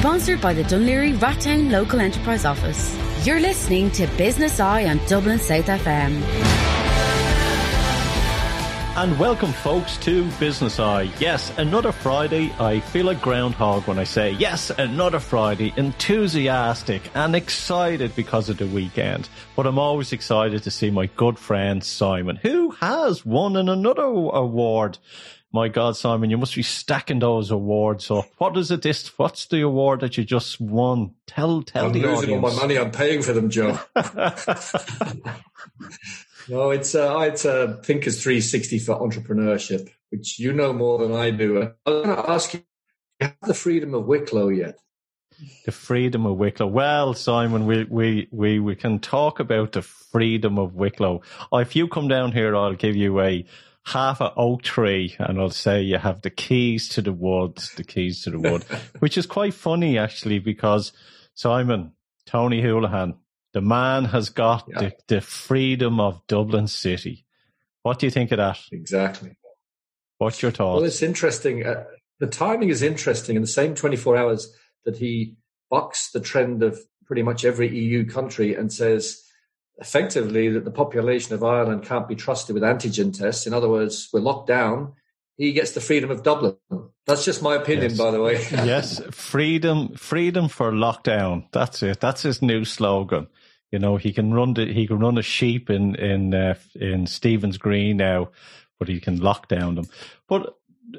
Sponsored 0.00 0.40
by 0.40 0.54
the 0.54 0.62
Dún 0.62 0.86
Laoghaire 0.86 1.18
Rathdown 1.18 1.70
Local 1.70 2.00
Enterprise 2.00 2.46
Office. 2.46 2.96
You're 3.26 3.38
listening 3.38 3.90
to 3.90 4.06
Business 4.16 4.58
Eye 4.58 4.86
on 4.86 4.98
Dublin 5.06 5.38
South 5.38 5.66
FM. 5.66 6.22
And 8.96 9.18
welcome, 9.18 9.52
folks, 9.52 9.98
to 9.98 10.24
Business 10.40 10.80
Eye. 10.80 11.10
Yes, 11.18 11.52
another 11.58 11.92
Friday. 11.92 12.50
I 12.58 12.80
feel 12.80 13.04
like 13.04 13.20
Groundhog 13.20 13.86
when 13.86 13.98
I 13.98 14.04
say, 14.04 14.30
yes, 14.32 14.70
another 14.70 15.20
Friday. 15.20 15.74
Enthusiastic 15.76 17.02
and 17.14 17.36
excited 17.36 18.16
because 18.16 18.48
of 18.48 18.56
the 18.56 18.68
weekend. 18.68 19.28
But 19.54 19.66
I'm 19.66 19.78
always 19.78 20.14
excited 20.14 20.62
to 20.62 20.70
see 20.70 20.90
my 20.90 21.06
good 21.16 21.38
friend 21.38 21.84
Simon, 21.84 22.36
who 22.36 22.70
has 22.70 23.26
won 23.26 23.54
an 23.54 23.68
another 23.68 24.04
award. 24.04 24.96
My 25.52 25.66
God, 25.66 25.96
Simon, 25.96 26.30
you 26.30 26.38
must 26.38 26.54
be 26.54 26.62
stacking 26.62 27.18
those 27.18 27.50
awards 27.50 28.08
up. 28.10 28.26
What 28.38 28.56
is 28.56 28.70
it? 28.70 28.82
This? 28.82 29.08
What's 29.18 29.46
the 29.46 29.62
award 29.62 29.98
that 30.00 30.16
you 30.16 30.24
just 30.24 30.60
won? 30.60 31.14
Tell, 31.26 31.62
tell 31.62 31.86
I'm 31.86 31.92
the 31.92 32.02
losing 32.02 32.34
audience. 32.34 32.44
all 32.44 32.50
my 32.50 32.56
money. 32.56 32.78
I'm 32.78 32.92
paying 32.92 33.20
for 33.20 33.32
them, 33.32 33.50
Joe. 33.50 33.80
no, 36.48 36.70
it's 36.70 36.94
uh, 36.94 37.18
it's 37.18 37.44
uh, 37.44 37.80
Thinkers 37.82 38.22
360 38.22 38.78
for 38.78 39.00
entrepreneurship, 39.00 39.90
which 40.10 40.38
you 40.38 40.52
know 40.52 40.72
more 40.72 40.98
than 40.98 41.12
I 41.12 41.32
do. 41.32 41.62
I 41.62 41.72
was 41.90 42.04
going 42.04 42.16
to 42.16 42.30
ask 42.30 42.54
you, 42.54 42.62
you 43.20 43.26
have 43.26 43.36
the 43.42 43.54
freedom 43.54 43.92
of 43.94 44.06
Wicklow 44.06 44.50
yet? 44.50 44.78
The 45.64 45.72
freedom 45.72 46.26
of 46.26 46.36
Wicklow. 46.36 46.68
Well, 46.68 47.14
Simon, 47.14 47.66
we, 47.66 47.84
we, 47.84 48.28
we, 48.30 48.60
we 48.60 48.76
can 48.76 49.00
talk 49.00 49.40
about 49.40 49.72
the 49.72 49.82
freedom 49.82 50.58
of 50.58 50.74
Wicklow. 50.74 51.22
If 51.52 51.74
you 51.74 51.88
come 51.88 52.06
down 52.06 52.30
here, 52.32 52.54
I'll 52.54 52.74
give 52.74 52.94
you 52.94 53.20
a 53.20 53.44
half 53.86 54.20
a 54.20 54.32
oak 54.34 54.62
tree 54.62 55.16
and 55.18 55.40
I'll 55.40 55.50
say 55.50 55.82
you 55.82 55.98
have 55.98 56.22
the 56.22 56.30
keys 56.30 56.88
to 56.90 57.02
the 57.02 57.12
woods, 57.12 57.72
the 57.74 57.84
keys 57.84 58.22
to 58.22 58.30
the 58.30 58.38
wood, 58.38 58.62
which 59.00 59.16
is 59.18 59.26
quite 59.26 59.54
funny 59.54 59.98
actually 59.98 60.38
because 60.38 60.92
Simon, 61.34 61.92
Tony 62.26 62.62
Holohan, 62.62 63.14
the 63.52 63.60
man 63.60 64.04
has 64.06 64.28
got 64.30 64.66
Yeah. 64.68 64.78
the, 64.80 64.92
the 65.08 65.20
freedom 65.20 65.98
of 65.98 66.24
Dublin 66.26 66.68
City. 66.68 67.24
What 67.82 67.98
do 67.98 68.06
you 68.06 68.10
think 68.10 68.30
of 68.32 68.36
that? 68.36 68.58
Exactly. 68.70 69.36
What's 70.18 70.42
your 70.42 70.50
thought? 70.50 70.76
Well, 70.76 70.84
it's 70.84 71.02
interesting. 71.02 71.66
Uh, 71.66 71.84
the 72.18 72.26
timing 72.26 72.68
is 72.68 72.82
interesting. 72.82 73.36
In 73.36 73.42
the 73.42 73.48
same 73.48 73.74
24 73.74 74.16
hours 74.16 74.54
that 74.84 74.98
he 74.98 75.36
bucks 75.70 76.10
the 76.10 76.20
trend 76.20 76.62
of 76.62 76.78
pretty 77.06 77.22
much 77.22 77.44
every 77.44 77.68
EU 77.76 78.04
country 78.04 78.54
and 78.54 78.70
says 78.72 79.22
effectively 79.80 80.48
that 80.50 80.64
the 80.64 80.70
population 80.70 81.34
of 81.34 81.42
Ireland 81.42 81.84
can't 81.84 82.08
be 82.08 82.14
trusted 82.14 82.54
with 82.54 82.62
antigen 82.62 83.16
tests. 83.16 83.46
In 83.46 83.54
other 83.54 83.68
words, 83.68 84.08
we're 84.12 84.20
locked 84.20 84.46
down. 84.48 84.92
He 85.36 85.52
gets 85.52 85.72
the 85.72 85.80
freedom 85.80 86.10
of 86.10 86.22
Dublin. 86.22 86.56
That's 87.06 87.24
just 87.24 87.42
my 87.42 87.54
opinion, 87.56 87.90
Yes. 87.90 87.98
by 87.98 88.10
the 88.10 88.20
way. 88.22 88.34
yes, 88.50 89.00
freedom, 89.10 89.94
freedom 89.94 90.48
for 90.48 90.70
lockdown. 90.70 91.46
That's 91.52 91.82
it. 91.82 91.98
That's 92.00 92.22
his 92.22 92.42
new 92.42 92.64
slogan. 92.64 93.26
You 93.72 93.78
know, 93.78 93.96
he 93.96 94.12
can 94.12 94.34
run 94.34 94.54
the, 94.54 94.66
he 94.66 94.86
can 94.86 94.98
run 94.98 95.16
a 95.16 95.22
sheep 95.22 95.70
in 95.70 95.94
in 95.94 96.34
uh, 96.34 96.54
in 96.74 97.06
Stephen's 97.06 97.56
Green 97.56 97.96
now, 97.96 98.30
but 98.78 98.88
he 98.88 99.00
can 99.00 99.18
lock 99.20 99.48
down 99.48 99.76
them. 99.76 99.86
But 100.28 100.56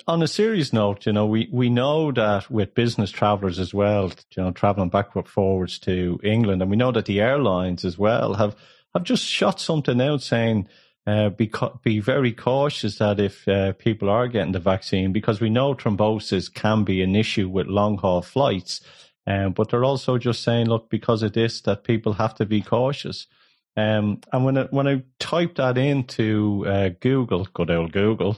on 0.08 0.22
a 0.22 0.28
serious 0.28 0.73
note, 0.73 1.06
you 1.06 1.14
know, 1.14 1.25
we 1.25 1.50
we 1.52 1.70
know 1.70 2.11
that 2.11 2.50
with 2.50 2.75
business 2.75 3.11
travelers 3.11 3.59
as 3.59 3.73
well, 3.73 4.11
you 4.36 4.44
know, 4.44 4.52
traveling 4.52 4.89
backward 4.89 5.28
forwards 5.28 5.80
to 5.80 6.20
England, 6.23 6.61
and 6.61 6.72
we 6.72 6.78
know 6.78 6.92
that 6.92 7.06
the 7.06 7.22
airlines 7.22 7.86
as 7.86 7.97
well 7.97 8.36
have 8.36 8.56
have 8.94 9.03
just 9.03 9.23
shot 9.23 9.59
something 9.59 10.02
out 10.02 10.22
saying 10.22 10.67
uh, 11.08 11.30
be 11.30 11.52
be 11.84 12.00
very 12.00 12.31
cautious 12.31 12.97
that 12.97 13.19
if 13.19 13.47
uh, 13.47 13.73
people 13.73 14.09
are 14.09 14.28
getting 14.28 14.52
the 14.52 14.59
vaccine, 14.59 15.12
because 15.12 15.42
we 15.42 15.50
know 15.50 15.73
thrombosis 15.73 16.53
can 16.53 16.84
be 16.84 17.02
an 17.02 17.16
issue 17.16 17.50
with 17.50 17.67
long 17.67 17.97
haul 17.97 18.22
flights. 18.22 18.81
Um, 19.28 19.53
but 19.53 19.69
they're 19.69 19.86
also 19.86 20.17
just 20.17 20.44
saying, 20.44 20.67
look, 20.67 20.89
because 20.89 21.22
of 21.22 21.34
this, 21.34 21.62
that 21.62 21.84
people 21.84 22.14
have 22.14 22.34
to 22.36 22.45
be 22.45 22.62
cautious. 22.62 23.28
Um, 23.77 24.19
and 24.33 24.44
when 24.44 24.58
I, 24.58 24.64
when 24.66 24.88
I 24.88 25.03
typed 25.17 25.55
that 25.55 25.77
into 25.77 26.66
uh, 26.68 26.90
Google, 27.00 27.47
good 27.53 27.72
old 27.72 27.94
Google, 27.94 28.38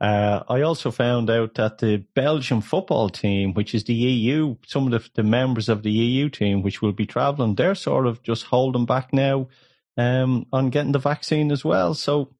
uh, 0.00 0.42
I 0.48 0.60
also 0.60 0.90
found 0.90 1.30
out 1.30 1.54
that 1.54 1.78
the 1.78 2.04
Belgian 2.14 2.60
football 2.60 3.08
team, 3.08 3.54
which 3.54 3.74
is 3.74 3.84
the 3.84 3.94
EU, 3.94 4.56
some 4.66 4.92
of 4.92 5.02
the, 5.02 5.10
the 5.14 5.22
members 5.22 5.70
of 5.70 5.82
the 5.82 5.90
EU 5.90 6.28
team, 6.28 6.62
which 6.62 6.82
will 6.82 6.92
be 6.92 7.06
travelling, 7.06 7.54
they're 7.54 7.74
sort 7.74 8.06
of 8.06 8.22
just 8.22 8.44
holding 8.44 8.84
back 8.84 9.12
now 9.12 9.48
um, 9.96 10.46
on 10.52 10.68
getting 10.68 10.92
the 10.92 10.98
vaccine 10.98 11.50
as 11.50 11.64
well. 11.64 11.94
So, 11.94 12.34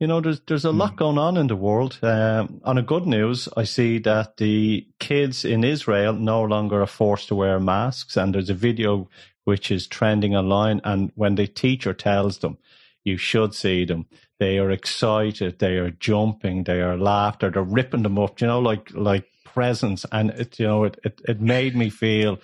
you 0.00 0.06
know, 0.06 0.20
there's 0.20 0.40
there's 0.40 0.64
a 0.64 0.72
lot 0.72 0.96
going 0.96 1.18
on 1.18 1.36
in 1.36 1.46
the 1.46 1.56
world. 1.56 1.98
Um, 2.02 2.60
on 2.64 2.78
a 2.78 2.82
good 2.82 3.06
news, 3.06 3.48
I 3.56 3.64
see 3.64 3.98
that 4.00 4.36
the 4.36 4.86
kids 4.98 5.44
in 5.44 5.64
Israel 5.64 6.12
no 6.12 6.42
longer 6.42 6.82
are 6.82 6.86
forced 6.86 7.28
to 7.28 7.34
wear 7.34 7.58
masks, 7.60 8.16
and 8.16 8.34
there's 8.34 8.50
a 8.50 8.54
video 8.54 9.08
which 9.46 9.70
is 9.70 9.86
trending 9.86 10.36
online. 10.36 10.82
And 10.84 11.12
when 11.14 11.36
the 11.36 11.46
teacher 11.46 11.94
tells 11.94 12.38
them, 12.38 12.58
you 13.04 13.16
should 13.16 13.54
see 13.54 13.86
them, 13.86 14.06
they 14.38 14.58
are 14.58 14.70
excited, 14.70 15.58
they 15.58 15.76
are 15.78 15.92
jumping, 15.92 16.64
they 16.64 16.82
are 16.82 16.98
laughter, 16.98 17.50
they're 17.50 17.62
ripping 17.62 18.02
them 18.02 18.18
up, 18.18 18.40
you 18.40 18.48
know, 18.48 18.60
like 18.60 18.90
like 18.92 19.24
presents. 19.44 20.04
And 20.12 20.30
it, 20.30 20.58
you 20.60 20.66
know, 20.66 20.84
it 20.84 20.98
it, 21.04 21.20
it 21.26 21.40
made 21.40 21.74
me 21.74 21.88
feel 21.90 22.38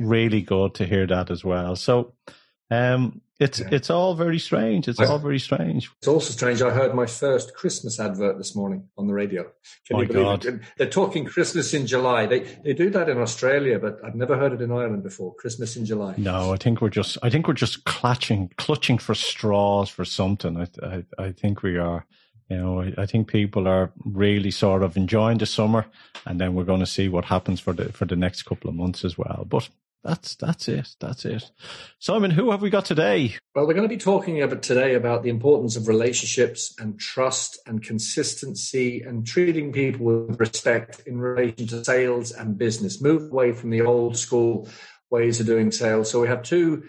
really 0.00 0.42
good 0.42 0.74
to 0.74 0.84
hear 0.84 1.06
that 1.06 1.30
as 1.30 1.44
well. 1.44 1.76
So. 1.76 2.12
Um, 2.70 3.20
it's 3.40 3.58
Yeah. 3.60 3.68
it's 3.72 3.90
all 3.90 4.14
very 4.14 4.38
strange. 4.38 4.86
It's 4.88 5.00
I- 5.00 5.06
all 5.06 5.18
very 5.18 5.40
strange. 5.40 5.90
It's 5.98 6.06
also 6.08 6.32
strange. 6.32 6.62
I 6.62 6.70
heard 6.70 6.94
my 6.94 7.06
first 7.06 7.54
Christmas 7.54 7.98
advert 7.98 8.38
this 8.38 8.54
morning 8.54 8.88
on 8.96 9.08
the 9.08 9.12
radio. 9.12 9.42
Can 9.86 9.96
My 9.96 10.02
you 10.02 10.06
believe 10.08 10.24
God. 10.24 10.44
it? 10.46 10.60
They're 10.78 10.88
talking 10.88 11.24
Christmas 11.24 11.74
in 11.74 11.86
July. 11.86 12.26
They 12.26 12.40
they 12.64 12.72
do 12.72 12.90
that 12.90 13.08
in 13.08 13.18
Australia, 13.18 13.78
but 13.80 13.98
I've 14.04 14.14
never 14.14 14.36
heard 14.38 14.52
it 14.52 14.60
in 14.62 14.70
Ireland 14.70 15.02
before. 15.02 15.34
Christmas 15.34 15.76
in 15.76 15.84
July. 15.84 16.14
No, 16.16 16.52
I 16.52 16.56
think 16.56 16.80
we're 16.80 16.90
just 16.90 17.18
I 17.22 17.28
think 17.30 17.48
we're 17.48 17.54
just 17.54 17.84
clutching 17.84 18.50
clutching 18.56 18.98
for 18.98 19.14
straws 19.16 19.88
for 19.90 20.04
something. 20.04 20.56
I 20.56 20.66
I, 20.86 21.04
I 21.18 21.32
think 21.32 21.62
we 21.62 21.76
are. 21.76 22.06
You 22.50 22.58
know, 22.58 22.82
I, 22.82 22.92
I 22.98 23.06
think 23.06 23.26
people 23.28 23.66
are 23.66 23.90
really 24.04 24.50
sort 24.50 24.82
of 24.82 24.96
enjoying 24.98 25.38
the 25.38 25.46
summer, 25.46 25.86
and 26.26 26.38
then 26.38 26.54
we're 26.54 26.64
going 26.66 26.80
to 26.80 26.86
see 26.86 27.08
what 27.08 27.24
happens 27.24 27.58
for 27.58 27.72
the 27.74 27.92
for 27.92 28.04
the 28.06 28.16
next 28.16 28.42
couple 28.44 28.68
of 28.70 28.76
months 28.76 29.04
as 29.04 29.16
well. 29.18 29.44
But 29.48 29.68
that's 30.04 30.36
that's 30.36 30.68
it. 30.68 30.88
That's 31.00 31.24
it. 31.24 31.50
Simon, 31.98 32.30
who 32.30 32.50
have 32.50 32.60
we 32.60 32.68
got 32.68 32.84
today? 32.84 33.36
Well, 33.54 33.66
we're 33.66 33.72
going 33.74 33.88
to 33.88 33.94
be 33.94 33.96
talking 33.96 34.42
about 34.42 34.62
today 34.62 34.94
about 34.94 35.22
the 35.22 35.30
importance 35.30 35.76
of 35.76 35.88
relationships 35.88 36.74
and 36.78 37.00
trust 37.00 37.58
and 37.66 37.82
consistency 37.82 39.00
and 39.00 39.26
treating 39.26 39.72
people 39.72 40.04
with 40.04 40.38
respect 40.38 41.00
in 41.06 41.18
relation 41.18 41.66
to 41.68 41.84
sales 41.84 42.32
and 42.32 42.58
business. 42.58 43.00
Move 43.00 43.32
away 43.32 43.52
from 43.52 43.70
the 43.70 43.80
old 43.80 44.18
school 44.18 44.68
ways 45.10 45.40
of 45.40 45.46
doing 45.46 45.70
sales. 45.70 46.10
So 46.10 46.20
we 46.20 46.28
have 46.28 46.42
two 46.42 46.84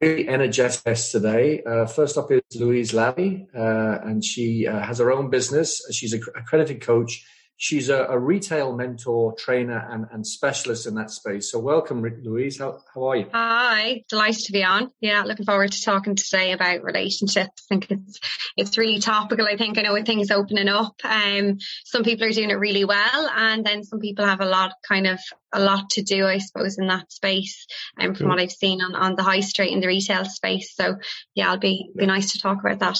really 0.00 0.28
energetic 0.28 0.84
guests 0.84 1.10
today. 1.10 1.62
Uh, 1.62 1.86
first 1.86 2.18
up 2.18 2.30
is 2.30 2.42
Louise 2.54 2.92
Labby, 2.92 3.46
uh, 3.56 3.98
and 4.02 4.24
she 4.24 4.66
uh, 4.66 4.80
has 4.80 4.98
her 4.98 5.10
own 5.10 5.30
business. 5.30 5.80
She's 5.90 6.12
a 6.12 6.18
accredited 6.34 6.82
coach. 6.82 7.24
She's 7.62 7.90
a, 7.90 8.06
a 8.06 8.18
retail 8.18 8.74
mentor, 8.74 9.36
trainer, 9.38 9.86
and, 9.88 10.06
and 10.10 10.26
specialist 10.26 10.84
in 10.84 10.96
that 10.96 11.12
space. 11.12 11.52
So 11.52 11.60
welcome, 11.60 12.02
Louise. 12.02 12.58
How, 12.58 12.80
how 12.92 13.10
are 13.10 13.16
you? 13.16 13.26
Hi, 13.32 14.02
delighted 14.08 14.46
to 14.46 14.52
be 14.52 14.64
on. 14.64 14.90
Yeah, 15.00 15.22
looking 15.22 15.46
forward 15.46 15.70
to 15.70 15.80
talking 15.80 16.16
today 16.16 16.50
about 16.50 16.82
relationships. 16.82 17.62
I 17.70 17.74
think 17.76 17.92
it's 17.92 18.18
it's 18.56 18.76
really 18.76 18.98
topical. 18.98 19.46
I 19.46 19.56
think 19.56 19.78
I 19.78 19.82
know 19.82 19.92
with 19.92 20.06
things 20.06 20.32
opening 20.32 20.66
up, 20.66 20.96
um, 21.04 21.58
some 21.84 22.02
people 22.02 22.26
are 22.26 22.32
doing 22.32 22.50
it 22.50 22.54
really 22.54 22.84
well, 22.84 23.30
and 23.36 23.64
then 23.64 23.84
some 23.84 24.00
people 24.00 24.24
have 24.24 24.40
a 24.40 24.44
lot 24.44 24.72
kind 24.88 25.06
of 25.06 25.20
a 25.52 25.60
lot 25.60 25.88
to 25.90 26.02
do, 26.02 26.26
I 26.26 26.38
suppose, 26.38 26.78
in 26.78 26.88
that 26.88 27.12
space. 27.12 27.64
And 27.96 28.08
um, 28.08 28.14
from 28.16 28.24
Cool. 28.24 28.30
what 28.30 28.42
I've 28.42 28.50
seen 28.50 28.82
on, 28.82 28.96
on 28.96 29.14
the 29.14 29.22
high 29.22 29.38
street 29.38 29.70
in 29.70 29.78
the 29.78 29.86
retail 29.86 30.24
space. 30.24 30.74
So 30.74 30.96
yeah, 31.36 31.52
it'll 31.52 31.60
be 31.60 31.90
be 31.96 32.06
nice 32.06 32.32
to 32.32 32.40
talk 32.40 32.58
about 32.58 32.80
that. 32.80 32.98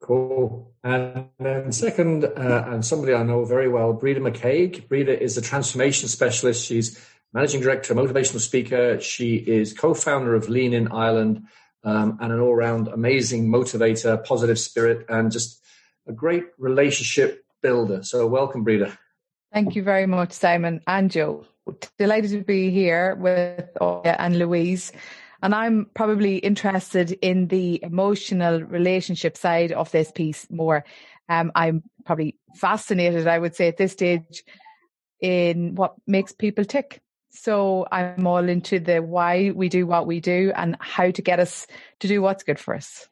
Cool. 0.00 0.72
And 0.84 1.26
then 1.38 1.72
second, 1.72 2.24
uh, 2.24 2.64
and 2.68 2.84
somebody 2.84 3.14
I 3.14 3.22
know 3.22 3.44
very 3.44 3.68
well, 3.68 3.92
Breda 3.92 4.20
McCaig. 4.20 4.88
Breda 4.88 5.20
is 5.20 5.36
a 5.36 5.42
transformation 5.42 6.08
specialist. 6.08 6.64
She's 6.64 6.98
managing 7.32 7.60
director, 7.60 7.94
motivational 7.94 8.40
speaker. 8.40 9.00
She 9.00 9.36
is 9.36 9.72
co-founder 9.72 10.34
of 10.34 10.48
Lean 10.48 10.72
in 10.72 10.88
Ireland 10.88 11.42
um, 11.84 12.18
and 12.20 12.32
an 12.32 12.40
all-round 12.40 12.88
amazing 12.88 13.48
motivator, 13.48 14.24
positive 14.24 14.58
spirit, 14.58 15.04
and 15.08 15.32
just 15.32 15.62
a 16.06 16.12
great 16.12 16.44
relationship 16.58 17.44
builder. 17.60 18.02
So 18.02 18.26
welcome, 18.26 18.64
Breda. 18.64 18.96
Thank 19.52 19.74
you 19.74 19.82
very 19.82 20.06
much, 20.06 20.32
Simon 20.32 20.80
and 20.86 21.10
Joe. 21.10 21.46
Delighted 21.98 22.30
to 22.30 22.44
be 22.44 22.70
here 22.70 23.14
with 23.16 23.68
Oya 23.80 24.16
and 24.18 24.38
Louise. 24.38 24.92
And 25.42 25.54
I'm 25.54 25.86
probably 25.94 26.38
interested 26.38 27.12
in 27.22 27.46
the 27.48 27.80
emotional 27.82 28.62
relationship 28.62 29.36
side 29.36 29.72
of 29.72 29.90
this 29.92 30.10
piece 30.10 30.46
more. 30.50 30.84
Um, 31.28 31.52
I'm 31.54 31.82
probably 32.04 32.36
fascinated, 32.56 33.26
I 33.26 33.38
would 33.38 33.54
say, 33.54 33.68
at 33.68 33.76
this 33.76 33.92
stage 33.92 34.44
in 35.20 35.74
what 35.74 35.94
makes 36.06 36.32
people 36.32 36.64
tick. 36.64 37.00
So 37.30 37.86
I'm 37.92 38.26
all 38.26 38.48
into 38.48 38.80
the 38.80 39.00
why 39.00 39.52
we 39.54 39.68
do 39.68 39.86
what 39.86 40.06
we 40.06 40.20
do 40.20 40.52
and 40.56 40.76
how 40.80 41.10
to 41.10 41.22
get 41.22 41.38
us 41.38 41.66
to 42.00 42.08
do 42.08 42.22
what's 42.22 42.42
good 42.42 42.58
for 42.58 42.74
us. 42.74 43.08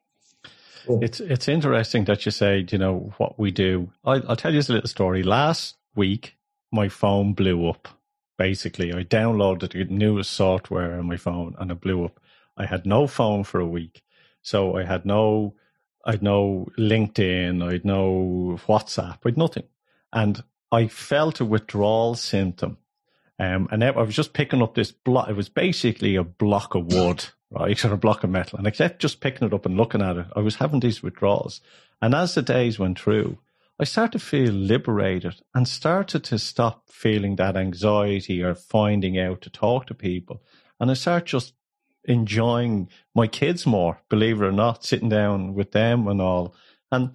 Cool. 0.86 1.02
It's 1.02 1.20
it's 1.20 1.48
interesting 1.48 2.04
that 2.04 2.24
you 2.24 2.32
say 2.32 2.64
you 2.68 2.78
know 2.78 3.12
what 3.18 3.38
we 3.38 3.50
do. 3.50 3.90
I, 4.04 4.14
I'll 4.28 4.36
tell 4.36 4.54
you 4.54 4.60
a 4.60 4.72
little 4.72 4.88
story. 4.88 5.22
Last 5.22 5.76
week, 5.94 6.36
my 6.72 6.88
phone 6.88 7.32
blew 7.34 7.68
up. 7.68 7.88
Basically, 8.38 8.92
I 8.92 9.02
downloaded 9.04 9.72
the 9.72 9.84
newest 9.84 10.30
software 10.30 10.98
on 10.98 11.06
my 11.06 11.16
phone 11.16 11.54
and 11.58 11.70
it 11.70 11.80
blew 11.80 12.04
up. 12.04 12.20
I 12.56 12.66
had 12.66 12.86
no 12.86 13.06
phone 13.06 13.44
for 13.44 13.60
a 13.60 13.66
week, 13.66 14.02
so 14.42 14.76
I 14.76 14.84
had 14.84 15.04
no, 15.04 15.54
I'd 16.04 16.22
no 16.22 16.68
LinkedIn, 16.78 17.62
I'd 17.62 17.84
no 17.84 18.58
WhatsApp, 18.66 19.18
I'd 19.24 19.36
nothing, 19.36 19.64
and 20.12 20.42
I 20.72 20.88
felt 20.88 21.40
a 21.40 21.44
withdrawal 21.44 22.14
symptom. 22.14 22.78
Um, 23.38 23.68
and 23.70 23.84
I 23.84 23.90
was 23.90 24.14
just 24.14 24.32
picking 24.32 24.62
up 24.62 24.74
this 24.74 24.92
block. 24.92 25.28
It 25.28 25.36
was 25.36 25.48
basically 25.48 26.16
a 26.16 26.24
block 26.24 26.74
of 26.74 26.92
wood, 26.92 27.26
right, 27.50 27.84
or 27.84 27.92
a 27.92 27.98
block 27.98 28.24
of 28.24 28.30
metal. 28.30 28.58
And 28.58 28.66
I 28.66 28.70
kept 28.70 29.00
just 29.00 29.20
picking 29.20 29.46
it 29.46 29.54
up 29.54 29.66
and 29.66 29.76
looking 29.76 30.02
at 30.02 30.16
it. 30.16 30.26
I 30.34 30.40
was 30.40 30.56
having 30.56 30.80
these 30.80 31.02
withdrawals. 31.02 31.60
And 32.00 32.14
as 32.14 32.34
the 32.34 32.42
days 32.42 32.78
went 32.78 32.98
through, 32.98 33.38
I 33.78 33.84
started 33.84 34.18
to 34.18 34.24
feel 34.24 34.52
liberated 34.52 35.42
and 35.54 35.68
started 35.68 36.24
to 36.24 36.38
stop 36.38 36.88
feeling 36.88 37.36
that 37.36 37.56
anxiety 37.56 38.42
or 38.42 38.54
finding 38.54 39.18
out 39.18 39.42
to 39.42 39.50
talk 39.50 39.86
to 39.86 39.94
people. 39.94 40.42
And 40.80 40.90
I 40.90 40.94
started 40.94 41.26
just 41.26 41.52
enjoying 42.04 42.88
my 43.14 43.26
kids 43.26 43.66
more, 43.66 44.00
believe 44.08 44.40
it 44.40 44.46
or 44.46 44.52
not, 44.52 44.84
sitting 44.84 45.10
down 45.10 45.54
with 45.54 45.72
them 45.72 46.08
and 46.08 46.20
all. 46.20 46.54
And 46.90 47.10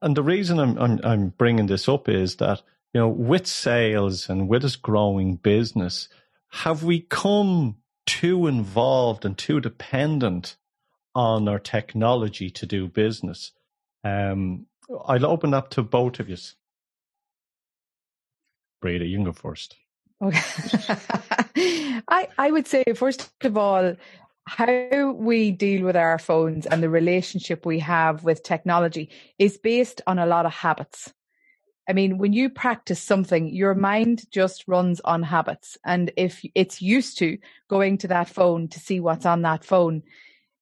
and 0.00 0.16
the 0.16 0.22
reason 0.22 0.58
I'm 0.58 0.78
I'm, 0.78 1.00
I'm 1.04 1.28
bringing 1.30 1.66
this 1.66 1.88
up 1.88 2.08
is 2.08 2.36
that 2.36 2.62
you 2.94 3.00
know 3.00 3.08
with 3.08 3.46
sales 3.46 4.30
and 4.30 4.48
with 4.48 4.64
us 4.64 4.76
growing 4.76 5.36
business, 5.36 6.08
have 6.48 6.84
we 6.84 7.00
come 7.00 7.76
too 8.06 8.46
involved 8.46 9.24
and 9.24 9.36
too 9.36 9.60
dependent 9.60 10.56
on 11.14 11.48
our 11.48 11.58
technology 11.58 12.50
to 12.50 12.66
do 12.66 12.88
business? 12.88 13.52
Um, 14.04 14.66
I'll 15.06 15.26
open 15.26 15.54
up 15.54 15.70
to 15.70 15.82
both 15.82 16.20
of 16.20 16.28
you. 16.28 16.36
Breda, 18.80 19.04
you 19.06 19.16
can 19.16 19.24
go 19.24 19.32
first. 19.32 19.76
Okay. 20.22 20.40
I 22.08 22.28
I 22.38 22.50
would 22.50 22.66
say 22.66 22.84
first 22.94 23.30
of 23.42 23.56
all, 23.56 23.96
how 24.46 25.10
we 25.12 25.50
deal 25.50 25.84
with 25.84 25.96
our 25.96 26.18
phones 26.18 26.66
and 26.66 26.82
the 26.82 26.88
relationship 26.88 27.66
we 27.66 27.80
have 27.80 28.22
with 28.22 28.42
technology 28.42 29.10
is 29.38 29.58
based 29.58 30.02
on 30.06 30.18
a 30.18 30.26
lot 30.26 30.46
of 30.46 30.52
habits. 30.52 31.12
I 31.88 31.92
mean, 31.92 32.18
when 32.18 32.32
you 32.32 32.50
practice 32.50 33.00
something, 33.00 33.48
your 33.48 33.74
mind 33.74 34.24
just 34.30 34.64
runs 34.66 35.00
on 35.00 35.22
habits. 35.22 35.78
And 35.84 36.10
if 36.16 36.42
it's 36.54 36.82
used 36.82 37.18
to 37.18 37.38
going 37.68 37.98
to 37.98 38.08
that 38.08 38.28
phone 38.28 38.68
to 38.68 38.80
see 38.80 38.98
what's 38.98 39.26
on 39.26 39.42
that 39.42 39.64
phone, 39.64 40.02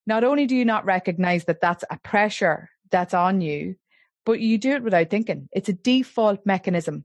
not 0.06 0.24
only 0.24 0.46
do 0.46 0.54
you 0.54 0.66
not 0.66 0.84
recognize 0.84 1.44
that 1.44 1.62
that's 1.62 1.84
a 1.90 1.98
pressure 1.98 2.68
that's 2.90 3.14
on 3.14 3.40
you, 3.40 3.76
but 4.24 4.40
you 4.40 4.58
do 4.58 4.72
it 4.72 4.82
without 4.82 5.10
thinking. 5.10 5.48
It's 5.52 5.68
a 5.68 5.74
default 5.74 6.44
mechanism. 6.46 7.04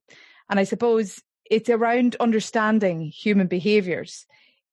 And 0.49 0.59
I 0.59 0.63
suppose 0.63 1.21
it's 1.49 1.69
around 1.69 2.15
understanding 2.19 3.01
human 3.01 3.47
behaviors 3.47 4.25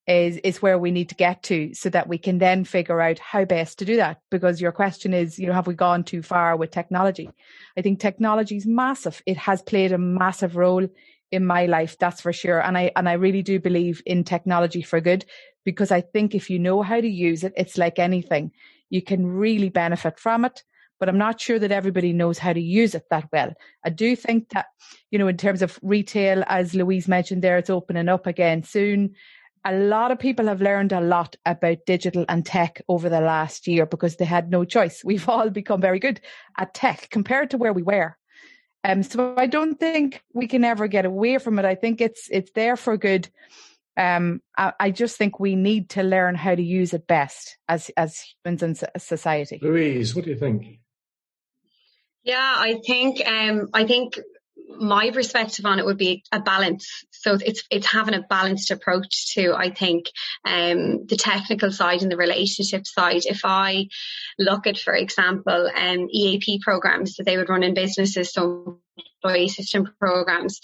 is 0.07 0.37
is 0.39 0.63
where 0.63 0.79
we 0.79 0.93
need 0.93 1.09
to 1.09 1.15
get 1.17 1.43
to 1.43 1.75
so 1.75 1.91
that 1.91 2.09
we 2.09 2.19
can 2.19 2.39
then 2.39 2.65
figure 2.65 3.01
out 3.01 3.19
how 3.19 3.45
best 3.45 3.79
to 3.81 3.85
do 3.85 3.97
that. 3.97 4.21
Because 4.31 4.61
your 4.61 4.73
question 4.73 5.15
is 5.15 5.39
you 5.39 5.47
know 5.47 5.53
have 5.53 5.67
we 5.67 5.75
gone 5.75 6.05
too 6.05 6.23
far 6.23 6.57
with 6.57 6.71
technology? 6.71 7.29
I 7.77 7.83
think 7.83 8.01
technology 8.01 8.57
is 8.57 8.67
massive. 8.67 9.23
It 9.27 9.37
has 9.39 9.63
played 9.63 9.93
a 9.93 9.99
massive 9.99 10.57
role 10.57 10.87
in 11.33 11.45
my 11.45 11.67
life 11.67 11.99
that's 11.99 12.21
for 12.21 12.33
sure. 12.33 12.61
And 12.63 12.79
i 12.79 12.93
and 12.97 13.09
i 13.09 13.15
really 13.15 13.43
do 13.43 13.59
believe 13.61 14.03
in 14.07 14.25
technology 14.25 14.83
for 14.83 15.01
good 15.01 15.25
because 15.65 15.91
i 15.91 16.01
think 16.01 16.35
if 16.35 16.51
you 16.51 16.59
know 16.61 16.83
how 16.83 17.01
to 17.01 17.09
use 17.09 17.45
it 17.45 17.55
it's 17.57 17.79
like 17.79 17.99
anything. 17.99 18.53
You 18.91 19.03
can 19.03 19.27
really 19.27 19.71
benefit 19.71 20.21
from 20.21 20.45
it 20.45 20.63
but 20.99 21.09
I'm 21.09 21.19
not 21.19 21.41
sure 21.41 21.59
that 21.59 21.73
everybody 21.73 22.13
knows 22.13 22.39
how 22.39 22.53
to 22.53 22.61
use 22.61 22.95
it 22.95 23.05
that 23.11 23.29
well. 23.33 23.53
I 23.85 23.91
do 23.91 24.17
think 24.17 24.51
that, 24.51 24.67
you 25.11 25.19
know, 25.19 25.29
in 25.29 25.37
terms 25.37 25.63
of 25.63 25.79
retail, 25.83 26.45
as 26.47 26.75
Louise 26.75 27.09
mentioned 27.09 27.43
there, 27.43 27.59
it's 27.59 27.71
opening 27.71 28.09
up 28.09 28.27
again 28.27 28.63
soon. 28.63 29.15
A 29.65 29.75
lot 29.75 30.13
of 30.13 30.19
people 30.19 30.47
have 30.47 30.63
learned 30.63 30.93
a 30.93 31.01
lot 31.01 31.35
about 31.45 31.87
digital 31.87 32.25
and 32.29 32.47
tech 32.47 32.81
over 32.89 33.09
the 33.09 33.21
last 33.21 33.67
year 33.67 33.85
because 33.85 34.17
they 34.17 34.25
had 34.25 34.51
no 34.51 34.65
choice. 34.65 35.03
We've 35.05 35.29
all 35.29 35.51
become 35.51 35.81
very 35.81 35.99
good 35.99 36.21
at 36.57 36.75
tech 36.75 37.09
compared 37.11 37.51
to 37.51 37.59
where 37.59 37.73
we 37.73 37.83
were. 37.83 38.17
Um, 38.85 39.03
so 39.03 39.35
I 39.37 39.47
don't 39.47 39.81
think 39.81 40.23
we 40.33 40.47
can 40.47 40.63
ever 40.63 40.87
get 40.87 41.05
away 41.05 41.39
from 41.39 41.59
it. 41.59 41.65
I 41.65 41.75
think 41.75 42.01
it's 42.01 42.29
it's 42.31 42.53
there 42.53 42.77
for 42.77 42.97
good. 42.97 43.29
Um, 43.97 44.43
I, 44.57 44.75
I, 44.79 44.91
just 44.91 45.17
think 45.17 45.41
we 45.41 45.57
need 45.57 45.91
to 45.91 46.03
learn 46.03 46.35
how 46.35 46.55
to 46.55 46.63
use 46.63 46.93
it 46.93 47.07
best 47.07 47.57
as 47.67 47.91
as 47.97 48.23
humans 48.45 48.63
and 48.63 48.79
society. 49.03 49.59
Louise, 49.61 50.15
what 50.15 50.27
do 50.27 50.31
you 50.31 50.37
think? 50.37 50.81
Yeah, 52.27 52.55
I 52.59 52.81
think 52.85 53.25
um, 53.25 53.69
I 53.73 53.87
think 53.87 54.19
my 54.79 55.13
perspective 55.13 55.65
on 55.65 55.79
it 55.79 55.87
would 55.87 55.97
be 55.97 56.25
a 56.33 56.41
balance. 56.41 57.05
So 57.13 57.39
it's 57.41 57.63
it's 57.71 57.87
having 57.87 58.15
a 58.15 58.27
balanced 58.29 58.73
approach 58.73 59.35
to 59.35 59.55
I 59.55 59.71
think 59.71 60.07
um, 60.45 61.07
the 61.07 61.17
technical 61.17 61.71
side 61.71 62.03
and 62.03 62.11
the 62.11 62.17
relationship 62.17 62.85
side. 62.85 63.27
If 63.27 63.43
I 63.45 63.87
look 64.41 64.67
at, 64.67 64.77
for 64.77 64.93
example, 64.93 65.71
um, 65.73 66.09
EAP 66.13 66.61
programs 66.65 67.15
that 67.15 67.25
they 67.27 67.37
would 67.37 67.49
run 67.49 67.63
in 67.63 67.75
businesses, 67.75 68.33
so 68.33 68.81
employee 69.23 69.45
assistance 69.45 69.89
programs, 70.01 70.61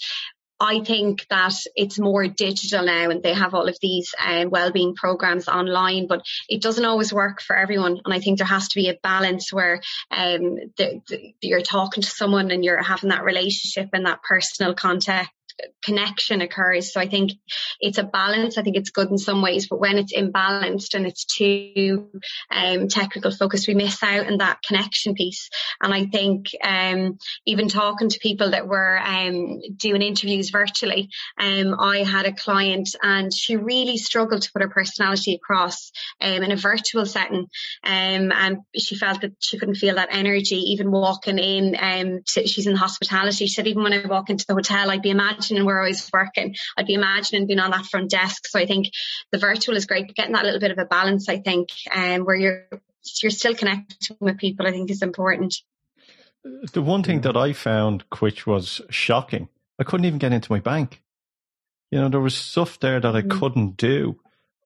I 0.63 0.79
think 0.79 1.27
that 1.27 1.53
it's 1.75 1.99
more 1.99 2.25
digital 2.25 2.85
now 2.85 3.09
and 3.09 3.21
they 3.21 3.33
have 3.33 3.53
all 3.53 3.67
of 3.67 3.77
these 3.81 4.15
um, 4.25 4.49
well-being 4.49 4.95
programs 4.95 5.49
online, 5.49 6.07
but 6.07 6.25
it 6.47 6.61
doesn't 6.61 6.85
always 6.85 7.11
work 7.11 7.41
for 7.41 7.53
everyone. 7.53 7.99
And 8.05 8.13
I 8.13 8.21
think 8.21 8.37
there 8.37 8.47
has 8.47 8.69
to 8.69 8.79
be 8.79 8.87
a 8.87 8.97
balance 9.03 9.51
where 9.51 9.81
um, 10.09 10.55
the, 10.77 11.01
the, 11.09 11.35
you're 11.41 11.61
talking 11.61 12.01
to 12.01 12.09
someone 12.09 12.49
and 12.49 12.63
you're 12.63 12.81
having 12.81 13.09
that 13.09 13.25
relationship 13.25 13.89
and 13.91 14.05
that 14.05 14.23
personal 14.23 14.73
contact 14.73 15.31
connection 15.83 16.41
occurs. 16.41 16.93
So 16.93 16.99
I 16.99 17.07
think 17.07 17.31
it's 17.79 17.97
a 17.97 18.03
balance. 18.03 18.57
I 18.57 18.63
think 18.63 18.77
it's 18.77 18.89
good 18.89 19.09
in 19.09 19.17
some 19.17 19.41
ways, 19.41 19.67
but 19.67 19.79
when 19.79 19.97
it's 19.97 20.13
imbalanced 20.13 20.93
and 20.93 21.05
it's 21.05 21.25
too 21.25 22.09
um, 22.51 22.87
technical 22.87 23.31
focused, 23.31 23.67
we 23.67 23.73
miss 23.73 24.01
out 24.01 24.27
on 24.27 24.37
that 24.37 24.61
connection 24.63 25.13
piece. 25.13 25.49
And 25.81 25.93
I 25.93 26.05
think 26.05 26.47
um, 26.63 27.17
even 27.45 27.67
talking 27.67 28.09
to 28.09 28.19
people 28.19 28.51
that 28.51 28.67
were 28.67 28.97
um, 28.99 29.61
doing 29.75 30.01
interviews 30.01 30.49
virtually, 30.49 31.09
um, 31.39 31.75
I 31.79 31.99
had 31.99 32.25
a 32.25 32.33
client 32.33 32.95
and 33.01 33.33
she 33.33 33.55
really 33.55 33.97
struggled 33.97 34.43
to 34.43 34.51
put 34.51 34.61
her 34.61 34.69
personality 34.69 35.35
across 35.35 35.91
um, 36.21 36.43
in 36.43 36.51
a 36.51 36.55
virtual 36.55 37.05
setting. 37.05 37.47
Um, 37.83 38.31
and 38.31 38.57
she 38.75 38.95
felt 38.95 39.21
that 39.21 39.33
she 39.39 39.59
couldn't 39.59 39.75
feel 39.75 39.95
that 39.95 40.09
energy 40.11 40.55
even 40.55 40.91
walking 40.91 41.37
in. 41.37 42.23
To, 42.25 42.47
she's 42.47 42.67
in 42.67 42.75
hospitality. 42.75 43.45
She 43.45 43.53
said, 43.53 43.67
even 43.67 43.83
when 43.83 43.93
I 43.93 44.05
walk 44.05 44.29
into 44.29 44.45
the 44.47 44.53
hotel, 44.53 44.89
I'd 44.89 45.01
be 45.01 45.09
imagining 45.09 45.42
imagining 45.43 45.65
where 45.65 45.81
I 45.81 45.89
was 45.89 46.09
working. 46.13 46.55
I'd 46.77 46.87
be 46.87 46.93
imagining 46.93 47.47
being 47.47 47.59
on 47.59 47.71
that 47.71 47.85
front 47.85 48.09
desk. 48.09 48.47
So 48.47 48.59
I 48.59 48.65
think 48.65 48.91
the 49.31 49.37
virtual 49.37 49.75
is 49.75 49.85
great, 49.85 50.07
but 50.07 50.15
getting 50.15 50.33
that 50.33 50.45
little 50.45 50.59
bit 50.59 50.71
of 50.71 50.77
a 50.77 50.85
balance, 50.85 51.29
I 51.29 51.39
think, 51.39 51.69
um, 51.93 52.21
where 52.25 52.35
you're 52.35 52.67
you're 53.21 53.31
still 53.31 53.53
connecting 53.53 54.15
with 54.21 54.37
people, 54.37 54.65
I 54.65 54.71
think 54.71 54.89
is 54.89 55.01
important. 55.01 55.55
The 56.71 56.81
one 56.81 57.03
thing 57.03 57.21
that 57.21 57.35
I 57.35 57.51
found, 57.51 58.03
which 58.19 58.47
was 58.47 58.79
shocking, 58.89 59.49
I 59.77 59.83
couldn't 59.83 60.05
even 60.05 60.19
get 60.19 60.31
into 60.31 60.51
my 60.51 60.59
bank. 60.59 61.01
You 61.91 61.99
know, 61.99 62.07
there 62.07 62.21
was 62.21 62.35
stuff 62.35 62.79
there 62.79 63.01
that 63.01 63.15
I 63.15 63.21
mm. 63.21 63.29
couldn't 63.29 63.75
do. 63.75 64.19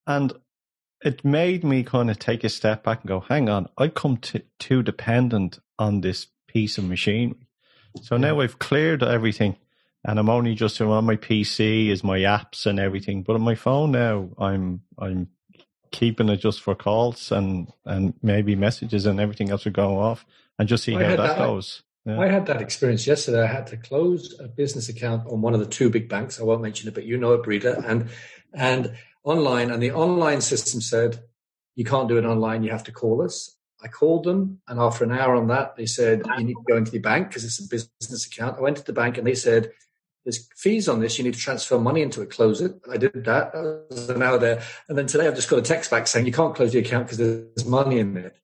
And 0.06 0.34
it 1.04 1.26
made 1.26 1.64
me 1.64 1.84
kind 1.84 2.12
of 2.12 2.20
take 2.20 2.44
a 2.44 2.50
step 2.50 2.84
back 2.84 3.02
and 3.02 3.08
go, 3.08 3.22
hang 3.22 3.50
on, 3.50 3.70
I've 3.76 3.96
come 3.96 4.18
to, 4.18 4.44
too 4.60 4.84
dependent 4.84 5.60
on 5.80 6.02
this 6.02 6.28
piece 6.48 6.78
of 6.78 6.84
machinery. 6.84 7.48
So 8.04 8.18
now 8.18 8.40
I've 8.40 8.60
cleared 8.60 9.02
everything 9.02 9.58
and 10.08 10.18
I'm 10.18 10.30
only 10.30 10.56
just 10.56 10.80
on 10.80 11.06
my 11.06 11.18
PC 11.18 11.90
is 11.90 12.04
my 12.04 12.20
apps 12.20 12.66
and 12.66 12.80
everything. 12.80 13.24
But 13.24 13.36
on 13.36 13.42
my 13.42 13.56
phone 13.56 13.92
now, 13.92 14.30
I'm 14.40 14.82
I'm 14.98 15.28
keeping 15.92 16.30
it 16.30 16.38
just 16.38 16.62
for 16.62 16.74
calls 16.76 17.32
and 17.32 17.72
and 17.86 18.14
maybe 18.24 18.56
messages 18.56 19.06
and 19.06 19.20
everything 19.20 19.52
else 19.52 19.66
will 19.66 19.74
go 19.74 20.00
off 20.00 20.26
and 20.58 20.68
just 20.68 20.86
see 20.86 20.96
I 20.96 21.04
how 21.04 21.10
that, 21.10 21.18
that, 21.18 21.38
goes. 21.38 21.84
Yeah. 22.06 22.22
I 22.22 22.30
had 22.30 22.46
that 22.46 22.62
experience 22.62 23.06
yesterday. 23.06 23.44
I 23.44 23.48
had 23.48 23.68
to 23.68 23.78
close 23.78 24.34
a 24.40 24.48
business 24.48 24.88
account 24.88 25.28
on 25.28 25.42
one 25.42 25.54
of 25.54 25.60
the 25.60 25.66
two 25.66 25.90
big 25.90 26.08
banks. 26.08 26.40
I 26.40 26.44
won't 26.44 26.62
mention 26.62 26.88
it, 26.88 26.94
but 26.94 27.04
you 27.04 27.18
know 27.18 27.34
it, 27.34 27.44
Breda, 27.44 27.84
and 27.86 28.10
and 28.54 28.96
online, 29.26 29.72
and 29.72 29.84
the 29.84 29.92
online 29.92 30.40
system 30.40 30.80
said 30.80 31.22
you 31.76 31.84
can't 31.84 32.08
do 32.08 32.18
it 32.18 32.24
online. 32.24 32.64
You 32.64 32.72
have 32.72 32.86
to 32.86 32.94
call 32.94 33.22
us. 33.22 33.56
I 33.84 33.90
called 33.90 34.24
them, 34.24 34.62
and 34.70 34.80
after 34.80 35.04
an 35.04 35.12
hour 35.12 35.36
on 35.36 35.48
that, 35.48 35.76
they 35.76 35.86
said 35.86 36.22
you 36.38 36.46
need 36.46 36.54
to 36.54 36.64
go 36.68 36.78
into 36.78 36.92
the 36.92 37.00
bank 37.00 37.28
because 37.28 37.44
it's 37.44 37.60
a 37.60 37.68
business 37.68 38.26
account. 38.26 38.58
I 38.58 38.62
went 38.62 38.78
to 38.78 38.86
the 38.86 38.94
bank, 38.94 39.18
and 39.18 39.28
they 39.28 39.36
said 39.36 39.74
there's 40.28 40.50
fees 40.58 40.90
on 40.90 41.00
this. 41.00 41.18
You 41.18 41.24
need 41.24 41.36
to 41.36 41.40
transfer 41.40 41.80
money 41.80 42.02
into 42.02 42.22
it, 42.22 42.30
close 42.30 42.60
it. 42.60 42.76
I 42.92 42.98
did 42.98 43.14
that. 43.14 43.54
That 43.54 43.86
was 43.90 44.10
an 44.10 44.22
hour 44.22 44.38
there. 44.38 44.62
And 44.90 44.98
then 44.98 45.08
today 45.08 45.26
I've 45.26 45.36
just 45.36 45.50
got 45.50 45.60
a 45.60 45.62
text 45.62 45.90
back 45.90 46.06
saying 46.06 46.26
you 46.26 46.34
can't 46.34 46.54
close 46.54 46.74
the 46.74 46.80
account 46.80 47.06
because 47.06 47.18
there's 47.18 47.66
money 47.66 48.00
in 48.00 48.18
it. 48.18 48.38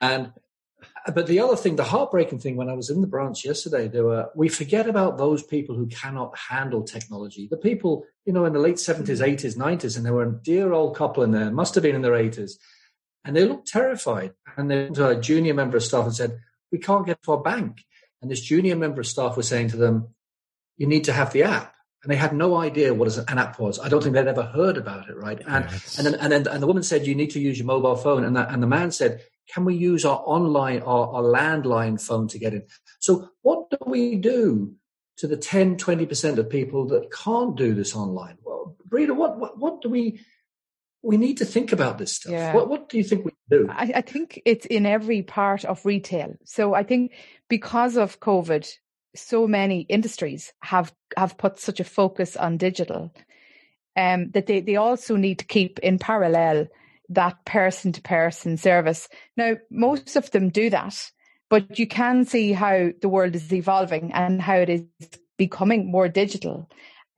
And 0.00 0.32
but 1.12 1.26
the 1.26 1.40
other 1.40 1.56
thing, 1.56 1.74
the 1.74 1.82
heartbreaking 1.82 2.38
thing, 2.38 2.54
when 2.54 2.68
I 2.68 2.74
was 2.74 2.88
in 2.88 3.00
the 3.00 3.08
branch 3.08 3.44
yesterday, 3.44 3.88
there 3.88 4.04
were 4.04 4.30
we 4.36 4.48
forget 4.48 4.88
about 4.88 5.18
those 5.18 5.42
people 5.42 5.74
who 5.74 5.88
cannot 5.88 6.38
handle 6.38 6.84
technology. 6.84 7.48
The 7.50 7.56
people, 7.56 8.06
you 8.24 8.32
know, 8.32 8.44
in 8.44 8.52
the 8.52 8.60
late 8.60 8.78
seventies, 8.78 9.20
mm. 9.20 9.26
eighties, 9.26 9.56
nineties, 9.56 9.96
and 9.96 10.06
there 10.06 10.12
were 10.12 10.28
a 10.28 10.32
dear 10.32 10.72
old 10.72 10.94
couple 10.94 11.24
in 11.24 11.32
there, 11.32 11.50
must 11.50 11.74
have 11.74 11.82
been 11.82 11.96
in 11.96 12.02
their 12.02 12.14
eighties, 12.14 12.60
and 13.24 13.34
they 13.34 13.44
looked 13.44 13.66
terrified. 13.66 14.34
And 14.56 14.70
they 14.70 14.84
went 14.84 14.94
to 14.96 15.08
a 15.08 15.20
junior 15.20 15.54
member 15.54 15.78
of 15.78 15.82
staff 15.82 16.04
and 16.04 16.14
said, 16.14 16.38
"We 16.70 16.78
can't 16.78 17.06
get 17.06 17.20
to 17.24 17.32
our 17.32 17.42
bank." 17.42 17.82
And 18.20 18.30
this 18.30 18.40
junior 18.40 18.76
member 18.76 19.00
of 19.00 19.08
staff 19.08 19.36
was 19.36 19.48
saying 19.48 19.70
to 19.70 19.76
them, 19.76 20.14
you 20.76 20.86
need 20.86 21.04
to 21.04 21.12
have 21.12 21.32
the 21.32 21.42
app. 21.44 21.74
and 22.02 22.10
they 22.10 22.16
had 22.16 22.34
no 22.34 22.56
idea 22.56 22.92
what 22.92 23.16
an 23.16 23.38
app 23.38 23.60
was. 23.60 23.78
I 23.78 23.88
don't 23.88 24.02
think 24.02 24.14
they'd 24.14 24.26
ever 24.26 24.42
heard 24.42 24.76
about 24.76 25.08
it, 25.08 25.16
right? 25.16 25.40
And 25.46 25.64
yes. 25.70 25.98
and 25.98 26.06
then 26.06 26.14
and 26.16 26.32
then 26.32 26.46
and 26.48 26.62
the 26.62 26.66
woman 26.66 26.82
said, 26.82 27.06
"You 27.06 27.14
need 27.14 27.30
to 27.30 27.40
use 27.40 27.58
your 27.58 27.66
mobile 27.66 27.96
phone," 27.96 28.24
and 28.24 28.34
the, 28.36 28.52
and 28.52 28.62
the 28.62 28.66
man 28.66 28.90
said, 28.90 29.20
"Can 29.52 29.64
we 29.64 29.76
use 29.76 30.04
our 30.04 30.20
online 30.26 30.82
our, 30.82 31.06
our 31.14 31.22
landline 31.22 32.00
phone 32.00 32.26
to 32.28 32.38
get 32.38 32.54
in?" 32.54 32.64
So 32.98 33.28
what 33.42 33.70
do 33.70 33.78
we 33.86 34.16
do 34.16 34.74
to 35.18 35.28
the 35.28 35.36
10, 35.36 35.76
20 35.76 36.06
percent 36.06 36.38
of 36.40 36.50
people 36.50 36.86
that 36.88 37.12
can't 37.12 37.56
do 37.56 37.72
this 37.74 37.94
online? 37.94 38.38
Well, 38.42 38.76
Breda, 38.86 39.14
what 39.14 39.38
what, 39.38 39.58
what 39.58 39.80
do 39.80 39.88
we 39.88 40.20
we 41.02 41.16
need 41.16 41.38
to 41.38 41.44
think 41.44 41.72
about 41.72 41.98
this 41.98 42.12
stuff. 42.14 42.32
Yeah. 42.32 42.54
What, 42.54 42.68
what 42.68 42.88
do 42.88 42.96
you 42.96 43.04
think 43.04 43.24
we 43.24 43.32
do? 43.50 43.68
I, 43.70 43.92
I, 43.96 44.00
think 44.02 44.40
it's 44.44 44.66
in 44.66 44.86
every 44.86 45.22
part 45.22 45.64
of 45.64 45.84
retail. 45.84 46.36
So 46.44 46.74
I 46.74 46.84
think 46.84 47.12
because 47.48 47.96
of 47.96 48.20
COVID, 48.20 48.70
so 49.14 49.46
many 49.46 49.80
industries 49.82 50.52
have 50.62 50.92
have 51.16 51.38
put 51.38 51.58
such 51.58 51.80
a 51.80 51.84
focus 51.84 52.36
on 52.36 52.56
digital 52.56 53.12
um, 53.96 54.30
that 54.30 54.46
they, 54.46 54.60
they 54.60 54.76
also 54.76 55.16
need 55.16 55.38
to 55.38 55.44
keep 55.44 55.78
in 55.80 55.98
parallel 55.98 56.66
that 57.10 57.44
person 57.44 57.92
to 57.92 58.00
person 58.00 58.56
service. 58.56 59.08
Now, 59.36 59.56
most 59.70 60.16
of 60.16 60.30
them 60.30 60.48
do 60.48 60.70
that, 60.70 61.10
but 61.50 61.78
you 61.78 61.86
can 61.86 62.24
see 62.24 62.52
how 62.52 62.90
the 63.02 63.08
world 63.08 63.34
is 63.34 63.52
evolving 63.52 64.12
and 64.12 64.40
how 64.40 64.56
it 64.56 64.70
is 64.70 64.84
becoming 65.36 65.90
more 65.90 66.08
digital 66.08 66.70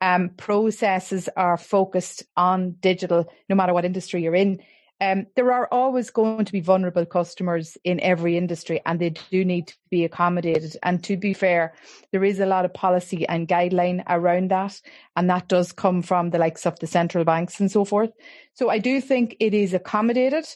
um, 0.05 0.31
processes 0.37 1.31
are 1.35 1.57
focused 1.57 2.25
on 2.37 2.73
digital, 2.81 3.27
no 3.49 3.57
matter 3.57 3.73
what 3.73 3.87
industry 3.87 4.23
you're 4.23 4.35
in. 4.35 4.61
Um, 5.05 5.27
there 5.37 5.53
are 5.53 5.69
always 5.71 6.09
going 6.09 6.47
to 6.47 6.53
be 6.53 6.61
vulnerable 6.61 7.05
customers 7.05 7.77
in 7.85 8.01
every 8.01 8.39
industry, 8.39 8.81
and 8.87 8.99
they 8.99 9.11
do 9.11 9.45
need 9.45 9.67
to 9.67 9.75
be 9.91 10.03
accommodated. 10.03 10.79
And 10.83 11.05
to 11.05 11.19
be 11.19 11.35
fair, 11.35 11.75
there 12.11 12.25
is 12.25 12.41
a 12.41 12.47
lot 12.47 12.65
of 12.65 12.73
policy 12.73 13.29
and 13.29 13.47
guideline 13.47 14.03
around 14.09 14.51
that, 14.51 14.81
and 15.15 15.29
that 15.29 15.49
does 15.49 15.73
come 15.73 16.01
from 16.01 16.31
the 16.31 16.39
likes 16.39 16.65
of 16.65 16.79
the 16.79 16.87
central 16.87 17.23
banks 17.23 17.61
and 17.61 17.71
so 17.71 17.85
forth. 17.85 18.13
So 18.55 18.71
I 18.71 18.79
do 18.79 18.99
think 19.03 19.37
it 19.41 19.53
is 19.53 19.75
accommodated. 19.75 20.47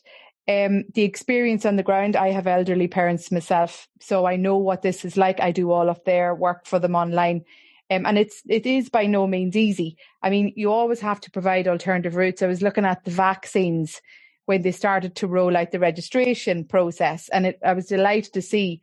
Um, 0.48 0.84
the 0.94 1.02
experience 1.02 1.66
on 1.66 1.76
the 1.76 1.82
ground, 1.82 2.16
I 2.16 2.28
have 2.28 2.46
elderly 2.46 2.88
parents 2.88 3.30
myself, 3.30 3.86
so 4.00 4.24
I 4.24 4.36
know 4.36 4.56
what 4.56 4.80
this 4.80 5.04
is 5.04 5.18
like. 5.18 5.40
I 5.40 5.52
do 5.52 5.72
all 5.72 5.90
of 5.90 6.02
their 6.04 6.34
work 6.34 6.64
for 6.64 6.78
them 6.78 6.94
online. 6.94 7.44
Um, 7.90 8.06
and 8.06 8.18
it's 8.18 8.42
it 8.48 8.64
is 8.64 8.88
by 8.88 9.04
no 9.04 9.26
means 9.26 9.56
easy. 9.56 9.98
I 10.22 10.30
mean, 10.30 10.54
you 10.56 10.72
always 10.72 11.00
have 11.00 11.20
to 11.22 11.30
provide 11.30 11.68
alternative 11.68 12.16
routes. 12.16 12.40
I 12.40 12.46
was 12.46 12.62
looking 12.62 12.86
at 12.86 13.04
the 13.04 13.10
vaccines 13.10 14.00
when 14.48 14.62
they 14.62 14.72
started 14.72 15.14
to 15.16 15.26
roll 15.26 15.54
out 15.58 15.72
the 15.72 15.78
registration 15.78 16.64
process, 16.64 17.28
and 17.28 17.48
it, 17.48 17.58
I 17.62 17.74
was 17.74 17.84
delighted 17.86 18.32
to 18.32 18.40
see 18.42 18.80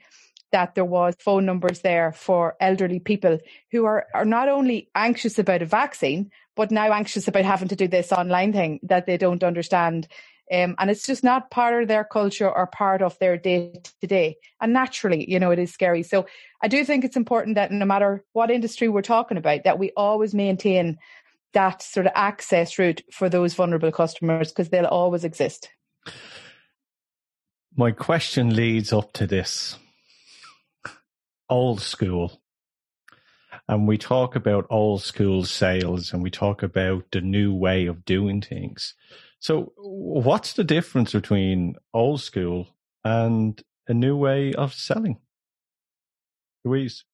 that 0.52 0.76
there 0.76 0.86
was 0.86 1.16
phone 1.20 1.44
numbers 1.44 1.82
there 1.82 2.12
for 2.14 2.56
elderly 2.60 3.00
people 3.00 3.40
who 3.72 3.86
are 3.86 4.06
are 4.14 4.26
not 4.26 4.48
only 4.48 4.90
anxious 4.94 5.40
about 5.40 5.64
a 5.64 5.66
vaccine, 5.66 6.30
but 6.56 6.70
now 6.70 6.94
anxious 6.94 7.28
about 7.28 7.46
having 7.46 7.70
to 7.70 7.76
do 7.76 7.88
this 7.88 8.12
online 8.12 8.54
thing 8.54 8.80
that 8.84 9.08
they 9.08 9.18
don't 9.18 9.44
understand. 9.44 10.08
Um, 10.54 10.76
and 10.78 10.92
it's 10.92 11.08
just 11.08 11.24
not 11.24 11.50
part 11.50 11.82
of 11.82 11.88
their 11.88 12.04
culture 12.04 12.48
or 12.50 12.68
part 12.68 13.02
of 13.02 13.18
their 13.18 13.36
day 13.36 13.82
to 14.02 14.08
day. 14.08 14.38
And 14.62 14.72
naturally, 14.72 15.28
you 15.28 15.40
know, 15.40 15.50
it 15.50 15.58
is 15.58 15.74
scary. 15.74 16.04
So 16.04 16.28
I 16.62 16.68
do 16.68 16.86
think 16.86 17.04
it's 17.04 17.18
important 17.18 17.56
that 17.56 17.72
no 17.72 17.86
matter 17.86 18.24
what 18.34 18.52
industry 18.52 18.88
we're 18.88 19.02
talking 19.02 19.38
about, 19.38 19.64
that 19.64 19.80
we 19.80 19.92
always 19.98 20.36
maintain 20.36 21.00
that 21.56 21.82
sort 21.82 22.06
of 22.06 22.12
access 22.16 22.78
route 22.78 23.02
for 23.12 23.28
those 23.30 23.56
vulnerable 23.56 23.92
customers 23.92 24.52
because 24.52 24.70
they'll 24.70 24.86
always 24.86 25.24
exist. 25.24 25.70
My 27.76 27.92
question 27.92 28.56
leads 28.56 28.94
up 28.94 29.12
to 29.14 29.26
this 29.26 29.78
old 31.50 31.82
school. 31.82 32.42
And 33.68 33.88
we 33.88 33.98
talk 33.98 34.36
about 34.36 34.68
old 34.70 35.02
school 35.02 35.44
sales 35.44 36.14
and 36.14 36.22
we 36.22 36.30
talk 36.30 36.62
about 36.62 37.06
the 37.12 37.22
new 37.22 37.54
way 37.54 37.88
of 37.88 38.06
doing 38.06 38.42
things. 38.42 38.94
So, 39.40 39.74
what's 39.78 40.54
the 40.54 40.64
difference 40.64 41.14
between 41.14 41.76
old 41.94 42.22
school 42.22 42.68
and 43.04 43.62
a 43.88 43.94
new 43.94 44.16
way 44.16 44.54
of 44.54 44.74
selling? 44.74 45.18
Louise? 46.64 47.06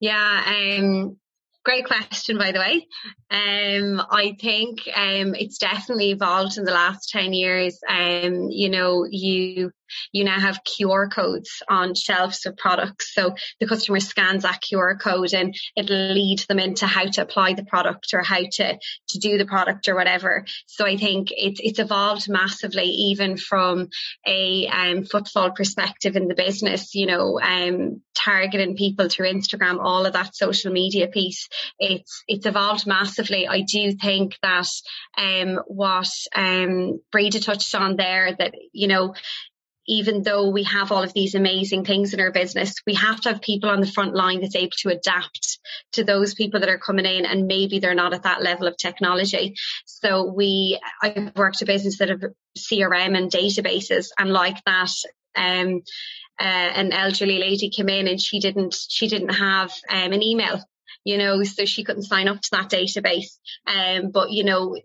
Yeah, 0.00 0.42
um, 0.80 1.18
great 1.64 1.86
question, 1.86 2.38
by 2.38 2.52
the 2.52 2.58
way. 2.58 2.86
Um, 3.30 4.00
I 4.10 4.36
think 4.40 4.80
um, 4.94 5.34
it's 5.34 5.58
definitely 5.58 6.10
evolved 6.10 6.58
in 6.58 6.64
the 6.64 6.72
last 6.72 7.08
10 7.10 7.32
years. 7.32 7.78
Um, 7.88 8.48
you 8.50 8.68
know, 8.68 9.06
you 9.08 9.70
you 10.12 10.24
now 10.24 10.38
have 10.38 10.60
QR 10.64 11.12
codes 11.12 11.62
on 11.68 11.94
shelves 11.94 12.46
of 12.46 12.56
products. 12.56 13.14
So 13.14 13.34
the 13.60 13.66
customer 13.66 14.00
scans 14.00 14.42
that 14.42 14.62
QR 14.62 14.98
code 14.98 15.32
and 15.32 15.54
it'll 15.76 16.12
lead 16.12 16.40
them 16.48 16.58
into 16.58 16.86
how 16.86 17.06
to 17.06 17.22
apply 17.22 17.54
the 17.54 17.64
product 17.64 18.14
or 18.14 18.22
how 18.22 18.40
to, 18.40 18.78
to 19.08 19.18
do 19.18 19.38
the 19.38 19.46
product 19.46 19.88
or 19.88 19.94
whatever. 19.94 20.44
So 20.66 20.86
I 20.86 20.96
think 20.96 21.28
it's, 21.30 21.60
it's 21.62 21.78
evolved 21.78 22.28
massively, 22.28 22.84
even 22.84 23.36
from 23.36 23.88
a 24.26 24.66
um, 24.68 25.04
footfall 25.04 25.52
perspective 25.52 26.16
in 26.16 26.28
the 26.28 26.34
business, 26.34 26.94
you 26.94 27.06
know, 27.06 27.40
um, 27.40 28.02
targeting 28.14 28.76
people 28.76 29.08
through 29.08 29.32
Instagram, 29.32 29.78
all 29.80 30.06
of 30.06 30.12
that 30.14 30.34
social 30.34 30.72
media 30.72 31.08
piece. 31.08 31.48
It's, 31.78 32.24
it's 32.28 32.46
evolved 32.46 32.86
massively. 32.86 33.46
I 33.46 33.62
do 33.62 33.92
think 33.92 34.36
that, 34.42 34.68
um, 35.16 35.60
what, 35.66 36.08
um, 36.34 37.00
Breda 37.12 37.40
touched 37.40 37.74
on 37.74 37.96
there 37.96 38.34
that, 38.38 38.54
you 38.72 38.88
know, 38.88 39.14
even 39.86 40.22
though 40.22 40.48
we 40.48 40.62
have 40.64 40.92
all 40.92 41.02
of 41.02 41.12
these 41.12 41.34
amazing 41.34 41.84
things 41.84 42.14
in 42.14 42.20
our 42.20 42.32
business, 42.32 42.74
we 42.86 42.94
have 42.94 43.20
to 43.22 43.30
have 43.30 43.42
people 43.42 43.70
on 43.70 43.80
the 43.80 43.86
front 43.86 44.14
line 44.14 44.40
that's 44.40 44.56
able 44.56 44.72
to 44.78 44.90
adapt 44.90 45.58
to 45.92 46.04
those 46.04 46.34
people 46.34 46.60
that 46.60 46.68
are 46.68 46.78
coming 46.78 47.06
in 47.06 47.26
and 47.26 47.46
maybe 47.46 47.78
they're 47.78 47.94
not 47.94 48.14
at 48.14 48.22
that 48.22 48.42
level 48.42 48.66
of 48.66 48.76
technology. 48.76 49.54
So 49.84 50.24
we, 50.24 50.80
I've 51.02 51.34
worked 51.36 51.62
a 51.62 51.66
business 51.66 51.98
that 51.98 52.08
have 52.08 52.22
CRM 52.58 53.16
and 53.16 53.30
databases 53.30 54.08
and 54.18 54.30
like 54.30 54.62
that, 54.64 54.92
um, 55.36 55.82
uh, 56.40 56.42
an 56.42 56.92
elderly 56.92 57.38
lady 57.38 57.70
came 57.70 57.88
in 57.88 58.08
and 58.08 58.20
she 58.20 58.40
didn't, 58.40 58.74
she 58.88 59.08
didn't 59.08 59.34
have 59.34 59.72
um, 59.88 60.12
an 60.12 60.22
email 60.22 60.60
you 61.04 61.18
know, 61.18 61.42
so 61.44 61.66
she 61.66 61.84
couldn't 61.84 62.04
sign 62.04 62.28
up 62.28 62.40
to 62.40 62.48
that 62.52 62.70
database. 62.70 63.38
Um, 63.66 64.10
but 64.10 64.30
you 64.30 64.42
know, 64.42 64.76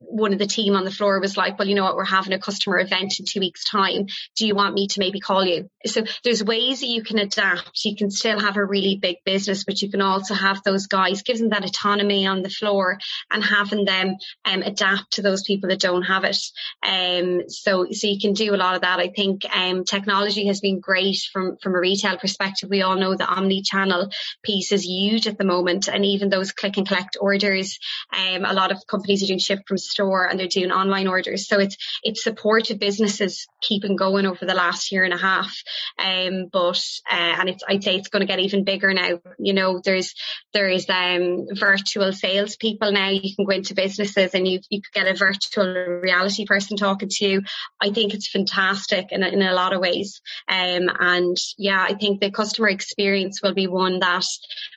one 0.00 0.32
of 0.32 0.38
the 0.38 0.46
team 0.46 0.74
on 0.74 0.84
the 0.84 0.90
floor 0.90 1.20
was 1.20 1.36
like, 1.36 1.58
well, 1.58 1.68
you 1.68 1.74
know 1.74 1.84
what, 1.84 1.96
we're 1.96 2.04
having 2.04 2.32
a 2.32 2.38
customer 2.38 2.78
event 2.78 3.18
in 3.18 3.26
two 3.26 3.40
weeks 3.40 3.64
time. 3.64 4.06
Do 4.36 4.46
you 4.46 4.54
want 4.54 4.74
me 4.74 4.86
to 4.88 5.00
maybe 5.00 5.20
call 5.20 5.44
you? 5.44 5.68
So 5.86 6.04
there's 6.22 6.42
ways 6.42 6.80
that 6.80 6.86
you 6.86 7.02
can 7.02 7.18
adapt. 7.18 7.84
You 7.84 7.96
can 7.96 8.10
still 8.10 8.38
have 8.38 8.56
a 8.56 8.64
really 8.64 8.96
big 8.96 9.16
business, 9.24 9.64
but 9.64 9.82
you 9.82 9.90
can 9.90 10.00
also 10.00 10.34
have 10.34 10.62
those 10.62 10.86
guys, 10.86 11.22
give 11.22 11.38
them 11.38 11.50
that 11.50 11.64
autonomy 11.64 12.26
on 12.26 12.42
the 12.42 12.48
floor 12.48 12.98
and 13.30 13.42
having 13.42 13.84
them 13.84 14.16
um, 14.44 14.62
adapt 14.62 15.14
to 15.14 15.22
those 15.22 15.42
people 15.42 15.68
that 15.68 15.80
don't 15.80 16.02
have 16.02 16.24
it. 16.24 16.38
Um, 16.86 17.48
so, 17.48 17.86
so 17.90 18.06
you 18.06 18.20
can 18.20 18.34
do 18.34 18.54
a 18.54 18.56
lot 18.56 18.76
of 18.76 18.82
that. 18.82 19.00
I 19.00 19.08
think, 19.08 19.44
um, 19.54 19.84
technology 19.84 20.46
has 20.46 20.60
been 20.60 20.80
great 20.80 21.18
from, 21.32 21.56
from 21.62 21.74
a 21.74 21.80
retail 21.80 22.18
perspective. 22.18 22.70
We 22.70 22.82
all 22.82 22.96
know 22.96 23.16
the 23.16 23.26
omni-channel 23.26 24.10
piece 24.42 24.72
is 24.72 24.84
huge 24.84 25.26
at 25.26 25.38
the 25.38 25.44
moment. 25.44 25.88
And 25.88 26.04
even 26.04 26.28
those 26.28 26.52
click 26.52 26.76
and 26.76 26.86
collect 26.86 27.16
orders, 27.20 27.78
um, 28.16 28.44
a 28.44 28.52
lot 28.52 28.70
of 28.70 28.86
companies 28.86 29.22
are 29.22 29.26
doing 29.26 29.38
ship 29.38 29.60
from 29.66 29.78
store 29.88 30.26
and 30.28 30.38
they're 30.38 30.46
doing 30.46 30.70
online 30.70 31.08
orders. 31.08 31.48
So 31.48 31.58
it's 31.58 31.76
it's 32.02 32.22
supported 32.22 32.78
businesses 32.78 33.46
keeping 33.62 33.96
going 33.96 34.26
over 34.26 34.44
the 34.44 34.54
last 34.54 34.92
year 34.92 35.04
and 35.04 35.14
a 35.14 35.18
half. 35.18 35.54
Um, 35.98 36.46
but 36.52 36.82
uh, 37.10 37.34
and 37.38 37.48
it's 37.48 37.64
I'd 37.68 37.82
say 37.82 37.96
it's 37.96 38.08
going 38.08 38.20
to 38.20 38.26
get 38.26 38.40
even 38.40 38.64
bigger 38.64 38.92
now. 38.92 39.20
You 39.38 39.54
know, 39.54 39.80
there's 39.84 40.14
there 40.52 40.68
is 40.68 40.86
um 40.88 41.46
virtual 41.54 42.12
sales 42.12 42.56
people 42.56 42.92
now. 42.92 43.08
You 43.08 43.34
can 43.34 43.44
go 43.44 43.52
into 43.52 43.74
businesses 43.74 44.34
and 44.34 44.46
you 44.46 44.60
you 44.70 44.80
could 44.82 44.92
get 44.92 45.08
a 45.08 45.16
virtual 45.16 45.66
reality 46.02 46.46
person 46.46 46.76
talking 46.76 47.08
to 47.10 47.26
you. 47.26 47.42
I 47.80 47.90
think 47.90 48.14
it's 48.14 48.28
fantastic 48.28 49.12
in 49.12 49.22
in 49.22 49.42
a 49.42 49.52
lot 49.52 49.72
of 49.72 49.80
ways. 49.80 50.20
Um, 50.48 50.88
and 51.00 51.36
yeah, 51.56 51.84
I 51.88 51.94
think 51.94 52.20
the 52.20 52.30
customer 52.30 52.68
experience 52.68 53.42
will 53.42 53.54
be 53.54 53.66
one 53.66 53.98
that 54.00 54.24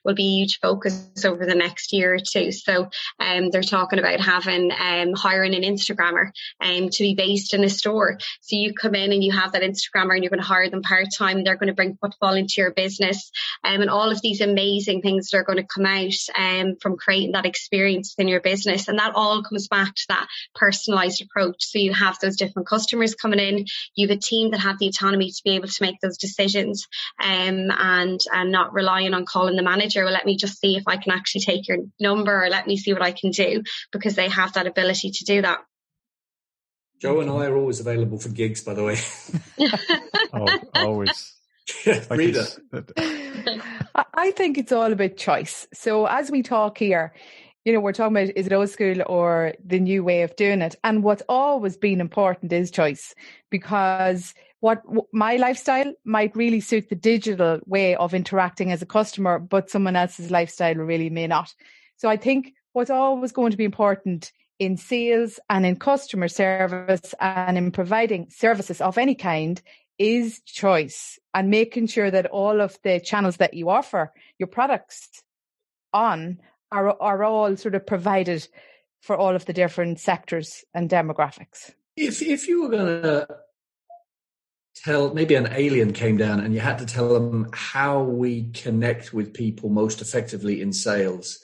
will 0.03 0.15
be 0.15 0.24
a 0.24 0.39
huge 0.39 0.60
focus 0.60 1.25
over 1.25 1.46
the 1.46 1.56
next 1.56 1.94
year 1.94 2.15
or 2.15 2.20
two. 2.20 2.51
So 2.51 2.89
um, 3.20 3.50
they're 3.50 3.62
talking 3.62 4.00
about 4.00 4.20
having 4.20 4.72
um, 5.01 5.13
hiring 5.13 5.55
an 5.55 5.63
Instagrammer 5.63 6.31
um, 6.63 6.89
to 6.89 7.03
be 7.03 7.15
based 7.15 7.53
in 7.53 7.63
a 7.63 7.70
store. 7.70 8.17
So 8.41 8.55
you 8.55 8.74
come 8.74 8.96
in 8.96 9.12
and 9.12 9.24
you 9.24 9.31
have 9.31 9.53
that 9.53 9.63
Instagrammer 9.63 10.13
and 10.13 10.24
you're 10.24 10.29
going 10.29 10.41
to 10.41 10.48
hire 10.48 10.70
them 10.70 10.81
part 10.81 11.08
time. 11.17 11.43
They're 11.43 11.58
going 11.58 11.67
to 11.67 11.74
bring 11.74 11.98
footfall 12.00 12.34
into 12.34 12.55
your 12.58 12.72
business 12.72 13.31
um, 13.63 13.81
and 13.81 13.89
all 13.89 14.12
of 14.12 14.22
these 14.22 14.41
amazing 14.41 15.01
things 15.01 15.29
that 15.29 15.38
are 15.38 15.43
going 15.43 15.58
to 15.58 15.63
come 15.63 15.86
out 15.86 16.13
um, 16.38 16.75
from 16.81 16.98
creating 16.98 17.34
that 17.34 17.46
experience 17.46 18.15
in 18.17 18.27
your 18.27 18.41
business. 18.41 18.88
And 18.88 19.00
that 19.00 19.13
all 19.15 19.43
comes 19.43 19.67
back 19.67 19.96
to 19.96 20.05
that 20.10 20.27
personalized 20.55 21.22
approach. 21.22 21.63
So 21.65 21.79
you 21.79 21.93
have 21.93 22.17
those 22.20 22.38
different 22.38 22.67
customers 22.67 23.15
coming 23.15 23.39
in. 23.39 23.65
You 23.96 24.08
have 24.08 24.17
a 24.17 24.20
team 24.22 24.51
that 24.51 24.60
have 24.60 24.79
the 24.79 24.88
autonomy 24.88 25.31
to 25.31 25.41
be 25.43 25.51
able 25.51 25.67
to 25.67 25.84
make 25.84 26.00
those 26.01 26.17
decisions 26.17 26.88
um, 27.22 27.72
and, 27.72 28.20
and 28.31 28.51
not 28.51 28.74
relying 28.74 29.13
on 29.13 29.25
calling 29.25 29.55
the 29.55 29.63
manager. 29.63 30.03
Well, 30.03 30.13
let 30.13 30.25
me 30.25 30.38
just 30.38 30.60
see 30.60 30.75
if 30.75 30.84
I 30.88 30.98
can 30.98 31.12
actually 31.12 31.41
take 31.41 31.67
your 31.67 31.77
number 32.00 32.46
or 32.46 32.50
let 32.50 32.67
me 32.67 32.77
see 32.77 32.93
what 32.93 33.01
I 33.01 33.12
can 33.12 33.31
do 33.31 33.63
because 33.91 34.15
they 34.15 34.29
have 34.29 34.53
that 34.53 34.67
ability 34.67 34.91
to 34.94 35.26
do 35.26 35.42
that. 35.42 35.60
Joe 37.02 37.20
and 37.20 37.32
I 37.32 37.48
are 37.48 37.58
always 37.58 37.80
available 37.80 38.20
for 38.20 38.30
gigs, 38.30 38.62
by 38.62 38.76
the 38.76 38.84
way. 38.84 38.98
oh, 40.34 40.60
always. 40.76 41.34
Yeah, 41.86 42.04
Reader. 42.12 42.46
I 44.14 44.32
think 44.32 44.58
it's 44.58 44.72
all 44.72 44.92
about 44.92 45.18
choice. 45.18 45.68
So 45.74 46.06
as 46.06 46.30
we 46.30 46.44
talk 46.44 46.78
here, 46.78 47.14
you 47.66 47.74
know, 47.74 47.80
we're 47.80 47.94
talking 47.94 48.18
about 48.18 48.36
is 48.36 48.48
it 48.48 48.54
old 48.54 48.70
school 48.70 49.02
or 49.08 49.54
the 49.64 49.80
new 49.80 50.04
way 50.04 50.22
of 50.22 50.36
doing 50.36 50.62
it? 50.62 50.76
And 50.84 51.04
what's 51.04 51.24
always 51.28 51.78
been 51.78 52.02
important 52.02 52.54
is 52.54 52.70
choice 52.72 53.16
because 53.50 54.34
what 54.60 54.84
my 55.12 55.38
lifestyle 55.38 55.92
might 56.06 56.36
really 56.36 56.60
suit 56.60 56.90
the 56.90 56.96
digital 56.96 57.60
way 57.66 57.96
of 57.96 58.14
interacting 58.14 58.72
as 58.72 58.82
a 58.82 58.88
customer, 58.88 59.40
but 59.40 59.72
someone 59.72 59.96
else's 59.96 60.30
lifestyle 60.30 60.76
really 60.76 61.10
may 61.10 61.26
not. 61.26 61.54
So 61.98 62.10
I 62.10 62.18
think 62.18 62.54
what's 62.74 62.92
always 62.92 63.32
going 63.32 63.52
to 63.52 63.58
be 63.58 63.66
important 63.66 64.32
in 64.62 64.77
sales 64.77 65.39
and 65.50 65.65
in 65.65 65.75
customer 65.75 66.27
service 66.27 67.15
and 67.20 67.58
in 67.58 67.72
providing 67.72 68.30
services 68.30 68.80
of 68.80 68.96
any 69.00 69.15
kind 69.15 69.60
is 69.98 70.39
choice 70.41 71.18
and 71.34 71.50
making 71.50 71.88
sure 71.88 72.12
that 72.12 72.27
all 72.27 72.62
of 72.62 72.77
the 72.84 73.00
channels 73.00 73.38
that 73.38 73.56
you 73.56 73.72
offer 73.72 74.13
your 74.38 74.46
products 74.46 75.24
on 75.94 76.38
are, 76.72 76.96
are 77.01 77.24
all 77.24 77.58
sort 77.58 77.74
of 77.74 77.88
provided 77.88 78.48
for 79.00 79.18
all 79.18 79.36
of 79.36 79.46
the 79.46 79.53
different 79.53 80.00
sectors 80.00 80.63
and 80.75 80.91
demographics. 80.91 81.72
If 81.98 82.22
if 82.22 82.48
you 82.48 82.62
were 82.62 82.70
going 82.70 83.01
to 83.01 83.27
tell 84.75 85.12
maybe 85.12 85.34
an 85.34 85.50
alien 85.51 85.91
came 85.91 86.18
down 86.18 86.39
and 86.39 86.53
you 86.53 86.60
had 86.60 86.77
to 86.77 86.86
tell 86.86 87.12
them 87.12 87.50
how 87.51 88.03
we 88.03 88.51
connect 88.51 89.12
with 89.12 89.34
people 89.34 89.70
most 89.70 90.01
effectively 90.01 90.62
in 90.62 90.72
sales, 90.72 91.39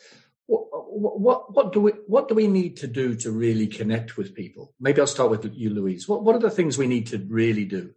what 0.98 1.54
what, 1.56 1.74
do 1.74 1.82
we 1.82 1.92
what 2.08 2.28
do 2.28 2.36
we 2.36 2.48
need 2.48 2.78
to 2.78 2.88
do 2.88 3.16
to 3.16 3.32
really 3.32 3.68
connect 3.68 4.18
with 4.18 4.36
people? 4.36 4.74
Maybe 4.80 5.02
I'll 5.02 5.08
start 5.08 5.30
with 5.30 5.46
you, 5.54 5.70
Louise. 5.70 6.08
What 6.08 6.24
what 6.24 6.36
are 6.36 6.40
the 6.40 6.50
things 6.50 6.78
we 6.78 6.88
need 6.88 7.08
to 7.08 7.18
really 7.18 7.66
do? 7.66 7.94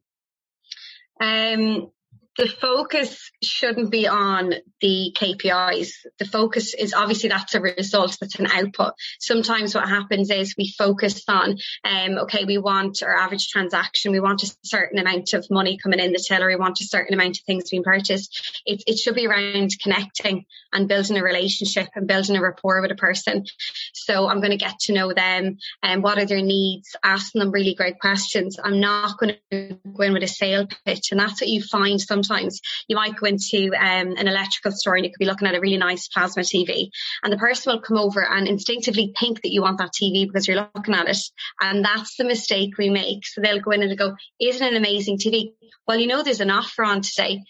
Um, 1.21 1.90
the 2.37 2.46
focus 2.46 3.30
shouldn't 3.42 3.90
be 3.90 4.06
on 4.06 4.54
the 4.80 5.14
KPIs. 5.16 5.90
The 6.18 6.25
focus 6.25 6.75
is 6.75 6.94
obviously 6.94 7.28
that's 7.28 7.54
a 7.54 7.60
result, 7.60 8.16
that's 8.20 8.38
an 8.38 8.46
output. 8.46 8.94
Sometimes 9.18 9.75
what 9.75 9.88
happens 9.88 10.30
is 10.30 10.54
we 10.56 10.72
focus 10.78 11.25
on, 11.28 11.58
um, 11.84 12.18
okay, 12.18 12.44
we 12.44 12.58
want 12.58 13.02
our 13.02 13.16
average 13.16 13.49
transaction, 13.49 14.12
we 14.12 14.20
want 14.20 14.44
a 14.44 14.56
certain 14.62 14.99
amount 14.99 15.32
of 15.32 15.46
money 15.50 15.76
coming 15.76 15.99
in 15.99 16.12
the 16.12 16.25
till, 16.26 16.42
or 16.42 16.46
we 16.46 16.56
want 16.56 16.80
a 16.80 16.84
certain 16.84 17.14
amount 17.14 17.38
of 17.38 17.44
things 17.44 17.70
being 17.70 17.82
purchased. 17.82 18.62
It, 18.64 18.84
it 18.87 18.99
should 18.99 19.16
be 19.16 19.26
around 19.26 19.72
connecting 19.82 20.44
and 20.72 20.88
building 20.88 21.18
a 21.18 21.25
relationship 21.25 21.88
and 21.96 22.06
building 22.06 22.37
a 22.37 22.42
rapport 22.42 22.80
with 22.80 22.92
a 22.92 22.96
person. 22.96 23.44
So 23.92 24.28
I'm 24.28 24.40
going 24.40 24.52
to 24.52 24.56
get 24.56 24.78
to 24.82 24.92
know 24.92 25.12
them 25.12 25.58
and 25.82 26.02
what 26.02 26.18
are 26.18 26.26
their 26.26 26.42
needs, 26.42 26.94
asking 27.02 27.40
them 27.40 27.50
really 27.50 27.75
great 27.75 27.99
questions. 27.99 28.56
I'm 28.62 28.80
not 28.80 29.18
going 29.18 29.37
to 29.50 29.78
go 29.92 30.04
in 30.04 30.12
with 30.12 30.22
a 30.22 30.28
sale 30.28 30.68
pitch. 30.87 31.10
And 31.10 31.18
that's 31.18 31.40
what 31.40 31.49
you 31.49 31.62
find 31.62 32.00
sometimes 32.00 32.19
sometimes 32.22 32.60
you 32.88 32.96
might 32.96 33.16
go 33.16 33.26
into 33.26 33.70
um, 33.78 34.16
an 34.16 34.28
electrical 34.28 34.72
store 34.72 34.96
and 34.96 35.04
you 35.04 35.10
could 35.10 35.18
be 35.18 35.26
looking 35.26 35.48
at 35.48 35.54
a 35.54 35.60
really 35.60 35.76
nice 35.76 36.08
plasma 36.08 36.42
TV 36.42 36.90
and 37.22 37.32
the 37.32 37.38
person 37.38 37.72
will 37.72 37.80
come 37.80 37.98
over 37.98 38.24
and 38.24 38.48
instinctively 38.48 39.12
think 39.18 39.42
that 39.42 39.52
you 39.52 39.62
want 39.62 39.78
that 39.78 39.92
TV 39.92 40.26
because 40.26 40.46
you're 40.46 40.68
looking 40.74 40.94
at 40.94 41.08
it. 41.08 41.18
And 41.60 41.84
that's 41.84 42.16
the 42.16 42.24
mistake 42.24 42.78
we 42.78 42.90
make. 42.90 43.26
So 43.26 43.40
they'll 43.40 43.60
go 43.60 43.70
in 43.72 43.82
and 43.82 43.98
go, 43.98 44.14
isn't 44.40 44.66
it 44.66 44.70
an 44.70 44.76
amazing 44.76 45.18
TV? 45.18 45.52
Well, 45.86 45.98
you 45.98 46.06
know, 46.06 46.22
there's 46.22 46.40
an 46.40 46.50
offer 46.50 46.84
on 46.84 47.02
today. 47.02 47.42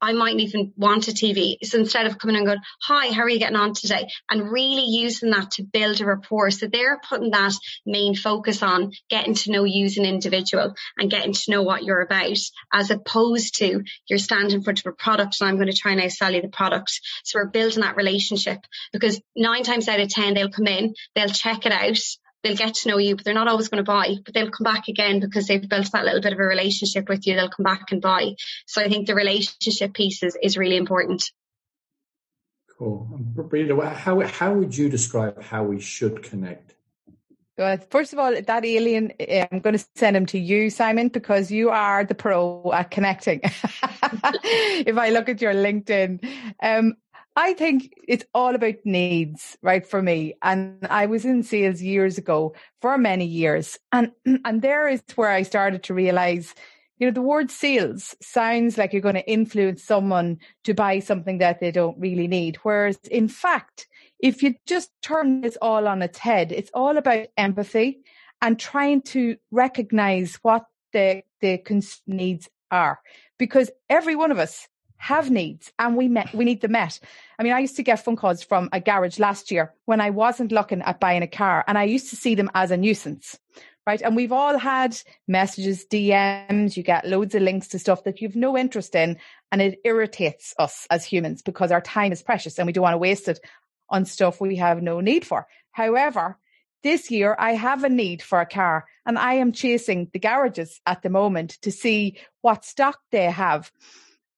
I 0.00 0.12
mightn't 0.12 0.40
even 0.40 0.72
want 0.76 1.08
a 1.08 1.12
TV. 1.12 1.56
So 1.62 1.78
instead 1.78 2.06
of 2.06 2.18
coming 2.18 2.36
and 2.36 2.46
going, 2.46 2.58
hi, 2.82 3.12
how 3.12 3.22
are 3.22 3.28
you 3.28 3.38
getting 3.38 3.56
on 3.56 3.74
today? 3.74 4.08
And 4.30 4.50
really 4.50 4.84
using 4.84 5.30
that 5.30 5.52
to 5.52 5.64
build 5.64 6.00
a 6.00 6.06
rapport. 6.06 6.50
So 6.50 6.66
they're 6.66 7.00
putting 7.08 7.30
that 7.30 7.54
main 7.84 8.14
focus 8.14 8.62
on 8.62 8.92
getting 9.08 9.34
to 9.34 9.50
know 9.50 9.64
you 9.64 9.86
as 9.86 9.96
an 9.96 10.04
individual 10.04 10.74
and 10.96 11.10
getting 11.10 11.32
to 11.32 11.50
know 11.50 11.62
what 11.62 11.84
you're 11.84 12.02
about, 12.02 12.38
as 12.72 12.90
opposed 12.90 13.56
to 13.58 13.82
you're 14.08 14.18
standing 14.18 14.56
in 14.56 14.62
front 14.62 14.80
of 14.80 14.86
a 14.86 14.92
product 14.92 15.36
and 15.40 15.48
I'm 15.48 15.56
going 15.56 15.70
to 15.70 15.76
try 15.76 15.92
and 15.92 16.12
sell 16.12 16.32
you 16.32 16.42
the 16.42 16.48
product. 16.48 17.00
So 17.24 17.38
we're 17.38 17.50
building 17.50 17.80
that 17.80 17.96
relationship 17.96 18.58
because 18.92 19.20
nine 19.36 19.62
times 19.62 19.88
out 19.88 20.00
of 20.00 20.08
10, 20.08 20.34
they'll 20.34 20.50
come 20.50 20.66
in, 20.66 20.94
they'll 21.14 21.28
check 21.28 21.66
it 21.66 21.72
out 21.72 21.98
they'll 22.42 22.56
get 22.56 22.74
to 22.74 22.88
know 22.88 22.98
you, 22.98 23.16
but 23.16 23.24
they're 23.24 23.34
not 23.34 23.48
always 23.48 23.68
going 23.68 23.84
to 23.84 23.88
buy, 23.88 24.14
but 24.24 24.34
they'll 24.34 24.50
come 24.50 24.64
back 24.64 24.88
again 24.88 25.20
because 25.20 25.46
they've 25.46 25.68
built 25.68 25.90
that 25.92 26.04
little 26.04 26.20
bit 26.20 26.32
of 26.32 26.38
a 26.38 26.42
relationship 26.42 27.08
with 27.08 27.26
you. 27.26 27.34
They'll 27.34 27.50
come 27.50 27.64
back 27.64 27.90
and 27.90 28.00
buy. 28.00 28.34
So 28.66 28.82
I 28.82 28.88
think 28.88 29.06
the 29.06 29.14
relationship 29.14 29.94
piece 29.94 30.22
is, 30.22 30.36
is 30.42 30.56
really 30.56 30.76
important. 30.76 31.30
Cool. 32.78 33.08
Breda, 33.10 33.90
how, 33.90 34.20
how 34.20 34.54
would 34.54 34.76
you 34.76 34.88
describe 34.88 35.42
how 35.42 35.64
we 35.64 35.80
should 35.80 36.22
connect? 36.22 36.74
Well, 37.58 37.76
first 37.90 38.12
of 38.12 38.20
all, 38.20 38.40
that 38.40 38.64
alien, 38.64 39.12
I'm 39.18 39.58
going 39.58 39.76
to 39.76 39.84
send 39.96 40.16
him 40.16 40.26
to 40.26 40.38
you, 40.38 40.70
Simon, 40.70 41.08
because 41.08 41.50
you 41.50 41.70
are 41.70 42.04
the 42.04 42.14
pro 42.14 42.70
at 42.72 42.92
connecting. 42.92 43.40
if 43.42 44.96
I 44.96 45.10
look 45.10 45.28
at 45.28 45.42
your 45.42 45.54
LinkedIn, 45.54 46.24
um, 46.62 46.94
I 47.38 47.54
think 47.54 47.94
it's 48.08 48.24
all 48.34 48.56
about 48.56 48.84
needs, 48.84 49.56
right? 49.62 49.86
For 49.86 50.02
me. 50.02 50.34
And 50.42 50.84
I 50.90 51.06
was 51.06 51.24
in 51.24 51.44
sales 51.44 51.80
years 51.80 52.18
ago 52.18 52.56
for 52.80 52.98
many 52.98 53.26
years. 53.26 53.78
And, 53.92 54.10
and 54.44 54.60
there 54.60 54.88
is 54.88 55.04
where 55.14 55.30
I 55.30 55.42
started 55.42 55.84
to 55.84 55.94
realize, 55.94 56.52
you 56.98 57.06
know, 57.06 57.12
the 57.12 57.22
word 57.22 57.52
sales 57.52 58.16
sounds 58.20 58.76
like 58.76 58.92
you're 58.92 59.00
going 59.02 59.14
to 59.14 59.30
influence 59.30 59.84
someone 59.84 60.38
to 60.64 60.74
buy 60.74 60.98
something 60.98 61.38
that 61.38 61.60
they 61.60 61.70
don't 61.70 61.96
really 62.00 62.26
need. 62.26 62.56
Whereas 62.64 62.98
in 63.08 63.28
fact, 63.28 63.86
if 64.18 64.42
you 64.42 64.56
just 64.66 64.90
turn 65.00 65.42
this 65.42 65.56
all 65.62 65.86
on 65.86 66.02
its 66.02 66.18
head, 66.18 66.50
it's 66.50 66.72
all 66.74 66.96
about 66.96 67.28
empathy 67.36 68.00
and 68.42 68.58
trying 68.58 69.00
to 69.02 69.36
recognize 69.52 70.40
what 70.42 70.66
the, 70.92 71.22
the 71.40 71.62
needs 72.04 72.48
are. 72.72 72.98
Because 73.38 73.70
every 73.88 74.16
one 74.16 74.32
of 74.32 74.40
us 74.40 74.66
have 74.98 75.30
needs 75.30 75.72
and 75.78 75.96
we 75.96 76.08
met, 76.08 76.34
we 76.34 76.44
need 76.44 76.60
them 76.60 76.72
met. 76.72 77.00
I 77.38 77.42
mean, 77.42 77.52
I 77.52 77.60
used 77.60 77.76
to 77.76 77.82
get 77.82 78.04
phone 78.04 78.16
calls 78.16 78.42
from 78.42 78.68
a 78.72 78.80
garage 78.80 79.18
last 79.18 79.50
year 79.50 79.72
when 79.86 80.00
I 80.00 80.10
wasn't 80.10 80.52
looking 80.52 80.82
at 80.82 81.00
buying 81.00 81.22
a 81.22 81.28
car 81.28 81.64
and 81.66 81.78
I 81.78 81.84
used 81.84 82.10
to 82.10 82.16
see 82.16 82.34
them 82.34 82.50
as 82.54 82.70
a 82.70 82.76
nuisance. 82.76 83.38
Right. 83.86 84.02
And 84.02 84.14
we've 84.14 84.32
all 84.32 84.58
had 84.58 85.00
messages, 85.26 85.86
DMs, 85.90 86.76
you 86.76 86.82
get 86.82 87.08
loads 87.08 87.34
of 87.34 87.40
links 87.40 87.68
to 87.68 87.78
stuff 87.78 88.04
that 88.04 88.20
you've 88.20 88.36
no 88.36 88.54
interest 88.54 88.94
in. 88.94 89.16
And 89.50 89.62
it 89.62 89.80
irritates 89.82 90.52
us 90.58 90.86
as 90.90 91.06
humans 91.06 91.40
because 91.40 91.72
our 91.72 91.80
time 91.80 92.12
is 92.12 92.22
precious 92.22 92.58
and 92.58 92.66
we 92.66 92.74
don't 92.74 92.82
want 92.82 92.92
to 92.92 92.98
waste 92.98 93.28
it 93.28 93.40
on 93.88 94.04
stuff 94.04 94.42
we 94.42 94.56
have 94.56 94.82
no 94.82 95.00
need 95.00 95.24
for. 95.24 95.46
However, 95.70 96.36
this 96.82 97.10
year 97.10 97.34
I 97.38 97.52
have 97.54 97.82
a 97.82 97.88
need 97.88 98.20
for 98.20 98.42
a 98.42 98.46
car 98.46 98.84
and 99.06 99.18
I 99.18 99.34
am 99.34 99.52
chasing 99.52 100.10
the 100.12 100.18
garages 100.18 100.82
at 100.84 101.00
the 101.00 101.08
moment 101.08 101.52
to 101.62 101.72
see 101.72 102.18
what 102.42 102.66
stock 102.66 102.98
they 103.10 103.24
have 103.30 103.72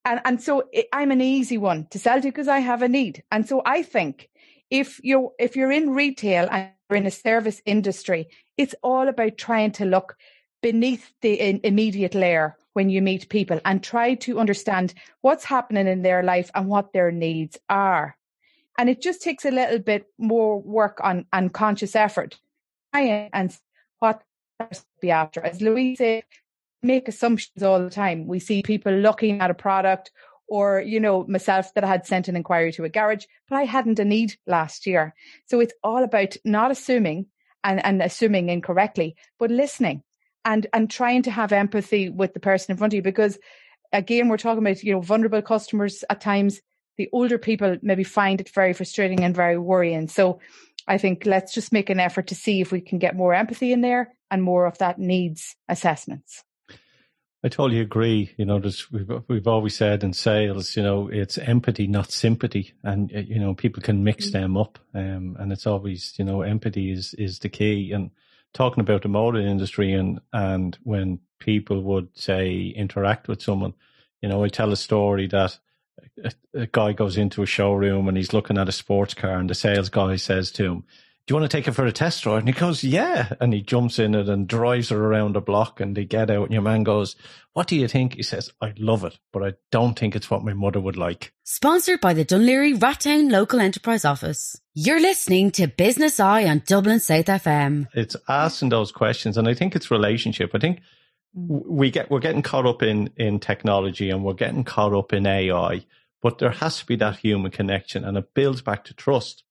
and 0.04 0.20
and 0.24 0.42
so 0.42 0.64
it, 0.72 0.86
I'm 0.92 1.10
an 1.10 1.20
easy 1.20 1.58
one 1.58 1.86
to 1.90 1.98
sell 1.98 2.20
to 2.20 2.28
because 2.28 2.48
I 2.48 2.60
have 2.60 2.82
a 2.82 2.88
need. 2.88 3.22
And 3.30 3.46
so 3.46 3.62
I 3.64 3.82
think 3.82 4.28
if 4.70 5.00
you're 5.02 5.32
if 5.38 5.56
you're 5.56 5.72
in 5.72 5.90
retail 5.90 6.48
and 6.50 6.70
you're 6.88 6.96
in 6.96 7.06
a 7.06 7.10
service 7.10 7.60
industry, 7.64 8.28
it's 8.56 8.74
all 8.82 9.08
about 9.08 9.36
trying 9.36 9.72
to 9.72 9.84
look 9.84 10.16
beneath 10.62 11.10
the 11.22 11.66
immediate 11.66 12.14
layer 12.14 12.56
when 12.74 12.90
you 12.90 13.02
meet 13.02 13.28
people 13.28 13.60
and 13.64 13.82
try 13.82 14.14
to 14.14 14.38
understand 14.38 14.94
what's 15.22 15.44
happening 15.44 15.86
in 15.86 16.02
their 16.02 16.22
life 16.22 16.50
and 16.54 16.68
what 16.68 16.92
their 16.92 17.10
needs 17.10 17.58
are. 17.68 18.16
And 18.78 18.88
it 18.88 19.02
just 19.02 19.22
takes 19.22 19.44
a 19.44 19.50
little 19.50 19.78
bit 19.78 20.06
more 20.18 20.60
work 20.60 21.00
on 21.02 21.26
and 21.32 21.52
conscious 21.52 21.96
effort. 21.96 22.38
And 22.92 23.56
what 23.98 24.22
be 25.00 25.10
after. 25.10 25.40
As 25.40 25.60
Louise 25.60 25.98
said, 25.98 26.24
make 26.82 27.08
assumptions 27.08 27.62
all 27.62 27.82
the 27.82 27.90
time. 27.90 28.26
We 28.26 28.38
see 28.40 28.62
people 28.62 28.92
looking 28.92 29.40
at 29.40 29.50
a 29.50 29.54
product 29.54 30.10
or, 30.48 30.80
you 30.80 30.98
know, 30.98 31.24
myself 31.28 31.72
that 31.74 31.84
I 31.84 31.88
had 31.88 32.06
sent 32.06 32.28
an 32.28 32.36
inquiry 32.36 32.72
to 32.72 32.84
a 32.84 32.88
garage, 32.88 33.24
but 33.48 33.56
I 33.56 33.64
hadn't 33.64 34.00
a 34.00 34.04
need 34.04 34.34
last 34.46 34.86
year. 34.86 35.14
So 35.46 35.60
it's 35.60 35.74
all 35.84 36.02
about 36.02 36.36
not 36.44 36.70
assuming 36.70 37.26
and, 37.62 37.84
and 37.84 38.02
assuming 38.02 38.48
incorrectly, 38.48 39.14
but 39.38 39.50
listening 39.50 40.02
and, 40.44 40.66
and 40.72 40.90
trying 40.90 41.22
to 41.22 41.30
have 41.30 41.52
empathy 41.52 42.08
with 42.08 42.34
the 42.34 42.40
person 42.40 42.72
in 42.72 42.78
front 42.78 42.92
of 42.92 42.96
you. 42.96 43.02
Because 43.02 43.38
again, 43.92 44.28
we're 44.28 44.38
talking 44.38 44.64
about, 44.64 44.82
you 44.82 44.92
know, 44.92 45.00
vulnerable 45.00 45.42
customers 45.42 46.02
at 46.10 46.20
times. 46.20 46.60
The 46.98 47.08
older 47.12 47.38
people 47.38 47.76
maybe 47.80 48.04
find 48.04 48.40
it 48.40 48.48
very 48.50 48.72
frustrating 48.72 49.22
and 49.22 49.34
very 49.34 49.56
worrying. 49.56 50.08
So 50.08 50.40
I 50.88 50.98
think 50.98 51.26
let's 51.26 51.54
just 51.54 51.72
make 51.72 51.90
an 51.90 52.00
effort 52.00 52.26
to 52.28 52.34
see 52.34 52.60
if 52.60 52.72
we 52.72 52.80
can 52.80 52.98
get 52.98 53.16
more 53.16 53.34
empathy 53.34 53.72
in 53.72 53.82
there 53.82 54.12
and 54.30 54.42
more 54.42 54.66
of 54.66 54.78
that 54.78 54.98
needs 54.98 55.54
assessments. 55.68 56.42
I 57.42 57.48
totally 57.48 57.80
agree. 57.80 58.32
You 58.36 58.44
know, 58.44 58.58
there's, 58.58 58.90
we've 58.92 59.10
we've 59.28 59.46
always 59.46 59.74
said 59.74 60.04
in 60.04 60.12
sales, 60.12 60.76
you 60.76 60.82
know, 60.82 61.08
it's 61.08 61.38
empathy, 61.38 61.86
not 61.86 62.12
sympathy, 62.12 62.74
and 62.82 63.10
uh, 63.14 63.20
you 63.20 63.38
know, 63.38 63.54
people 63.54 63.82
can 63.82 64.04
mix 64.04 64.28
mm. 64.28 64.32
them 64.32 64.56
up. 64.56 64.78
Um, 64.94 65.36
and 65.38 65.50
it's 65.50 65.66
always, 65.66 66.14
you 66.18 66.24
know, 66.24 66.42
empathy 66.42 66.90
is 66.90 67.14
is 67.14 67.38
the 67.38 67.48
key. 67.48 67.92
And 67.92 68.10
talking 68.52 68.82
about 68.82 69.02
the 69.02 69.08
motor 69.08 69.40
industry, 69.40 69.92
and 69.92 70.20
and 70.34 70.76
when 70.82 71.20
people 71.38 71.82
would 71.82 72.08
say 72.14 72.74
interact 72.76 73.26
with 73.26 73.40
someone, 73.40 73.72
you 74.20 74.28
know, 74.28 74.44
I 74.44 74.48
tell 74.48 74.72
a 74.72 74.76
story 74.76 75.26
that 75.28 75.58
a, 76.22 76.32
a 76.52 76.66
guy 76.66 76.92
goes 76.92 77.16
into 77.16 77.42
a 77.42 77.46
showroom 77.46 78.06
and 78.06 78.18
he's 78.18 78.34
looking 78.34 78.58
at 78.58 78.68
a 78.68 78.72
sports 78.72 79.14
car, 79.14 79.38
and 79.38 79.48
the 79.48 79.54
sales 79.54 79.88
guy 79.88 80.16
says 80.16 80.52
to 80.52 80.64
him, 80.64 80.84
do 81.26 81.34
you 81.34 81.38
want 81.38 81.50
to 81.50 81.56
take 81.56 81.68
it 81.68 81.72
for 81.72 81.86
a 81.86 81.92
test 81.92 82.22
drive? 82.22 82.38
And 82.38 82.48
he 82.48 82.54
goes, 82.54 82.82
yeah. 82.82 83.34
And 83.40 83.52
he 83.52 83.62
jumps 83.62 83.98
in 83.98 84.14
it 84.14 84.28
and 84.28 84.48
drives 84.48 84.88
her 84.88 85.04
around 85.04 85.34
the 85.34 85.40
block 85.40 85.80
and 85.80 85.96
they 85.96 86.04
get 86.04 86.30
out 86.30 86.44
and 86.44 86.52
your 86.52 86.62
man 86.62 86.82
goes, 86.82 87.14
what 87.52 87.68
do 87.68 87.76
you 87.76 87.88
think? 87.88 88.14
He 88.14 88.22
says, 88.22 88.50
I 88.60 88.72
love 88.78 89.04
it, 89.04 89.18
but 89.32 89.44
I 89.44 89.54
don't 89.70 89.98
think 89.98 90.16
it's 90.16 90.30
what 90.30 90.44
my 90.44 90.54
mother 90.54 90.80
would 90.80 90.96
like. 90.96 91.32
Sponsored 91.44 92.00
by 92.00 92.14
the 92.14 92.24
Dún 92.24 92.44
Laoghaire 92.46 92.78
Rathdown 92.78 93.30
Local 93.30 93.60
Enterprise 93.60 94.04
Office. 94.04 94.60
You're 94.74 95.00
listening 95.00 95.50
to 95.52 95.68
Business 95.68 96.18
Eye 96.18 96.46
on 96.46 96.62
Dublin 96.66 97.00
South 97.00 97.26
FM. 97.26 97.88
It's 97.94 98.16
asking 98.28 98.70
those 98.70 98.90
questions. 98.92 99.36
And 99.36 99.48
I 99.48 99.54
think 99.54 99.76
it's 99.76 99.90
relationship. 99.90 100.50
I 100.54 100.58
think 100.58 100.80
we 101.34 101.90
get, 101.90 102.10
we're 102.10 102.20
getting 102.20 102.42
caught 102.42 102.66
up 102.66 102.82
in, 102.82 103.10
in 103.16 103.38
technology 103.40 104.10
and 104.10 104.24
we're 104.24 104.34
getting 104.34 104.64
caught 104.64 104.94
up 104.94 105.12
in 105.12 105.26
AI, 105.26 105.84
but 106.22 106.38
there 106.38 106.50
has 106.50 106.78
to 106.78 106.86
be 106.86 106.96
that 106.96 107.18
human 107.18 107.50
connection 107.50 108.04
and 108.04 108.16
it 108.16 108.34
builds 108.34 108.62
back 108.62 108.84
to 108.84 108.94
trust. 108.94 109.44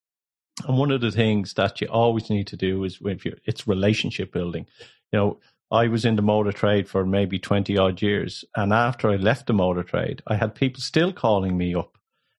And 0.67 0.77
one 0.77 0.91
of 0.91 1.01
the 1.01 1.11
things 1.11 1.53
that 1.53 1.81
you 1.81 1.87
always 1.87 2.29
need 2.29 2.47
to 2.47 2.57
do 2.57 2.83
is 2.83 2.99
if 3.01 3.25
you 3.25 3.35
it's 3.45 3.67
relationship 3.67 4.31
building. 4.31 4.65
You 5.11 5.19
know, 5.19 5.39
I 5.71 5.87
was 5.87 6.05
in 6.05 6.15
the 6.15 6.21
motor 6.21 6.51
trade 6.51 6.89
for 6.89 7.05
maybe 7.05 7.37
20 7.37 7.77
odd 7.77 8.01
years. 8.01 8.43
And 8.55 8.73
after 8.73 9.09
I 9.09 9.15
left 9.17 9.47
the 9.47 9.53
motor 9.53 9.83
trade, 9.83 10.21
I 10.27 10.35
had 10.35 10.55
people 10.55 10.81
still 10.81 11.13
calling 11.13 11.57
me 11.57 11.75
up, 11.75 11.97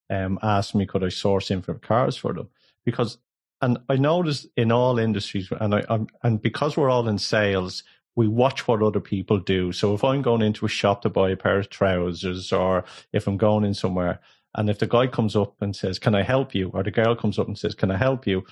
um, 0.09 0.39
asking 0.43 0.81
me 0.81 0.87
could 0.87 1.05
I 1.05 1.11
source 1.11 1.51
in 1.51 1.63
for 1.63 1.75
cars 1.75 2.17
for 2.17 2.33
them 2.33 2.49
because, 2.85 3.19
and 3.61 3.79
I 3.89 3.97
noticed 3.97 4.47
in 4.57 4.73
all 4.73 4.99
industries 4.99 5.51
and 5.61 5.75
I, 5.75 5.85
I'm, 5.89 6.09
and 6.23 6.43
because 6.43 6.77
we're 6.77 6.91
all 6.91 7.09
in 7.09 7.19
sales, 7.19 7.85
we 8.17 8.27
watch 8.27 8.67
what 8.67 8.83
other 8.83 9.01
people 9.01 9.39
do. 9.39 9.71
So 9.71 9.95
if 9.95 10.03
I'm 10.03 10.23
going 10.23 10.43
into 10.43 10.67
a 10.67 10.69
shop 10.69 11.03
to 11.03 11.09
buy 11.09 11.31
a 11.31 11.37
pair 11.37 11.61
of 11.61 11.71
trousers 11.71 12.53
or 12.53 12.85
if 13.13 13.29
I'm 13.29 13.37
going 13.37 13.65
in 13.65 13.75
somewhere, 13.75 14.21
and 14.55 14.69
if 14.69 14.79
the 14.79 14.87
guy 14.87 15.07
comes 15.07 15.37
up 15.37 15.55
and 15.61 15.75
says, 15.75 15.99
Can 15.99 16.15
I 16.15 16.23
help 16.23 16.55
you? 16.55 16.71
Or 16.75 16.83
the 16.83 16.91
girl 16.91 17.15
comes 17.15 17.39
up 17.39 17.47
and 17.47 17.59
says, 17.59 17.75
Can 17.75 17.91
I 17.91 17.97
help 17.97 18.27
you? 18.27 18.45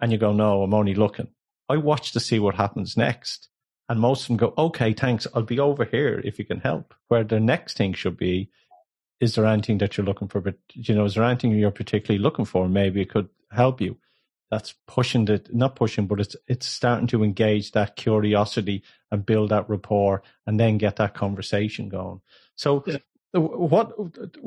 And 0.00 0.10
you 0.10 0.18
go, 0.18 0.32
No, 0.32 0.62
I'm 0.62 0.74
only 0.74 0.94
looking. 0.94 1.28
I 1.68 1.76
watch 1.76 2.12
to 2.12 2.20
see 2.20 2.38
what 2.38 2.54
happens 2.54 2.96
next. 2.96 3.48
And 3.88 4.00
most 4.00 4.22
of 4.22 4.28
them 4.28 4.36
go, 4.38 4.54
Okay, 4.56 4.94
thanks. 4.94 5.26
I'll 5.34 5.42
be 5.42 5.60
over 5.60 5.84
here 5.84 6.20
if 6.24 6.38
you 6.38 6.44
can 6.44 6.60
help. 6.60 6.94
Where 7.08 7.24
the 7.24 7.40
next 7.40 7.76
thing 7.76 7.92
should 7.92 8.16
be, 8.16 8.50
is 9.20 9.34
there 9.34 9.46
anything 9.46 9.78
that 9.78 9.96
you're 9.96 10.06
looking 10.06 10.28
for? 10.28 10.40
But 10.40 10.56
you 10.72 10.94
know, 10.94 11.04
is 11.04 11.14
there 11.14 11.24
anything 11.24 11.52
you're 11.52 11.70
particularly 11.70 12.22
looking 12.22 12.46
for? 12.46 12.68
Maybe 12.68 13.02
it 13.02 13.10
could 13.10 13.28
help 13.50 13.80
you. 13.80 13.98
That's 14.50 14.74
pushing 14.86 15.26
the 15.26 15.44
not 15.52 15.76
pushing, 15.76 16.06
but 16.06 16.20
it's 16.20 16.36
it's 16.46 16.66
starting 16.66 17.06
to 17.08 17.24
engage 17.24 17.72
that 17.72 17.96
curiosity 17.96 18.82
and 19.10 19.26
build 19.26 19.50
that 19.50 19.68
rapport, 19.68 20.22
and 20.46 20.60
then 20.60 20.78
get 20.78 20.96
that 20.96 21.14
conversation 21.14 21.88
going. 21.88 22.20
So 22.54 22.84
yeah 22.86 22.98
what 23.34 23.92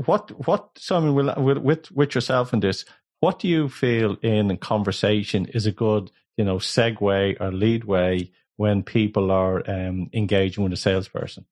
what 0.08 0.48
what 0.48 0.70
Simon 0.78 1.14
will 1.14 1.34
with 1.38 1.92
with 1.92 2.16
yourself 2.16 2.54
in 2.54 2.62
this 2.62 2.86
what 3.20 3.40
do 3.40 3.48
you 3.48 3.68
feel 3.68 4.18
in 4.22 4.56
conversation 4.58 5.46
is 5.48 5.66
a 5.66 5.72
good 5.72 6.12
you 6.38 6.46
know 6.46 6.58
segue 6.58 7.42
or 7.42 7.52
lead 7.52 7.84
way 7.84 8.32
when 8.56 8.84
people 8.84 9.30
are 9.32 9.70
um, 9.70 10.10
engaging 10.14 10.64
with 10.64 10.74
a 10.74 10.78
salesperson? 10.78 11.46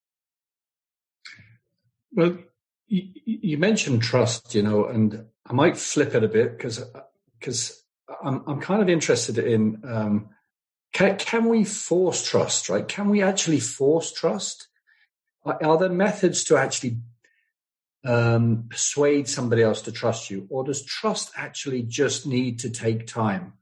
Well 2.13 2.37
you, 2.87 3.03
you, 3.25 3.57
mentioned 3.57 4.03
trust 4.03 4.53
you 4.53 4.61
know 4.61 4.85
and 4.85 5.25
i 5.47 5.53
might 5.53 5.75
flip 5.75 6.13
it 6.13 6.23
a 6.23 6.27
bit 6.27 6.55
because 6.55 6.85
because 7.39 7.83
I'm, 8.23 8.43
I'm 8.45 8.61
kind 8.61 8.81
of 8.81 8.89
interested 8.89 9.39
in 9.39 9.81
um, 9.83 10.29
can, 10.93 11.17
can 11.17 11.45
we 11.45 11.65
force 11.65 12.23
trust 12.23 12.69
right? 12.69 12.87
Can 12.87 13.09
we 13.09 13.21
actually 13.21 13.59
force 13.59 14.13
trust? 14.13 14.67
Are, 15.43 15.61
are 15.63 15.77
there 15.77 15.89
methods 15.89 16.43
to 16.45 16.57
actually 16.57 16.99
um, 18.05 18.65
persuade 18.69 19.27
somebody 19.27 19.63
else 19.63 19.81
to 19.83 19.91
trust 19.91 20.29
you, 20.29 20.47
or 20.49 20.63
does 20.63 20.85
trust 20.85 21.31
actually 21.35 21.81
just 21.81 22.25
need 22.25 22.59
to 22.59 22.69
take 22.69 23.07
time? 23.07 23.53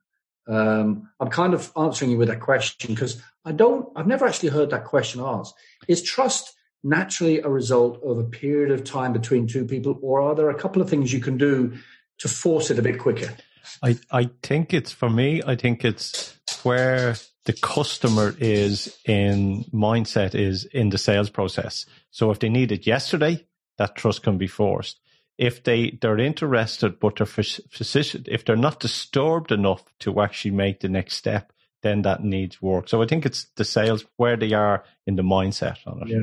Um, 0.47 1.09
I'm 1.19 1.29
kind 1.29 1.53
of 1.53 1.71
answering 1.77 2.11
you 2.11 2.17
with 2.17 2.29
a 2.29 2.35
question 2.35 2.93
because 2.93 3.21
I 3.45 3.53
don't, 3.53 3.87
I've 3.95 4.07
never 4.07 4.25
actually 4.25 4.49
heard 4.49 4.69
that 4.71 4.85
question 4.85 5.21
asked. 5.21 5.55
Is 5.87 6.03
trust 6.03 6.53
naturally 6.83 7.39
a 7.39 7.47
result 7.47 8.03
of 8.03 8.17
a 8.17 8.23
period 8.23 8.71
of 8.71 8.83
time 8.83 9.13
between 9.13 9.47
two 9.47 9.65
people, 9.65 9.97
or 10.01 10.21
are 10.21 10.35
there 10.35 10.49
a 10.49 10.59
couple 10.59 10.81
of 10.81 10.89
things 10.89 11.13
you 11.13 11.21
can 11.21 11.37
do 11.37 11.77
to 12.19 12.27
force 12.27 12.69
it 12.69 12.77
a 12.77 12.81
bit 12.81 12.99
quicker? 12.99 13.33
I, 13.81 13.97
I 14.11 14.29
think 14.41 14.73
it's 14.73 14.91
for 14.91 15.09
me, 15.09 15.41
I 15.45 15.55
think 15.55 15.85
it's 15.85 16.37
where 16.63 17.15
the 17.45 17.53
customer 17.53 18.35
is 18.39 18.97
in 19.05 19.63
mindset 19.73 20.35
is 20.35 20.65
in 20.65 20.89
the 20.89 20.97
sales 20.97 21.29
process. 21.29 21.85
So 22.11 22.31
if 22.31 22.39
they 22.39 22.49
need 22.49 22.71
it 22.71 22.85
yesterday, 22.85 23.45
that 23.77 23.95
trust 23.95 24.23
can 24.23 24.37
be 24.37 24.47
forced. 24.47 24.99
If 25.37 25.63
they, 25.63 25.97
they're 26.01 26.19
interested, 26.19 26.99
but 26.99 27.15
they're 27.15 27.25
physician, 27.25 28.25
if 28.27 28.45
they're 28.45 28.55
not 28.55 28.79
disturbed 28.79 29.51
enough 29.51 29.83
to 29.99 30.21
actually 30.21 30.51
make 30.51 30.79
the 30.79 30.89
next 30.89 31.15
step, 31.15 31.51
then 31.81 32.03
that 32.03 32.23
needs 32.23 32.61
work. 32.61 32.87
So 32.87 33.01
I 33.01 33.07
think 33.07 33.25
it's 33.25 33.47
the 33.55 33.65
sales 33.65 34.05
where 34.17 34.37
they 34.37 34.53
are 34.53 34.83
in 35.05 35.15
the 35.15 35.23
mindset 35.23 35.77
on 35.85 36.03
it. 36.03 36.09
Yeah. 36.09 36.21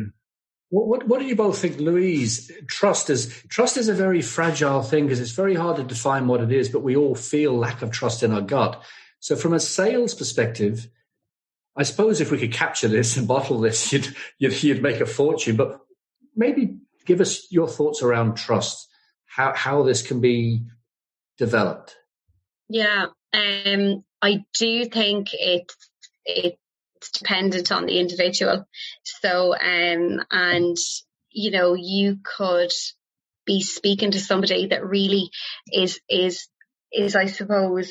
What, 0.71 0.87
what, 0.87 1.09
what 1.09 1.21
do 1.21 1.27
you 1.27 1.35
both 1.35 1.59
think, 1.59 1.79
Louise? 1.79 2.51
Trust 2.69 3.11
is 3.11 3.43
trust 3.49 3.77
is 3.77 3.89
a 3.89 3.95
very 3.95 4.23
fragile 4.23 4.83
thing 4.83 5.05
because 5.05 5.21
it's 5.21 5.33
very 5.33 5.57
hard 5.57 5.77
to 5.77 5.83
define 5.83 6.29
what 6.29 6.41
it 6.41 6.53
is, 6.53 6.69
but 6.69 6.83
we 6.83 6.95
all 6.95 7.17
feel 7.17 7.57
lack 7.57 7.83
of 7.83 7.91
trust 7.91 8.23
in 8.23 8.33
our 8.33 8.41
gut. 8.41 8.81
So, 9.19 9.35
from 9.35 9.53
a 9.53 9.61
sales 9.61 10.15
perspective, 10.15 10.89
I 11.77 11.83
suppose 11.83 12.21
if 12.21 12.31
we 12.31 12.39
could 12.39 12.53
capture 12.53 12.87
this 12.87 13.17
and 13.17 13.27
bottle 13.27 13.59
this, 13.59 13.93
you'd 13.93 14.15
you'd, 14.39 14.63
you'd 14.63 14.83
make 14.83 15.01
a 15.01 15.07
fortune. 15.07 15.57
But 15.57 15.81
maybe 16.37 16.77
give 17.11 17.21
us 17.21 17.51
your 17.51 17.67
thoughts 17.67 18.05
around 18.05 18.37
trust, 18.37 18.89
how, 19.27 19.53
how 19.53 19.83
this 19.83 20.01
can 20.01 20.21
be 20.21 20.63
developed. 21.39 21.97
Yeah, 22.69 23.07
um, 23.33 24.05
I 24.23 24.45
do 24.57 24.85
think 24.85 25.31
it, 25.33 25.73
it's 26.25 27.11
dependent 27.19 27.73
on 27.73 27.87
the 27.87 27.99
individual. 27.99 28.65
So, 29.03 29.55
um, 29.55 30.23
and, 30.31 30.77
you 31.33 31.51
know, 31.51 31.75
you 31.75 32.19
could 32.23 32.71
be 33.45 33.61
speaking 33.61 34.13
to 34.13 34.21
somebody 34.21 34.69
that 34.69 34.87
really 34.87 35.31
is, 35.73 35.99
is, 36.09 36.47
is, 36.93 37.17
I 37.17 37.27
suppose, 37.27 37.91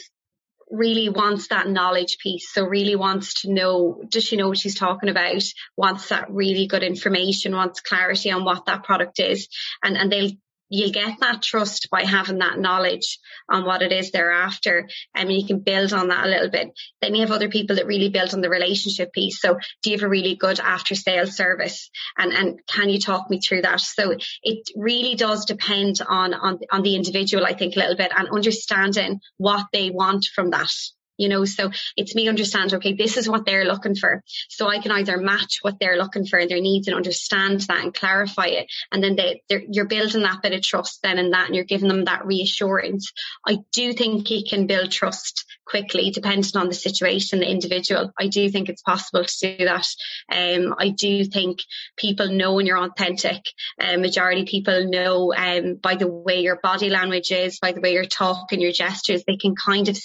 really 0.70 1.10
wants 1.10 1.48
that 1.48 1.68
knowledge 1.68 2.18
piece. 2.22 2.52
So 2.52 2.64
really 2.64 2.96
wants 2.96 3.42
to 3.42 3.52
know, 3.52 4.02
does 4.10 4.24
she 4.24 4.38
know 4.38 4.50
what 4.50 4.58
she's 4.58 4.78
talking 4.78 5.10
about? 5.10 5.44
Wants 5.76 6.10
that 6.10 6.32
really 6.32 6.68
good 6.68 6.84
information, 6.84 7.56
wants 7.56 7.82
clarity 7.82 8.32
on 8.32 8.46
what 8.46 8.66
that 8.66 8.84
product 8.84 9.20
is. 9.20 9.48
And, 9.84 9.98
and 9.98 10.12
they'll 10.12 10.32
you'll 10.70 10.92
get 10.92 11.20
that 11.20 11.42
trust 11.42 11.90
by 11.92 12.04
having 12.04 12.40
that 12.40 12.60
knowledge 12.60 13.20
on 13.50 13.66
what 13.66 13.82
it 13.82 13.92
is 13.92 14.12
they're 14.12 14.32
after. 14.32 14.88
I 15.16 15.26
mean, 15.26 15.40
you 15.40 15.48
can 15.48 15.60
build 15.60 15.94
on 15.94 16.10
that 16.10 16.26
a 16.26 16.30
little 16.30 16.50
bit. 16.50 16.70
Then 17.02 17.16
you 17.16 17.22
have 17.22 17.32
other 17.32 17.50
people 17.50 17.76
that 17.78 17.88
really 17.88 18.10
build 18.10 18.34
on 18.34 18.42
the 18.42 18.50
relationship 18.50 19.12
piece. 19.12 19.42
So 19.42 19.58
do 19.84 19.90
you 19.90 19.98
have 19.98 20.04
a 20.04 20.10
really 20.10 20.36
good 20.36 20.60
after 20.60 20.96
sales 20.96 21.36
service? 21.36 21.90
And, 22.18 22.32
and 22.34 22.60
can 22.68 22.90
you 22.90 23.00
talk 23.00 23.30
me 23.30 23.40
through 23.40 23.64
that? 23.64 23.82
So 23.82 24.16
it 24.44 24.70
really 24.76 25.16
does 25.16 25.46
depend 25.46 26.00
on, 26.08 26.34
on, 26.34 26.60
on 26.72 26.84
the 26.84 26.96
individual, 26.96 27.46
I 27.46 27.54
think, 27.54 27.76
a 27.76 27.80
little 27.80 27.98
bit 27.98 28.12
and 28.16 28.30
understanding 28.30 29.20
what 29.38 29.68
they 29.74 29.90
want 29.90 30.26
from 30.34 30.52
that 30.52 30.72
you 31.20 31.28
know, 31.28 31.46
so 31.46 31.70
it's 31.98 32.16
me 32.16 32.28
understand, 32.30 32.74
okay, 32.74 32.94
this 32.94 33.18
is 33.18 33.30
what 33.30 33.46
they're 33.46 33.66
looking 33.66 33.96
for. 33.96 34.24
So 34.48 34.68
I 34.68 34.80
can 34.80 34.92
either 34.92 35.18
match 35.18 35.60
what 35.62 35.80
they're 35.80 35.98
looking 35.98 36.26
for 36.26 36.40
and 36.40 36.50
their 36.50 36.62
needs 36.62 36.88
and 36.88 36.96
understand 36.96 37.62
that 37.62 37.84
and 37.84 37.94
clarify 37.94 38.48
it. 38.48 38.68
And 38.92 39.04
then 39.04 39.18
they, 39.18 39.44
you're 39.70 39.86
building 39.86 40.24
that 40.24 40.42
bit 40.42 40.54
of 40.54 40.62
trust 40.62 41.02
then 41.04 41.20
and 41.20 41.34
that, 41.34 41.48
and 41.48 41.56
you're 41.56 41.66
giving 41.66 41.90
them 41.90 42.06
that 42.06 42.26
reassurance. 42.26 43.12
I 43.46 43.60
do 43.74 43.94
think 43.94 44.32
you 44.32 44.44
can 44.50 44.66
build 44.66 44.92
trust 44.92 45.46
quickly, 45.66 46.10
depending 46.10 46.40
on 46.56 46.68
the 46.68 46.74
situation, 46.74 47.40
the 47.40 47.50
individual. 47.50 48.12
I 48.18 48.28
do 48.28 48.50
think 48.50 48.70
it's 48.70 48.82
possible 48.82 49.26
to 49.26 49.58
do 49.58 49.66
that. 49.66 49.86
Um, 50.32 50.74
I 50.80 50.90
do 50.90 51.26
think 51.26 51.60
people 51.98 52.30
know 52.30 52.56
when 52.56 52.66
you're 52.66 52.80
authentic. 52.80 53.44
Um, 53.80 54.02
majority 54.02 54.46
people 54.46 54.90
know 54.90 55.34
um, 55.34 55.76
by 55.76 55.96
the 55.96 56.08
way 56.08 56.42
your 56.42 56.60
body 56.64 56.90
language 56.90 57.32
is, 57.32 57.60
by 57.60 57.74
the 57.74 57.82
way 57.82 57.94
you're 57.94 58.06
talking, 58.06 58.62
your 58.62 58.72
gestures, 58.72 59.24
they 59.28 59.38
can 59.38 59.56
kind 59.56 59.90
of 59.90 59.98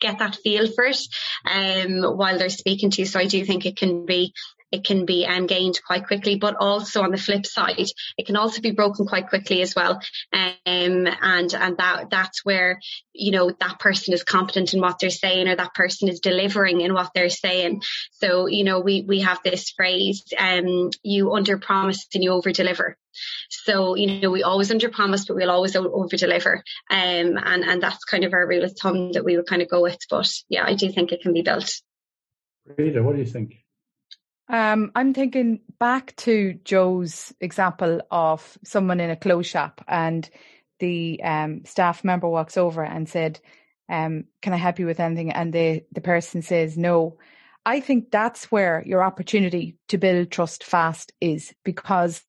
get 0.00 0.18
that 0.18 0.36
feel 0.36 0.66
for 0.72 0.84
it 0.84 1.00
um, 1.44 2.02
while 2.16 2.38
they're 2.38 2.48
speaking 2.48 2.90
to 2.90 3.02
you. 3.02 3.06
So 3.06 3.20
I 3.20 3.26
do 3.26 3.44
think 3.44 3.66
it 3.66 3.76
can 3.76 4.06
be 4.06 4.34
it 4.70 4.84
can 4.84 5.04
be 5.04 5.26
um, 5.26 5.46
gained 5.46 5.80
quite 5.86 6.06
quickly, 6.06 6.36
but 6.36 6.56
also 6.58 7.02
on 7.02 7.10
the 7.10 7.18
flip 7.18 7.46
side, 7.46 7.86
it 8.16 8.26
can 8.26 8.36
also 8.36 8.60
be 8.60 8.70
broken 8.70 9.06
quite 9.06 9.28
quickly 9.28 9.62
as 9.62 9.74
well. 9.74 10.00
Um, 10.32 11.06
and 11.22 11.54
and 11.54 11.76
that 11.78 12.06
that's 12.10 12.44
where 12.44 12.80
you 13.12 13.32
know 13.32 13.50
that 13.60 13.80
person 13.80 14.14
is 14.14 14.24
competent 14.24 14.74
in 14.74 14.80
what 14.80 14.98
they're 14.98 15.10
saying, 15.10 15.48
or 15.48 15.56
that 15.56 15.74
person 15.74 16.08
is 16.08 16.20
delivering 16.20 16.80
in 16.80 16.94
what 16.94 17.10
they're 17.14 17.30
saying. 17.30 17.82
So 18.12 18.46
you 18.46 18.64
know 18.64 18.80
we 18.80 19.02
we 19.06 19.20
have 19.20 19.40
this 19.44 19.70
phrase: 19.70 20.24
um, 20.38 20.90
you 21.02 21.32
under 21.32 21.58
promise 21.58 22.06
and 22.14 22.22
you 22.22 22.32
over 22.32 22.52
deliver. 22.52 22.96
So, 23.48 23.96
you 23.96 24.20
know, 24.20 24.30
we 24.30 24.42
always 24.42 24.70
under 24.70 24.88
promise, 24.88 25.26
but 25.26 25.36
we'll 25.36 25.50
always 25.50 25.74
over 25.74 26.16
deliver. 26.16 26.62
Um, 26.88 27.38
and, 27.38 27.64
and 27.64 27.82
that's 27.82 28.04
kind 28.04 28.24
of 28.24 28.32
our 28.32 28.46
rule 28.46 28.64
of 28.64 28.76
thumb 28.78 29.12
that 29.12 29.24
we 29.24 29.36
would 29.36 29.46
kind 29.46 29.62
of 29.62 29.68
go 29.68 29.82
with. 29.82 29.98
But 30.08 30.30
yeah, 30.48 30.64
I 30.64 30.74
do 30.74 30.90
think 30.90 31.12
it 31.12 31.22
can 31.22 31.32
be 31.32 31.42
built. 31.42 31.72
Rita, 32.76 33.02
what 33.02 33.16
do 33.16 33.20
you 33.20 33.26
think? 33.26 33.56
Um, 34.50 34.90
I'm 34.96 35.14
thinking 35.14 35.60
back 35.78 36.16
to 36.16 36.58
Joe's 36.64 37.32
example 37.40 38.00
of 38.10 38.58
someone 38.64 38.98
in 38.98 39.08
a 39.08 39.16
clothes 39.16 39.46
shop 39.46 39.84
and 39.86 40.28
the 40.80 41.22
um, 41.22 41.64
staff 41.64 42.02
member 42.02 42.28
walks 42.28 42.56
over 42.56 42.82
and 42.84 43.08
said, 43.08 43.38
um, 43.88 44.24
can 44.42 44.52
I 44.52 44.56
help 44.56 44.80
you 44.80 44.86
with 44.86 44.98
anything? 44.98 45.30
And 45.30 45.52
the, 45.52 45.84
the 45.92 46.00
person 46.00 46.42
says 46.42 46.76
no. 46.76 47.18
I 47.64 47.78
think 47.78 48.10
that's 48.10 48.50
where 48.50 48.82
your 48.84 49.04
opportunity 49.04 49.76
to 49.88 49.98
build 49.98 50.32
trust 50.32 50.64
fast 50.64 51.12
is 51.20 51.54
because 51.64 52.20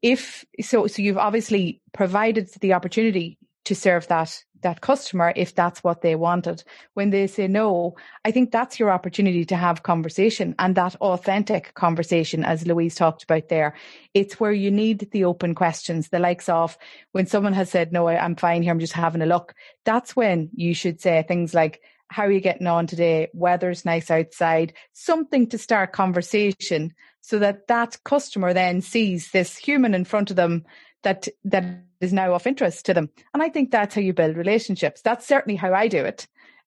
if 0.00 0.46
so, 0.62 0.86
so 0.86 1.02
you've 1.02 1.18
obviously 1.18 1.82
provided 1.92 2.48
the 2.60 2.72
opportunity 2.72 3.36
to 3.66 3.74
serve 3.74 4.08
that 4.08 4.42
that 4.62 4.80
customer 4.80 5.32
if 5.36 5.54
that's 5.54 5.84
what 5.84 6.02
they 6.02 6.14
wanted. 6.14 6.64
When 6.94 7.10
they 7.10 7.26
say 7.26 7.46
no, 7.46 7.96
I 8.24 8.30
think 8.30 8.50
that's 8.50 8.78
your 8.80 8.90
opportunity 8.90 9.44
to 9.44 9.56
have 9.56 9.82
conversation 9.82 10.54
and 10.58 10.74
that 10.74 10.96
authentic 10.96 11.74
conversation, 11.74 12.44
as 12.44 12.66
Louise 12.66 12.94
talked 12.94 13.22
about 13.24 13.48
there. 13.48 13.74
It's 14.14 14.40
where 14.40 14.52
you 14.52 14.70
need 14.70 15.10
the 15.10 15.24
open 15.24 15.54
questions, 15.54 16.08
the 16.08 16.18
likes 16.18 16.48
of 16.48 16.76
when 17.12 17.26
someone 17.26 17.52
has 17.52 17.70
said, 17.70 17.92
no, 17.92 18.08
I'm 18.08 18.36
fine 18.36 18.62
here. 18.62 18.72
I'm 18.72 18.80
just 18.80 18.92
having 18.92 19.22
a 19.22 19.26
look. 19.26 19.54
That's 19.84 20.16
when 20.16 20.50
you 20.54 20.74
should 20.74 21.00
say 21.00 21.24
things 21.26 21.54
like, 21.54 21.82
how 22.08 22.24
are 22.24 22.30
you 22.30 22.40
getting 22.40 22.66
on 22.66 22.86
today? 22.86 23.30
Weather's 23.32 23.84
nice 23.84 24.10
outside, 24.10 24.74
something 24.92 25.48
to 25.48 25.58
start 25.58 25.92
conversation 25.92 26.92
so 27.22 27.38
that 27.38 27.68
that 27.68 27.96
customer 28.04 28.52
then 28.52 28.80
sees 28.82 29.30
this 29.30 29.56
human 29.56 29.94
in 29.94 30.04
front 30.04 30.30
of 30.30 30.36
them 30.36 30.64
that 31.02 31.28
that 31.44 31.84
is 32.02 32.12
now 32.12 32.34
of 32.34 32.46
interest 32.46 32.84
to 32.86 32.94
them. 32.94 33.08
And 33.32 33.42
I 33.42 33.48
think 33.48 33.70
that's 33.70 33.94
how 33.94 34.00
you 34.00 34.12
build 34.12 34.36
relationships. 34.36 35.00
That's 35.02 35.26
certainly 35.26 35.56
how 35.56 35.72
I 35.72 35.88
do 35.88 36.04
it. 36.04 36.26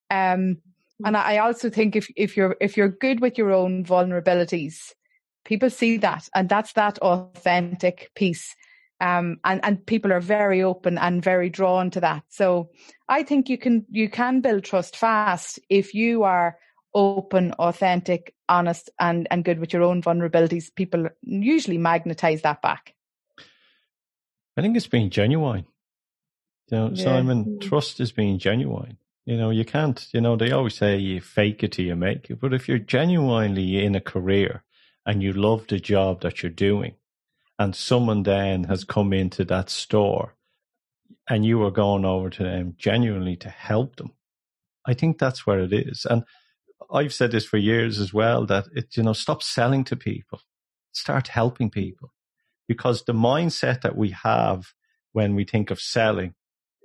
Um, 0.10 0.58
and 1.04 1.18
I 1.18 1.40
also 1.40 1.70
think 1.70 1.96
if 1.96 2.08
if 2.16 2.38
you're 2.38 2.56
if 2.62 2.78
you're 2.78 2.90
good 2.90 3.20
with 3.20 3.38
your 3.38 3.52
own 3.52 3.84
vulnerabilities, 3.84 4.94
people 5.44 5.70
see 5.70 5.98
that, 5.98 6.30
and 6.34 6.48
that's 6.48 6.74
that 6.74 6.98
authentic 7.00 8.12
piece. 8.16 8.56
Um, 9.02 9.38
and 9.44 9.60
and 9.66 9.86
people 9.86 10.14
are 10.14 10.22
very 10.22 10.64
open 10.64 10.98
and 10.98 11.22
very 11.22 11.50
drawn 11.50 11.92
to 11.92 12.00
that. 12.00 12.24
So 12.30 12.70
I 13.10 13.24
think 13.24 13.50
you 13.50 13.58
can 13.58 13.86
you 13.90 14.10
can 14.10 14.40
build 14.40 14.64
trust 14.64 14.96
fast 14.96 15.60
if 15.70 15.94
you 15.94 16.24
are 16.24 16.58
open, 16.94 17.52
authentic, 17.60 18.34
honest, 18.48 18.90
and 18.98 19.28
and 19.30 19.44
good 19.44 19.60
with 19.60 19.74
your 19.74 19.84
own 19.84 20.02
vulnerabilities. 20.02 20.74
People 20.74 21.10
usually 21.24 21.78
magnetize 21.78 22.42
that 22.44 22.62
back. 22.62 22.95
I 24.58 24.62
think 24.62 24.78
it's 24.78 24.88
being 24.88 25.10
genuine. 25.10 25.66
You 26.70 26.78
know, 26.78 26.92
yeah. 26.94 27.04
Simon, 27.04 27.44
hmm. 27.44 27.58
trust 27.60 28.00
is 28.00 28.12
being 28.12 28.40
genuine. 28.40 28.98
You 29.26 29.38
know, 29.38 29.50
you 29.50 29.66
can't, 29.66 30.08
you 30.14 30.22
know, 30.22 30.36
they 30.36 30.52
always 30.52 30.76
say 30.76 30.98
you 30.98 31.20
fake 31.20 31.64
it 31.64 31.74
till 31.74 31.86
you 31.86 31.96
make 31.96 32.30
it. 32.30 32.40
But 32.40 32.54
if 32.54 32.68
you're 32.68 32.78
genuinely 32.78 33.84
in 33.84 33.96
a 33.96 34.02
career 34.02 34.64
and 35.06 35.22
you 35.24 35.34
love 35.34 35.68
the 35.68 35.80
job 35.80 36.22
that 36.22 36.44
you're 36.44 36.52
doing, 36.52 36.96
and 37.58 37.76
someone 37.76 38.24
then 38.24 38.66
has 38.66 38.84
come 38.84 39.14
into 39.14 39.46
that 39.46 39.70
store 39.70 40.36
and 41.30 41.46
you 41.46 41.64
are 41.64 41.72
going 41.72 42.06
over 42.06 42.30
to 42.30 42.44
them 42.44 42.76
genuinely 42.78 43.36
to 43.38 43.50
help 43.50 43.96
them, 43.96 44.12
I 44.86 44.94
think 44.94 45.18
that's 45.18 45.48
where 45.48 45.60
it 45.60 45.74
is. 45.74 46.06
And 46.08 46.24
I've 46.92 47.14
said 47.14 47.32
this 47.32 47.46
for 47.46 47.58
years 47.58 48.00
as 48.00 48.14
well 48.14 48.46
that 48.46 48.66
it, 48.76 48.98
you 48.98 49.04
know, 49.04 49.14
stop 49.14 49.42
selling 49.42 49.84
to 49.86 49.96
people, 49.96 50.42
start 50.92 51.30
helping 51.30 51.72
people 51.72 52.12
because 52.68 53.04
the 53.04 53.14
mindset 53.14 53.82
that 53.82 53.96
we 53.96 54.12
have 54.24 54.74
when 55.14 55.36
we 55.36 55.44
think 55.44 55.72
of 55.72 55.80
selling, 55.80 56.34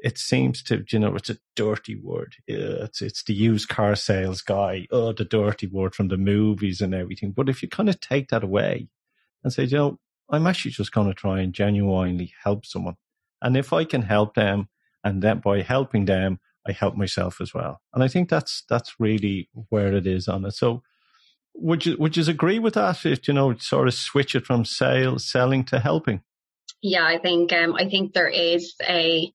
it 0.02 0.16
seems 0.18 0.62
to, 0.62 0.84
you 0.90 0.98
know, 0.98 1.14
it's 1.14 1.30
a 1.30 1.38
dirty 1.56 1.94
word. 1.94 2.34
It's, 2.46 3.02
it's 3.02 3.24
the 3.24 3.34
used 3.34 3.68
car 3.68 3.94
sales 3.96 4.40
guy. 4.40 4.86
Oh, 4.90 5.12
the 5.12 5.24
dirty 5.24 5.66
word 5.66 5.94
from 5.94 6.08
the 6.08 6.16
movies 6.16 6.80
and 6.80 6.94
everything. 6.94 7.32
But 7.32 7.48
if 7.48 7.62
you 7.62 7.68
kind 7.68 7.88
of 7.88 8.00
take 8.00 8.28
that 8.28 8.44
away 8.44 8.88
and 9.42 9.52
say, 9.52 9.64
you 9.64 9.76
know, 9.76 9.98
I'm 10.30 10.46
actually 10.46 10.70
just 10.70 10.92
going 10.92 11.08
to 11.08 11.14
try 11.14 11.40
and 11.40 11.52
genuinely 11.52 12.32
help 12.42 12.64
someone. 12.64 12.96
And 13.42 13.56
if 13.56 13.72
I 13.72 13.84
can 13.84 14.02
help 14.02 14.34
them 14.34 14.68
and 15.02 15.22
then 15.22 15.40
by 15.40 15.62
helping 15.62 16.04
them, 16.04 16.38
I 16.66 16.72
help 16.72 16.94
myself 16.94 17.40
as 17.40 17.52
well. 17.52 17.80
And 17.94 18.02
I 18.02 18.08
think 18.08 18.28
that's, 18.28 18.64
that's 18.68 18.94
really 18.98 19.48
where 19.70 19.94
it 19.94 20.06
is 20.06 20.28
on 20.28 20.44
it. 20.44 20.52
So 20.52 20.82
would 21.54 21.86
you 21.86 21.96
would 21.98 22.16
you 22.16 22.24
agree 22.28 22.58
with 22.58 22.74
that? 22.74 23.04
If 23.04 23.28
you 23.28 23.34
know, 23.34 23.54
sort 23.56 23.88
of 23.88 23.94
switch 23.94 24.34
it 24.34 24.46
from 24.46 24.64
sales 24.64 25.30
selling 25.30 25.64
to 25.64 25.80
helping. 25.80 26.22
Yeah, 26.82 27.04
I 27.04 27.18
think 27.18 27.52
um, 27.52 27.74
I 27.74 27.88
think 27.88 28.12
there 28.12 28.28
is 28.28 28.74
a 28.82 29.32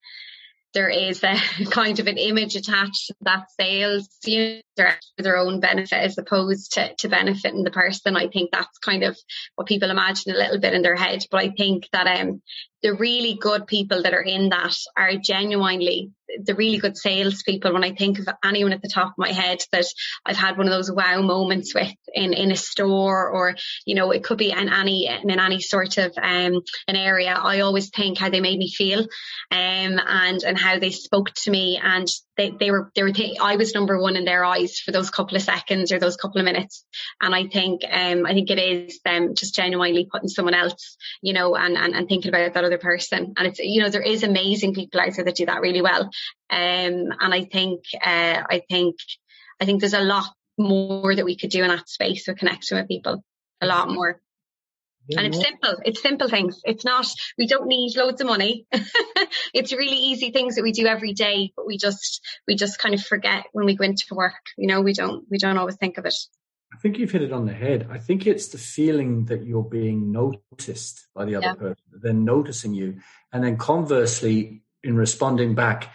there 0.76 0.90
is 0.90 1.24
a 1.24 1.36
kind 1.72 2.00
of 2.00 2.06
an 2.06 2.20
image 2.20 2.56
attached 2.56 3.08
to 3.08 3.16
that 3.22 3.46
sales 3.60 4.08
you 4.26 4.62
know, 4.78 4.90
their 5.18 5.38
own 5.38 5.60
benefit 5.60 5.98
as 5.98 6.18
opposed 6.20 6.74
to, 6.74 6.94
to 7.00 7.08
benefiting 7.08 7.64
the 7.64 7.72
person. 7.72 8.16
I 8.16 8.28
think 8.28 8.52
that's 8.52 8.78
kind 8.80 9.04
of 9.04 9.18
what 9.56 9.68
people 9.68 9.90
imagine 9.90 10.34
a 10.34 10.38
little 10.38 10.60
bit 10.60 10.74
in 10.74 10.84
their 10.84 10.96
head. 10.96 11.26
But 11.32 11.42
I 11.42 11.50
think 11.50 11.88
that 11.94 12.20
um, 12.20 12.42
the 12.86 12.94
really 12.94 13.34
good 13.34 13.66
people 13.66 14.04
that 14.04 14.14
are 14.14 14.22
in 14.22 14.50
that 14.50 14.76
are 14.96 15.16
genuinely 15.16 16.12
the 16.44 16.54
really 16.54 16.78
good 16.78 16.96
salespeople. 16.96 17.74
When 17.74 17.84
I 17.84 17.94
think 17.94 18.20
of 18.20 18.28
anyone 18.44 18.74
at 18.74 18.84
the 18.84 18.92
top 18.94 19.08
of 19.08 19.18
my 19.18 19.32
head 19.32 19.58
that 19.72 19.86
I've 20.24 20.36
had 20.36 20.56
one 20.56 20.68
of 20.68 20.72
those 20.72 20.92
wow 20.92 21.22
moments 21.22 21.74
with 21.74 21.92
in, 22.14 22.34
in 22.34 22.52
a 22.52 22.56
store 22.56 23.28
or, 23.28 23.56
you 23.88 23.96
know, 23.96 24.12
it 24.12 24.24
could 24.24 24.38
be 24.38 24.52
in 24.52 24.70
any, 24.70 25.08
in 25.08 25.40
any 25.40 25.62
sort 25.62 25.98
of, 25.98 26.14
um, 26.22 26.62
an 26.88 26.96
area. 26.96 27.34
I 27.34 27.62
always 27.62 27.90
think 27.90 28.20
how 28.20 28.30
they 28.30 28.40
made 28.40 28.60
me 28.60 28.70
feel, 28.70 29.00
um, 29.00 29.08
and, 29.50 30.44
and 30.44 30.58
how 30.58 30.78
they 30.78 30.92
spoke 30.92 31.34
to 31.34 31.50
me 31.50 31.80
and 31.82 32.08
they, 32.38 32.52
they 32.52 32.72
were, 32.72 32.92
they 32.96 33.04
were, 33.04 33.12
th- 33.12 33.38
I 33.42 33.56
was 33.56 33.74
number 33.74 34.00
one 34.00 34.16
in 34.16 34.26
their 34.26 34.44
eyes 34.44 34.80
for 34.80 34.92
those 34.92 35.10
couple 35.10 35.38
of 35.38 35.44
seconds 35.44 35.92
or 35.92 36.00
those 36.00 36.18
couple 36.18 36.40
of 36.40 36.46
minutes. 36.46 36.86
And 37.22 37.34
I 37.34 37.48
think, 37.48 37.82
um, 37.90 38.26
I 38.26 38.34
think 38.34 38.50
it 38.50 38.60
is 38.60 39.00
them 39.04 39.36
just 39.36 39.56
genuinely 39.56 40.08
putting 40.12 40.30
someone 40.30 40.54
else, 40.54 40.98
you 41.22 41.34
know, 41.34 41.56
and, 41.56 41.78
and, 41.78 41.94
and 41.94 42.08
thinking 42.08 42.30
about 42.30 42.54
that 42.54 42.64
other 42.64 42.78
person. 42.78 43.34
And 43.38 43.48
it's, 43.48 43.60
you 43.60 43.82
know, 43.82 43.90
there 43.90 44.02
is 44.02 44.24
amazing 44.24 44.74
people 44.74 45.00
out 45.00 45.14
there 45.16 45.26
that 45.26 45.36
do 45.36 45.46
that 45.46 45.62
really 45.62 45.82
well. 45.82 46.04
Um, 46.50 47.10
and 47.20 47.34
I 47.34 47.46
think, 47.46 47.82
uh, 47.96 48.44
I 48.50 48.62
think, 48.70 48.96
I 49.62 49.66
think 49.66 49.80
there's 49.80 49.94
a 49.94 50.02
lot 50.02 50.26
more 50.58 51.16
that 51.16 51.26
we 51.26 51.38
could 51.38 51.50
do 51.50 51.64
in 51.64 51.70
that 51.70 51.90
space 51.90 52.28
of 52.28 52.38
connecting 52.38 52.78
with 52.78 52.88
people. 52.88 53.24
A 53.62 53.66
lot 53.66 53.90
more. 53.90 54.22
Yeah, 55.08 55.20
and 55.20 55.28
it's 55.28 55.44
simple. 55.44 55.76
It's 55.86 56.02
simple 56.02 56.30
things. 56.30 56.62
It's 56.64 56.84
not, 56.84 57.06
we 57.38 57.48
don't 57.48 57.68
need 57.68 57.96
loads 57.96 58.22
of 58.22 58.28
money. 58.28 58.66
it's 59.54 59.72
really 59.72 59.98
easy 59.98 60.32
things 60.32 60.56
that 60.56 60.64
we 60.64 60.72
do 60.72 60.88
every 60.88 61.14
day, 61.14 61.52
but 61.56 61.68
we 61.68 61.78
just, 61.78 62.22
we 62.48 62.56
just 62.56 62.80
kind 62.80 62.96
of 62.96 63.02
forget 63.04 63.46
when 63.52 63.66
we 63.66 63.76
go 63.76 63.84
into 63.84 64.06
work. 64.12 64.34
You 64.58 64.68
know, 64.68 64.82
we 64.82 64.94
don't, 64.94 65.26
we 65.30 65.38
don't 65.38 65.58
always 65.58 65.76
think 65.76 65.98
of 65.98 66.06
it. 66.06 66.16
I 66.74 66.78
think 66.78 66.98
you've 66.98 67.12
hit 67.12 67.22
it 67.22 67.32
on 67.32 67.46
the 67.46 67.54
head. 67.54 67.88
I 67.90 68.00
think 68.00 68.28
it's 68.28 68.48
the 68.48 68.58
feeling 68.58 69.26
that 69.26 69.46
you're 69.46 69.64
being 69.64 70.12
noticed 70.12 71.08
by 71.14 71.26
the 71.26 71.36
other 71.36 71.46
yeah. 71.48 71.54
person, 71.54 71.84
they're 72.02 72.14
noticing 72.14 72.74
you. 72.74 72.98
And 73.32 73.44
then 73.44 73.58
conversely, 73.58 74.64
in 74.84 74.96
responding 74.96 75.56
back, 75.56 75.90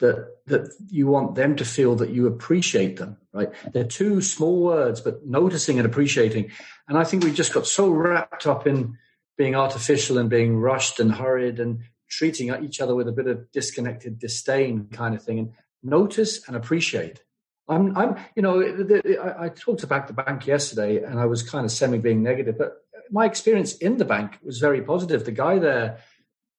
that 0.00 0.28
that 0.46 0.72
you 0.88 1.06
want 1.06 1.34
them 1.34 1.56
to 1.56 1.64
feel 1.64 1.94
that 1.96 2.10
you 2.10 2.26
appreciate 2.26 2.96
them 2.96 3.16
right? 3.32 3.50
They're 3.72 3.84
two 3.84 4.20
small 4.20 4.60
words 4.60 5.00
but 5.00 5.24
noticing 5.26 5.78
and 5.78 5.86
appreciating. 5.86 6.50
And 6.88 6.98
i 6.98 7.04
think 7.04 7.22
we 7.22 7.32
just 7.32 7.54
got 7.54 7.66
so 7.66 7.88
wrapped 7.88 8.46
up 8.46 8.66
in 8.66 8.98
being 9.38 9.54
artificial 9.54 10.18
and 10.18 10.28
being 10.28 10.56
rushed 10.58 11.00
and 11.00 11.12
hurried 11.12 11.60
and 11.60 11.80
treating 12.08 12.52
each 12.62 12.80
other 12.80 12.94
with 12.94 13.08
a 13.08 13.12
bit 13.12 13.28
of 13.28 13.50
disconnected 13.52 14.18
disdain 14.18 14.88
kind 14.90 15.14
of 15.14 15.22
thing. 15.22 15.38
And 15.38 15.52
notice 15.82 16.46
and 16.46 16.56
appreciate. 16.56 17.22
I'm 17.68 17.96
i'm 17.96 18.16
you 18.34 18.42
know 18.42 18.60
I, 18.60 19.44
I 19.44 19.48
talked 19.48 19.84
about 19.84 20.08
the 20.08 20.12
bank 20.12 20.44
yesterday 20.44 21.04
and 21.04 21.20
i 21.20 21.26
was 21.26 21.44
kind 21.44 21.64
of 21.64 21.70
semi 21.70 21.98
being 21.98 22.20
negative 22.20 22.58
but 22.58 22.80
my 23.10 23.26
experience 23.26 23.74
in 23.76 23.96
the 23.96 24.04
bank 24.04 24.38
was 24.42 24.58
very 24.58 24.82
positive. 24.82 25.24
The 25.24 25.32
guy 25.32 25.58
there 25.58 25.98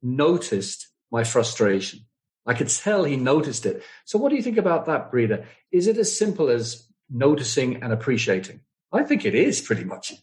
noticed 0.02 0.88
my 1.12 1.24
frustration 1.24 2.02
I 2.46 2.54
could 2.54 2.70
tell 2.70 3.04
he 3.04 3.18
noticed 3.18 3.66
it. 3.66 3.84
So, 4.06 4.18
what 4.18 4.30
do 4.30 4.36
you 4.36 4.44
think 4.44 4.58
about 4.58 4.86
that, 4.86 5.12
Breda? 5.12 5.46
Is 5.72 5.88
it 5.88 5.98
as 5.98 6.18
simple 6.18 6.50
as 6.50 6.88
noticing 7.10 7.84
and 7.84 7.94
appreciating? 7.94 8.62
I 8.92 9.04
think 9.04 9.26
it 9.26 9.36
is 9.36 9.62
pretty 9.62 9.84
much. 9.84 10.14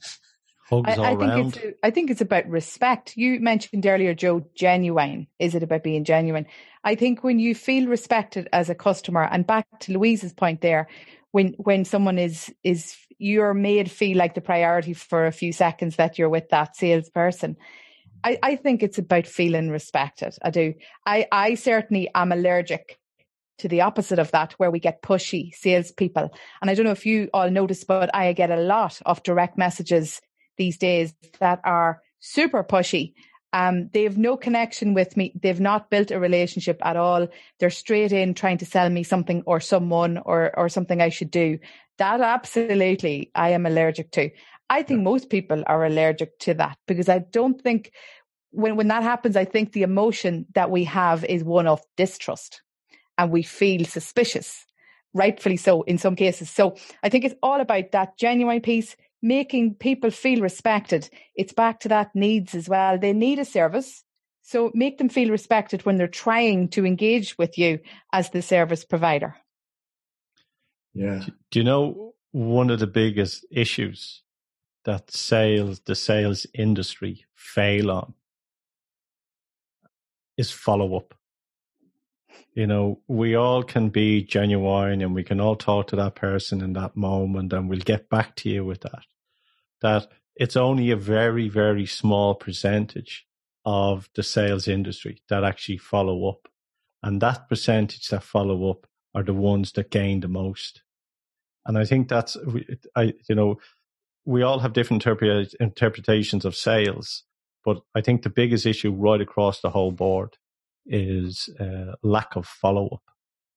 Hugs 0.68 0.90
I, 0.90 0.96
all 0.96 1.04
I 1.04 1.08
think 1.10 1.20
round. 1.20 1.56
It's, 1.56 1.78
I 1.82 1.90
think 1.90 2.10
it's 2.10 2.20
about 2.20 2.48
respect. 2.48 3.16
You 3.16 3.40
mentioned 3.40 3.86
earlier, 3.86 4.14
Joe, 4.14 4.44
genuine. 4.54 5.26
Is 5.38 5.54
it 5.54 5.62
about 5.62 5.82
being 5.82 6.04
genuine? 6.04 6.46
I 6.84 6.94
think 6.94 7.24
when 7.24 7.38
you 7.38 7.54
feel 7.54 7.88
respected 7.88 8.48
as 8.52 8.68
a 8.68 8.74
customer, 8.74 9.22
and 9.30 9.46
back 9.46 9.66
to 9.80 9.92
Louise's 9.92 10.32
point 10.32 10.60
there, 10.60 10.88
when 11.30 11.54
when 11.58 11.84
someone 11.84 12.18
is 12.18 12.52
is 12.64 12.96
you're 13.18 13.54
made 13.54 13.90
feel 13.90 14.16
like 14.16 14.34
the 14.34 14.40
priority 14.40 14.94
for 14.94 15.26
a 15.26 15.32
few 15.32 15.52
seconds 15.52 15.96
that 15.96 16.18
you're 16.18 16.28
with 16.28 16.48
that 16.50 16.76
salesperson 16.76 17.56
I, 18.24 18.38
I 18.42 18.56
think 18.56 18.82
it's 18.82 18.98
about 18.98 19.26
feeling 19.26 19.70
respected. 19.70 20.36
I 20.42 20.50
do. 20.50 20.74
I, 21.06 21.26
I 21.30 21.54
certainly 21.54 22.10
am 22.14 22.32
allergic 22.32 22.98
to 23.58 23.68
the 23.68 23.80
opposite 23.80 24.18
of 24.18 24.30
that, 24.30 24.52
where 24.52 24.70
we 24.70 24.78
get 24.78 25.02
pushy 25.02 25.52
salespeople. 25.54 26.30
And 26.60 26.70
I 26.70 26.74
don't 26.74 26.84
know 26.84 26.92
if 26.92 27.06
you 27.06 27.28
all 27.34 27.50
notice, 27.50 27.84
but 27.84 28.14
I 28.14 28.32
get 28.32 28.50
a 28.50 28.56
lot 28.56 29.00
of 29.04 29.22
direct 29.22 29.58
messages 29.58 30.20
these 30.56 30.78
days 30.78 31.14
that 31.40 31.60
are 31.64 32.00
super 32.20 32.62
pushy. 32.62 33.14
Um, 33.52 33.88
they 33.92 34.04
have 34.04 34.18
no 34.18 34.36
connection 34.36 34.94
with 34.94 35.16
me. 35.16 35.32
They've 35.40 35.60
not 35.60 35.90
built 35.90 36.10
a 36.10 36.20
relationship 36.20 36.78
at 36.84 36.96
all. 36.96 37.28
They're 37.58 37.70
straight 37.70 38.12
in 38.12 38.34
trying 38.34 38.58
to 38.58 38.66
sell 38.66 38.90
me 38.90 39.02
something 39.02 39.42
or 39.46 39.58
someone 39.58 40.18
or, 40.18 40.56
or 40.56 40.68
something 40.68 41.00
I 41.00 41.08
should 41.08 41.30
do. 41.30 41.58
That 41.96 42.20
absolutely 42.20 43.30
I 43.34 43.50
am 43.50 43.66
allergic 43.66 44.12
to. 44.12 44.30
I 44.70 44.82
think 44.82 45.02
most 45.02 45.30
people 45.30 45.62
are 45.66 45.84
allergic 45.84 46.38
to 46.40 46.54
that 46.54 46.78
because 46.86 47.08
I 47.08 47.20
don't 47.20 47.60
think 47.60 47.92
when, 48.50 48.76
when 48.76 48.88
that 48.88 49.02
happens, 49.02 49.36
I 49.36 49.44
think 49.44 49.72
the 49.72 49.82
emotion 49.82 50.46
that 50.54 50.70
we 50.70 50.84
have 50.84 51.24
is 51.24 51.44
one 51.44 51.66
of 51.66 51.82
distrust 51.96 52.62
and 53.16 53.30
we 53.30 53.42
feel 53.42 53.84
suspicious 53.84 54.64
rightfully 55.14 55.56
so 55.56 55.82
in 55.82 55.98
some 55.98 56.16
cases. 56.16 56.50
So 56.50 56.76
I 57.02 57.08
think 57.08 57.24
it's 57.24 57.34
all 57.42 57.60
about 57.60 57.92
that 57.92 58.18
genuine 58.18 58.60
piece, 58.60 58.96
making 59.22 59.74
people 59.74 60.10
feel 60.10 60.40
respected. 60.40 61.08
It's 61.34 61.52
back 61.52 61.80
to 61.80 61.88
that 61.88 62.14
needs 62.14 62.54
as 62.54 62.68
well. 62.68 62.98
They 62.98 63.12
need 63.12 63.38
a 63.38 63.44
service. 63.44 64.04
So 64.42 64.70
make 64.74 64.98
them 64.98 65.08
feel 65.08 65.30
respected 65.30 65.84
when 65.84 65.96
they're 65.96 66.08
trying 66.08 66.68
to 66.68 66.86
engage 66.86 67.36
with 67.36 67.58
you 67.58 67.80
as 68.12 68.30
the 68.30 68.40
service 68.40 68.84
provider. 68.84 69.36
Yeah. 70.94 71.24
Do 71.50 71.58
you 71.58 71.64
know 71.64 72.14
one 72.32 72.70
of 72.70 72.78
the 72.78 72.86
biggest 72.86 73.44
issues 73.50 74.22
that 74.88 75.10
sales, 75.10 75.80
the 75.80 75.94
sales 75.94 76.46
industry 76.54 77.26
fail 77.34 77.90
on 77.90 78.14
is 80.38 80.50
follow 80.50 80.96
up. 80.96 81.12
You 82.54 82.66
know, 82.66 83.02
we 83.06 83.34
all 83.34 83.62
can 83.62 83.90
be 83.90 84.22
genuine 84.22 85.02
and 85.02 85.14
we 85.14 85.24
can 85.24 85.40
all 85.40 85.56
talk 85.56 85.88
to 85.88 85.96
that 85.96 86.14
person 86.14 86.62
in 86.62 86.72
that 86.72 86.96
moment 86.96 87.52
and 87.52 87.68
we'll 87.68 87.80
get 87.80 88.08
back 88.08 88.34
to 88.36 88.48
you 88.48 88.64
with 88.64 88.80
that. 88.80 89.02
That 89.82 90.06
it's 90.36 90.56
only 90.56 90.90
a 90.90 90.96
very, 90.96 91.50
very 91.50 91.84
small 91.84 92.34
percentage 92.34 93.26
of 93.66 94.08
the 94.14 94.22
sales 94.22 94.66
industry 94.68 95.20
that 95.28 95.44
actually 95.44 95.76
follow 95.76 96.30
up. 96.30 96.48
And 97.02 97.20
that 97.20 97.46
percentage 97.50 98.08
that 98.08 98.22
follow 98.22 98.70
up 98.70 98.86
are 99.14 99.22
the 99.22 99.34
ones 99.34 99.72
that 99.72 99.90
gain 99.90 100.20
the 100.20 100.28
most. 100.28 100.80
And 101.66 101.76
I 101.76 101.84
think 101.84 102.08
that's, 102.08 102.38
I, 102.96 103.12
you 103.28 103.34
know, 103.34 103.58
we 104.28 104.42
all 104.42 104.58
have 104.58 104.74
different 104.74 105.06
interpretations 105.58 106.44
of 106.44 106.54
sales, 106.54 107.24
but 107.64 107.80
I 107.94 108.02
think 108.02 108.22
the 108.22 108.28
biggest 108.28 108.66
issue 108.66 108.92
right 108.92 109.22
across 109.22 109.62
the 109.62 109.70
whole 109.70 109.90
board 109.90 110.36
is 110.84 111.48
uh, 111.58 111.94
lack 112.02 112.36
of 112.36 112.44
follow 112.44 112.88
up, 112.88 113.02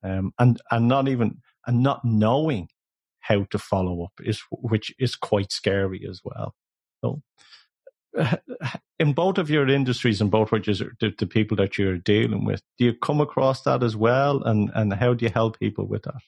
um, 0.02 0.32
and 0.40 0.62
and 0.72 0.88
not 0.88 1.10
even 1.10 1.42
and 1.68 1.84
not 1.84 2.06
knowing 2.06 2.70
how 3.20 3.44
to 3.52 3.60
follow 3.60 4.06
up 4.06 4.14
is 4.22 4.42
which 4.50 4.96
is 4.98 5.18
quite 5.18 5.52
scary 5.52 6.08
as 6.10 6.22
well. 6.24 6.56
So, 7.04 7.22
in 8.98 9.12
both 9.12 9.40
of 9.40 9.50
your 9.50 9.68
industries 9.68 10.22
and 10.22 10.32
both 10.32 10.54
which 10.54 10.70
is 10.70 10.80
the, 11.02 11.14
the 11.18 11.28
people 11.28 11.58
that 11.58 11.78
you're 11.78 11.98
dealing 11.98 12.46
with, 12.46 12.62
do 12.78 12.86
you 12.86 12.94
come 12.94 13.20
across 13.20 13.64
that 13.64 13.84
as 13.84 13.98
well, 13.98 14.42
and 14.44 14.72
and 14.74 14.94
how 14.94 15.16
do 15.16 15.26
you 15.26 15.32
help 15.34 15.60
people 15.60 15.86
with 15.86 16.04
that? 16.04 16.22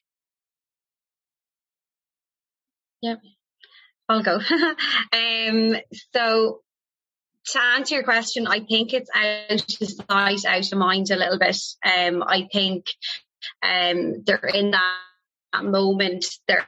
Yeah, 3.02 3.16
I'll 4.10 4.24
go. 4.24 4.40
um, 5.14 5.76
so 6.14 6.62
to 7.46 7.62
answer 7.62 7.96
your 7.96 8.04
question, 8.04 8.48
I 8.48 8.60
think 8.62 8.94
it's 8.94 9.10
out 9.14 9.52
of 9.52 9.90
sight, 10.10 10.46
out 10.46 10.72
of 10.72 10.78
mind 10.78 11.12
a 11.12 11.16
little 11.16 11.40
bit. 11.40 11.58
Um, 11.86 12.24
I 12.26 12.48
think 12.52 12.86
um, 13.62 14.24
they're 14.26 14.38
in 14.54 14.72
that, 14.72 14.98
that 15.54 15.66
moment. 15.66 16.26
They're 16.48 16.68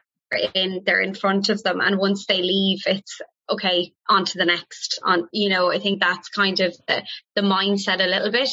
in 0.54 0.82
they're 0.86 1.02
in 1.02 1.14
front 1.14 1.50
of 1.50 1.64
them, 1.64 1.80
and 1.80 1.98
once 1.98 2.26
they 2.26 2.42
leave, 2.42 2.82
it's 2.86 3.22
okay 3.50 3.94
on 4.10 4.26
to 4.26 4.38
the 4.38 4.46
next. 4.46 5.00
On 5.04 5.30
you 5.32 5.50
know, 5.50 5.72
I 5.72 5.80
think 5.80 6.02
that's 6.02 6.30
kind 6.30 6.60
of 6.60 6.76
the, 6.88 7.04
the 7.36 7.42
mindset 7.42 8.04
a 8.04 8.08
little 8.08 8.32
bit. 8.32 8.50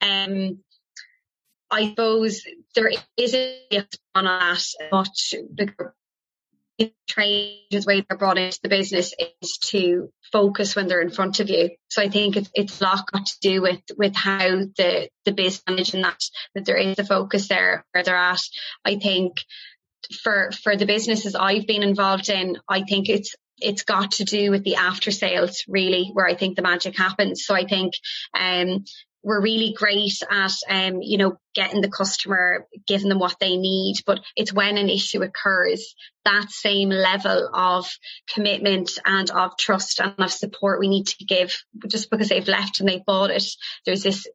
Um, 0.00 0.60
I 1.70 1.90
suppose 1.90 2.42
there 2.74 2.92
isn't 3.16 3.98
on 4.14 4.24
that 4.24 4.64
much 4.92 5.34
bigger 5.52 5.94
traders 7.08 7.86
way 7.86 8.04
they're 8.06 8.18
brought 8.18 8.38
into 8.38 8.58
the 8.62 8.68
business 8.68 9.14
is 9.42 9.58
to 9.58 10.10
focus 10.32 10.76
when 10.76 10.88
they're 10.88 11.00
in 11.00 11.10
front 11.10 11.40
of 11.40 11.48
you. 11.48 11.70
So 11.88 12.02
I 12.02 12.08
think 12.08 12.36
it's 12.36 12.50
it's 12.54 12.80
a 12.80 12.84
lot 12.84 13.10
got 13.10 13.26
to 13.26 13.40
do 13.40 13.62
with 13.62 13.80
with 13.96 14.14
how 14.14 14.48
the 14.76 15.08
the 15.24 15.32
business 15.32 15.94
and 15.94 16.04
that 16.04 16.20
that 16.54 16.64
there 16.64 16.76
is 16.76 16.98
a 16.98 17.04
focus 17.04 17.48
there 17.48 17.84
where 17.92 18.04
they're 18.04 18.16
at. 18.16 18.42
I 18.84 18.96
think 18.96 19.36
for 20.22 20.50
for 20.52 20.76
the 20.76 20.86
businesses 20.86 21.34
I've 21.34 21.66
been 21.66 21.82
involved 21.82 22.28
in, 22.28 22.58
I 22.68 22.82
think 22.82 23.08
it's 23.08 23.34
it's 23.58 23.84
got 23.84 24.12
to 24.12 24.24
do 24.24 24.50
with 24.50 24.64
the 24.64 24.76
after 24.76 25.10
sales 25.10 25.64
really 25.66 26.10
where 26.12 26.26
I 26.26 26.34
think 26.34 26.56
the 26.56 26.62
magic 26.62 26.96
happens. 26.96 27.44
So 27.44 27.54
I 27.54 27.64
think 27.64 27.94
um 28.38 28.84
we're 29.26 29.42
really 29.42 29.74
great 29.76 30.22
at, 30.30 30.52
um, 30.70 31.02
you 31.02 31.18
know, 31.18 31.36
getting 31.52 31.80
the 31.80 31.90
customer, 31.90 32.64
giving 32.86 33.08
them 33.08 33.18
what 33.18 33.34
they 33.40 33.56
need. 33.56 33.96
But 34.06 34.20
it's 34.36 34.52
when 34.52 34.78
an 34.78 34.88
issue 34.88 35.20
occurs, 35.20 35.96
that 36.24 36.48
same 36.50 36.90
level 36.90 37.50
of 37.52 37.88
commitment 38.32 38.92
and 39.04 39.28
of 39.32 39.56
trust 39.58 39.98
and 39.98 40.14
of 40.18 40.30
support 40.30 40.78
we 40.78 40.88
need 40.88 41.08
to 41.08 41.24
give 41.24 41.60
just 41.88 42.08
because 42.08 42.28
they've 42.28 42.46
left 42.46 42.78
and 42.78 42.88
they've 42.88 43.04
bought 43.04 43.32
it. 43.32 43.44
There's 43.84 44.04
this 44.04 44.28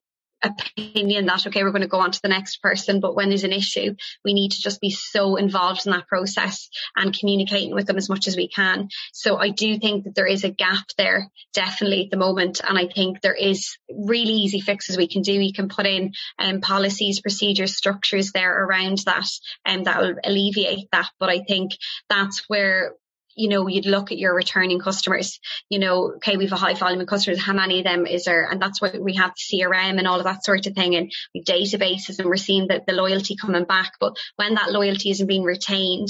opinion 0.43 1.25
that 1.25 1.45
okay 1.47 1.63
we're 1.63 1.71
going 1.71 1.81
to 1.81 1.87
go 1.87 1.99
on 1.99 2.11
to 2.11 2.21
the 2.21 2.29
next 2.29 2.61
person 2.61 2.99
but 2.99 3.15
when 3.15 3.29
there's 3.29 3.43
an 3.43 3.51
issue 3.51 3.93
we 4.25 4.33
need 4.33 4.51
to 4.51 4.61
just 4.61 4.81
be 4.81 4.89
so 4.89 5.35
involved 5.35 5.85
in 5.85 5.91
that 5.91 6.07
process 6.07 6.69
and 6.95 7.17
communicating 7.17 7.73
with 7.73 7.87
them 7.87 7.97
as 7.97 8.09
much 8.09 8.27
as 8.27 8.35
we 8.35 8.47
can. 8.47 8.89
So 9.13 9.37
i 9.37 9.49
do 9.49 9.77
think 9.77 10.05
that 10.05 10.15
there 10.15 10.27
is 10.27 10.43
a 10.43 10.49
gap 10.49 10.85
there 10.97 11.29
definitely 11.53 12.05
at 12.05 12.11
the 12.11 12.17
moment 12.17 12.61
and 12.67 12.77
i 12.77 12.87
think 12.87 13.21
there 13.21 13.35
is 13.35 13.77
really 13.89 14.33
easy 14.33 14.59
fixes 14.59 14.97
we 14.97 15.07
can 15.07 15.21
do. 15.21 15.37
We 15.37 15.53
can 15.53 15.69
put 15.69 15.85
in 15.85 16.13
um, 16.39 16.61
policies 16.61 17.21
procedures 17.21 17.77
structures 17.77 18.31
there 18.31 18.63
around 18.63 18.99
that 18.99 19.27
and 19.65 19.79
um, 19.79 19.83
that 19.85 20.01
will 20.01 20.15
alleviate 20.23 20.87
that 20.91 21.09
but 21.19 21.29
i 21.29 21.39
think 21.39 21.71
that's 22.09 22.43
where 22.47 22.93
you 23.35 23.49
know, 23.49 23.67
you'd 23.67 23.85
look 23.85 24.11
at 24.11 24.17
your 24.17 24.35
returning 24.35 24.79
customers, 24.79 25.39
you 25.69 25.79
know, 25.79 26.13
okay, 26.15 26.37
we 26.37 26.45
have 26.45 26.53
a 26.53 26.57
high 26.57 26.73
volume 26.73 27.01
of 27.01 27.07
customers. 27.07 27.41
How 27.41 27.53
many 27.53 27.79
of 27.79 27.85
them 27.85 28.05
is 28.05 28.25
there? 28.25 28.49
And 28.49 28.61
that's 28.61 28.81
why 28.81 28.91
we 28.99 29.15
have 29.15 29.33
CRM 29.35 29.97
and 29.97 30.07
all 30.07 30.19
of 30.19 30.25
that 30.25 30.43
sort 30.43 30.67
of 30.67 30.73
thing 30.73 30.95
and 30.95 31.11
databases 31.37 32.19
and 32.19 32.27
we're 32.27 32.37
seeing 32.37 32.67
that 32.67 32.85
the 32.85 32.93
loyalty 32.93 33.35
coming 33.35 33.65
back. 33.65 33.93
But 33.99 34.17
when 34.35 34.55
that 34.55 34.71
loyalty 34.71 35.11
isn't 35.11 35.27
being 35.27 35.43
retained, 35.43 36.09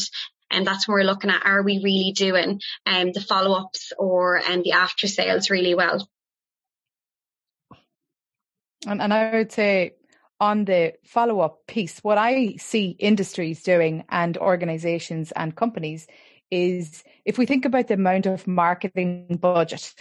and 0.51 0.67
that's 0.67 0.87
when 0.87 0.93
we're 0.95 1.03
looking 1.03 1.29
at, 1.29 1.45
are 1.45 1.63
we 1.63 1.81
really 1.83 2.11
doing 2.11 2.59
um, 2.85 3.11
the 3.13 3.21
follow 3.21 3.57
ups 3.57 3.93
or 3.97 4.37
and 4.37 4.57
um, 4.57 4.63
the 4.63 4.73
after 4.73 5.07
sales 5.07 5.49
really 5.49 5.75
well? 5.75 6.07
And, 8.85 9.01
and 9.01 9.13
I 9.13 9.31
would 9.37 9.51
say 9.51 9.93
on 10.39 10.65
the 10.65 10.93
follow 11.05 11.39
up 11.39 11.67
piece, 11.67 11.99
what 11.99 12.17
I 12.17 12.55
see 12.57 12.95
industries 12.99 13.63
doing 13.63 14.03
and 14.09 14.37
organizations 14.37 15.31
and 15.31 15.55
companies 15.55 16.07
is 16.51 17.03
if 17.25 17.37
we 17.37 17.45
think 17.45 17.65
about 17.65 17.87
the 17.87 17.95
amount 17.95 18.25
of 18.25 18.45
marketing 18.47 19.39
budget 19.41 19.93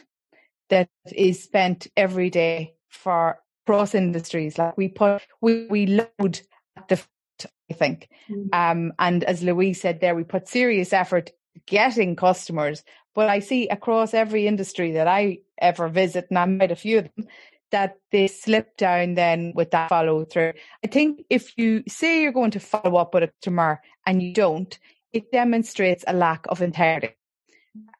that 0.69 0.89
is 1.15 1.43
spent 1.43 1.87
every 1.97 2.31
day 2.31 2.75
for 2.89 3.39
cross 3.67 3.95
industries, 3.95 4.59
like 4.59 4.77
we 4.77 4.89
put, 4.89 5.23
we, 5.41 5.67
we 5.69 5.87
load 5.87 6.41
at 6.77 6.89
the, 6.89 6.97
front, 6.97 7.55
I 7.71 7.75
think. 7.75 8.09
Mm. 8.29 8.55
Um, 8.55 8.93
and 8.99 9.25
as 9.25 9.43
Louise 9.43 9.81
said 9.81 10.01
there, 10.01 10.15
we 10.15 10.25
put 10.25 10.49
serious 10.49 10.93
effort 10.93 11.31
getting 11.67 12.17
customers. 12.17 12.83
But 13.15 13.29
I 13.29 13.41
see 13.41 13.69
across 13.69 14.15
every 14.15 14.47
industry 14.47 14.93
that 14.93 15.09
I 15.09 15.39
ever 15.61 15.89
visit, 15.89 16.27
and 16.31 16.39
I 16.39 16.47
met 16.47 16.71
a 16.71 16.77
few 16.77 16.99
of 16.99 17.11
them, 17.17 17.27
that 17.71 17.97
they 18.13 18.27
slip 18.27 18.77
down 18.77 19.15
then 19.15 19.53
with 19.55 19.71
that 19.73 19.89
follow 19.89 20.25
through. 20.25 20.53
I 20.85 20.89
think 20.89 21.25
if 21.31 21.57
you 21.57 21.83
say 21.89 22.23
you're 22.23 22.33
going 22.33 22.53
to 22.53 22.61
follow 22.61 22.97
up 22.97 23.15
with 23.15 23.25
a 23.25 23.29
customer 23.29 23.81
and 24.07 24.23
you 24.23 24.33
don't, 24.33 24.79
it 25.13 25.31
demonstrates 25.33 26.05
a 26.07 26.13
lack 26.13 26.47
of 26.49 26.63
integrity. 26.63 27.15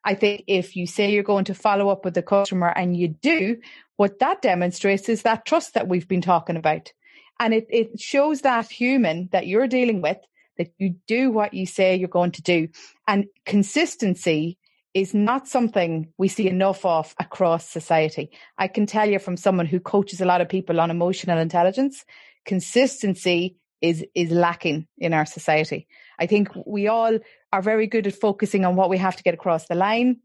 I 0.03 0.15
think 0.15 0.43
if 0.47 0.75
you 0.75 0.87
say 0.87 1.11
you're 1.11 1.23
going 1.23 1.45
to 1.45 1.53
follow 1.53 1.89
up 1.89 2.03
with 2.03 2.13
the 2.13 2.21
customer 2.21 2.67
and 2.67 2.97
you 2.97 3.09
do, 3.09 3.57
what 3.97 4.19
that 4.19 4.41
demonstrates 4.41 5.09
is 5.09 5.21
that 5.23 5.45
trust 5.45 5.75
that 5.75 5.87
we've 5.87 6.07
been 6.07 6.21
talking 6.21 6.57
about. 6.57 6.91
And 7.39 7.53
it, 7.53 7.67
it 7.69 7.99
shows 7.99 8.41
that 8.41 8.69
human 8.69 9.29
that 9.31 9.47
you're 9.47 9.67
dealing 9.67 10.01
with, 10.01 10.17
that 10.57 10.71
you 10.77 10.95
do 11.07 11.31
what 11.31 11.53
you 11.53 11.65
say 11.65 11.95
you're 11.95 12.09
going 12.09 12.31
to 12.31 12.41
do. 12.41 12.69
And 13.07 13.25
consistency 13.45 14.57
is 14.93 15.13
not 15.13 15.47
something 15.47 16.11
we 16.17 16.27
see 16.27 16.47
enough 16.47 16.85
of 16.85 17.15
across 17.19 17.69
society. 17.69 18.31
I 18.57 18.67
can 18.67 18.85
tell 18.85 19.09
you 19.09 19.19
from 19.19 19.37
someone 19.37 19.65
who 19.65 19.79
coaches 19.79 20.21
a 20.21 20.25
lot 20.25 20.41
of 20.41 20.49
people 20.49 20.81
on 20.81 20.91
emotional 20.91 21.39
intelligence, 21.39 22.03
consistency 22.45 23.57
is 23.81 24.05
is 24.13 24.29
lacking 24.31 24.87
in 24.97 25.13
our 25.13 25.25
society. 25.25 25.87
I 26.21 26.27
think 26.27 26.49
we 26.65 26.87
all 26.87 27.17
are 27.51 27.61
very 27.61 27.87
good 27.87 28.07
at 28.07 28.13
focusing 28.13 28.63
on 28.63 28.75
what 28.75 28.89
we 28.89 28.97
have 28.99 29.15
to 29.17 29.23
get 29.23 29.33
across 29.33 29.67
the 29.67 29.75
line, 29.75 30.17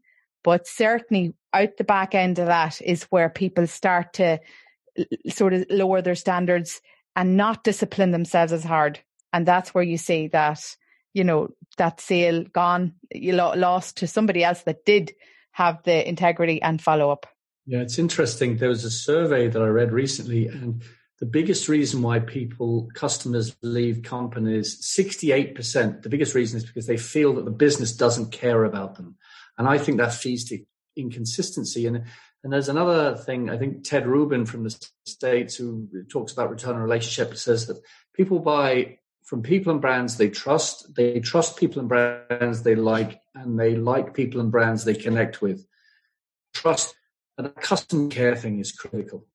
but 0.43 0.67
certainly 0.67 1.33
out 1.53 1.77
the 1.77 1.83
back 1.83 2.13
end 2.13 2.37
of 2.37 2.45
that 2.45 2.79
is 2.81 3.03
where 3.05 3.29
people 3.29 3.65
start 3.65 4.13
to 4.13 4.39
sort 5.27 5.53
of 5.53 5.65
lower 5.69 6.01
their 6.01 6.15
standards 6.15 6.81
and 7.15 7.35
not 7.35 7.63
discipline 7.63 8.11
themselves 8.11 8.53
as 8.53 8.63
hard. 8.63 8.99
And 9.33 9.45
that's 9.45 9.73
where 9.73 9.83
you 9.83 9.97
see 9.97 10.27
that, 10.27 10.63
you 11.13 11.23
know, 11.23 11.49
that 11.77 11.99
sale 11.99 12.43
gone, 12.43 12.93
you 13.11 13.33
lost 13.33 13.97
to 13.97 14.07
somebody 14.07 14.43
else 14.43 14.61
that 14.63 14.85
did 14.85 15.13
have 15.51 15.81
the 15.83 16.07
integrity 16.07 16.61
and 16.61 16.79
follow 16.79 17.09
up. 17.09 17.25
Yeah, 17.65 17.79
it's 17.79 17.99
interesting. 17.99 18.57
There 18.57 18.69
was 18.69 18.85
a 18.85 18.91
survey 18.91 19.47
that 19.47 19.61
I 19.61 19.67
read 19.67 19.91
recently, 19.91 20.47
and 20.47 20.83
the 21.19 21.25
biggest 21.25 21.67
reason 21.67 22.01
why 22.01 22.19
people, 22.19 22.89
customers 22.93 23.55
leave 23.61 24.03
companies, 24.03 24.79
68%, 24.81 26.03
the 26.03 26.09
biggest 26.09 26.35
reason 26.35 26.57
is 26.57 26.65
because 26.65 26.85
they 26.85 26.97
feel 26.97 27.33
that 27.35 27.45
the 27.45 27.51
business 27.51 27.95
doesn't 27.95 28.31
care 28.31 28.63
about 28.63 28.95
them. 28.95 29.15
And 29.57 29.67
I 29.67 29.79
think 29.79 29.97
that 29.97 30.13
feeds 30.13 30.45
to 30.45 30.63
inconsistency. 30.95 31.87
And, 31.87 32.03
and 32.43 32.53
there's 32.53 32.69
another 32.69 33.15
thing, 33.15 33.49
I 33.49 33.57
think 33.57 33.83
Ted 33.83 34.05
Rubin 34.05 34.45
from 34.45 34.63
the 34.63 34.89
States, 35.05 35.55
who 35.55 35.89
talks 36.09 36.33
about 36.33 36.51
return 36.51 36.75
on 36.75 36.81
relationship, 36.81 37.35
says 37.35 37.65
that 37.65 37.81
people 38.13 38.39
buy 38.39 38.99
from 39.23 39.41
people 39.41 39.71
and 39.71 39.81
brands 39.81 40.17
they 40.17 40.29
trust. 40.29 40.95
They 40.95 41.19
trust 41.19 41.57
people 41.57 41.79
and 41.79 41.89
brands 41.89 42.61
they 42.61 42.75
like, 42.75 43.19
and 43.33 43.59
they 43.59 43.75
like 43.75 44.13
people 44.13 44.39
and 44.39 44.51
brands 44.51 44.85
they 44.85 44.93
connect 44.93 45.41
with. 45.41 45.65
Trust 46.53 46.95
and 47.37 47.47
the 47.47 47.51
customer 47.51 48.09
care 48.09 48.35
thing 48.35 48.59
is 48.59 48.71
critical. 48.71 49.25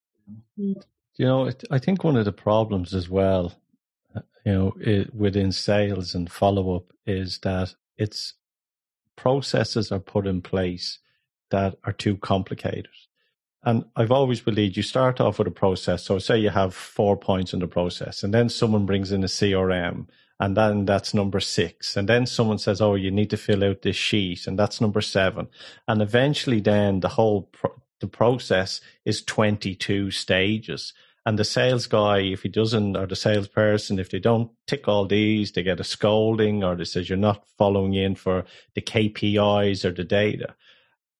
Mm. 0.59 0.83
You 1.23 1.29
know, 1.29 1.53
I 1.71 1.79
think 1.79 2.03
one 2.03 2.17
of 2.17 2.25
the 2.25 2.33
problems 2.33 2.93
as 2.93 3.09
well, 3.09 3.53
uh, 4.13 4.23
you 4.45 4.53
know, 4.53 4.75
it, 4.81 5.15
within 5.15 5.53
sales 5.53 6.17
and 6.17 6.29
follow 6.29 6.75
up 6.75 6.93
is 7.07 7.39
that 7.45 7.77
it's 7.97 8.35
processes 9.15 9.93
are 9.93 10.01
put 10.01 10.27
in 10.27 10.43
place 10.43 10.99
that 11.53 11.77
are 11.85 11.93
too 11.93 12.17
complicated. 12.17 12.89
And 13.63 13.85
I've 13.95 14.11
always 14.11 14.41
believed 14.41 14.77
you 14.77 14.83
start 14.83 15.21
off 15.21 15.39
with 15.39 15.47
a 15.47 15.53
process. 15.53 16.03
So 16.03 16.19
say 16.19 16.39
you 16.39 16.51
have 16.51 16.75
four 16.75 17.17
points 17.17 17.53
in 17.53 17.61
the 17.61 17.69
process 17.69 18.25
and 18.25 18.35
then 18.35 18.49
someone 18.49 18.85
brings 18.85 19.13
in 19.13 19.23
a 19.23 19.29
CRM 19.29 20.09
and 20.41 20.57
then 20.57 20.87
that's 20.87 21.15
number 21.15 21.39
six. 21.39 21.97
And 21.97 22.09
then 22.09 22.27
someone 22.27 22.59
says, 22.59 22.81
Oh, 22.81 22.97
you 22.97 23.13
need 23.13 23.31
to 23.31 23.37
fill 23.37 23.63
out 23.63 23.83
this 23.83 23.95
sheet 23.95 24.49
and 24.49 24.59
that's 24.59 24.81
number 24.81 25.01
seven. 25.01 25.47
And 25.87 26.03
eventually 26.03 26.59
then 26.59 26.99
the 26.99 27.11
whole, 27.11 27.43
pro- 27.43 27.81
the 28.01 28.09
process 28.09 28.81
is 29.05 29.23
22 29.23 30.11
stages. 30.11 30.93
And 31.25 31.39
the 31.39 31.45
sales 31.45 31.87
guy, 31.87 32.19
if 32.19 32.43
he 32.43 32.49
doesn't, 32.49 32.97
or 32.97 33.07
the 33.07 33.15
salesperson, 33.15 33.99
if 33.99 34.11
they 34.11 34.19
don't 34.19 34.51
tick 34.67 34.89
all 34.89 35.07
these, 35.07 35.53
they 35.53 35.63
get 35.63 35.79
a 35.79 35.85
scolding 35.85 36.65
or 36.65 36.75
they 36.75 36.85
says 36.85 37.09
you're 37.09 37.19
not 37.19 37.47
following 37.57 37.95
in 37.95 38.17
for 38.17 38.45
the 38.75 38.81
KPIs 38.81 39.85
or 39.85 39.93
the 39.93 40.05
data. 40.05 40.57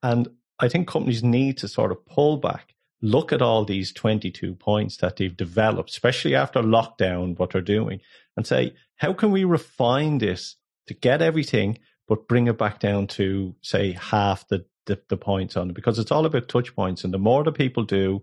And 0.03 0.29
I 0.59 0.69
think 0.69 0.89
companies 0.89 1.23
need 1.23 1.59
to 1.59 1.69
sort 1.69 1.93
of 1.93 2.05
pull 2.05 2.37
back, 2.37 2.75
look 3.01 3.33
at 3.33 3.43
all 3.43 3.65
these 3.65 3.93
22 3.93 4.55
points 4.57 4.97
that 4.99 5.17
they've 5.17 5.37
developed, 5.37 5.91
especially 5.91 6.35
after 6.35 6.61
lockdown, 6.63 7.39
what 7.39 7.53
they're 7.53 7.61
doing, 7.61 8.01
and 8.37 8.45
say, 8.45 8.75
how 8.97 9.13
can 9.13 9.31
we 9.31 9.45
refine 9.45 10.19
this 10.19 10.57
to 10.89 10.95
get 10.95 11.23
everything, 11.23 11.79
but 12.09 12.27
bring 12.27 12.49
it 12.49 12.59
back 12.59 12.81
down 12.81 13.07
to, 13.07 13.55
say, 13.63 13.93
half 13.93 14.49
the, 14.49 14.65
the, 14.87 15.01
the 15.09 15.17
points 15.17 15.57
on 15.57 15.71
it? 15.71 15.75
Because 15.75 16.01
it's 16.01 16.11
all 16.11 16.27
about 16.27 16.49
touch 16.49 16.75
points. 16.75 17.05
And 17.05 17.15
the 17.15 17.19
more 17.19 17.45
that 17.45 17.53
people 17.53 17.85
do, 17.85 18.23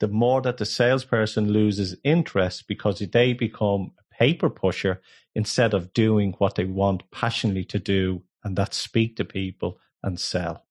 the 0.00 0.08
more 0.08 0.40
that 0.42 0.58
the 0.58 0.66
salesperson 0.66 1.52
loses 1.52 1.96
interest 2.04 2.66
because 2.66 2.98
they 2.98 3.32
become 3.32 3.92
a 3.98 4.14
paper 4.14 4.50
pusher 4.50 5.00
instead 5.34 5.74
of 5.74 5.92
doing 5.92 6.34
what 6.38 6.56
they 6.56 6.64
want 6.64 7.10
passionately 7.10 7.64
to 7.64 7.78
do, 7.78 8.22
and 8.42 8.56
that's 8.56 8.76
speak 8.76 9.16
to 9.16 9.24
people 9.24 9.78
and 10.02 10.18
sell. 10.18 10.64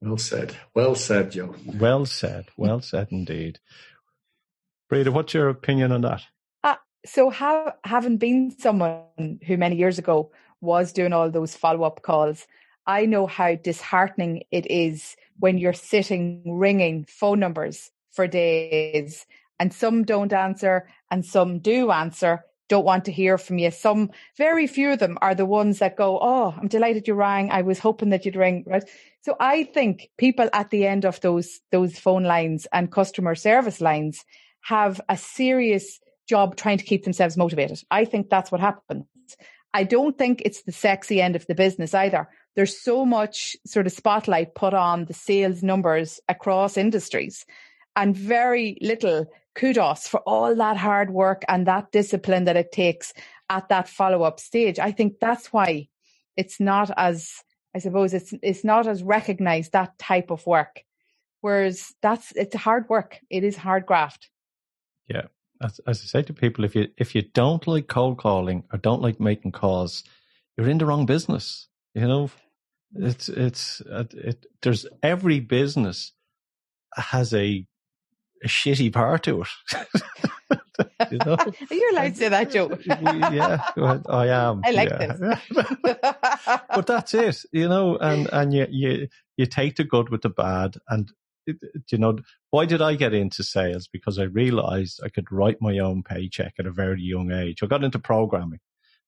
Well 0.00 0.18
said. 0.18 0.56
Well 0.74 0.94
said, 0.94 1.32
Joe. 1.32 1.54
Well 1.66 2.06
said. 2.06 2.46
Well 2.56 2.80
said 2.80 3.08
indeed. 3.10 3.58
Breda, 4.88 5.10
what's 5.10 5.34
your 5.34 5.48
opinion 5.48 5.92
on 5.92 6.02
that? 6.02 6.22
Uh, 6.62 6.76
so, 7.04 7.30
have, 7.30 7.74
having 7.84 8.16
been 8.16 8.50
someone 8.50 9.40
who 9.46 9.56
many 9.56 9.76
years 9.76 9.98
ago 9.98 10.30
was 10.60 10.92
doing 10.92 11.12
all 11.12 11.30
those 11.30 11.56
follow 11.56 11.82
up 11.82 12.02
calls, 12.02 12.46
I 12.88 13.04
know 13.04 13.26
how 13.26 13.54
disheartening 13.54 14.44
it 14.50 14.68
is 14.70 15.14
when 15.38 15.58
you're 15.58 15.74
sitting 15.74 16.42
ringing 16.46 17.04
phone 17.04 17.38
numbers 17.38 17.90
for 18.10 18.26
days 18.26 19.26
and 19.60 19.72
some 19.72 20.04
don't 20.04 20.32
answer 20.32 20.88
and 21.10 21.24
some 21.24 21.58
do 21.58 21.90
answer 21.90 22.44
don't 22.68 22.84
want 22.84 23.04
to 23.06 23.12
hear 23.12 23.38
from 23.38 23.58
you. 23.58 23.70
Some, 23.70 24.10
very 24.36 24.66
few 24.66 24.92
of 24.92 24.98
them 24.98 25.16
are 25.22 25.34
the 25.34 25.46
ones 25.46 25.78
that 25.78 25.96
go, 25.96 26.18
Oh, 26.20 26.54
I'm 26.58 26.68
delighted 26.68 27.08
you 27.08 27.14
rang. 27.14 27.50
I 27.50 27.62
was 27.62 27.78
hoping 27.78 28.10
that 28.10 28.24
you'd 28.24 28.36
ring. 28.36 28.64
Right. 28.66 28.84
So 29.22 29.36
I 29.40 29.64
think 29.64 30.10
people 30.18 30.48
at 30.52 30.70
the 30.70 30.86
end 30.86 31.04
of 31.04 31.20
those, 31.20 31.60
those 31.72 31.98
phone 31.98 32.24
lines 32.24 32.66
and 32.72 32.92
customer 32.92 33.34
service 33.34 33.80
lines 33.80 34.24
have 34.62 35.00
a 35.08 35.16
serious 35.16 36.00
job 36.26 36.56
trying 36.56 36.78
to 36.78 36.84
keep 36.84 37.04
themselves 37.04 37.36
motivated. 37.36 37.82
I 37.90 38.04
think 38.04 38.28
that's 38.28 38.52
what 38.52 38.60
happens. 38.60 39.06
I 39.74 39.84
don't 39.84 40.16
think 40.16 40.42
it's 40.44 40.62
the 40.62 40.72
sexy 40.72 41.20
end 41.20 41.36
of 41.36 41.46
the 41.46 41.54
business 41.54 41.94
either. 41.94 42.28
There's 42.58 42.76
so 42.76 43.06
much 43.06 43.56
sort 43.64 43.86
of 43.86 43.92
spotlight 43.92 44.56
put 44.56 44.74
on 44.74 45.04
the 45.04 45.14
sales 45.14 45.62
numbers 45.62 46.18
across 46.28 46.76
industries 46.76 47.46
and 47.94 48.16
very 48.16 48.76
little 48.80 49.26
kudos 49.54 50.08
for 50.08 50.18
all 50.26 50.56
that 50.56 50.76
hard 50.76 51.10
work 51.10 51.44
and 51.46 51.68
that 51.68 51.92
discipline 51.92 52.46
that 52.46 52.56
it 52.56 52.72
takes 52.72 53.12
at 53.48 53.68
that 53.68 53.88
follow 53.88 54.24
up 54.24 54.40
stage. 54.40 54.80
I 54.80 54.90
think 54.90 55.20
that's 55.20 55.52
why 55.52 55.86
it's 56.36 56.58
not 56.58 56.90
as, 56.96 57.44
I 57.76 57.78
suppose 57.78 58.12
it's, 58.12 58.34
it's 58.42 58.64
not 58.64 58.88
as 58.88 59.04
recognized 59.04 59.70
that 59.70 59.96
type 59.96 60.32
of 60.32 60.44
work. 60.44 60.82
Whereas 61.40 61.94
that's, 62.02 62.32
it's 62.34 62.56
hard 62.56 62.88
work. 62.88 63.20
It 63.30 63.44
is 63.44 63.56
hard 63.56 63.86
graft. 63.86 64.30
Yeah. 65.06 65.26
As, 65.62 65.80
as 65.86 66.00
I 66.02 66.06
say 66.06 66.22
to 66.22 66.32
people, 66.32 66.64
if 66.64 66.74
you, 66.74 66.88
if 66.96 67.14
you 67.14 67.22
don't 67.22 67.64
like 67.68 67.86
cold 67.86 68.18
calling 68.18 68.64
or 68.72 68.80
don't 68.80 69.00
like 69.00 69.20
making 69.20 69.52
calls, 69.52 70.02
you're 70.56 70.68
in 70.68 70.78
the 70.78 70.86
wrong 70.86 71.06
business. 71.06 71.68
You 71.94 72.06
know, 72.06 72.30
it's, 72.94 73.28
it's, 73.28 73.80
uh, 73.82 74.04
it, 74.12 74.46
there's 74.62 74.86
every 75.02 75.40
business 75.40 76.12
has 76.96 77.34
a 77.34 77.66
a 78.44 78.48
shitty 78.48 78.92
part 78.92 79.24
to 79.24 79.42
it. 79.42 79.88
you 81.10 81.18
know? 81.24 81.36
You're 81.70 81.90
allowed 81.90 82.10
to 82.10 82.14
say 82.14 82.28
that, 82.28 82.50
Joe. 82.50 82.78
yeah, 82.86 83.62
I 84.08 84.28
am. 84.28 84.62
I 84.64 84.70
like 84.70 84.90
yeah. 84.90 85.12
this. 85.16 85.40
but 86.74 86.86
that's 86.86 87.14
it, 87.14 87.44
you 87.52 87.68
know, 87.68 87.96
and, 87.96 88.28
and 88.32 88.52
you, 88.52 88.66
you, 88.70 89.08
you 89.36 89.46
take 89.46 89.76
the 89.76 89.84
good 89.84 90.10
with 90.10 90.22
the 90.22 90.30
bad. 90.30 90.76
And, 90.88 91.10
uh, 91.48 91.54
you 91.90 91.98
know, 91.98 92.18
why 92.50 92.66
did 92.66 92.82
I 92.82 92.94
get 92.94 93.14
into 93.14 93.42
sales? 93.42 93.88
Because 93.92 94.18
I 94.18 94.24
realized 94.24 95.00
I 95.04 95.08
could 95.08 95.30
write 95.30 95.58
my 95.60 95.78
own 95.78 96.02
paycheck 96.02 96.54
at 96.58 96.66
a 96.66 96.72
very 96.72 97.02
young 97.02 97.32
age. 97.32 97.62
I 97.62 97.66
got 97.66 97.84
into 97.84 97.98
programming 97.98 98.60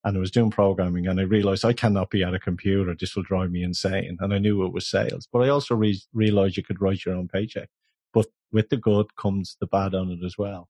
and 0.04 0.16
I 0.16 0.20
was 0.20 0.30
doing 0.30 0.50
programming 0.50 1.06
and 1.06 1.20
I 1.20 1.24
realized 1.24 1.64
I 1.64 1.72
cannot 1.72 2.10
be 2.10 2.22
at 2.22 2.34
a 2.34 2.38
computer. 2.38 2.94
This 2.98 3.14
will 3.14 3.22
drive 3.22 3.50
me 3.50 3.62
insane. 3.62 4.16
And 4.20 4.32
I 4.32 4.38
knew 4.38 4.64
it 4.64 4.72
was 4.72 4.86
sales, 4.86 5.28
but 5.32 5.40
I 5.40 5.48
also 5.48 5.74
re- 5.74 6.02
realized 6.14 6.56
you 6.56 6.62
could 6.62 6.80
write 6.80 7.04
your 7.04 7.14
own 7.14 7.28
paycheck 7.28 7.68
but 8.12 8.26
with 8.52 8.68
the 8.70 8.76
good 8.76 9.14
comes 9.16 9.56
the 9.60 9.66
bad 9.66 9.94
on 9.94 10.10
it 10.10 10.24
as 10.24 10.36
well. 10.36 10.68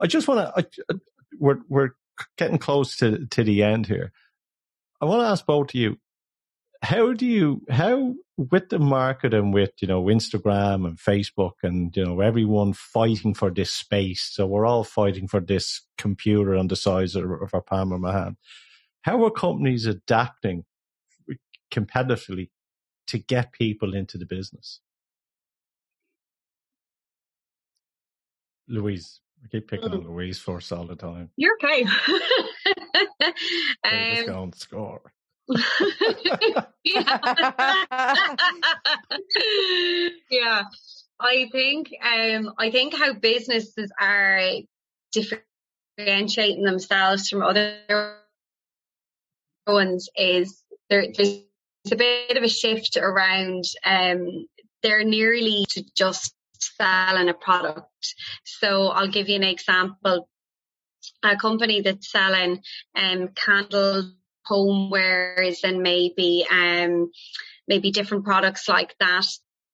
I 0.00 0.06
just 0.06 0.28
want 0.28 0.54
to, 0.54 1.00
we're, 1.38 1.60
we're 1.68 1.90
getting 2.36 2.58
close 2.58 2.96
to, 2.98 3.26
to 3.26 3.44
the 3.44 3.62
end 3.62 3.86
here. 3.86 4.12
I 5.00 5.06
want 5.06 5.22
to 5.22 5.26
ask 5.26 5.44
both 5.46 5.70
of 5.70 5.74
you, 5.74 5.98
how 6.82 7.12
do 7.12 7.26
you, 7.26 7.62
how 7.70 8.14
with 8.36 8.70
the 8.70 8.78
market 8.78 9.34
and 9.34 9.52
with, 9.52 9.70
you 9.80 9.88
know, 9.88 10.04
Instagram 10.04 10.86
and 10.86 10.98
Facebook 10.98 11.52
and, 11.62 11.94
you 11.94 12.04
know, 12.04 12.20
everyone 12.20 12.72
fighting 12.72 13.34
for 13.34 13.50
this 13.50 13.70
space. 13.70 14.30
So 14.32 14.46
we're 14.46 14.66
all 14.66 14.84
fighting 14.84 15.28
for 15.28 15.40
this 15.40 15.82
computer 15.98 16.56
on 16.56 16.68
the 16.68 16.76
size 16.76 17.14
of, 17.14 17.30
of 17.30 17.50
our 17.52 17.60
palm 17.60 17.92
of 17.92 18.04
our 18.04 18.12
hand. 18.12 18.36
How 19.02 19.22
are 19.24 19.30
companies 19.30 19.86
adapting 19.86 20.64
competitively 21.70 22.48
to 23.08 23.18
get 23.18 23.52
people 23.52 23.94
into 23.94 24.16
the 24.16 24.26
business? 24.26 24.80
Louise. 28.68 29.20
I 29.44 29.48
keep 29.48 29.68
picking 29.68 29.90
on 29.90 30.02
mm. 30.02 30.06
Louise 30.06 30.38
first 30.38 30.72
all 30.72 30.86
the 30.86 30.96
time. 30.96 31.30
You're 31.36 31.56
okay. 31.62 31.82
um, 33.84 34.26
going 34.26 34.50
to 34.50 34.58
score. 34.58 35.12
Yeah. 36.84 36.84
yeah. 40.30 40.62
I 41.18 41.48
think 41.52 41.88
um 42.02 42.54
I 42.58 42.70
think 42.70 42.94
how 42.94 43.12
businesses 43.12 43.92
are 44.00 44.40
differentiating 45.12 46.64
themselves 46.64 47.28
from 47.28 47.42
other 47.42 48.16
ones 49.66 50.08
is 50.16 50.62
there, 50.88 51.06
there's 51.16 51.42
a 51.90 51.96
bit 51.96 52.36
of 52.36 52.42
a 52.42 52.48
shift 52.48 52.96
around 52.96 53.64
um 53.84 54.46
they're 54.82 55.04
nearly 55.04 55.66
to 55.70 55.84
just 55.94 56.34
selling 56.60 57.28
a 57.28 57.34
product. 57.34 58.14
So 58.44 58.88
I'll 58.88 59.10
give 59.10 59.28
you 59.28 59.36
an 59.36 59.44
example. 59.44 60.28
A 61.22 61.36
company 61.36 61.80
that's 61.80 62.10
selling 62.10 62.62
um, 62.94 63.28
candles, 63.28 64.12
homewares, 64.50 65.64
and 65.64 65.82
maybe 65.82 66.46
um, 66.50 67.10
maybe 67.68 67.90
different 67.90 68.24
products 68.24 68.68
like 68.68 68.94
that. 69.00 69.26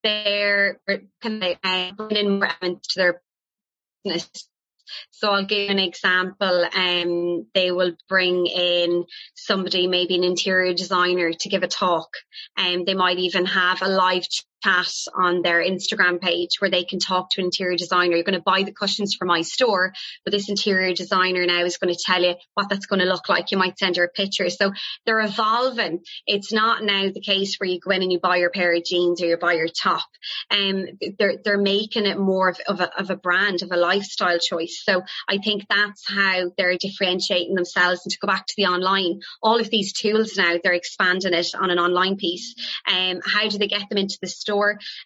They're 0.03 0.79
kind 1.22 1.43
of 1.43 1.57
uh, 1.64 1.93
bringing 1.93 2.39
more 2.39 2.49
to 2.61 2.79
their 2.95 3.22
business 4.05 4.49
so 5.11 5.31
I'll 5.31 5.47
give 5.47 5.70
an 5.70 5.79
example. 5.79 6.66
Um, 6.74 7.47
they 7.55 7.70
will 7.72 7.93
bring 8.09 8.47
in 8.47 9.05
somebody, 9.35 9.87
maybe 9.87 10.14
an 10.14 10.24
interior 10.24 10.74
designer, 10.74 11.33
to 11.33 11.49
give 11.49 11.62
a 11.62 11.68
talk, 11.68 12.09
and 12.57 12.81
um, 12.81 12.85
they 12.85 12.95
might 12.95 13.18
even 13.18 13.47
have 13.47 13.83
a 13.83 13.89
live 13.89 14.27
on 15.14 15.43
their 15.43 15.62
Instagram 15.62 16.21
page 16.21 16.61
where 16.61 16.71
they 16.71 16.85
can 16.85 16.99
talk 16.99 17.31
to 17.31 17.41
an 17.41 17.47
interior 17.47 17.77
designer. 17.77 18.17
You're 18.17 18.25
going 18.25 18.35
to 18.35 18.41
buy 18.41 18.62
the 18.62 18.73
cushions 18.73 19.14
from 19.14 19.29
my 19.29 19.43
store, 19.43 19.93
but 20.25 20.33
this 20.33 20.49
interior 20.49 20.95
designer 20.95 21.47
now 21.47 21.64
is 21.64 21.79
going 21.79 21.95
to 21.95 22.01
tell 22.05 22.23
you 22.23 22.35
what 22.55 22.69
that's 22.69 22.87
going 22.87 23.01
to 23.01 23.07
look 23.07 23.29
like. 23.29 23.51
You 23.51 23.59
might 23.59 23.79
send 23.79 23.97
her 23.97 24.05
a 24.05 24.09
picture. 24.09 24.51
So 24.51 24.73
they're 25.05 25.21
evolving. 25.21 26.01
It's 26.27 26.53
not 26.53 26.83
now 26.83 27.11
the 27.11 27.21
case 27.21 27.57
where 27.59 27.69
you 27.69 27.81
go 27.81 27.91
in 27.91 28.03
and 28.03 28.12
you 28.12 28.19
buy 28.19 28.37
your 28.37 28.51
pair 28.51 28.75
of 28.75 28.85
jeans 28.85 29.23
or 29.23 29.27
you 29.27 29.37
buy 29.37 29.55
your 29.55 29.69
top. 29.69 30.09
Um, 30.51 30.87
they're, 31.19 31.37
they're 31.45 31.59
making 31.59 32.07
it 32.07 32.19
more 32.19 32.49
of, 32.49 32.59
of, 32.67 32.81
a, 32.81 32.99
of 32.99 33.11
a 33.11 33.17
brand, 33.17 33.62
of 33.62 33.71
a 33.71 33.77
lifestyle 33.77 34.39
choice. 34.39 34.83
So 34.85 35.03
I 35.29 35.39
think 35.39 35.67
that's 35.69 36.05
how 36.09 36.51
they're 36.57 36.77
differentiating 36.77 37.55
themselves. 37.55 38.01
And 38.05 38.12
to 38.12 38.19
go 38.19 38.27
back 38.27 38.47
to 38.47 38.55
the 38.57 38.67
online, 38.67 39.21
all 39.43 39.61
of 39.61 39.71
these 39.71 39.93
tools 39.93 40.37
now, 40.37 40.57
they're 40.62 40.73
expanding 40.73 41.35
it 41.35 41.49
on 41.55 41.71
an 41.71 41.79
online 41.79 42.17
piece. 42.17 42.55
Um, 42.91 43.21
how 43.25 43.49
do 43.49 43.59
they 43.59 43.69
get 43.69 43.89
them 43.89 43.99
into 43.99 44.19
the 44.21 44.29
store? 44.29 44.55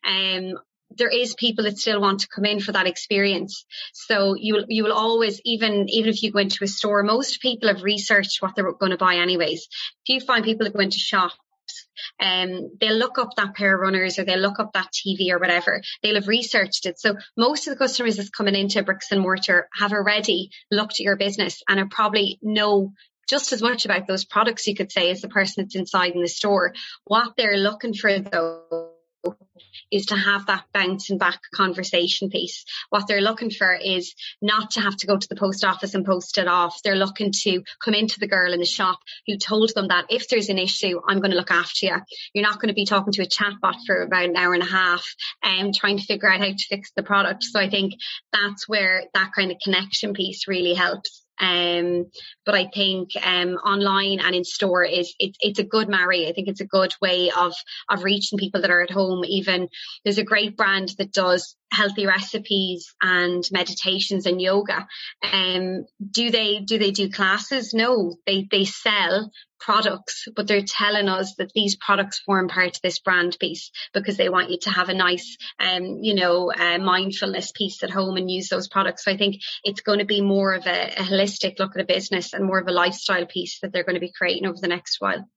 Um, 0.07 0.55
there 0.97 1.09
is 1.09 1.35
people 1.35 1.65
that 1.65 1.79
still 1.79 2.01
want 2.01 2.21
to 2.21 2.29
come 2.29 2.45
in 2.45 2.61
for 2.61 2.73
that 2.73 2.87
experience. 2.87 3.65
So 3.93 4.35
you 4.35 4.55
will, 4.55 4.65
you 4.69 4.85
will 4.85 4.93
always, 4.93 5.41
even, 5.45 5.89
even 5.89 6.11
if 6.11 6.23
you 6.23 6.33
go 6.33 6.41
into 6.41 6.65
a 6.65 6.69
store, 6.69 7.03
most 7.03 7.41
people 7.41 7.69
have 7.69 7.83
researched 7.83 8.43
what 8.43 8.55
they're 8.57 8.73
going 8.73 8.91
to 8.91 8.99
buy 8.99 9.17
anyways. 9.17 9.69
If 10.05 10.15
you 10.15 10.21
find 10.21 10.45
people 10.45 10.65
that 10.65 10.75
go 10.75 10.81
into 10.81 10.99
shops, 10.99 11.37
um, 12.21 12.71
they'll 12.81 12.97
look 12.97 13.19
up 13.19 13.37
that 13.37 13.55
pair 13.55 13.75
of 13.75 13.81
runners 13.81 14.19
or 14.19 14.25
they'll 14.25 14.41
look 14.41 14.59
up 14.59 14.73
that 14.73 14.89
TV 14.93 15.31
or 15.31 15.39
whatever. 15.39 15.81
They'll 16.03 16.17
have 16.17 16.29
researched 16.29 16.87
it. 16.87 16.99
So 16.99 17.17
most 17.37 17.67
of 17.67 17.73
the 17.73 17.79
customers 17.79 18.17
that's 18.17 18.31
coming 18.31 18.57
into 18.57 18.83
bricks 18.83 19.13
and 19.13 19.21
mortar 19.21 19.69
have 19.75 19.93
already 19.93 20.51
looked 20.71 20.95
at 20.95 21.01
your 21.01 21.17
business 21.17 21.63
and 21.69 21.79
are 21.79 21.89
probably 21.89 22.39
know 22.43 22.93
just 23.29 23.53
as 23.53 23.63
much 23.63 23.85
about 23.85 24.09
those 24.09 24.25
products, 24.25 24.67
you 24.67 24.75
could 24.75 24.91
say, 24.91 25.11
as 25.11 25.21
the 25.21 25.29
person 25.29 25.63
that's 25.63 25.77
inside 25.77 26.15
in 26.15 26.21
the 26.21 26.29
store. 26.29 26.75
What 27.05 27.35
they're 27.37 27.57
looking 27.57 27.95
for 27.95 28.19
though 28.19 28.91
is 29.91 30.07
to 30.07 30.17
have 30.17 30.47
that 30.47 30.65
bouncing 30.73 31.19
back 31.19 31.41
conversation 31.55 32.31
piece. 32.31 32.65
What 32.91 33.07
they're 33.07 33.21
looking 33.21 33.51
for 33.51 33.75
is 33.75 34.15
not 34.41 34.73
to 34.73 34.81
have 34.81 34.97
to 34.99 35.07
go 35.07 35.17
to 35.17 35.29
the 35.29 35.37
post 35.37 35.65
office 35.65 35.95
and 35.95 36.05
post 36.05 36.39
it 36.39 36.49
off. 36.49 36.81
They're 36.83 36.97
looking 36.97 37.33
to 37.43 37.63
come 37.85 37.95
into 37.95 38.21
the 38.21 38.29
girl 38.29 38.53
in 38.53 38.61
the 38.61 38.67
shop 38.67 38.99
who 39.27 39.37
told 39.37 39.73
them 39.75 39.89
that 39.89 40.07
if 40.11 40.29
there's 40.29 40.49
an 40.49 40.59
issue, 40.59 41.01
I'm 41.07 41.21
going 41.21 41.33
to 41.33 41.37
look 41.37 41.51
after 41.51 41.87
you. 41.87 41.97
You're 42.35 42.47
not 42.47 42.61
going 42.61 42.69
to 42.69 42.75
be 42.75 42.87
talking 42.87 43.13
to 43.15 43.23
a 43.23 43.27
chatbot 43.27 43.77
for 43.87 44.03
about 44.03 44.25
an 44.25 44.37
hour 44.37 44.55
and 44.55 44.63
a 44.63 44.67
half 44.67 45.05
and 45.43 45.67
um, 45.67 45.73
trying 45.73 45.99
to 45.99 46.05
figure 46.05 46.31
out 46.31 46.41
how 46.41 46.47
to 46.47 46.67
fix 46.69 46.93
the 46.95 47.03
product. 47.03 47.45
So 47.45 47.61
I 47.61 47.69
think 47.69 47.95
that's 48.33 48.69
where 48.69 49.05
that 49.15 49.31
kind 49.35 49.51
of 49.51 49.59
connection 49.63 50.15
piece 50.15 50.47
really 50.49 50.75
helps. 50.75 51.25
Um, 51.41 52.11
but 52.45 52.55
I 52.55 52.67
think 52.67 53.11
um, 53.23 53.55
online 53.55 54.21
and 54.21 54.35
in 54.35 54.45
store 54.45 54.85
is 54.85 55.15
it, 55.19 55.37
it's 55.41 55.59
a 55.59 55.65
good 55.65 55.89
marry. 55.89 56.29
I 56.29 56.33
think 56.33 56.49
it's 56.49 56.61
a 56.61 56.67
good 56.67 56.93
way 57.01 57.31
of 57.31 57.55
of 57.89 58.05
reaching 58.05 58.39
people 58.39 58.61
that 58.61 58.71
are 58.71 58.83
at 58.83 58.91
home. 58.91 59.25
Even 59.25 59.69
there's 60.05 60.19
a 60.19 60.25
great 60.25 60.57
brand 60.57 60.93
that 60.99 61.13
does 61.13 61.57
healthy 61.73 62.07
recipes 62.07 62.95
and 63.01 63.45
meditations 63.53 64.27
and 64.27 64.41
yoga. 64.41 64.87
Um, 65.23 65.87
do 66.11 66.31
they 66.31 66.61
do 66.61 66.79
they 66.79 66.91
do 66.91 67.11
classes? 67.11 67.73
No, 67.73 68.17
they 68.27 68.49
they 68.51 68.65
sell 68.65 69.31
products, 69.61 70.27
but 70.35 70.49
they're 70.49 70.63
telling 70.63 71.09
us 71.09 71.35
that 71.37 71.53
these 71.55 71.77
products 71.77 72.19
form 72.21 72.49
part 72.49 72.77
of 72.77 72.83
this 72.83 72.99
brand 72.99 73.37
piece 73.39 73.71
because 73.93 74.17
they 74.17 74.29
want 74.29 74.51
you 74.51 74.59
to 74.59 74.71
have 74.71 74.89
a 74.89 74.95
nice, 74.95 75.37
um, 75.59 75.99
you 76.03 76.15
know, 76.15 76.51
uh, 76.51 76.79
mindfulness 76.79 77.53
piece 77.53 77.83
at 77.83 77.91
home 77.91 78.17
and 78.17 78.31
use 78.31 78.49
those 78.49 78.69
products. 78.69 79.05
So 79.05 79.13
I 79.13 79.17
think 79.17 79.37
it's 79.63 79.83
going 79.83 79.99
to 79.99 80.07
be 80.07 80.23
more 80.23 80.55
of 80.55 80.67
a, 80.67 80.95
a 80.97 81.03
holistic 81.03 81.59
look 81.59 81.77
at 81.77 81.83
a 81.83 81.87
business 81.87 82.33
and 82.33 82.45
more 82.45 82.59
of 82.59 82.69
a 82.69 82.73
lifestyle 82.73 83.27
piece 83.27 83.61
that 83.61 83.73
they're 83.73 83.85
going 83.85 83.95
to 83.95 84.01
be 84.01 84.13
creating 84.17 84.47
over 84.47 84.59
the 84.61 84.69
next 84.69 84.97
while. 84.99 85.29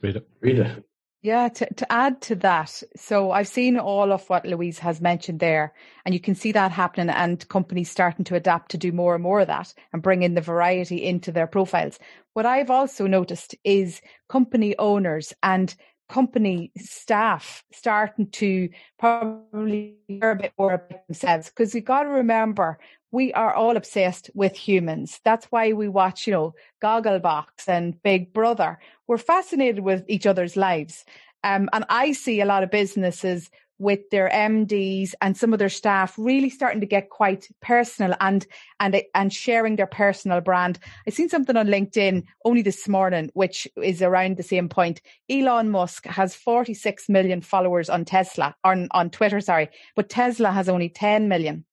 Rita. 0.00 0.24
Rita. 0.40 0.82
Yeah, 1.24 1.48
to, 1.50 1.72
to 1.74 1.92
add 1.92 2.20
to 2.22 2.34
that, 2.36 2.82
so 2.96 3.30
I've 3.30 3.46
seen 3.46 3.78
all 3.78 4.10
of 4.10 4.28
what 4.28 4.44
Louise 4.44 4.80
has 4.80 5.00
mentioned 5.00 5.38
there, 5.38 5.72
and 6.04 6.12
you 6.12 6.20
can 6.20 6.34
see 6.34 6.50
that 6.50 6.72
happening 6.72 7.10
and 7.10 7.48
companies 7.48 7.92
starting 7.92 8.24
to 8.24 8.34
adapt 8.34 8.72
to 8.72 8.76
do 8.76 8.90
more 8.90 9.14
and 9.14 9.22
more 9.22 9.38
of 9.38 9.46
that 9.46 9.72
and 9.92 10.02
bring 10.02 10.24
in 10.24 10.34
the 10.34 10.40
variety 10.40 11.04
into 11.04 11.30
their 11.30 11.46
profiles. 11.46 12.00
What 12.32 12.44
I've 12.44 12.70
also 12.70 13.06
noticed 13.06 13.54
is 13.62 14.00
company 14.28 14.76
owners 14.78 15.32
and 15.44 15.72
company 16.08 16.72
staff 16.76 17.62
starting 17.72 18.28
to 18.30 18.68
probably 18.98 19.94
care 20.08 20.32
a 20.32 20.36
bit 20.36 20.52
more 20.58 20.74
about 20.74 21.06
themselves 21.06 21.50
because 21.50 21.72
you've 21.72 21.84
got 21.84 22.02
to 22.02 22.08
remember 22.08 22.80
we 23.12 23.32
are 23.34 23.52
all 23.52 23.76
obsessed 23.76 24.30
with 24.34 24.56
humans. 24.56 25.20
That's 25.22 25.46
why 25.46 25.74
we 25.74 25.86
watch, 25.86 26.26
you 26.26 26.32
know, 26.32 26.54
Gogglebox 26.82 27.68
and 27.68 28.02
Big 28.02 28.32
Brother. 28.32 28.78
We're 29.06 29.18
fascinated 29.18 29.80
with 29.80 30.04
each 30.08 30.26
other's 30.26 30.56
lives. 30.56 31.04
Um, 31.44 31.68
and 31.72 31.84
I 31.88 32.12
see 32.12 32.40
a 32.40 32.46
lot 32.46 32.62
of 32.62 32.70
businesses 32.70 33.50
with 33.78 34.08
their 34.10 34.30
MDs 34.30 35.12
and 35.20 35.36
some 35.36 35.52
of 35.52 35.58
their 35.58 35.68
staff 35.68 36.14
really 36.16 36.48
starting 36.48 36.80
to 36.80 36.86
get 36.86 37.10
quite 37.10 37.48
personal 37.60 38.14
and 38.20 38.46
and 38.78 39.02
and 39.14 39.32
sharing 39.32 39.74
their 39.74 39.88
personal 39.88 40.40
brand. 40.40 40.78
I 41.06 41.10
seen 41.10 41.28
something 41.28 41.56
on 41.56 41.66
LinkedIn 41.66 42.24
only 42.44 42.62
this 42.62 42.88
morning, 42.88 43.30
which 43.34 43.66
is 43.76 44.00
around 44.00 44.36
the 44.36 44.44
same 44.44 44.68
point. 44.68 45.02
Elon 45.28 45.70
Musk 45.70 46.06
has 46.06 46.34
46 46.34 47.08
million 47.08 47.40
followers 47.40 47.90
on 47.90 48.04
Tesla 48.04 48.54
on 48.62 48.88
on 48.92 49.10
Twitter, 49.10 49.40
sorry, 49.40 49.68
but 49.96 50.08
Tesla 50.08 50.52
has 50.52 50.68
only 50.68 50.88
10 50.88 51.28
million. 51.28 51.64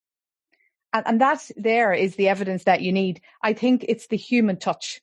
And, 0.93 1.05
and 1.07 1.21
that 1.21 1.49
there 1.55 1.93
is 1.93 2.15
the 2.15 2.29
evidence 2.29 2.63
that 2.63 2.81
you 2.81 2.91
need. 2.91 3.21
I 3.43 3.53
think 3.53 3.85
it's 3.87 4.07
the 4.07 4.17
human 4.17 4.57
touch 4.57 5.01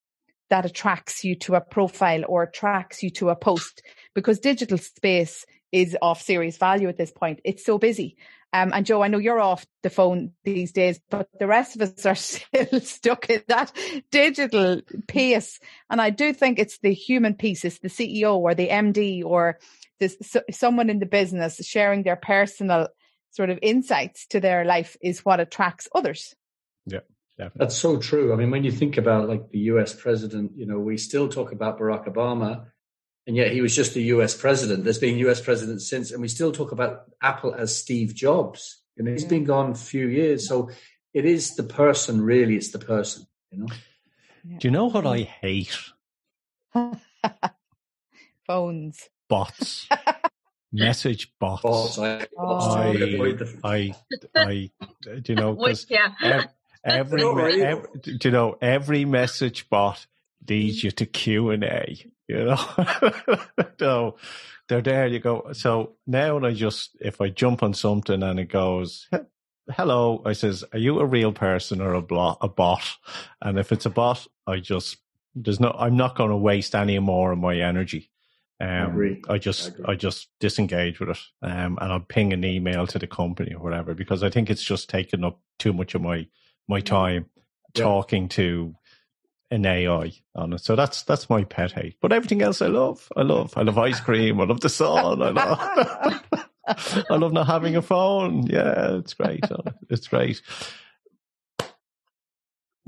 that 0.51 0.65
attracts 0.65 1.25
you 1.25 1.35
to 1.35 1.55
a 1.55 1.61
profile 1.61 2.23
or 2.29 2.45
attracts 2.45 3.03
you 3.03 3.11
to 3.11 3.31
a 3.31 3.37
post 3.37 3.83
because 4.15 4.39
digital 4.39 4.79
space 4.79 5.45
is 5.73 5.97
of 6.01 6.21
serious 6.21 6.57
value 6.57 6.89
at 6.89 6.97
this 6.97 7.11
point. 7.11 7.41
It's 7.45 7.65
so 7.65 7.79
busy. 7.79 8.17
Um, 8.53 8.73
and 8.73 8.87
Joe, 8.87 9.03
I 9.03 9.09
know 9.09 9.19
you're 9.19 9.41
off 9.41 9.67
the 9.83 9.91
phone 9.91 10.33
these 10.45 10.73
days, 10.73 11.01
but 11.11 11.29
the 11.39 11.47
rest 11.47 11.77
of 11.77 11.83
us 11.83 12.07
are 12.07 12.15
still 12.55 12.81
stuck 12.81 13.29
in 13.29 13.43
that 13.49 13.73
digital 14.11 14.81
pace. 15.09 15.59
And 15.91 16.01
I 16.01 16.11
do 16.11 16.33
think 16.33 16.59
it's 16.59 16.79
the 16.79 16.95
human 16.95 17.35
piece, 17.35 17.65
it's 17.65 17.81
the 17.81 17.89
CEO 17.89 18.37
or 18.37 18.55
the 18.55 18.69
MD 18.69 19.25
or 19.25 19.59
this, 19.99 20.17
someone 20.51 20.91
in 20.91 21.01
the 21.01 21.07
business 21.07 21.57
sharing 21.67 22.03
their 22.03 22.17
personal 22.17 22.89
sort 23.37 23.51
of 23.51 23.59
insights 23.61 24.27
to 24.29 24.41
their 24.41 24.65
life 24.65 24.97
is 25.03 25.23
what 25.25 25.41
attracts 25.41 25.89
others. 25.95 26.35
Yeah. 26.87 27.01
Definitely. 27.37 27.59
That's 27.59 27.77
so 27.77 27.99
true. 27.99 28.33
I 28.33 28.37
mean, 28.37 28.51
when 28.51 28.65
you 28.65 28.73
think 28.73 28.97
about 28.97 29.29
like 29.29 29.51
the 29.51 29.59
US 29.73 29.95
president, 29.95 30.53
you 30.57 30.65
know, 30.65 30.79
we 30.79 30.97
still 30.97 31.29
talk 31.29 31.53
about 31.53 31.79
Barack 31.79 32.09
Obama, 32.09 32.65
and 33.27 33.37
yet 33.37 33.53
he 33.53 33.61
was 33.61 33.77
just 33.77 33.95
a 33.97 34.01
US 34.01 34.35
president. 34.35 34.85
There's 34.85 34.99
been 34.99 35.19
US 35.19 35.43
presidents 35.43 35.87
since, 35.87 36.13
and 36.13 36.23
we 36.23 36.29
still 36.29 36.51
talk 36.51 36.73
about 36.73 37.03
Apple 37.23 37.55
as 37.55 37.77
Steve 37.77 38.15
Jobs. 38.15 38.81
You 38.97 39.05
know, 39.05 39.13
he's 39.13 39.25
yeah. 39.25 39.29
been 39.29 39.45
gone 39.45 39.73
a 39.73 39.75
few 39.75 40.09
years. 40.09 40.49
So 40.49 40.71
it 41.13 41.27
is 41.27 41.57
the 41.57 41.63
person, 41.63 42.23
really, 42.23 42.57
it's 42.57 42.71
the 42.71 42.79
person, 42.79 43.27
you 43.51 43.59
know. 43.59 43.69
Yeah. 44.49 44.57
Do 44.59 44.69
you 44.69 44.73
know 44.73 44.87
what 44.87 45.07
I 45.07 45.19
hate? 45.43 45.77
Phones. 48.47 49.11
Bots. 49.29 49.89
message 50.73 51.33
bots. 51.39 51.63
bots 51.63 51.99
I, 51.99 52.27
oh. 52.39 52.75
I, 52.75 53.45
I, 53.65 53.95
I, 54.35 54.71
you 55.25 55.35
know, 55.35 55.55
because 55.57 55.87
yeah. 55.89 56.45
every, 56.85 57.23
every, 57.63 58.01
do 58.01 58.19
you 58.23 58.31
know, 58.31 58.57
every 58.61 59.05
message 59.05 59.69
bot 59.69 60.07
leads 60.49 60.83
you 60.83 60.91
to 60.93 61.07
Q 61.07 61.51
and 61.51 61.65
A. 61.65 61.97
You 62.29 62.45
know, 62.45 62.57
so 63.79 64.17
they're 64.69 64.83
there. 64.83 65.07
You 65.07 65.21
go. 65.21 65.53
So 65.53 65.93
now, 66.07 66.39
I 66.45 66.53
just 66.53 66.97
if 67.01 67.21
I 67.21 67.29
jump 67.29 67.63
on 67.63 67.73
something 67.73 68.23
and 68.23 68.41
it 68.41 68.49
goes, 68.49 69.09
"Hello," 69.71 70.23
I 70.25 70.33
says, 70.33 70.65
"Are 70.73 70.79
you 70.79 70.99
a 70.99 71.07
real 71.07 71.33
person 71.33 71.81
or 71.81 71.95
a, 71.95 72.03
blo- 72.03 72.37
a 72.41 72.49
bot?" 72.49 72.85
And 73.41 73.59
if 73.59 73.71
it's 73.71 73.87
a 73.87 73.91
bot, 73.91 74.27
I 74.47 74.59
just 74.59 74.97
there's 75.37 75.61
no. 75.61 75.71
I'm 75.79 75.97
not 75.97 76.17
going 76.17 76.31
to 76.31 76.37
waste 76.37 76.75
any 76.75 76.99
more 76.99 77.33
of 77.33 77.39
my 77.39 77.57
energy. 77.57 78.11
Um, 78.59 79.21
I, 79.29 79.35
I 79.35 79.39
just 79.39 79.73
I, 79.87 79.93
I, 79.93 79.95
just 79.97 80.29
disengage 80.41 80.99
with 80.99 81.11
it, 81.11 81.19
um, 81.43 81.79
and 81.81 81.93
I'll 81.93 82.01
ping 82.01 82.33
an 82.33 82.43
email 82.43 82.87
to 82.87 82.99
the 82.99 83.07
company 83.07 83.53
or 83.53 83.63
whatever 83.63 83.93
because 83.93 84.23
I 84.23 84.31
think 84.31 84.49
it's 84.49 84.63
just 84.63 84.89
taking 84.89 85.25
up 85.25 85.41
too 85.59 85.75
much 85.75 85.95
of 85.95 86.01
my 86.01 86.27
my 86.67 86.81
time 86.81 87.27
yeah. 87.75 87.85
talking 87.85 88.29
to 88.31 88.75
an 89.51 89.65
AI 89.65 90.13
on 90.35 90.55
it. 90.55 90.61
So 90.61 90.75
that's 90.75 91.03
that's 91.03 91.29
my 91.31 91.45
pet 91.45 91.73
hate. 91.73 91.97
But 92.01 92.13
everything 92.13 92.43
else 92.43 92.63
I 92.63 92.69
love. 92.69 93.11
I 93.17 93.23
love. 93.23 93.53
I 93.57 93.63
love 93.63 93.79
ice 93.79 94.01
cream. 94.01 94.41
I 94.41 94.45
love 94.45 94.61
the 94.61 94.69
sun. 94.69 95.23
I 95.23 95.31
love. 95.31 96.23
I 97.11 97.15
love 97.17 97.33
not 97.33 97.47
having 97.47 97.77
a 97.77 97.83
phone. 97.83 98.47
Yeah, 98.47 98.97
it's 98.97 99.15
great. 99.15 99.45
It's 99.89 100.09
great. 100.09 100.43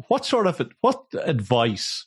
What 0.09 0.25
sort 0.25 0.47
of 0.47 0.61
what 0.81 1.05
advice 1.23 2.07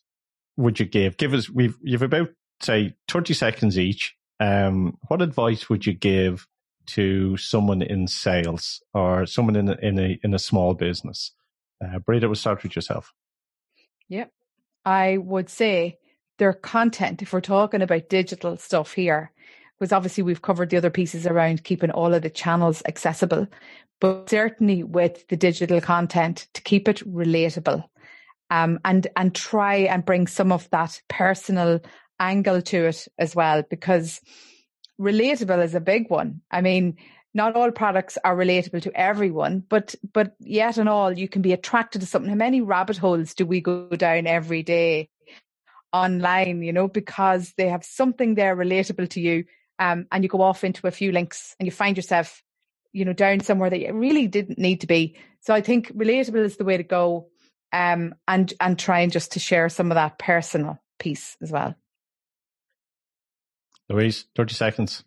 would 0.58 0.80
you 0.80 0.86
give? 0.86 1.18
Give 1.18 1.34
us. 1.34 1.50
We've 1.50 1.78
you've 1.82 2.02
about 2.02 2.30
say 2.64 2.96
30 3.08 3.34
seconds 3.34 3.78
each. 3.78 4.16
Um, 4.40 4.98
what 5.08 5.22
advice 5.22 5.70
would 5.70 5.86
you 5.86 5.94
give 5.94 6.48
to 6.88 7.38
someone 7.38 7.82
in 7.82 8.08
sales 8.08 8.82
or 8.94 9.26
someone 9.26 9.56
in 9.56 9.70
a, 9.70 9.78
in 9.82 10.00
a, 10.00 10.20
in 10.24 10.34
a 10.34 10.40
small 10.40 10.74
business? 10.74 11.32
Uh, 11.84 12.00
Breda, 12.00 12.28
we'll 12.28 12.36
start 12.36 12.64
with 12.64 12.76
yourself. 12.76 13.14
Yep. 14.10 14.32
I 14.86 15.18
would 15.18 15.50
say 15.50 16.00
their 16.38 16.54
content, 16.54 17.22
if 17.22 17.34
we're 17.34 17.42
talking 17.42 17.82
about 17.82 18.10
digital 18.10 18.58
stuff 18.58 18.94
here, 18.94 19.32
because 19.80 19.92
obviously 19.92 20.24
we've 20.24 20.42
covered 20.42 20.70
the 20.70 20.78
other 20.78 20.90
pieces 20.90 21.26
around 21.26 21.64
keeping 21.64 21.92
all 21.92 22.14
of 22.14 22.22
the 22.22 22.30
channels 22.30 22.84
accessible, 22.88 23.48
but 24.00 24.30
certainly 24.30 24.84
with 24.84 25.28
the 25.28 25.38
digital 25.38 25.82
content 25.82 26.48
to 26.54 26.62
keep 26.62 26.88
it 26.88 26.98
relatable. 27.08 27.84
Um, 28.50 28.80
and 28.84 29.08
and 29.16 29.34
try 29.34 29.76
and 29.76 30.04
bring 30.04 30.28
some 30.28 30.52
of 30.52 30.70
that 30.72 31.02
personal 31.08 31.80
angle 32.22 32.62
to 32.62 32.86
it 32.86 33.08
as 33.18 33.36
well, 33.36 33.64
because 33.70 34.22
relatable 35.00 35.64
is 35.64 35.76
a 35.76 35.82
big 35.82 36.10
one. 36.10 36.42
I 36.52 36.62
mean, 36.62 36.98
not 37.34 37.56
all 37.56 37.72
products 37.72 38.18
are 38.24 38.36
relatable 38.36 38.84
to 38.84 38.92
everyone, 38.94 39.64
but 39.68 39.96
but 40.14 40.36
yet 40.40 40.78
and 40.78 40.88
all, 40.88 41.12
you 41.12 41.28
can 41.28 41.42
be 41.42 41.54
attracted 41.54 42.02
to 42.02 42.08
something. 42.08 42.30
How 42.30 42.36
many 42.36 42.62
rabbit 42.62 42.98
holes 42.98 43.34
do 43.34 43.46
we 43.46 43.62
go 43.62 43.90
down 43.90 44.28
every 44.28 44.64
day 44.64 45.10
online? 45.92 46.62
You 46.62 46.74
know, 46.74 46.88
because 46.88 47.54
they 47.58 47.70
have 47.70 47.84
something 47.84 48.36
there 48.36 48.56
relatable 48.56 49.10
to 49.10 49.22
you, 49.22 49.46
um, 49.80 50.06
and 50.12 50.24
you 50.24 50.30
go 50.30 50.42
off 50.42 50.64
into 50.64 50.88
a 50.88 50.92
few 50.92 51.12
links, 51.12 51.56
and 51.60 51.66
you 51.66 51.72
find 51.72 51.98
yourself, 51.98 52.44
you 52.94 53.06
know, 53.06 53.14
down 53.14 53.40
somewhere 53.40 53.70
that 53.70 53.80
you 53.80 53.94
really 53.94 54.28
didn't 54.28 54.60
need 54.60 54.82
to 54.82 54.88
be. 54.88 55.16
So 55.40 55.54
I 55.54 55.62
think 55.62 55.92
relatable 55.96 56.44
is 56.46 56.58
the 56.58 56.66
way 56.66 56.78
to 56.78 56.84
go, 56.84 57.30
um, 57.74 58.14
and 58.28 58.54
and 58.60 58.78
trying 58.78 59.10
just 59.10 59.32
to 59.32 59.40
share 59.40 59.70
some 59.70 59.90
of 59.90 59.96
that 59.96 60.20
personal 60.20 60.78
piece 61.00 61.38
as 61.42 61.52
well. 61.52 61.76
Louise, 63.92 64.26
thirty 64.36 64.56
seconds. 64.56 65.04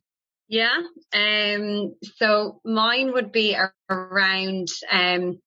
Yeah. 0.48 0.78
Um, 1.14 1.94
so 2.16 2.60
mine 2.64 3.12
would 3.12 3.32
be 3.32 3.56
around 3.90 4.68
um, 4.90 5.40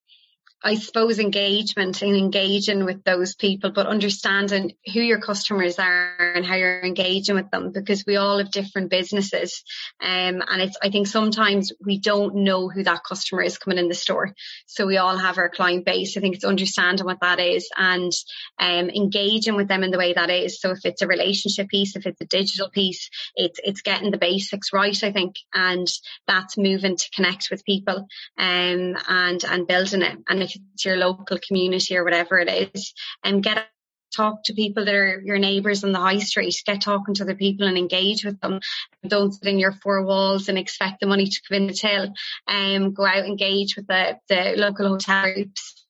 I 0.60 0.74
suppose 0.74 1.20
engagement 1.20 2.02
and 2.02 2.16
engaging 2.16 2.84
with 2.84 3.04
those 3.04 3.36
people, 3.36 3.70
but 3.70 3.86
understanding 3.86 4.72
who 4.92 5.00
your 5.00 5.20
customers 5.20 5.78
are 5.78 6.32
and 6.34 6.44
how 6.44 6.56
you're 6.56 6.84
engaging 6.84 7.36
with 7.36 7.48
them 7.52 7.70
because 7.70 8.04
we 8.04 8.16
all 8.16 8.38
have 8.38 8.50
different 8.50 8.90
businesses. 8.90 9.62
Um, 10.02 10.42
and 10.48 10.60
it's, 10.62 10.76
I 10.82 10.90
think 10.90 11.06
sometimes 11.06 11.72
we 11.84 12.00
don't 12.00 12.36
know 12.36 12.68
who 12.68 12.82
that 12.82 13.04
customer 13.04 13.42
is 13.42 13.56
coming 13.56 13.78
in 13.78 13.86
the 13.86 13.94
store. 13.94 14.34
So 14.66 14.84
we 14.84 14.96
all 14.96 15.16
have 15.16 15.38
our 15.38 15.48
client 15.48 15.84
base. 15.84 16.16
I 16.16 16.20
think 16.20 16.34
it's 16.34 16.44
understanding 16.44 17.06
what 17.06 17.20
that 17.20 17.38
is 17.38 17.68
and, 17.76 18.12
um, 18.58 18.90
engaging 18.90 19.54
with 19.54 19.68
them 19.68 19.84
in 19.84 19.92
the 19.92 19.98
way 19.98 20.14
that 20.14 20.28
is. 20.28 20.60
So 20.60 20.72
if 20.72 20.80
it's 20.84 21.02
a 21.02 21.06
relationship 21.06 21.68
piece, 21.68 21.94
if 21.94 22.04
it's 22.04 22.20
a 22.20 22.26
digital 22.26 22.68
piece, 22.68 23.10
it's, 23.36 23.60
it's 23.62 23.82
getting 23.82 24.10
the 24.10 24.18
basics 24.18 24.72
right, 24.72 25.04
I 25.04 25.12
think. 25.12 25.36
And 25.54 25.86
that's 26.26 26.58
moving 26.58 26.96
to 26.96 27.10
connect 27.14 27.46
with 27.48 27.64
people, 27.64 28.08
um, 28.36 28.96
and, 29.08 29.44
and 29.44 29.66
building 29.68 30.02
it. 30.02 30.18
And 30.28 30.47
if 30.56 30.62
it's 30.74 30.84
your 30.84 30.96
local 30.96 31.38
community 31.46 31.96
or 31.96 32.04
whatever 32.04 32.38
it 32.38 32.70
is, 32.74 32.94
and 33.24 33.42
get 33.42 33.68
talk 34.14 34.42
to 34.44 34.54
people 34.54 34.84
that 34.84 34.94
are 34.94 35.20
your 35.20 35.38
neighbours 35.38 35.84
on 35.84 35.92
the 35.92 35.98
high 35.98 36.18
street, 36.18 36.54
get 36.66 36.80
talking 36.80 37.14
to 37.14 37.22
other 37.22 37.34
people 37.34 37.66
and 37.66 37.78
engage 37.78 38.24
with 38.24 38.40
them. 38.40 38.60
Don't 39.06 39.32
sit 39.32 39.46
in 39.46 39.58
your 39.58 39.72
four 39.72 40.04
walls 40.04 40.48
and 40.48 40.58
expect 40.58 41.00
the 41.00 41.06
money 41.06 41.26
to 41.26 41.40
come 41.48 41.56
in 41.56 41.66
the 41.66 41.74
till. 41.74 42.12
Um, 42.46 42.92
go 42.94 43.06
out, 43.06 43.26
engage 43.26 43.76
with 43.76 43.86
the, 43.86 44.18
the 44.28 44.54
local 44.56 44.88
hotel 44.88 45.32
groups, 45.32 45.84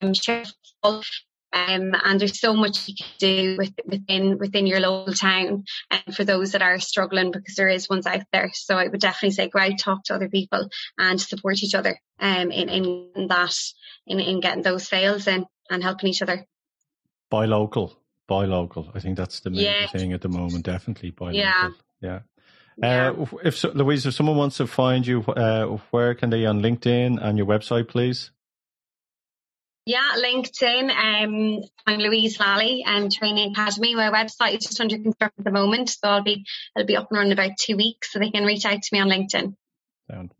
um, 1.51 1.93
and 2.03 2.19
there's 2.19 2.39
so 2.39 2.53
much 2.53 2.87
you 2.87 2.95
can 2.95 3.07
do 3.17 3.55
with, 3.57 3.73
within 3.85 4.37
within 4.37 4.67
your 4.67 4.79
local 4.79 5.13
town 5.13 5.63
and 5.89 6.03
um, 6.07 6.13
for 6.13 6.23
those 6.23 6.51
that 6.51 6.61
are 6.61 6.79
struggling 6.79 7.31
because 7.31 7.55
there 7.55 7.67
is 7.67 7.89
ones 7.89 8.05
out 8.05 8.21
there. 8.31 8.51
So 8.53 8.75
I 8.75 8.87
would 8.87 8.99
definitely 8.99 9.31
say 9.31 9.49
go 9.49 9.59
out, 9.59 9.79
talk 9.79 10.03
to 10.05 10.15
other 10.15 10.29
people 10.29 10.69
and 10.97 11.19
support 11.19 11.63
each 11.63 11.73
other 11.73 11.99
um, 12.19 12.51
in, 12.51 12.69
in 12.69 13.27
that, 13.29 13.55
in, 14.05 14.19
in 14.19 14.39
getting 14.39 14.63
those 14.63 14.87
sales 14.87 15.27
in 15.27 15.45
and 15.69 15.83
helping 15.83 16.09
each 16.09 16.21
other. 16.21 16.45
Buy 17.29 17.45
local, 17.45 17.97
buy 18.27 18.45
local. 18.45 18.91
I 18.93 18.99
think 18.99 19.17
that's 19.17 19.39
the 19.39 19.49
main 19.49 19.61
yeah. 19.61 19.87
thing 19.87 20.13
at 20.13 20.21
the 20.21 20.29
moment. 20.29 20.65
Definitely 20.65 21.11
buy 21.11 21.31
yeah. 21.31 21.53
local. 21.63 21.77
Yeah. 22.01 22.19
Yeah. 22.77 23.09
Uh, 23.09 23.25
if 23.43 23.57
so, 23.57 23.71
Louise, 23.71 24.05
if 24.05 24.13
someone 24.13 24.37
wants 24.37 24.57
to 24.57 24.67
find 24.67 25.05
you, 25.05 25.21
uh, 25.23 25.65
where 25.91 26.15
can 26.15 26.29
they 26.29 26.45
on 26.45 26.61
LinkedIn 26.61 27.21
and 27.21 27.37
your 27.37 27.47
website, 27.47 27.89
please? 27.89 28.31
Yeah, 29.89 30.11
LinkedIn. 30.23 30.91
Um, 30.91 31.63
I'm 31.87 31.97
Louise 31.97 32.39
Lally, 32.39 32.85
um, 32.85 33.09
Training 33.09 33.53
Academy. 33.53 33.95
My 33.95 34.11
website 34.11 34.55
is 34.55 34.65
just 34.65 34.79
under 34.79 34.99
construction 34.99 35.33
at 35.39 35.45
the 35.45 35.51
moment, 35.51 35.89
so 35.89 36.07
I'll 36.07 36.21
be 36.21 36.45
I'll 36.77 36.85
be 36.85 36.95
up 36.95 37.07
and 37.09 37.17
running 37.17 37.33
about 37.33 37.57
two 37.59 37.75
weeks, 37.75 38.13
so 38.13 38.19
they 38.19 38.29
can 38.29 38.45
reach 38.45 38.67
out 38.67 38.79
to 38.83 38.89
me 38.91 38.99
on 38.99 39.09
LinkedIn. 39.09 39.55
Sound. 40.11 40.35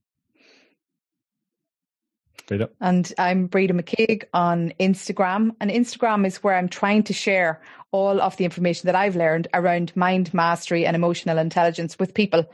Breda. 2.45 2.69
And 2.79 3.11
I'm 3.17 3.47
Breda 3.47 3.73
McKeag 3.73 4.25
on 4.35 4.71
Instagram. 4.79 5.55
And 5.59 5.71
Instagram 5.71 6.27
is 6.27 6.43
where 6.43 6.55
I'm 6.55 6.69
trying 6.69 7.01
to 7.03 7.13
share 7.13 7.59
all 7.91 8.21
of 8.21 8.37
the 8.37 8.45
information 8.45 8.85
that 8.85 8.95
I've 8.95 9.15
learned 9.15 9.47
around 9.55 9.95
mind 9.95 10.31
mastery 10.31 10.85
and 10.85 10.95
emotional 10.95 11.39
intelligence 11.39 11.97
with 11.97 12.13
people 12.13 12.45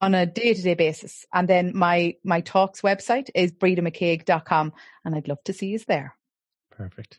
on 0.00 0.14
a 0.14 0.26
day 0.26 0.54
to 0.54 0.62
day 0.62 0.74
basis. 0.74 1.26
And 1.32 1.48
then 1.48 1.72
my, 1.74 2.14
my 2.24 2.40
talks 2.40 2.82
website 2.82 3.30
is 3.34 3.52
bredamccaig.com 3.52 4.72
and 5.04 5.14
I'd 5.14 5.28
love 5.28 5.42
to 5.44 5.52
see 5.52 5.68
you 5.68 5.78
there. 5.80 6.16
Perfect. 6.70 7.18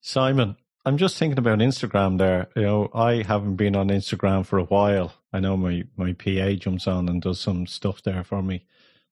Simon, 0.00 0.56
I'm 0.84 0.98
just 0.98 1.16
thinking 1.16 1.38
about 1.38 1.60
Instagram 1.60 2.18
there. 2.18 2.48
You 2.56 2.62
know, 2.62 2.90
I 2.92 3.22
haven't 3.22 3.56
been 3.56 3.76
on 3.76 3.88
Instagram 3.88 4.44
for 4.44 4.58
a 4.58 4.64
while. 4.64 5.14
I 5.32 5.40
know 5.40 5.56
my, 5.56 5.84
my 5.96 6.12
PA 6.12 6.52
jumps 6.52 6.86
on 6.86 7.08
and 7.08 7.22
does 7.22 7.40
some 7.40 7.66
stuff 7.66 8.02
there 8.02 8.24
for 8.24 8.42
me. 8.42 8.66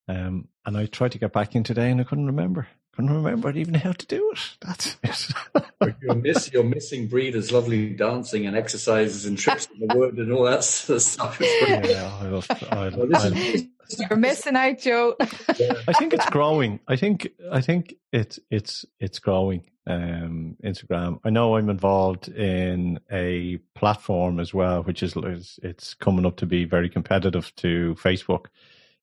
Um, 0.08 0.48
and 0.66 0.76
I 0.76 0.86
tried 0.86 1.12
to 1.12 1.18
get 1.18 1.32
back 1.32 1.54
in 1.54 1.62
today 1.62 1.90
and 1.90 2.00
I 2.00 2.04
couldn't 2.04 2.26
remember 2.26 2.68
couldn't 3.00 3.24
remember 3.24 3.50
even 3.52 3.74
how 3.74 3.92
to 3.92 4.06
do 4.06 4.32
it. 4.32 4.38
That's 4.60 4.96
it. 5.84 5.94
you're, 6.02 6.14
miss, 6.14 6.52
you're 6.52 6.64
missing 6.64 7.08
Breda's 7.08 7.50
lovely 7.50 7.90
dancing 7.90 8.46
and 8.46 8.54
exercises 8.54 9.24
and 9.24 9.38
trips 9.38 9.68
in 9.74 9.86
the 9.86 9.96
wood 9.96 10.18
and 10.18 10.30
all 10.32 10.44
that 10.44 10.64
sort 10.64 10.96
of 10.96 11.02
stuff. 11.02 11.40
Yeah, 11.70 12.12
I'll, 12.20 12.44
I'll, 12.70 12.90
well, 12.90 13.14
is, 13.14 13.66
you're 13.98 14.18
missing 14.18 14.56
out, 14.56 14.78
Joe. 14.78 15.16
I 15.20 15.92
think 15.98 16.12
it's 16.12 16.28
growing. 16.30 16.80
I 16.86 16.96
think 16.96 17.28
I 17.50 17.60
think 17.60 17.94
it's 18.12 18.38
it's 18.50 18.84
it's 18.98 19.18
growing. 19.18 19.64
Um, 19.86 20.56
Instagram. 20.62 21.20
I 21.24 21.30
know 21.30 21.56
I'm 21.56 21.70
involved 21.70 22.28
in 22.28 23.00
a 23.10 23.56
platform 23.74 24.38
as 24.38 24.52
well, 24.52 24.82
which 24.82 25.02
is 25.02 25.14
it's 25.62 25.94
coming 25.94 26.26
up 26.26 26.36
to 26.36 26.46
be 26.46 26.64
very 26.64 26.88
competitive 26.88 27.54
to 27.56 27.96
Facebook. 27.98 28.46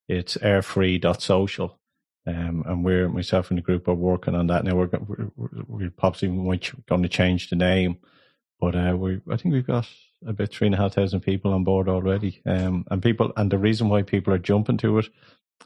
It's 0.07 0.37
airfree.social 0.37 1.77
um, 2.27 2.63
and 2.67 2.83
we're 2.83 3.07
myself 3.07 3.49
and 3.49 3.57
the 3.57 3.61
group 3.61 3.87
are 3.87 3.93
working 3.93 4.35
on 4.35 4.47
that 4.47 4.65
now. 4.65 4.75
We're 4.75 4.89
we're, 5.07 5.47
we're 5.67 5.89
possibly 5.91 6.59
going 6.87 7.03
to 7.03 7.09
change 7.09 7.49
the 7.49 7.55
name, 7.55 7.97
but 8.59 8.75
uh, 8.75 8.95
we 8.97 9.21
I 9.31 9.37
think 9.37 9.53
we've 9.53 9.65
got 9.65 9.87
about 10.25 10.49
three 10.49 10.67
and 10.67 10.75
a 10.75 10.77
half 10.77 10.93
thousand 10.93 11.21
people 11.21 11.53
on 11.53 11.63
board 11.63 11.87
already. 11.87 12.41
Um, 12.45 12.85
and 12.91 13.01
people 13.01 13.31
and 13.37 13.51
the 13.51 13.57
reason 13.57 13.87
why 13.87 14.01
people 14.01 14.33
are 14.33 14.39
jumping 14.39 14.77
to 14.77 14.99
it 14.99 15.07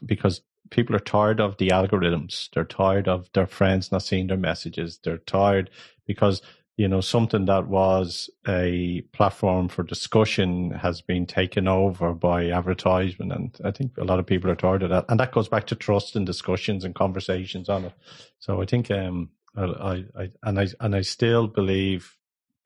because 0.04 0.42
people 0.70 0.94
are 0.94 1.00
tired 1.00 1.40
of 1.40 1.56
the 1.56 1.68
algorithms. 1.68 2.48
They're 2.54 2.64
tired 2.64 3.08
of 3.08 3.28
their 3.34 3.46
friends 3.46 3.90
not 3.90 4.02
seeing 4.02 4.28
their 4.28 4.36
messages. 4.36 5.00
They're 5.02 5.18
tired 5.18 5.68
because 6.06 6.42
you 6.76 6.88
know, 6.88 7.00
something 7.00 7.44
that 7.44 7.68
was 7.68 8.30
a 8.48 9.02
platform 9.12 9.68
for 9.68 9.82
discussion 9.82 10.70
has 10.70 11.02
been 11.02 11.26
taken 11.26 11.68
over 11.68 12.14
by 12.14 12.50
advertisement. 12.50 13.32
And 13.32 13.60
I 13.62 13.70
think 13.70 13.98
a 13.98 14.04
lot 14.04 14.18
of 14.18 14.26
people 14.26 14.50
are 14.50 14.56
tired 14.56 14.82
of 14.82 14.90
that. 14.90 15.04
And 15.08 15.20
that 15.20 15.32
goes 15.32 15.48
back 15.48 15.66
to 15.66 15.74
trust 15.74 16.16
and 16.16 16.24
discussions 16.24 16.84
and 16.84 16.94
conversations 16.94 17.68
on 17.68 17.84
it. 17.84 17.92
So 18.38 18.62
I 18.62 18.64
think, 18.64 18.90
um, 18.90 19.30
I, 19.54 20.04
I, 20.16 20.30
and 20.42 20.58
I, 20.58 20.66
and 20.80 20.96
I 20.96 21.02
still 21.02 21.46
believe, 21.46 22.16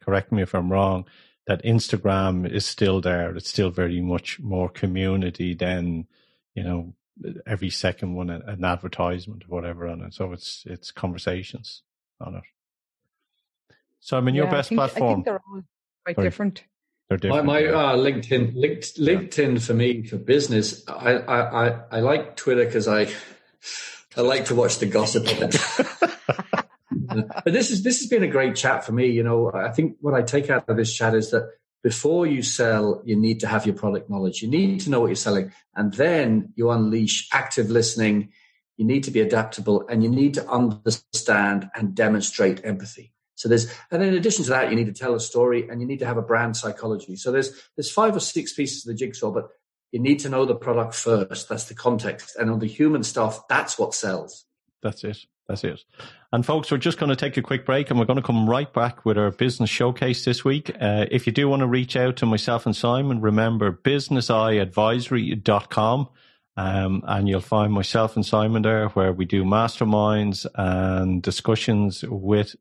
correct 0.00 0.30
me 0.30 0.42
if 0.42 0.54
I'm 0.54 0.70
wrong, 0.70 1.06
that 1.48 1.64
Instagram 1.64 2.48
is 2.48 2.64
still 2.64 3.00
there. 3.00 3.34
It's 3.34 3.48
still 3.48 3.70
very 3.70 4.00
much 4.00 4.38
more 4.38 4.68
community 4.68 5.54
than, 5.54 6.06
you 6.54 6.62
know, 6.62 6.94
every 7.44 7.70
second 7.70 8.14
one 8.14 8.30
an 8.30 8.64
advertisement 8.64 9.44
or 9.44 9.48
whatever 9.48 9.88
on 9.88 10.02
it. 10.02 10.14
So 10.14 10.32
it's, 10.32 10.62
it's 10.66 10.92
conversations 10.92 11.82
on 12.20 12.36
it. 12.36 12.44
So 14.06 14.16
I 14.16 14.20
mean, 14.20 14.36
your 14.36 14.44
yeah, 14.44 14.52
best 14.52 14.66
I 14.66 14.68
think, 14.68 14.78
platform. 14.78 15.10
I 15.10 15.14
think 15.14 15.24
they're 15.24 15.40
all 15.52 15.62
quite 16.04 16.14
Sorry. 16.14 16.26
different. 16.28 16.64
They're 17.08 17.18
different. 17.18 17.44
My, 17.44 17.60
my 17.60 17.66
uh, 17.66 17.96
LinkedIn, 17.96 18.52
linked, 18.54 19.00
LinkedIn 19.00 19.54
yeah. 19.54 19.58
for 19.58 19.74
me 19.74 20.04
for 20.04 20.16
business. 20.16 20.88
I 20.88 21.14
I 21.14 21.66
I, 21.66 21.80
I 21.90 22.00
like 22.00 22.36
Twitter 22.36 22.64
because 22.64 22.86
I 22.86 23.08
I 24.16 24.20
like 24.20 24.44
to 24.44 24.54
watch 24.54 24.78
the 24.78 24.86
gossip. 24.86 25.24
but 27.44 27.52
this 27.52 27.72
is 27.72 27.82
this 27.82 27.98
has 27.98 28.06
been 28.06 28.22
a 28.22 28.28
great 28.28 28.54
chat 28.54 28.84
for 28.84 28.92
me. 28.92 29.08
You 29.08 29.24
know, 29.24 29.50
I 29.52 29.72
think 29.72 29.96
what 30.00 30.14
I 30.14 30.22
take 30.22 30.50
out 30.50 30.68
of 30.68 30.76
this 30.76 30.94
chat 30.94 31.12
is 31.12 31.32
that 31.32 31.50
before 31.82 32.28
you 32.28 32.44
sell, 32.44 33.02
you 33.04 33.16
need 33.16 33.40
to 33.40 33.48
have 33.48 33.66
your 33.66 33.74
product 33.74 34.08
knowledge. 34.08 34.40
You 34.40 34.48
need 34.48 34.78
to 34.82 34.90
know 34.90 35.00
what 35.00 35.08
you're 35.08 35.16
selling, 35.16 35.50
and 35.74 35.92
then 35.94 36.52
you 36.54 36.70
unleash 36.70 37.28
active 37.32 37.70
listening. 37.70 38.30
You 38.76 38.84
need 38.84 39.02
to 39.02 39.10
be 39.10 39.20
adaptable, 39.20 39.84
and 39.88 40.04
you 40.04 40.10
need 40.10 40.34
to 40.34 40.48
understand 40.48 41.68
and 41.74 41.92
demonstrate 41.92 42.64
empathy. 42.64 43.14
So 43.36 43.48
there's, 43.48 43.72
and 43.90 44.02
in 44.02 44.14
addition 44.14 44.44
to 44.44 44.50
that, 44.50 44.70
you 44.70 44.76
need 44.76 44.86
to 44.86 44.92
tell 44.92 45.14
a 45.14 45.20
story 45.20 45.68
and 45.68 45.80
you 45.80 45.86
need 45.86 46.00
to 46.00 46.06
have 46.06 46.16
a 46.16 46.22
brand 46.22 46.56
psychology. 46.56 47.16
So 47.16 47.30
there's, 47.30 47.52
there's 47.76 47.90
five 47.90 48.16
or 48.16 48.20
six 48.20 48.52
pieces 48.52 48.84
of 48.84 48.92
the 48.92 48.98
jigsaw, 48.98 49.30
but 49.30 49.48
you 49.92 50.00
need 50.00 50.18
to 50.20 50.28
know 50.28 50.44
the 50.44 50.54
product 50.54 50.94
first. 50.94 51.48
That's 51.48 51.66
the 51.66 51.74
context. 51.74 52.36
And 52.36 52.50
on 52.50 52.58
the 52.58 52.66
human 52.66 53.04
stuff, 53.04 53.46
that's 53.48 53.78
what 53.78 53.94
sells. 53.94 54.44
That's 54.82 55.04
it. 55.04 55.18
That's 55.48 55.64
it. 55.64 55.84
And 56.32 56.44
folks, 56.44 56.70
we're 56.70 56.78
just 56.78 56.98
going 56.98 57.10
to 57.10 57.16
take 57.16 57.36
a 57.36 57.42
quick 57.42 57.64
break 57.64 57.90
and 57.90 57.98
we're 57.98 58.06
going 58.06 58.16
to 58.16 58.22
come 58.22 58.50
right 58.50 58.72
back 58.72 59.04
with 59.04 59.16
our 59.16 59.30
business 59.30 59.70
showcase 59.70 60.24
this 60.24 60.44
week. 60.44 60.70
Uh, 60.80 61.06
if 61.10 61.26
you 61.26 61.32
do 61.32 61.48
want 61.48 61.60
to 61.60 61.66
reach 61.66 61.94
out 61.94 62.16
to 62.16 62.26
myself 62.26 62.66
and 62.66 62.74
Simon, 62.74 63.20
remember 63.20 63.70
businesseyeadvisory.com. 63.70 66.08
Um, 66.58 67.02
and 67.06 67.28
you'll 67.28 67.40
find 67.40 67.70
myself 67.70 68.16
and 68.16 68.24
Simon 68.24 68.62
there 68.62 68.88
where 68.88 69.12
we 69.12 69.26
do 69.26 69.44
masterminds 69.44 70.46
and 70.54 71.22
discussions 71.22 72.02
with 72.02 72.56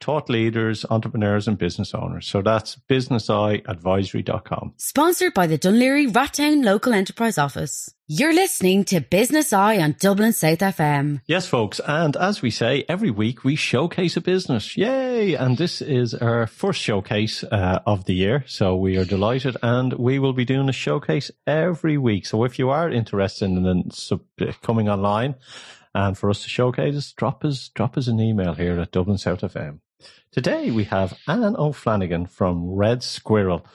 taught 0.00 0.28
leaders, 0.28 0.84
entrepreneurs, 0.90 1.48
and 1.48 1.58
business 1.58 1.94
owners. 1.94 2.26
So 2.26 2.42
that's 2.42 2.76
businesseyeadvisory.com. 2.88 4.74
Sponsored 4.76 5.34
by 5.34 5.46
the 5.46 5.58
Dún 5.58 5.78
Laoghaire 5.78 6.12
Rathdown 6.12 6.64
Local 6.64 6.92
Enterprise 6.92 7.38
Office. 7.38 7.95
You're 8.08 8.32
listening 8.32 8.84
to 8.84 9.00
Business 9.00 9.52
Eye 9.52 9.78
on 9.78 9.96
Dublin 9.98 10.32
South 10.32 10.60
FM. 10.60 11.22
Yes, 11.26 11.48
folks. 11.48 11.80
And 11.80 12.16
as 12.16 12.40
we 12.40 12.50
say, 12.52 12.84
every 12.88 13.10
week 13.10 13.42
we 13.42 13.56
showcase 13.56 14.16
a 14.16 14.20
business. 14.20 14.76
Yay! 14.76 15.34
And 15.34 15.58
this 15.58 15.82
is 15.82 16.14
our 16.14 16.46
first 16.46 16.80
showcase 16.80 17.42
uh, 17.42 17.80
of 17.84 18.04
the 18.04 18.14
year. 18.14 18.44
So 18.46 18.76
we 18.76 18.96
are 18.96 19.04
delighted 19.04 19.56
and 19.60 19.92
we 19.94 20.20
will 20.20 20.34
be 20.34 20.44
doing 20.44 20.68
a 20.68 20.72
showcase 20.72 21.32
every 21.48 21.98
week. 21.98 22.26
So 22.26 22.44
if 22.44 22.60
you 22.60 22.70
are 22.70 22.88
interested 22.88 23.46
in 23.46 23.90
coming 24.62 24.88
online, 24.88 25.34
and 25.92 26.16
for 26.16 26.30
us 26.30 26.44
to 26.44 26.48
showcase, 26.48 27.10
drop 27.10 27.44
us, 27.44 27.70
drop 27.70 27.98
us 27.98 28.06
an 28.06 28.20
email 28.20 28.54
here 28.54 28.78
at 28.78 28.92
Dublin 28.92 29.18
South 29.18 29.40
FM. 29.40 29.80
Today 30.30 30.70
we 30.70 30.84
have 30.84 31.18
Anne 31.26 31.56
O'Flanagan 31.56 32.30
from 32.30 32.70
Red 32.70 33.02
Squirrel. 33.02 33.66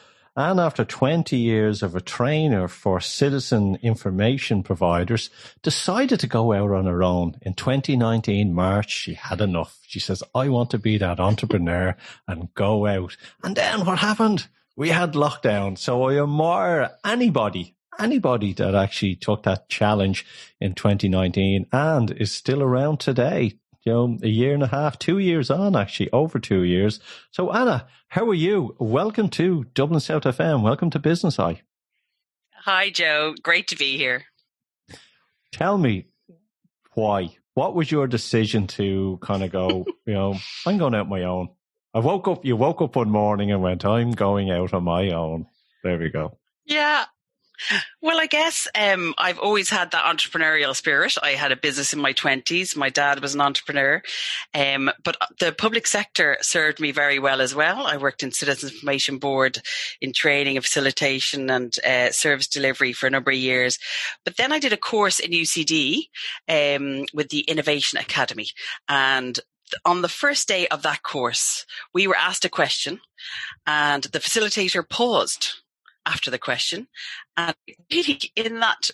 And 0.41 0.59
after 0.59 0.83
20 0.83 1.37
years 1.37 1.83
of 1.83 1.95
a 1.95 2.01
trainer 2.01 2.67
for 2.67 2.99
citizen 2.99 3.77
information 3.83 4.63
providers, 4.63 5.29
decided 5.61 6.19
to 6.21 6.27
go 6.27 6.51
out 6.51 6.71
on 6.71 6.87
her 6.87 7.03
own. 7.03 7.37
In 7.43 7.53
2019 7.53 8.51
March, 8.51 8.89
she 8.91 9.13
had 9.13 9.39
enough. 9.39 9.77
She 9.85 9.99
says, 9.99 10.23
I 10.33 10.49
want 10.49 10.71
to 10.71 10.79
be 10.79 10.97
that 10.97 11.19
entrepreneur 11.19 11.95
and 12.27 12.51
go 12.55 12.87
out. 12.87 13.17
And 13.43 13.55
then 13.55 13.85
what 13.85 13.99
happened? 13.99 14.47
We 14.75 14.89
had 14.89 15.13
lockdown. 15.13 15.77
So 15.77 16.09
I 16.09 16.19
admire 16.19 16.89
anybody, 17.05 17.75
anybody 17.99 18.53
that 18.53 18.73
actually 18.73 19.17
took 19.17 19.43
that 19.43 19.69
challenge 19.69 20.25
in 20.59 20.73
2019 20.73 21.67
and 21.71 22.09
is 22.09 22.33
still 22.33 22.63
around 22.63 22.99
today 22.99 23.59
you 23.83 23.91
know, 23.91 24.17
a 24.21 24.27
year 24.27 24.53
and 24.53 24.63
a 24.63 24.67
half, 24.67 24.99
two 24.99 25.17
years 25.17 25.49
on, 25.49 25.75
actually, 25.75 26.11
over 26.11 26.39
two 26.39 26.63
years. 26.63 26.99
So, 27.31 27.51
Anna, 27.51 27.87
how 28.09 28.27
are 28.29 28.35
you? 28.35 28.75
Welcome 28.79 29.29
to 29.29 29.65
Dublin 29.73 29.99
South 29.99 30.23
FM. 30.23 30.61
Welcome 30.61 30.91
to 30.91 30.99
Business 30.99 31.39
Eye. 31.39 31.61
Hi, 32.53 32.91
Joe. 32.91 33.33
Great 33.41 33.67
to 33.69 33.75
be 33.75 33.97
here. 33.97 34.25
Tell 35.51 35.77
me 35.77 36.07
why. 36.93 37.35
What 37.55 37.75
was 37.75 37.91
your 37.91 38.07
decision 38.07 38.67
to 38.67 39.17
kind 39.21 39.43
of 39.43 39.51
go, 39.51 39.85
you 40.05 40.13
know, 40.13 40.37
I'm 40.65 40.77
going 40.77 40.93
out 40.93 41.09
my 41.09 41.23
own? 41.23 41.49
I 41.93 41.99
woke 41.99 42.27
up, 42.27 42.45
you 42.45 42.55
woke 42.55 42.81
up 42.81 42.95
one 42.95 43.09
morning 43.09 43.51
and 43.51 43.61
went, 43.61 43.83
I'm 43.83 44.11
going 44.11 44.51
out 44.51 44.73
on 44.73 44.83
my 44.83 45.09
own. 45.09 45.47
There 45.83 45.97
we 45.97 46.09
go. 46.09 46.37
Yeah, 46.65 47.05
well, 48.01 48.19
I 48.19 48.25
guess 48.25 48.67
um, 48.75 49.13
I've 49.17 49.39
always 49.39 49.69
had 49.69 49.91
that 49.91 50.05
entrepreneurial 50.05 50.75
spirit. 50.75 51.15
I 51.21 51.31
had 51.31 51.51
a 51.51 51.55
business 51.55 51.93
in 51.93 51.99
my 51.99 52.13
20s. 52.13 52.75
My 52.75 52.89
dad 52.89 53.21
was 53.21 53.35
an 53.35 53.41
entrepreneur. 53.41 54.01
Um, 54.53 54.91
but 55.03 55.17
the 55.39 55.51
public 55.51 55.87
sector 55.87 56.37
served 56.41 56.79
me 56.79 56.91
very 56.91 57.19
well 57.19 57.41
as 57.41 57.53
well. 57.53 57.85
I 57.85 57.97
worked 57.97 58.23
in 58.23 58.31
Citizens 58.31 58.71
Information 58.71 59.17
Board 59.17 59.61
in 60.01 60.13
training 60.13 60.57
and 60.57 60.65
facilitation 60.65 61.49
and 61.49 61.75
uh, 61.85 62.11
service 62.11 62.47
delivery 62.47 62.93
for 62.93 63.07
a 63.07 63.11
number 63.11 63.31
of 63.31 63.37
years. 63.37 63.77
But 64.25 64.37
then 64.37 64.51
I 64.51 64.59
did 64.59 64.73
a 64.73 64.77
course 64.77 65.19
in 65.19 65.31
UCD 65.31 66.03
um, 66.49 67.05
with 67.13 67.29
the 67.29 67.41
Innovation 67.41 67.99
Academy. 67.99 68.47
And 68.89 69.39
on 69.85 70.01
the 70.01 70.09
first 70.09 70.47
day 70.47 70.67
of 70.67 70.81
that 70.81 71.03
course, 71.03 71.65
we 71.93 72.07
were 72.07 72.15
asked 72.15 72.45
a 72.45 72.49
question 72.49 72.99
and 73.65 74.03
the 74.03 74.19
facilitator 74.19 74.87
paused 74.87 75.60
after 76.05 76.31
the 76.31 76.39
question. 76.39 76.87
And 77.37 77.55
really 77.91 78.19
in 78.35 78.59
that 78.59 78.91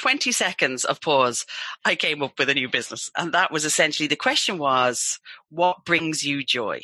20 0.00 0.32
seconds 0.32 0.84
of 0.84 1.00
pause, 1.00 1.46
I 1.84 1.94
came 1.94 2.22
up 2.22 2.38
with 2.38 2.48
a 2.48 2.54
new 2.54 2.68
business. 2.68 3.10
And 3.16 3.32
that 3.32 3.52
was 3.52 3.64
essentially 3.64 4.06
the 4.06 4.16
question 4.16 4.58
was, 4.58 5.20
what 5.50 5.84
brings 5.84 6.24
you 6.24 6.44
joy? 6.44 6.82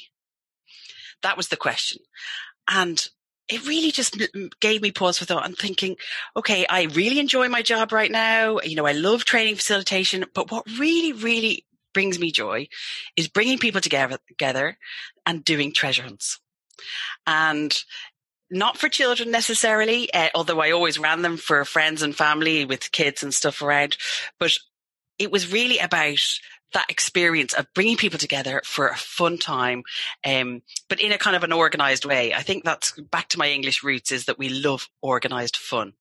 That 1.23 1.37
was 1.37 1.49
the 1.49 1.57
question. 1.57 2.01
And 2.71 3.05
it 3.49 3.67
really 3.67 3.91
just 3.91 4.17
gave 4.61 4.83
me 4.83 4.93
pause 4.93 5.19
for 5.19 5.25
thought 5.25 5.47
and 5.47 5.57
thinking, 5.57 5.97
okay, 6.37 6.67
I 6.69 6.83
really 6.85 7.19
enjoy 7.19 7.49
my 7.49 7.63
job 7.63 7.93
right 7.93 8.11
now. 8.11 8.61
You 8.63 8.77
know, 8.77 8.87
I 8.87 8.93
love 8.93 9.25
training 9.25 9.57
facilitation, 9.57 10.27
but 10.35 10.51
what 10.51 10.67
really, 10.79 11.13
really 11.13 11.65
brings 11.95 12.19
me 12.19 12.31
joy 12.31 12.69
is 13.17 13.27
bringing 13.27 13.59
people 13.59 13.81
together, 13.81 14.19
together 14.29 14.77
and 15.25 15.45
doing 15.45 15.73
treasure 15.73 16.03
hunts. 16.03 16.39
And 17.27 17.77
not 18.51 18.79
for 18.79 18.89
children 18.89 19.31
necessarily, 19.31 20.13
uh, 20.13 20.29
although 20.35 20.61
I 20.61 20.71
always 20.71 20.99
ran 20.99 21.23
them 21.23 21.37
for 21.37 21.65
friends 21.65 22.03
and 22.03 22.17
family 22.17 22.65
with 22.65 22.93
kids 22.93 23.23
and 23.23 23.35
stuff 23.35 23.63
around. 23.63 23.97
But 24.39 24.53
it 25.19 25.31
was 25.31 25.53
really 25.53 25.79
about 25.79 26.19
that 26.75 26.91
experience 26.91 27.55
of 27.55 27.67
bringing 27.75 27.97
people 27.97 28.19
together 28.19 28.61
for 28.65 28.89
a 28.89 28.97
fun 28.97 29.39
time, 29.39 29.83
um, 30.25 30.63
but 30.89 31.01
in 31.01 31.13
a 31.13 31.19
kind 31.19 31.37
of 31.37 31.45
an 31.45 31.53
organized 31.53 32.05
way. 32.05 32.35
I 32.35 32.43
think 32.43 32.65
that's 32.65 32.93
back 32.93 33.29
to 33.31 33.39
my 33.39 33.49
English 33.49 33.83
roots 33.83 34.13
is 34.13 34.27
that 34.27 34.39
we 34.39 34.49
love 34.49 34.89
organized 35.01 35.57
fun. 35.57 35.95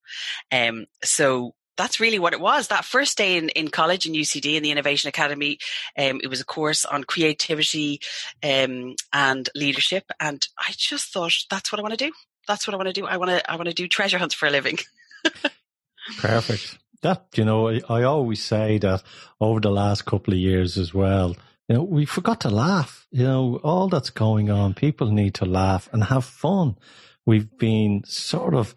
Um, 0.52 0.86
so 1.04 1.56
that's 1.78 2.00
really 2.00 2.20
what 2.20 2.34
it 2.34 2.42
was. 2.42 2.68
That 2.68 2.86
first 2.86 3.18
day 3.18 3.38
in, 3.38 3.50
in 3.50 3.70
college 3.70 4.06
in 4.06 4.14
UCD 4.14 4.56
in 4.56 4.64
the 4.64 4.72
Innovation 4.72 5.08
Academy, 5.08 5.60
um, 5.98 6.20
it 6.22 6.28
was 6.28 6.42
a 6.42 6.46
course 6.46 6.84
on 6.86 7.04
creativity 7.04 8.02
um, 8.44 8.96
and 9.14 9.50
leadership, 9.56 10.06
and 10.20 10.46
I 10.58 10.74
just 10.76 11.14
thought 11.14 11.34
that's 11.50 11.72
what 11.72 11.80
I 11.80 11.84
want 11.84 11.98
to 11.98 12.06
do 12.08 12.12
that's 12.48 12.68
what 12.68 12.74
I 12.74 12.78
want 12.78 12.88
to 12.88 12.94
do. 12.94 13.06
I 13.06 13.18
want 13.18 13.32
to 13.32 13.52
I 13.52 13.56
want 13.56 13.68
to 13.68 13.74
do 13.74 13.88
treasure 13.88 14.18
hunts 14.18 14.36
for 14.36 14.48
a 14.48 14.52
living. 14.52 14.80
Perfect. 16.20 16.78
That 17.02 17.28
you 17.36 17.46
know, 17.46 17.70
I, 17.70 17.82
I 17.90 18.04
always 18.04 18.44
say 18.44 18.78
that 18.80 19.04
over 19.40 19.60
the 19.60 19.72
last 19.72 20.06
couple 20.06 20.34
of 20.34 20.40
years 20.40 20.78
as 20.78 20.94
well. 20.94 21.36
You 21.68 21.76
know, 21.76 21.84
we 21.84 22.06
forgot 22.06 22.42
to 22.42 22.50
laugh. 22.50 23.06
You 23.12 23.26
know, 23.26 23.60
all 23.64 23.90
that's 23.90 24.10
going 24.10 24.50
on, 24.50 24.74
people 24.74 25.12
need 25.12 25.36
to 25.36 25.46
laugh 25.46 25.90
and 25.92 26.06
have 26.06 26.24
fun. 26.24 26.78
We've 27.26 27.58
been 27.58 28.04
sort 28.06 28.54
of 28.54 28.74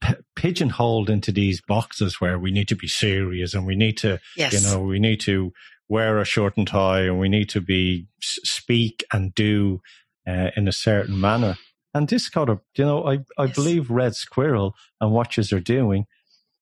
p- 0.00 0.14
pigeonholed 0.36 1.10
into 1.10 1.32
these 1.32 1.60
boxes 1.60 2.20
where 2.20 2.38
we 2.38 2.52
need 2.52 2.68
to 2.68 2.76
be 2.76 2.86
serious 2.86 3.54
and 3.54 3.66
we 3.66 3.74
need 3.74 3.96
to, 3.98 4.20
yes. 4.36 4.52
you 4.52 4.60
know, 4.60 4.80
we 4.80 5.00
need 5.00 5.20
to 5.22 5.52
wear 5.88 6.20
a 6.20 6.24
shirt 6.24 6.56
and 6.56 6.68
tie 6.68 7.00
and 7.00 7.18
we 7.18 7.28
need 7.28 7.48
to 7.50 7.60
be 7.60 8.06
speak 8.20 9.04
and 9.12 9.34
do 9.34 9.80
uh, 10.26 10.50
in 10.56 10.68
a 10.68 10.72
certain 10.72 11.20
manner. 11.20 11.58
And 11.92 12.08
this 12.08 12.28
kind 12.28 12.48
of, 12.48 12.60
you 12.76 12.84
know, 12.84 13.04
I, 13.04 13.18
I 13.36 13.46
yes. 13.46 13.54
believe 13.54 13.90
Red 13.90 14.14
Squirrel 14.14 14.74
and 15.00 15.12
what 15.12 15.36
are 15.52 15.60
doing 15.60 16.06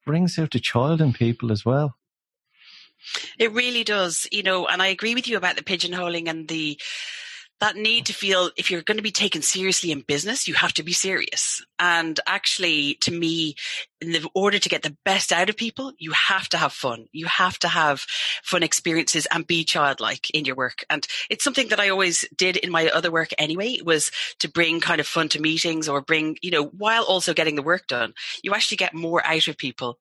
brings 0.07 0.39
out 0.39 0.53
the 0.53 0.61
child 0.61 1.01
in 1.01 1.13
people 1.13 1.53
as 1.53 1.65
well. 1.65 1.97
It 3.39 3.53
really 3.53 3.85
does, 3.85 4.27
you 4.33 4.43
know, 4.43 4.67
and 4.67 4.83
I 4.83 4.89
agree 4.89 5.15
with 5.15 5.29
you 5.29 5.37
about 5.37 5.57
the 5.57 5.63
pigeonholing 5.63 6.29
and 6.29 6.49
the 6.49 6.81
that 7.61 7.77
need 7.77 8.07
to 8.07 8.13
feel 8.13 8.51
if 8.57 8.71
you're 8.71 8.83
going 8.83 8.99
to 8.99 9.03
be 9.03 9.11
taken 9.11 9.43
seriously 9.43 9.91
in 9.91 10.01
business, 10.03 10.47
you 10.47 10.55
have 10.55 10.73
to 10.75 10.83
be 10.83 10.93
serious. 10.93 11.65
And 11.79 12.19
actually, 12.27 12.95
to 13.01 13.13
me, 13.13 13.57
in 14.01 14.13
the 14.13 14.29
order 14.35 14.59
to 14.59 14.69
get 14.69 14.83
the 14.83 14.97
best 15.05 15.33
out 15.33 15.49
of 15.49 15.57
people, 15.57 15.93
you 15.99 16.13
have 16.13 16.49
to 16.51 16.57
have 16.57 16.73
fun. 16.73 17.07
You 17.13 17.27
have 17.27 17.59
to 17.61 17.69
have 17.69 18.07
fun 18.45 18.63
experiences 18.63 19.27
and 19.33 19.47
be 19.47 19.65
childlike 19.65 20.31
in 20.31 20.45
your 20.45 20.57
work. 20.57 20.85
And 20.89 21.07
it's 21.31 21.43
something 21.43 21.69
that 21.69 21.81
I 21.81 21.89
always 21.89 22.25
did 22.37 22.57
in 22.57 22.71
my 22.71 22.89
other 22.89 23.11
work 23.11 23.31
anyway, 23.39 23.79
was 23.85 24.13
to 24.39 24.49
bring 24.49 24.81
kind 24.81 25.01
of 25.01 25.07
fun 25.07 25.29
to 25.31 25.41
meetings 25.41 25.89
or 25.89 26.01
bring, 26.01 26.37
you 26.43 26.53
know, 26.53 26.65
while 26.65 27.03
also 27.03 27.35
getting 27.35 27.57
the 27.57 27.63
work 27.63 27.87
done. 27.89 28.15
You 28.43 28.55
actually 28.55 28.77
get 28.77 28.95
more 28.95 29.25
out 29.27 29.49
of 29.49 29.59
people. 29.59 29.99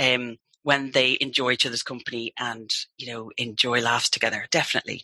Um, 0.00 0.38
when 0.64 0.92
they 0.92 1.18
enjoy 1.20 1.50
each 1.50 1.66
other's 1.66 1.82
company 1.82 2.32
and, 2.38 2.70
you 2.96 3.12
know, 3.12 3.30
enjoy 3.36 3.80
laughs 3.80 4.08
together. 4.08 4.46
Definitely. 4.50 5.02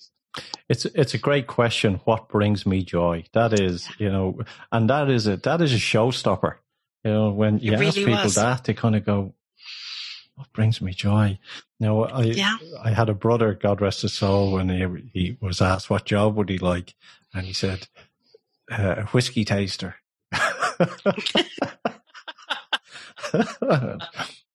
It's 0.68 0.84
it's 0.84 1.14
a 1.14 1.18
great 1.18 1.46
question. 1.46 2.00
What 2.04 2.28
brings 2.28 2.66
me 2.66 2.84
joy? 2.84 3.24
That 3.32 3.58
is, 3.58 3.88
you 3.98 4.10
know, 4.10 4.40
and 4.70 4.90
that 4.90 5.08
is 5.10 5.26
a 5.26 5.36
that 5.38 5.60
is 5.60 5.72
a 5.72 5.76
showstopper. 5.76 6.56
You 7.04 7.12
know, 7.12 7.30
when 7.30 7.58
you 7.58 7.74
ask 7.74 7.96
people 7.96 8.12
was. 8.12 8.34
that, 8.34 8.64
they 8.64 8.74
kind 8.74 8.96
of 8.96 9.04
go, 9.04 9.34
"What 10.34 10.52
brings 10.52 10.80
me 10.80 10.92
joy?" 10.92 11.38
Now, 11.80 12.02
I 12.04 12.24
yeah. 12.24 12.56
I 12.82 12.90
had 12.90 13.08
a 13.08 13.14
brother, 13.14 13.54
God 13.54 13.80
rest 13.80 14.02
his 14.02 14.12
soul, 14.12 14.52
when 14.52 14.68
he 14.68 14.86
he 15.12 15.36
was 15.40 15.62
asked 15.62 15.88
what 15.88 16.04
job 16.04 16.36
would 16.36 16.48
he 16.48 16.58
like, 16.58 16.94
and 17.32 17.46
he 17.46 17.52
said, 17.52 17.88
uh, 18.70 19.02
"Whiskey 19.12 19.44
taster." 19.44 19.96
okay, 23.34 24.00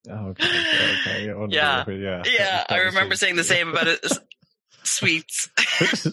okay, 0.09 1.25
yeah, 1.49 1.85
yeah, 1.87 2.23
yeah. 2.25 2.63
I 2.69 2.77
remember 2.81 3.15
saying 3.15 3.35
the 3.35 3.43
same 3.43 3.69
about 3.69 3.87
it 3.87 4.05
sweets. 4.83 5.49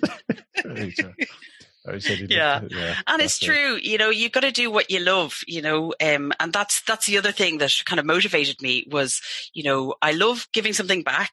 yeah. 2.29 2.61
yeah, 2.69 2.97
and 3.07 3.23
it's 3.23 3.39
true. 3.39 3.77
It. 3.77 3.85
You 3.85 3.99
know, 3.99 4.11
you've 4.11 4.33
got 4.33 4.41
to 4.41 4.53
do 4.53 4.71
what 4.71 4.91
you 4.91 5.01
love. 5.01 5.41
You 5.47 5.63
know, 5.63 5.95
um, 6.01 6.33
and 6.39 6.53
that's 6.53 6.83
that's 6.83 7.07
the 7.07 7.19
other 7.19 7.33
thing 7.33 7.59
that 7.59 7.73
kind 7.87 7.99
of 7.99 8.07
motivated 8.07 8.61
me 8.61 8.87
was, 8.91 9.21
you 9.55 9.63
know, 9.63 9.95
I 10.03 10.13
love 10.13 10.47
giving 10.53 10.73
something 10.73 11.03
back. 11.03 11.33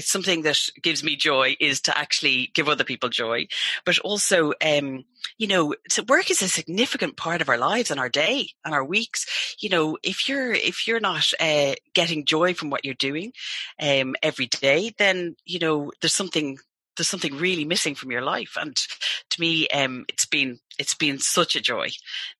it's 0.00 0.10
something 0.10 0.42
that 0.42 0.58
gives 0.82 1.04
me 1.04 1.14
joy 1.14 1.54
is 1.60 1.82
to 1.82 1.96
actually 1.96 2.50
give 2.54 2.70
other 2.70 2.84
people 2.84 3.10
joy, 3.10 3.46
but 3.84 3.98
also, 3.98 4.54
um, 4.64 5.04
you 5.36 5.46
know, 5.46 5.74
so 5.90 6.02
work 6.08 6.30
is 6.30 6.40
a 6.40 6.48
significant 6.48 7.18
part 7.18 7.42
of 7.42 7.50
our 7.50 7.58
lives 7.58 7.90
and 7.90 8.00
our 8.00 8.08
day 8.08 8.48
and 8.64 8.72
our 8.72 8.82
weeks. 8.82 9.56
You 9.60 9.68
know, 9.68 9.98
if 10.02 10.26
you're, 10.26 10.52
if 10.52 10.88
you're 10.88 11.00
not, 11.00 11.30
uh, 11.38 11.74
getting 11.92 12.24
joy 12.24 12.54
from 12.54 12.70
what 12.70 12.82
you're 12.82 12.94
doing, 12.94 13.32
um, 13.78 14.16
every 14.22 14.46
day, 14.46 14.94
then, 14.96 15.36
you 15.44 15.58
know, 15.58 15.92
there's 16.00 16.14
something, 16.14 16.56
there's 17.00 17.08
something 17.08 17.38
really 17.38 17.64
missing 17.64 17.94
from 17.94 18.10
your 18.10 18.20
life. 18.20 18.58
And 18.60 18.76
to 18.76 19.40
me, 19.40 19.66
um, 19.68 20.04
it's 20.08 20.26
been, 20.26 20.60
it's 20.78 20.94
been 20.94 21.18
such 21.18 21.56
a 21.56 21.60
joy 21.60 21.88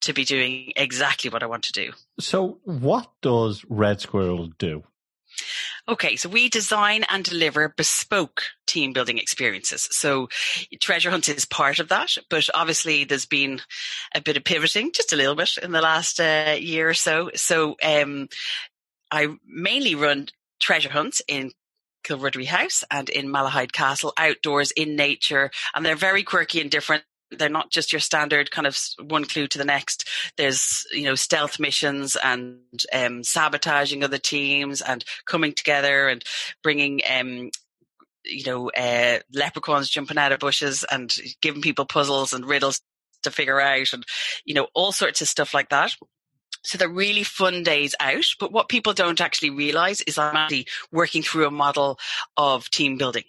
to 0.02 0.12
be 0.12 0.24
doing 0.24 0.72
exactly 0.76 1.30
what 1.30 1.42
I 1.42 1.46
want 1.46 1.64
to 1.64 1.72
do. 1.72 1.92
So 2.20 2.58
what 2.64 3.11
does 3.22 3.64
Red 3.70 4.02
Squirrel 4.02 4.50
do? 4.58 4.84
Okay, 5.88 6.16
so 6.16 6.28
we 6.28 6.50
design 6.50 7.04
and 7.08 7.24
deliver 7.24 7.72
bespoke 7.74 8.42
team 8.66 8.92
building 8.92 9.16
experiences. 9.16 9.88
So 9.90 10.28
Treasure 10.78 11.11
Hunt 11.11 11.28
is 11.30 11.46
part 11.46 11.78
of 11.78 11.88
that, 11.88 12.11
but 12.28 12.48
obviously 12.52 13.04
there's 13.04 13.26
been 13.26 13.62
a 14.14 14.20
bit 14.20 14.36
of 14.36 14.44
pivoting, 14.44 14.92
just 14.92 15.14
a 15.14 15.16
little 15.16 15.34
bit 15.34 15.56
in 15.62 15.72
the 15.72 15.80
last 15.80 16.20
uh, 16.20 16.56
year 16.61 16.88
or 16.88 16.94
so. 16.94 17.30
So 17.34 17.76
um, 17.82 18.28
I 19.11 19.28
mainly 19.46 19.94
run 19.94 20.28
treasure 20.61 20.90
hunts 20.90 21.22
in 21.26 21.52
Kilruddery 22.05 22.46
House 22.46 22.84
and 22.90 23.09
in 23.09 23.28
Malahide 23.28 23.72
Castle, 23.72 24.12
outdoors 24.16 24.70
in 24.72 24.96
nature, 24.96 25.51
and 25.74 25.84
they're 25.84 25.96
very 25.96 26.22
quirky 26.22 26.61
and 26.61 26.70
different 26.70 27.05
they're 27.30 27.48
not 27.48 27.70
just 27.70 27.92
your 27.92 28.01
standard 28.01 28.51
kind 28.51 28.66
of 28.66 28.78
one 29.01 29.24
clue 29.24 29.46
to 29.46 29.59
the 29.59 29.64
next. 29.64 30.09
There's, 30.36 30.86
you 30.92 31.05
know, 31.05 31.14
stealth 31.14 31.61
missions 31.61 32.16
and 32.16 32.59
um, 32.92 33.22
sabotaging 33.22 34.03
other 34.03 34.18
teams 34.18 34.80
and 34.80 35.05
coming 35.26 35.53
together 35.53 36.09
and 36.09 36.24
bringing, 36.62 37.01
um, 37.09 37.51
you 38.24 38.44
know, 38.44 38.70
uh, 38.70 39.20
leprechauns 39.32 39.88
jumping 39.88 40.18
out 40.18 40.32
of 40.32 40.40
bushes 40.40 40.84
and 40.90 41.14
giving 41.40 41.62
people 41.62 41.84
puzzles 41.84 42.32
and 42.32 42.44
riddles 42.44 42.80
to 43.22 43.30
figure 43.30 43.61
out 43.61 43.92
and, 43.92 44.05
you 44.44 44.55
know, 44.55 44.68
all 44.74 44.92
sorts 44.92 45.20
of 45.20 45.28
stuff 45.28 45.55
like 45.55 45.68
that. 45.68 45.94
So 46.62 46.78
they're 46.78 46.88
really 46.88 47.22
fun 47.22 47.62
days 47.62 47.94
out. 48.00 48.24
But 48.38 48.52
what 48.52 48.68
people 48.68 48.92
don't 48.92 49.20
actually 49.20 49.50
realize 49.50 50.00
is 50.02 50.18
I'm 50.18 50.36
actually 50.36 50.66
working 50.92 51.22
through 51.22 51.46
a 51.46 51.50
model 51.50 51.98
of 52.36 52.70
team 52.70 52.96
building. 52.96 53.24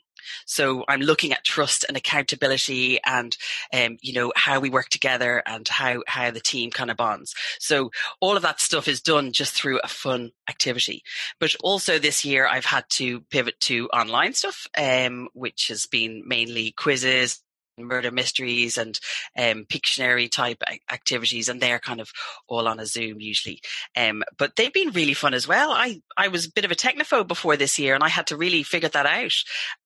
So 0.46 0.86
I'm 0.88 1.02
looking 1.02 1.34
at 1.34 1.44
trust 1.44 1.86
and 1.88 1.98
accountability 1.98 3.00
and, 3.04 3.36
um, 3.74 3.98
you 4.02 4.14
know, 4.14 4.32
how 4.36 4.60
we 4.60 4.70
work 4.70 4.90
together 4.90 5.42
and 5.46 5.68
how, 5.68 6.04
how 6.08 6.32
the 6.32 6.40
team 6.40 6.72
kind 6.72 6.92
of 6.92 6.98
bonds. 6.98 7.34
So 7.60 7.92
all 8.20 8.36
of 8.36 8.44
that 8.44 8.60
stuff 8.60 8.88
is 8.88 9.02
done 9.02 9.32
just 9.32 9.54
through 9.54 9.80
a 9.84 9.88
fun 9.88 10.32
activity. 10.50 11.04
But 11.40 11.56
also 11.64 12.00
this 12.00 12.24
year 12.24 12.48
I've 12.48 12.66
had 12.66 12.86
to 12.92 13.22
pivot 13.22 13.60
to 13.62 13.90
online 13.90 14.34
stuff, 14.34 14.68
um, 14.78 15.30
which 15.34 15.68
has 15.70 15.86
been 15.86 16.24
mainly 16.26 16.72
quizzes, 16.72 17.42
murder 17.78 18.12
mysteries 18.12 18.78
and 18.78 19.00
um, 19.38 19.66
Pictionary 19.66 20.30
type 20.30 20.64
activities, 20.92 21.50
and 21.50 21.62
they're 21.62 21.80
kind 21.80 22.02
of 22.02 22.10
all 22.48 22.68
on 22.68 22.80
a 22.80 22.86
Zoom 22.86 23.20
usually. 23.20 23.62
Um, 23.96 24.24
but 24.38 24.56
they've 24.56 24.74
been 24.74 24.92
really 24.92 25.14
fun 25.14 25.34
as 25.34 25.48
well. 25.48 25.72
I 25.72 26.02
I 26.18 26.28
was 26.28 26.46
a 26.46 26.52
bit 26.52 26.66
of 26.66 26.72
a 26.72 26.76
technophobe 26.76 27.28
before 27.28 27.58
this 27.58 27.80
year, 27.80 27.96
and 27.96 28.04
I 28.04 28.10
had 28.10 28.28
to 28.28 28.38
really 28.38 28.64
figure 28.64 28.90
that 28.90 29.06
out. 29.06 29.34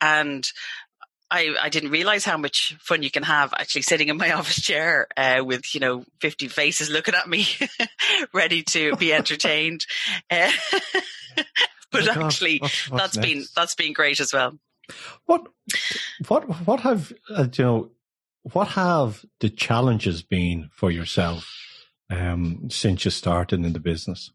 And 0.01 0.47
I, 1.31 1.55
I 1.59 1.69
didn't 1.69 1.89
realize 1.89 2.23
how 2.23 2.37
much 2.37 2.75
fun 2.79 3.03
you 3.03 3.09
can 3.09 3.23
have 3.23 3.53
actually 3.57 3.81
sitting 3.81 4.09
in 4.09 4.17
my 4.17 4.31
office 4.33 4.61
chair 4.61 5.07
uh, 5.17 5.43
with 5.43 5.73
you 5.73 5.79
know 5.79 6.03
50 6.21 6.47
faces 6.47 6.89
looking 6.89 7.15
at 7.15 7.27
me 7.27 7.47
ready 8.33 8.63
to 8.63 8.95
be 8.95 9.13
entertained 9.13 9.85
uh, 10.31 10.51
but 11.91 12.07
oh 12.07 12.25
actually 12.25 12.59
what's, 12.59 12.89
what's 12.89 13.01
that's 13.01 13.17
next? 13.17 13.27
been 13.27 13.45
that's 13.55 13.75
been 13.75 13.93
great 13.93 14.19
as 14.19 14.33
well 14.33 14.57
what 15.25 15.47
what 16.27 16.43
what 16.65 16.79
have 16.81 17.13
uh, 17.29 17.47
you 17.53 17.63
know? 17.63 17.91
What 18.53 18.67
have 18.69 19.25
the 19.39 19.49
challenges 19.49 20.21
been 20.21 20.69
for 20.71 20.91
yourself 20.91 21.51
um, 22.11 22.69
since 22.69 23.03
you 23.03 23.09
started 23.09 23.65
in 23.65 23.73
the 23.73 23.79
business? 23.79 24.31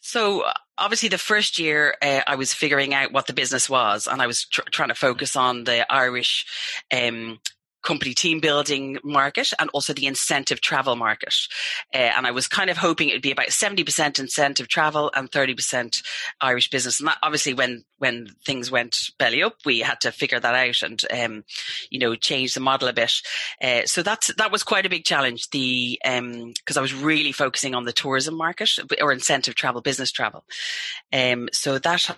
So 0.00 0.44
obviously 0.76 1.08
the 1.08 1.16
first 1.16 1.58
year 1.58 1.96
uh, 2.02 2.20
I 2.26 2.34
was 2.34 2.52
figuring 2.52 2.92
out 2.92 3.12
what 3.12 3.26
the 3.26 3.32
business 3.32 3.70
was 3.70 4.06
and 4.06 4.20
I 4.20 4.26
was 4.26 4.44
tr- 4.44 4.68
trying 4.70 4.90
to 4.90 4.94
focus 4.94 5.36
on 5.36 5.64
the 5.64 5.90
Irish 5.90 6.44
um, 6.92 7.40
company 7.84 8.14
team 8.14 8.40
building 8.40 8.98
market 9.04 9.52
and 9.58 9.70
also 9.72 9.92
the 9.92 10.06
incentive 10.06 10.60
travel 10.60 10.96
market. 10.96 11.34
Uh, 11.94 11.98
and 11.98 12.26
I 12.26 12.32
was 12.32 12.48
kind 12.48 12.70
of 12.70 12.76
hoping 12.76 13.08
it 13.08 13.12
would 13.12 13.22
be 13.22 13.30
about 13.30 13.48
70% 13.48 14.18
incentive 14.18 14.68
travel 14.68 15.12
and 15.14 15.30
30% 15.30 16.02
Irish 16.40 16.70
business. 16.70 16.98
And 16.98 17.08
that 17.08 17.18
obviously 17.22 17.54
when, 17.54 17.84
when 17.98 18.28
things 18.44 18.70
went 18.70 19.10
belly 19.18 19.42
up, 19.42 19.56
we 19.64 19.80
had 19.80 20.00
to 20.00 20.12
figure 20.12 20.40
that 20.40 20.54
out 20.54 20.82
and, 20.82 21.00
um, 21.12 21.44
you 21.90 21.98
know, 21.98 22.14
change 22.16 22.54
the 22.54 22.60
model 22.60 22.88
a 22.88 22.92
bit. 22.92 23.12
Uh, 23.62 23.82
so 23.84 24.02
that's, 24.02 24.34
that 24.34 24.50
was 24.50 24.62
quite 24.62 24.86
a 24.86 24.90
big 24.90 25.04
challenge. 25.04 25.50
The, 25.50 26.00
um, 26.04 26.54
cause 26.64 26.76
I 26.76 26.82
was 26.82 26.94
really 26.94 27.32
focusing 27.32 27.74
on 27.74 27.84
the 27.84 27.92
tourism 27.92 28.34
market 28.34 28.70
or 29.00 29.12
incentive 29.12 29.54
travel, 29.54 29.82
business 29.82 30.10
travel. 30.10 30.44
Um, 31.12 31.48
so 31.52 31.78
that, 31.78 32.10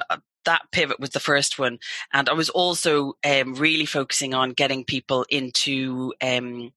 that 0.47 0.62
pivot 0.72 0.99
was 0.99 1.11
the 1.11 1.20
first 1.20 1.59
one. 1.59 1.78
And 2.12 2.28
I 2.28 2.32
was 2.32 2.49
also 2.49 3.14
um, 3.24 3.55
really 3.55 3.86
focusing 3.86 4.34
on 4.34 4.51
getting 4.53 4.84
people 4.84 5.26
into 5.28 6.14
um, 6.22 6.72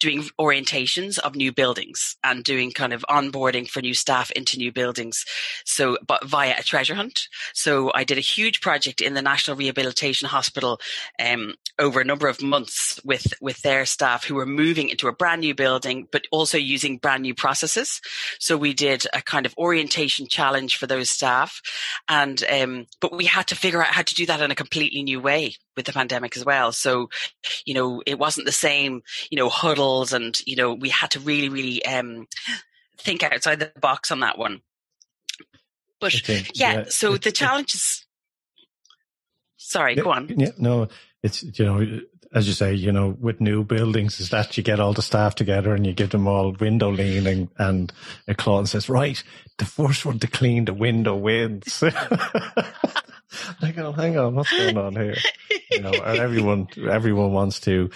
doing 0.00 0.24
orientations 0.40 1.18
of 1.18 1.36
new 1.36 1.52
buildings 1.52 2.16
and 2.24 2.42
doing 2.42 2.72
kind 2.72 2.92
of 2.92 3.04
onboarding 3.08 3.68
for 3.68 3.80
new 3.80 3.94
staff 3.94 4.30
into 4.32 4.56
new 4.56 4.72
buildings. 4.72 5.24
So, 5.64 5.98
but 6.06 6.26
via 6.26 6.56
a 6.58 6.62
treasure 6.62 6.94
hunt. 6.94 7.28
So 7.54 7.92
I 7.94 8.04
did 8.04 8.18
a 8.18 8.22
huge 8.22 8.60
project 8.60 9.00
in 9.00 9.14
the 9.14 9.22
National 9.22 9.56
Rehabilitation 9.56 10.26
Hospital 10.28 10.80
um, 11.22 11.54
over 11.78 12.00
a 12.00 12.04
number 12.04 12.26
of 12.28 12.42
months 12.42 12.98
with, 13.04 13.34
with 13.40 13.60
their 13.62 13.86
staff 13.86 14.24
who 14.24 14.34
were 14.34 14.46
moving 14.46 14.88
into 14.88 15.06
a 15.06 15.12
brand 15.12 15.42
new 15.42 15.54
building, 15.54 16.08
but 16.10 16.26
also 16.32 16.58
using 16.58 16.98
brand 16.98 17.22
new 17.22 17.34
processes. 17.34 18.00
So 18.38 18.56
we 18.56 18.72
did 18.72 19.04
a 19.12 19.22
kind 19.22 19.46
of 19.46 19.54
orientation 19.58 20.26
challenge 20.26 20.76
for 20.76 20.86
those 20.86 21.10
staff. 21.10 21.60
And, 22.08 22.42
um, 22.50 22.86
but 23.00 23.14
we 23.14 23.26
had 23.26 23.48
to 23.48 23.54
figure 23.54 23.82
out 23.82 23.88
how 23.88 24.02
to 24.02 24.14
do 24.14 24.26
that 24.26 24.40
in 24.40 24.50
a 24.50 24.56
completely 24.56 25.02
new 25.02 25.20
way 25.20 25.54
with 25.80 25.86
the 25.86 25.98
pandemic 25.98 26.36
as 26.36 26.44
well. 26.44 26.72
So, 26.72 27.08
you 27.64 27.72
know, 27.72 28.02
it 28.06 28.18
wasn't 28.18 28.46
the 28.46 28.52
same, 28.52 29.02
you 29.30 29.38
know, 29.38 29.48
huddles 29.48 30.12
and, 30.12 30.38
you 30.46 30.56
know, 30.56 30.74
we 30.74 30.90
had 30.90 31.12
to 31.12 31.20
really, 31.20 31.48
really, 31.48 31.84
um, 31.86 32.28
think 32.98 33.22
outside 33.22 33.60
the 33.60 33.72
box 33.80 34.10
on 34.10 34.20
that 34.20 34.36
one. 34.38 34.60
But 35.98 36.12
think, 36.12 36.50
yeah, 36.54 36.72
yeah, 36.72 36.84
so 36.88 37.14
it, 37.14 37.22
the 37.22 37.32
challenges. 37.32 38.06
Sorry, 39.56 39.96
yeah, 39.96 40.02
go 40.02 40.12
on. 40.12 40.28
Yeah, 40.28 40.50
no, 40.58 40.88
it's, 41.22 41.42
you 41.58 41.64
know, 41.64 42.00
as 42.34 42.46
you 42.46 42.52
say, 42.52 42.74
you 42.74 42.92
know, 42.92 43.16
with 43.18 43.40
new 43.40 43.64
buildings 43.64 44.20
is 44.20 44.30
that 44.30 44.56
you 44.56 44.62
get 44.62 44.80
all 44.80 44.92
the 44.92 45.02
staff 45.02 45.34
together 45.34 45.74
and 45.74 45.86
you 45.86 45.92
give 45.92 46.10
them 46.10 46.28
all 46.28 46.52
window 46.52 46.90
leaning 46.90 47.50
and 47.58 47.92
a 48.28 48.34
client 48.34 48.68
says, 48.68 48.88
right, 48.88 49.22
the 49.58 49.64
first 49.64 50.04
one 50.04 50.18
to 50.18 50.26
clean 50.26 50.66
the 50.66 50.74
window 50.74 51.16
wins. 51.16 51.82
hang 53.60 53.78
on, 53.78 53.94
hang 53.94 54.18
on, 54.18 54.34
what's 54.34 54.50
going 54.50 54.76
on 54.76 54.94
here? 54.94 55.16
You 55.70 55.80
know, 55.80 55.92
and 55.92 56.18
everyone, 56.18 56.68
everyone 56.88 57.32
wants 57.32 57.60
to 57.60 57.90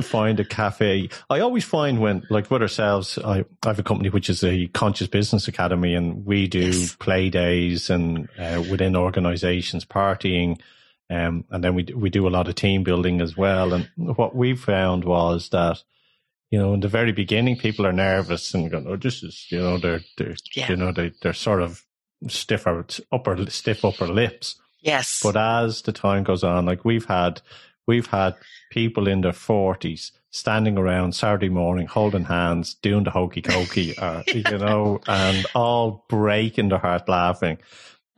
find 0.00 0.40
a 0.40 0.44
cafe. 0.44 1.10
I 1.28 1.40
always 1.40 1.64
find 1.64 2.00
when, 2.00 2.26
like 2.30 2.50
with 2.50 2.62
ourselves, 2.62 3.18
I, 3.18 3.44
I 3.62 3.68
have 3.68 3.78
a 3.78 3.82
company 3.82 4.08
which 4.08 4.30
is 4.30 4.42
a 4.42 4.66
conscious 4.68 5.08
business 5.08 5.48
academy 5.48 5.94
and 5.94 6.24
we 6.24 6.46
do 6.46 6.70
yes. 6.70 6.96
play 6.96 7.28
days 7.30 7.90
and 7.90 8.28
uh, 8.38 8.62
within 8.70 8.96
organizations 8.96 9.84
partying. 9.84 10.60
Um, 11.10 11.44
and 11.50 11.62
then 11.62 11.74
we, 11.74 11.84
we 11.94 12.08
do 12.08 12.26
a 12.26 12.30
lot 12.30 12.48
of 12.48 12.54
team 12.54 12.82
building 12.82 13.20
as 13.20 13.36
well. 13.36 13.74
And 13.74 13.90
what 13.96 14.34
we 14.34 14.56
found 14.56 15.04
was 15.04 15.50
that, 15.50 15.82
you 16.50 16.58
know, 16.58 16.72
in 16.72 16.80
the 16.80 16.88
very 16.88 17.12
beginning, 17.12 17.58
people 17.58 17.86
are 17.86 17.92
nervous 17.92 18.54
and 18.54 18.70
going, 18.70 18.86
oh, 18.86 18.96
this 18.96 19.22
is, 19.22 19.46
you 19.50 19.58
know, 19.58 19.76
they're, 19.76 20.00
they're, 20.16 20.36
yeah. 20.54 20.70
you 20.70 20.76
know, 20.76 20.92
they, 20.92 21.12
they're 21.20 21.34
sort 21.34 21.60
of 21.60 21.83
stiffer 22.28 22.84
upper 23.12 23.50
stiff 23.50 23.84
upper 23.84 24.06
lips. 24.06 24.56
Yes. 24.80 25.20
But 25.22 25.36
as 25.36 25.82
the 25.82 25.92
time 25.92 26.24
goes 26.24 26.44
on, 26.44 26.66
like 26.66 26.84
we've 26.84 27.06
had 27.06 27.40
we've 27.86 28.06
had 28.06 28.34
people 28.70 29.08
in 29.08 29.22
their 29.22 29.32
forties 29.32 30.12
standing 30.30 30.76
around 30.76 31.14
Saturday 31.14 31.48
morning 31.48 31.86
holding 31.86 32.24
hands, 32.24 32.74
doing 32.74 33.04
the 33.04 33.10
hokey 33.10 33.40
cokey, 33.40 33.94
uh, 33.98 34.22
you 34.26 34.58
know, 34.58 35.00
and 35.06 35.46
all 35.54 36.04
breaking 36.08 36.70
their 36.70 36.78
heart 36.78 37.08
laughing. 37.08 37.58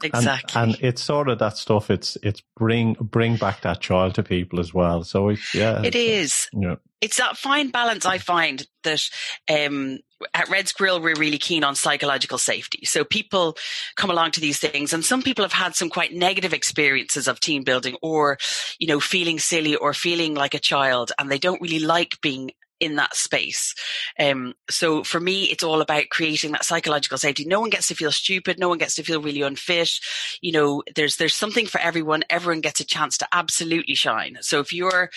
Exactly. 0.02 0.60
And, 0.60 0.74
and, 0.74 0.84
it's 0.84 1.02
sort 1.02 1.28
of 1.28 1.38
that 1.38 1.56
stuff. 1.56 1.90
It's 1.90 2.18
it's 2.22 2.42
bring 2.56 2.94
bring 3.00 3.36
back 3.36 3.62
that 3.62 3.80
child 3.80 4.14
to 4.16 4.22
people 4.22 4.60
as 4.60 4.74
well. 4.74 5.04
So 5.04 5.30
it's, 5.30 5.54
yeah, 5.54 5.82
it 5.82 5.94
is. 5.94 6.48
Yeah. 6.52 6.76
It's 7.00 7.16
that 7.18 7.36
fine 7.36 7.70
balance 7.70 8.04
I 8.04 8.18
find 8.18 8.66
that 8.84 9.02
um, 9.50 9.98
at 10.34 10.48
Red 10.48 10.68
Squirrel 10.68 11.00
we're 11.00 11.14
really 11.14 11.38
keen 11.38 11.64
on 11.64 11.74
psychological 11.74 12.38
safety. 12.38 12.84
So 12.84 13.04
people 13.04 13.56
come 13.96 14.10
along 14.10 14.32
to 14.32 14.40
these 14.40 14.58
things, 14.58 14.92
and 14.92 15.04
some 15.04 15.22
people 15.22 15.44
have 15.44 15.52
had 15.52 15.74
some 15.74 15.88
quite 15.88 16.14
negative 16.14 16.52
experiences 16.52 17.26
of 17.26 17.40
team 17.40 17.64
building, 17.64 17.96
or 18.02 18.36
you 18.78 18.86
know, 18.86 19.00
feeling 19.00 19.38
silly 19.38 19.76
or 19.76 19.94
feeling 19.94 20.34
like 20.34 20.54
a 20.54 20.58
child, 20.58 21.12
and 21.18 21.30
they 21.30 21.38
don't 21.38 21.62
really 21.62 21.80
like 21.80 22.20
being 22.20 22.50
in 22.80 22.96
that 22.96 23.16
space. 23.16 23.74
Um, 24.18 24.54
so 24.68 25.02
for 25.02 25.20
me, 25.20 25.44
it's 25.44 25.64
all 25.64 25.80
about 25.80 26.10
creating 26.10 26.52
that 26.52 26.64
psychological 26.64 27.18
safety. 27.18 27.44
No 27.44 27.60
one 27.60 27.70
gets 27.70 27.88
to 27.88 27.94
feel 27.94 28.12
stupid. 28.12 28.58
No 28.58 28.68
one 28.68 28.78
gets 28.78 28.94
to 28.96 29.02
feel 29.02 29.20
really 29.20 29.42
unfit. 29.42 29.90
You 30.40 30.52
know, 30.52 30.82
there's, 30.94 31.16
there's 31.16 31.34
something 31.34 31.66
for 31.66 31.80
everyone. 31.80 32.24
Everyone 32.30 32.60
gets 32.60 32.80
a 32.80 32.84
chance 32.84 33.18
to 33.18 33.28
absolutely 33.32 33.94
shine. 33.94 34.38
So 34.40 34.60
if 34.60 34.72
your, 34.72 35.10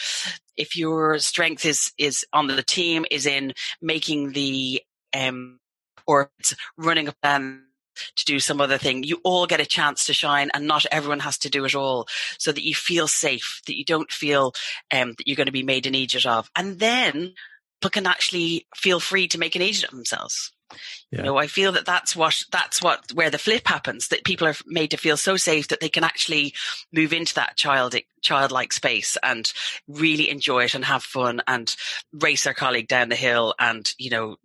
if 0.58 0.76
your 0.76 1.20
strength 1.20 1.66
is, 1.66 1.92
is 1.98 2.26
on 2.34 2.48
the 2.48 2.64
team 2.64 3.06
is 3.12 3.26
in 3.26 3.54
making 3.82 4.32
the, 4.32 4.82
um, 5.16 5.60
or 6.08 6.32
running 6.78 7.08
a 7.08 7.14
plan 7.22 7.64
to 8.16 8.26
do 8.26 8.40
some 8.40 8.62
other 8.62 8.78
thing. 8.78 9.04
You 9.04 9.20
all 9.24 9.48
get 9.48 9.60
a 9.60 9.66
chance 9.66 10.06
to 10.06 10.14
shine 10.14 10.50
and 10.54 10.68
not 10.68 10.86
everyone 10.92 11.20
has 11.20 11.38
to 11.40 11.50
do 11.50 11.66
it 11.66 11.76
all 11.76 12.08
so 12.38 12.52
that 12.52 12.66
you 12.66 12.76
feel 12.76 13.08
safe, 13.08 13.62
that 13.68 13.78
you 13.78 13.86
don't 13.86 14.12
feel 14.12 14.54
um, 14.92 15.14
that 15.18 15.28
you're 15.28 15.36
going 15.36 15.48
to 15.48 15.52
be 15.52 15.64
made 15.64 15.86
an 15.86 15.96
agent 15.96 16.26
of. 16.26 16.50
And 16.56 16.80
then 16.80 17.34
people 17.82 17.92
can 17.92 18.08
actually 18.08 18.68
feel 18.76 19.00
free 19.00 19.28
to 19.30 19.40
make 19.40 19.56
an 19.56 19.62
agent 19.62 19.92
of 19.92 19.98
themselves. 19.98 20.52
Yeah. 21.12 21.20
You 21.20 21.26
know, 21.26 21.38
I 21.38 21.48
feel 21.48 21.72
that 21.72 21.86
that's 21.86 22.16
what, 22.16 22.36
that's 22.52 22.82
what, 22.82 23.12
where 23.14 23.32
the 23.32 23.40
flip 23.40 23.68
happens, 23.68 24.10
that 24.10 24.24
people 24.24 24.48
are 24.48 24.56
made 24.68 24.92
to 24.92 24.98
feel 24.98 25.18
so 25.18 25.36
safe 25.36 25.70
that 25.70 25.80
they 25.80 25.90
can 25.90 26.04
actually 26.04 26.54
move 26.94 27.12
into 27.12 27.34
that 27.36 27.58
child, 27.58 27.96
childlike 28.22 28.72
space 28.74 29.18
and 29.24 29.52
really 29.88 30.30
enjoy 30.30 30.66
it 30.66 30.76
and 30.76 30.86
have 30.86 31.02
fun 31.02 31.42
and 31.48 31.76
race 32.14 32.44
their 32.44 32.54
colleague 32.54 32.88
down 32.88 33.10
the 33.10 33.16
hill 33.16 33.56
and, 33.58 33.90
you 33.98 34.12
know, 34.12 34.36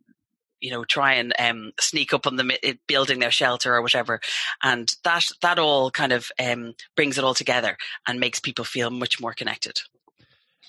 you 0.65 0.71
know, 0.71 0.83
try 0.83 1.13
and 1.13 1.35
um, 1.39 1.73
sneak 1.79 2.15
up 2.15 2.27
on 2.27 2.37
them 2.37 2.51
building 2.87 3.19
their 3.19 3.31
shelter 3.31 3.75
or 3.75 3.83
whatever. 3.83 4.19
And 4.63 4.91
that, 5.05 5.27
that 5.43 5.59
all 5.59 5.91
kind 5.91 6.11
of 6.11 6.31
um, 6.43 6.75
brings 6.97 7.19
it 7.19 7.25
all 7.25 7.35
together 7.35 7.77
and 8.09 8.19
makes 8.19 8.41
people 8.41 8.65
feel 8.65 8.91
much 8.91 9.21
more 9.21 9.35
connected. 9.35 9.83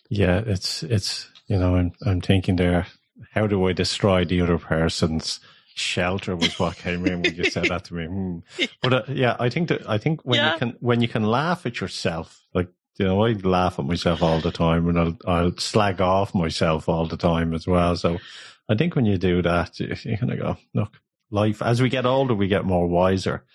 Yeah, 0.10 0.42
it's, 0.46 0.84
it's, 0.84 1.30
you 1.48 1.58
know, 1.58 1.78
I'm, 1.78 1.94
I'm 2.06 2.20
thinking 2.20 2.58
there, 2.58 2.88
how 3.32 3.48
do 3.48 3.66
I 3.70 3.72
destroy 3.72 4.26
the 4.26 4.42
other 4.42 4.58
person's 4.58 5.40
shelter 5.76 6.36
was 6.36 6.60
what 6.60 6.76
came 6.76 7.06
in 7.06 7.22
when 7.22 7.34
you 7.34 7.46
said 7.46 7.66
that 7.66 7.86
to 7.86 7.94
me. 7.94 8.06
Hmm. 8.06 8.40
But 8.82 8.94
uh, 8.94 9.04
yeah, 9.08 9.38
I 9.40 9.48
think 9.48 9.70
that, 9.70 9.90
I 9.90 9.98
think 9.98 10.22
when 10.24 10.40
yeah. 10.40 10.54
you 10.54 10.60
can, 10.60 10.76
when 10.82 11.00
you 11.00 11.08
can 11.08 11.24
laugh 11.24 11.66
at 11.66 11.80
yourself, 11.80 12.44
like, 12.54 12.68
you 12.98 13.06
know, 13.06 13.24
I 13.24 13.32
laugh 13.32 13.80
at 13.80 13.86
myself 13.86 14.22
all 14.22 14.42
the 14.42 14.52
time 14.52 14.90
and 14.90 15.00
I'll, 15.00 15.18
I'll 15.26 15.58
slag 15.58 16.02
off 16.02 16.36
myself 16.36 16.90
all 16.90 17.08
the 17.08 17.18
time 17.18 17.54
as 17.54 17.66
well. 17.66 17.96
So 17.96 18.20
I 18.68 18.76
think 18.76 18.96
when 18.96 19.06
you 19.06 19.18
do 19.18 19.42
that, 19.42 19.80
you, 19.80 19.96
kind 20.18 20.32
of 20.32 20.40
go, 20.40 20.58
look, 20.74 21.00
life, 21.32 21.62
as 21.62 21.82
we 21.82 21.90
get 21.90 22.06
older, 22.06 22.34
we 22.34 22.48
get 22.48 22.66
more 22.66 22.88
wiser. 22.88 23.46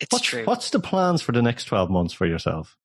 It's 0.00 0.12
what's, 0.12 0.24
true. 0.24 0.44
What's 0.44 0.70
the 0.70 0.80
plans 0.80 1.22
for 1.22 1.32
the 1.32 1.42
next 1.42 1.64
12 1.64 1.90
months 1.90 2.14
for 2.14 2.26
yourself? 2.26 2.76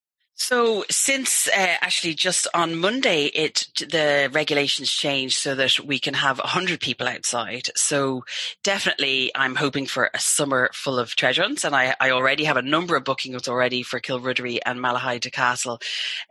So 0.41 0.86
since 0.89 1.50
uh, 1.50 1.76
actually 1.82 2.14
just 2.14 2.47
on 2.54 2.78
Monday, 2.78 3.26
it 3.26 3.68
the 3.78 4.30
regulations 4.32 4.89
changed 4.89 5.38
so 5.38 5.54
that 5.56 5.82
we 5.82 6.00
can 6.00 6.14
have 6.14 6.39
hundred 6.39 6.80
people 6.80 7.10
outside. 7.10 7.68
So 7.76 8.24
definitely, 8.64 9.32
I'm 9.36 9.56
hoping 9.56 9.86
for 9.86 10.10
a 10.14 10.20
summer 10.20 10.70
full 10.74 10.97
of 10.97 11.14
treasure 11.18 11.41
hunts, 11.41 11.66
and 11.66 11.76
I, 11.76 11.93
I 12.00 12.12
already 12.12 12.45
have 12.45 12.56
a 12.56 12.62
number 12.62 12.95
of 12.95 13.04
bookings 13.04 13.50
already 13.50 13.84
for 13.84 14.00
Kilruddery 14.00 14.60
and 14.66 14.80
Malahide 14.80 15.30
Castle 15.34 15.82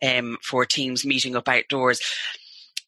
um, 0.02 0.38
for 0.42 0.64
teams 0.64 1.04
meeting 1.04 1.36
up 1.36 1.46
outdoors. 1.46 2.00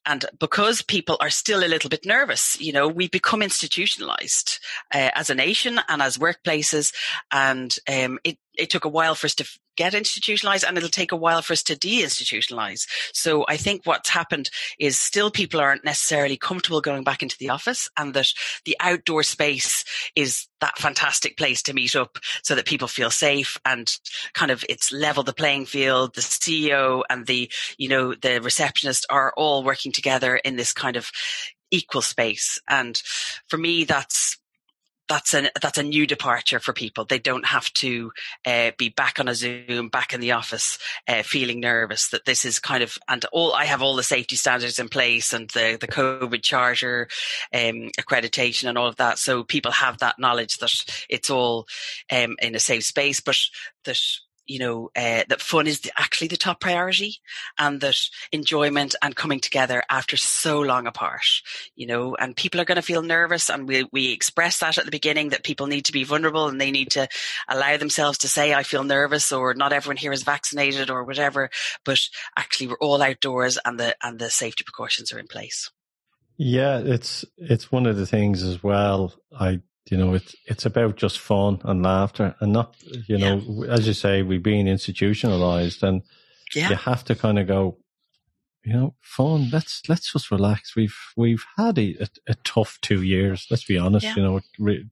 And 0.07 0.24
because 0.38 0.82
people 0.82 1.16
are 1.20 1.30
still 1.30 1.64
a 1.64 1.68
little 1.68 1.90
bit 1.90 2.07
nervous, 2.07 2.61
you 2.61 2.72
know, 2.72 2.88
we've 2.88 3.11
become 3.11 3.42
institutionalized 3.42 4.59
uh, 4.94 5.11
as 5.14 5.30
a 5.30 5.34
nation 5.34 5.80
and 5.88 6.01
as 6.01 6.18
workplaces. 6.18 6.92
And 7.30 7.74
um, 7.88 8.18
it, 8.24 8.38
it 8.57 8.70
took 8.70 8.84
a 8.84 8.88
while 8.90 9.14
for 9.14 9.26
us 9.26 9.34
to 9.36 9.48
get 9.81 9.95
institutionalized 9.95 10.62
and 10.62 10.76
it'll 10.76 10.91
take 10.91 11.11
a 11.11 11.16
while 11.16 11.41
for 11.41 11.55
us 11.55 11.62
to 11.62 11.74
deinstitutionalize. 11.74 12.87
So 13.14 13.47
I 13.49 13.57
think 13.57 13.87
what's 13.87 14.11
happened 14.11 14.51
is 14.78 14.99
still 14.99 15.31
people 15.31 15.59
aren't 15.59 15.87
necessarily 15.87 16.37
comfortable 16.37 16.83
going 16.83 17.03
back 17.03 17.22
into 17.22 17.39
the 17.39 17.49
office 17.49 17.89
and 17.97 18.12
that 18.12 18.28
the 18.66 18.76
outdoor 18.78 19.22
space 19.22 19.83
is 20.14 20.49
that 20.61 20.76
fantastic 20.76 21.39
place 21.39 21.62
to 21.62 21.72
meet 21.72 21.97
up 21.97 22.18
so 22.43 22.55
that 22.55 22.66
people 22.66 22.89
feel 22.89 23.11
safe 23.11 23.57
and 23.64 23.91
kind 24.35 24.51
of 24.51 24.62
it's 24.68 24.93
level 24.93 25.22
the 25.22 25.33
playing 25.33 25.64
field. 25.64 26.14
The 26.14 26.20
CEO 26.20 27.03
and 27.09 27.26
the, 27.26 27.51
you 27.78 27.89
know, 27.89 28.14
the 28.14 28.39
receptionist 28.43 29.07
are 29.09 29.33
all 29.35 29.64
working 29.64 29.93
together 29.93 30.37
in 30.37 30.57
this 30.57 30.74
kind 30.74 30.97
of 30.97 31.11
equal 31.70 32.03
space. 32.03 32.61
And 32.68 33.01
for 33.49 33.57
me, 33.57 33.85
that's 33.85 34.37
that's 35.11 35.35
a 35.35 35.51
that's 35.61 35.77
a 35.77 35.83
new 35.83 36.07
departure 36.07 36.61
for 36.61 36.73
people. 36.73 37.05
They 37.05 37.19
don't 37.19 37.45
have 37.45 37.71
to 37.75 38.13
uh, 38.47 38.71
be 38.79 38.91
back 38.91 39.19
on 39.19 39.27
a 39.27 39.35
Zoom, 39.35 39.89
back 39.89 40.15
in 40.15 40.21
the 40.21 40.33
office, 40.33 40.79
uh, 41.09 41.25
feeling 41.25 41.59
nervous. 41.59 42.11
That 42.11 42.27
this 42.27 42.45
is 42.45 42.61
kind 42.61 42.85
of 42.85 42.97
and 43.09 43.25
all 43.33 43.53
I 43.53 43.65
have 43.65 43.83
all 43.83 43.97
the 43.97 44.05
safety 44.05 44.37
standards 44.37 44.79
in 44.79 44.89
place 44.89 45.33
and 45.33 45.51
the 45.51 45.77
the 45.81 45.89
COVID 45.89 46.43
charter 46.43 47.09
um, 47.53 47.91
accreditation 47.99 48.69
and 48.69 48.79
all 48.79 48.87
of 48.87 48.97
that. 48.97 49.19
So 49.19 49.43
people 49.43 49.73
have 49.73 49.99
that 49.99 50.21
knowledge 50.21 50.59
that 50.59 50.73
it's 51.09 51.29
all 51.29 51.67
um, 52.13 52.37
in 52.41 52.55
a 52.55 52.61
safe 52.61 52.85
space, 52.85 53.19
but 53.19 53.37
that 53.85 54.01
you 54.51 54.59
know, 54.59 54.90
uh, 54.96 55.22
that 55.28 55.40
fun 55.40 55.68
is 55.68 55.82
the, 55.82 55.92
actually 55.96 56.26
the 56.26 56.36
top 56.36 56.59
priority 56.59 57.18
and 57.57 57.80
that 57.80 57.96
enjoyment 58.32 58.96
and 59.01 59.14
coming 59.14 59.38
together 59.38 59.80
after 59.88 60.16
so 60.16 60.61
long 60.61 60.88
apart, 60.88 61.24
you 61.76 61.86
know, 61.86 62.16
and 62.16 62.36
people 62.36 62.61
are 62.61 62.64
going 62.64 62.74
to 62.74 62.82
feel 62.82 63.03
nervous 63.03 63.48
and 63.48 63.68
we, 63.68 63.86
we 63.92 64.11
express 64.11 64.59
that 64.59 64.76
at 64.76 64.84
the 64.84 64.90
beginning 64.90 65.28
that 65.28 65.44
people 65.44 65.68
need 65.68 65.84
to 65.84 65.92
be 65.92 66.03
vulnerable 66.03 66.48
and 66.48 66.61
they 66.61 66.72
need 66.72 66.90
to 66.90 67.07
allow 67.48 67.76
themselves 67.76 68.18
to 68.18 68.28
say, 68.28 68.53
I 68.53 68.64
feel 68.64 68.82
nervous 68.82 69.30
or 69.30 69.55
not 69.55 69.72
everyone 69.72 69.98
here 69.98 70.11
is 70.11 70.24
vaccinated 70.24 70.90
or 70.90 71.05
whatever. 71.05 71.48
But 71.84 72.01
actually 72.36 72.66
we're 72.66 72.78
all 72.80 73.01
outdoors 73.03 73.57
and 73.64 73.78
the, 73.78 73.94
and 74.03 74.18
the 74.18 74.30
safety 74.30 74.64
precautions 74.64 75.12
are 75.12 75.20
in 75.20 75.28
place. 75.28 75.70
Yeah, 76.38 76.80
it's, 76.84 77.24
it's 77.36 77.70
one 77.70 77.86
of 77.86 77.96
the 77.96 78.07
things 78.07 78.42
as 78.42 78.64
well. 78.64 79.14
I 79.32 79.61
you 79.89 79.97
know, 79.97 80.14
it's 80.14 80.35
it's 80.47 80.66
about 80.66 80.97
just 80.97 81.18
fun 81.18 81.61
and 81.64 81.83
laughter, 81.83 82.35
and 82.41 82.53
not 82.53 82.76
you 83.09 83.18
know, 83.18 83.43
yeah. 83.45 83.72
as 83.72 83.87
you 83.87 83.95
say, 83.95 84.22
we've 84.22 84.43
been 84.43 84.68
institutionalized, 84.68 85.83
and 85.83 86.03
yeah. 86.55 86.70
you 86.70 86.76
have 86.76 87.05
to 87.05 87.14
kind 87.14 87.39
of 87.39 87.47
go, 87.47 87.78
you 88.62 88.72
know, 88.72 88.95
fun. 89.01 89.49
Let's 89.53 89.83
let's 89.89 90.12
just 90.12 90.31
relax. 90.31 90.76
We've 90.76 90.97
we've 91.16 91.45
had 91.57 91.78
a, 91.78 91.97
a, 92.01 92.09
a 92.28 92.35
tough 92.45 92.78
two 92.83 93.03
years. 93.03 93.47
Let's 93.51 93.64
be 93.64 93.78
honest. 93.78 94.05
Yeah. 94.05 94.16
You 94.16 94.22
know, 94.22 94.41
it, 94.59 94.87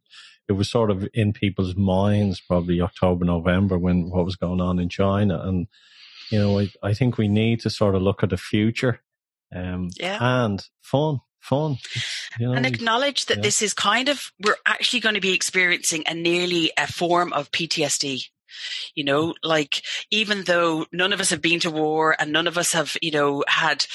it 0.48 0.52
was 0.52 0.70
sort 0.70 0.90
of 0.90 1.06
in 1.12 1.32
people's 1.32 1.76
minds 1.76 2.40
probably 2.40 2.80
October, 2.80 3.24
November 3.24 3.78
when 3.78 4.10
what 4.10 4.24
was 4.24 4.36
going 4.36 4.60
on 4.60 4.78
in 4.78 4.88
China, 4.88 5.40
and 5.40 5.68
you 6.30 6.38
know, 6.38 6.58
I, 6.58 6.70
I 6.82 6.94
think 6.94 7.18
we 7.18 7.28
need 7.28 7.60
to 7.60 7.70
sort 7.70 7.94
of 7.94 8.02
look 8.02 8.22
at 8.22 8.30
the 8.30 8.36
future, 8.36 9.00
um, 9.54 9.90
yeah. 9.98 10.18
and 10.20 10.66
fun 10.80 11.20
fun. 11.40 11.78
You 12.38 12.48
know, 12.48 12.52
and 12.54 12.66
acknowledge 12.66 13.26
that 13.26 13.38
yeah. 13.38 13.42
this 13.42 13.62
is 13.62 13.74
kind 13.74 14.08
of, 14.08 14.32
we're 14.40 14.56
actually 14.66 15.00
going 15.00 15.14
to 15.14 15.20
be 15.20 15.34
experiencing 15.34 16.04
a 16.06 16.14
nearly 16.14 16.72
a 16.76 16.86
form 16.86 17.32
of 17.32 17.50
PTSD. 17.50 18.28
You 18.94 19.04
know, 19.04 19.34
like 19.42 19.82
even 20.10 20.44
though 20.44 20.86
none 20.90 21.12
of 21.12 21.20
us 21.20 21.30
have 21.30 21.42
been 21.42 21.60
to 21.60 21.70
war 21.70 22.16
and 22.18 22.32
none 22.32 22.46
of 22.46 22.58
us 22.58 22.72
have, 22.72 22.96
you 23.02 23.10
know, 23.10 23.44
had, 23.46 23.86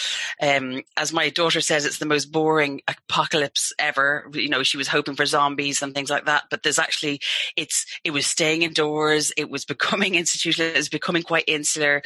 um, 0.42 0.84
as 0.96 1.12
my 1.12 1.30
daughter 1.30 1.60
says, 1.60 1.86
it's 1.86 1.98
the 1.98 2.06
most 2.06 2.32
boring 2.32 2.82
apocalypse 2.88 3.74
ever. 3.80 4.30
You 4.34 4.50
know, 4.50 4.64
she 4.64 4.78
was 4.78 4.88
hoping 4.88 5.16
for 5.16 5.26
zombies 5.26 5.82
and 5.82 5.94
things 5.94 6.10
like 6.10 6.26
that. 6.26 6.44
But 6.50 6.64
there's 6.64 6.80
actually, 6.80 7.20
it's, 7.56 7.86
it 8.04 8.12
was 8.12 8.28
staying 8.28 8.62
indoors. 8.62 9.32
It 9.38 9.50
was 9.50 9.66
becoming 9.66 10.16
institutional. 10.16 10.72
It 10.72 10.78
was 10.78 10.90
becoming 10.90 11.24
quite 11.24 11.46
insular. 11.48 12.02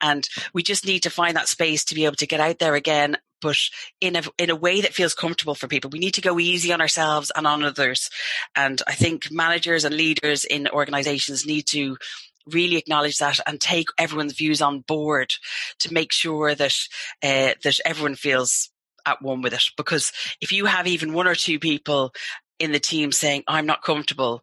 And 0.00 0.28
we 0.52 0.62
just 0.62 0.84
need 0.84 1.04
to 1.04 1.10
find 1.10 1.36
that 1.36 1.48
space 1.48 1.84
to 1.86 1.94
be 1.94 2.04
able 2.04 2.16
to 2.16 2.26
get 2.26 2.40
out 2.40 2.58
there 2.58 2.74
again 2.74 3.16
but 3.42 3.58
in 4.00 4.16
a 4.16 4.22
in 4.38 4.48
a 4.48 4.56
way 4.56 4.80
that 4.80 4.94
feels 4.94 5.14
comfortable 5.14 5.54
for 5.54 5.68
people. 5.68 5.90
We 5.90 5.98
need 5.98 6.14
to 6.14 6.20
go 6.22 6.38
easy 6.38 6.72
on 6.72 6.80
ourselves 6.80 7.30
and 7.36 7.46
on 7.46 7.62
others. 7.62 8.08
And 8.56 8.80
I 8.86 8.94
think 8.94 9.30
managers 9.30 9.84
and 9.84 9.94
leaders 9.94 10.44
in 10.44 10.68
organizations 10.68 11.44
need 11.44 11.66
to 11.68 11.98
really 12.46 12.76
acknowledge 12.76 13.18
that 13.18 13.38
and 13.46 13.60
take 13.60 13.88
everyone's 13.98 14.32
views 14.32 14.62
on 14.62 14.80
board 14.80 15.32
to 15.80 15.92
make 15.92 16.12
sure 16.12 16.54
that 16.54 16.74
uh, 17.22 17.54
that 17.62 17.80
everyone 17.84 18.14
feels 18.14 18.70
at 19.04 19.20
one 19.20 19.42
with 19.42 19.52
it. 19.52 19.64
Because 19.76 20.12
if 20.40 20.52
you 20.52 20.66
have 20.66 20.86
even 20.86 21.12
one 21.12 21.26
or 21.26 21.34
two 21.34 21.58
people 21.58 22.12
in 22.58 22.72
the 22.72 22.80
team 22.80 23.10
saying 23.12 23.42
I'm 23.48 23.66
not 23.66 23.82
comfortable, 23.82 24.42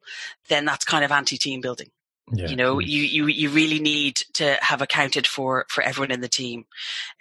then 0.50 0.66
that's 0.66 0.86
kind 0.86 1.06
of 1.06 1.12
anti-team 1.12 1.62
building. 1.62 1.90
Yeah. 2.32 2.48
You 2.48 2.56
know, 2.56 2.80
you, 2.80 3.02
you, 3.02 3.28
you 3.28 3.50
really 3.50 3.80
need 3.80 4.18
to 4.34 4.58
have 4.62 4.82
accounted 4.82 5.26
for, 5.26 5.66
for 5.70 5.84
everyone 5.84 6.12
in 6.12 6.22
the 6.22 6.28
team, 6.28 6.66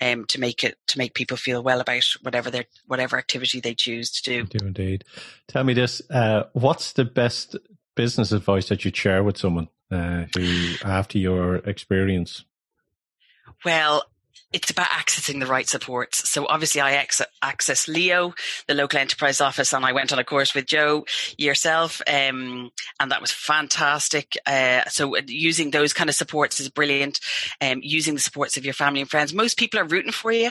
um, 0.01 0.27
to 0.27 0.39
make 0.39 0.65
it, 0.65 0.77
to 0.89 0.99
make 0.99 1.15
people 1.15 1.37
feel 1.37 1.63
well 1.63 1.81
about 1.81 2.05
whatever 2.23 2.51
their, 2.51 2.65
whatever 2.87 3.17
activity 3.17 3.61
they 3.61 3.75
choose 3.75 4.11
to 4.11 4.23
do. 4.23 4.45
Do 4.45 4.67
indeed. 4.67 5.05
Tell 5.47 5.65
me 5.65 5.73
this, 5.73 6.03
uh, 6.11 6.45
what's 6.53 6.93
the 6.93 7.05
best 7.05 7.57
business 7.97 8.33
advice 8.33 8.69
that 8.69 8.85
you'd 8.85 8.97
share 8.97 9.25
with 9.25 9.39
someone, 9.39 9.69
uh, 9.91 10.27
who, 10.37 10.75
after 10.85 11.19
your 11.19 11.57
experience? 11.57 12.45
Well, 13.65 14.05
it's 14.53 14.71
about 14.71 14.89
accessing 14.89 15.41
the 15.41 15.47
right 15.47 15.69
supports. 15.69 16.29
So 16.29 16.47
obviously 16.47 16.81
I 16.81 16.93
ex- 16.93 17.21
access 17.43 17.87
Leo, 17.87 18.35
the 18.67 18.75
local 18.75 18.99
enterprise 18.99 19.41
office, 19.41 19.75
and 19.75 19.85
I 19.85 19.93
went 19.93 20.13
on 20.13 20.19
a 20.19 20.25
course 20.25 20.55
with 20.55 20.67
Joe 20.67 21.05
yourself. 21.37 22.01
Um, 22.07 22.71
and 22.99 23.11
that 23.11 23.21
was 23.21 23.31
fantastic. 23.33 24.37
Uh, 24.47 24.85
so 24.89 25.17
using 25.27 25.71
those 25.71 25.93
kind 25.93 26.09
of 26.09 26.17
supports 26.17 26.61
is 26.61 26.71
brilliant. 26.71 27.21
Um, 27.61 27.81
using 27.83 28.15
the 28.15 28.21
supports 28.21 28.57
of 28.57 28.65
your 28.65 28.75
family 28.75 29.01
and 29.01 29.11
friends. 29.11 29.35
Most 29.35 29.59
people 29.59 29.81
are 29.81 29.85
rooting 29.85 30.13
for 30.13 30.33
you. 30.33 30.51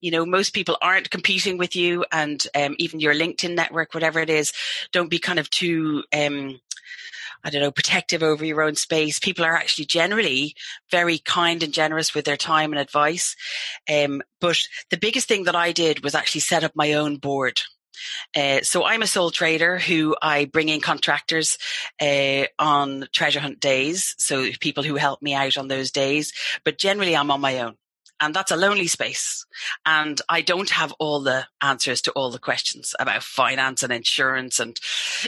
You 0.00 0.10
know, 0.10 0.26
most 0.26 0.52
people 0.52 0.76
aren't 0.82 1.10
competing 1.10 1.56
with 1.56 1.76
you 1.76 2.04
and, 2.10 2.44
um, 2.54 2.74
even 2.78 3.00
your 3.00 3.14
LinkedIn 3.14 3.54
network, 3.54 3.94
whatever 3.94 4.18
it 4.18 4.28
is, 4.28 4.52
don't 4.92 5.08
be 5.08 5.20
kind 5.20 5.38
of 5.38 5.48
too, 5.50 6.02
um, 6.12 6.60
I 7.44 7.50
don't 7.50 7.62
know, 7.62 7.70
protective 7.70 8.22
over 8.22 8.44
your 8.44 8.62
own 8.62 8.76
space. 8.76 9.18
People 9.18 9.44
are 9.44 9.56
actually 9.56 9.86
generally 9.86 10.54
very 10.90 11.18
kind 11.18 11.62
and 11.62 11.72
generous 11.72 12.14
with 12.14 12.24
their 12.24 12.36
time 12.36 12.72
and 12.72 12.80
advice. 12.80 13.36
Um, 13.92 14.22
but 14.40 14.58
the 14.90 14.96
biggest 14.96 15.28
thing 15.28 15.44
that 15.44 15.56
I 15.56 15.72
did 15.72 16.04
was 16.04 16.14
actually 16.14 16.42
set 16.42 16.64
up 16.64 16.72
my 16.74 16.92
own 16.94 17.16
board. 17.16 17.60
Uh, 18.36 18.60
so 18.62 18.84
I'm 18.84 19.02
a 19.02 19.06
sole 19.06 19.30
trader 19.30 19.78
who 19.78 20.16
I 20.20 20.46
bring 20.46 20.68
in 20.68 20.80
contractors 20.80 21.58
uh, 22.00 22.44
on 22.58 23.06
treasure 23.12 23.40
hunt 23.40 23.60
days. 23.60 24.14
So 24.18 24.46
people 24.60 24.82
who 24.82 24.96
help 24.96 25.22
me 25.22 25.34
out 25.34 25.56
on 25.56 25.68
those 25.68 25.90
days, 25.90 26.32
but 26.64 26.78
generally 26.78 27.16
I'm 27.16 27.30
on 27.30 27.40
my 27.40 27.60
own 27.60 27.76
and 28.22 28.32
that's 28.32 28.52
a 28.52 28.56
lonely 28.56 28.86
space. 28.86 29.44
And 29.84 30.20
I 30.28 30.42
don't 30.42 30.70
have 30.70 30.92
all 31.00 31.20
the 31.20 31.44
answers 31.60 32.00
to 32.02 32.12
all 32.12 32.30
the 32.30 32.38
questions 32.38 32.94
about 33.00 33.24
finance 33.24 33.82
and 33.82 33.92
insurance 33.92 34.60
and 34.60 34.76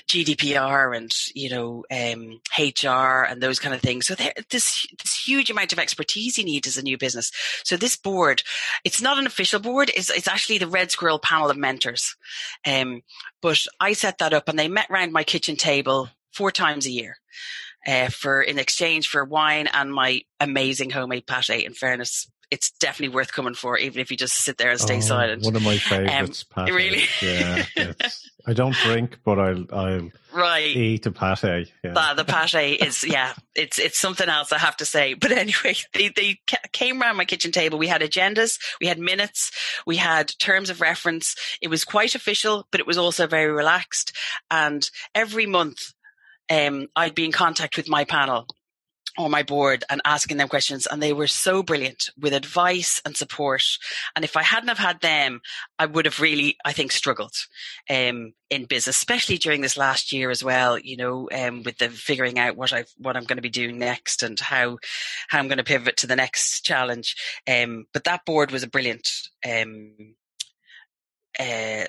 GDPR 0.08 0.96
and, 0.96 1.12
you 1.34 1.50
know, 1.50 1.84
um, 1.90 2.40
HR 2.56 3.24
and 3.24 3.42
those 3.42 3.58
kind 3.58 3.74
of 3.74 3.80
things. 3.80 4.06
So 4.06 4.14
there, 4.14 4.32
this, 4.48 4.86
this 5.02 5.26
huge 5.26 5.50
amount 5.50 5.72
of 5.72 5.80
expertise 5.80 6.38
you 6.38 6.44
need 6.44 6.68
as 6.68 6.78
a 6.78 6.82
new 6.82 6.96
business. 6.96 7.32
So 7.64 7.76
this 7.76 7.96
board, 7.96 8.44
it's 8.84 9.02
not 9.02 9.18
an 9.18 9.26
official 9.26 9.58
board. 9.58 9.90
It's, 9.96 10.08
it's 10.08 10.28
actually 10.28 10.58
the 10.58 10.68
Red 10.68 10.92
Squirrel 10.92 11.18
panel 11.18 11.50
of 11.50 11.56
mentors. 11.56 12.14
Um, 12.64 13.02
but 13.42 13.58
I 13.80 13.94
set 13.94 14.18
that 14.18 14.32
up 14.32 14.48
and 14.48 14.56
they 14.56 14.68
met 14.68 14.88
around 14.88 15.12
my 15.12 15.24
kitchen 15.24 15.56
table 15.56 16.10
four 16.32 16.52
times 16.52 16.86
a 16.86 16.92
year. 16.92 17.16
Uh, 17.86 18.08
for 18.08 18.40
in 18.40 18.58
exchange 18.58 19.08
for 19.08 19.22
wine 19.26 19.68
and 19.70 19.92
my 19.92 20.22
amazing 20.40 20.88
homemade 20.88 21.26
pate. 21.26 21.66
In 21.66 21.74
fairness, 21.74 22.30
it's 22.50 22.70
definitely 22.80 23.14
worth 23.14 23.32
coming 23.32 23.54
for, 23.54 23.78
even 23.78 24.00
if 24.00 24.10
you 24.10 24.16
just 24.16 24.36
sit 24.36 24.58
there 24.58 24.70
and 24.70 24.80
stay 24.80 24.96
Oh, 24.96 25.00
silent. 25.00 25.42
One 25.44 25.56
of 25.56 25.62
my 25.62 25.78
favorites. 25.78 26.44
Um, 26.56 26.66
pate. 26.66 26.74
really? 26.74 27.04
Yeah. 27.22 27.64
I 28.46 28.52
don't 28.52 28.74
drink, 28.74 29.18
but 29.24 29.38
I'll 29.38 29.64
I'll 29.72 30.10
Right. 30.32 30.66
eat 30.76 31.06
a 31.06 31.12
pate. 31.12 31.72
Yeah. 31.82 31.92
The, 31.94 32.22
the 32.22 32.24
pate 32.24 32.82
is, 32.82 33.02
yeah, 33.04 33.32
it's, 33.54 33.78
it's 33.78 33.98
something 33.98 34.28
else 34.28 34.52
I 34.52 34.58
have 34.58 34.76
to 34.78 34.84
say. 34.84 35.14
But 35.14 35.32
anyway, 35.32 35.76
they, 35.94 36.08
they 36.08 36.40
came 36.72 37.00
around 37.00 37.16
my 37.16 37.24
kitchen 37.24 37.52
table. 37.52 37.78
We 37.78 37.86
had 37.86 38.02
agendas, 38.02 38.58
we 38.80 38.86
had 38.86 38.98
minutes, 38.98 39.50
we 39.86 39.96
had 39.96 40.28
terms 40.38 40.70
of 40.70 40.80
reference. 40.80 41.36
It 41.62 41.68
was 41.68 41.84
quite 41.84 42.14
official, 42.14 42.66
but 42.70 42.80
it 42.80 42.86
was 42.86 42.98
also 42.98 43.26
very 43.26 43.50
relaxed. 43.50 44.12
And 44.50 44.88
every 45.14 45.46
month, 45.46 45.78
um, 46.50 46.88
I'd 46.94 47.14
be 47.14 47.24
in 47.24 47.32
contact 47.32 47.76
with 47.76 47.88
my 47.88 48.04
panel 48.04 48.46
or 49.16 49.28
my 49.28 49.42
board 49.42 49.84
and 49.88 50.00
asking 50.04 50.36
them 50.36 50.48
questions 50.48 50.86
and 50.86 51.02
they 51.02 51.12
were 51.12 51.26
so 51.26 51.62
brilliant 51.62 52.10
with 52.18 52.32
advice 52.32 53.00
and 53.04 53.16
support. 53.16 53.62
And 54.16 54.24
if 54.24 54.36
I 54.36 54.42
hadn't 54.42 54.68
have 54.68 54.78
had 54.78 55.00
them, 55.00 55.40
I 55.78 55.86
would 55.86 56.04
have 56.04 56.20
really, 56.20 56.56
I 56.64 56.72
think, 56.72 56.92
struggled, 56.92 57.34
um, 57.88 58.34
in 58.50 58.64
business, 58.64 58.96
especially 58.96 59.38
during 59.38 59.60
this 59.60 59.76
last 59.76 60.12
year 60.12 60.30
as 60.30 60.42
well, 60.42 60.78
you 60.78 60.96
know, 60.96 61.28
um, 61.32 61.62
with 61.62 61.78
the 61.78 61.88
figuring 61.90 62.38
out 62.38 62.56
what 62.56 62.72
I, 62.72 62.84
what 62.98 63.16
I'm 63.16 63.24
going 63.24 63.38
to 63.38 63.42
be 63.42 63.50
doing 63.50 63.78
next 63.78 64.22
and 64.22 64.38
how, 64.38 64.78
how 65.28 65.38
I'm 65.38 65.48
going 65.48 65.58
to 65.58 65.64
pivot 65.64 65.96
to 65.98 66.06
the 66.06 66.16
next 66.16 66.62
challenge. 66.62 67.16
Um, 67.48 67.86
but 67.92 68.04
that 68.04 68.24
board 68.24 68.50
was 68.50 68.62
a 68.62 68.68
brilliant, 68.68 69.10
um, 69.48 70.14
uh, 71.38 71.84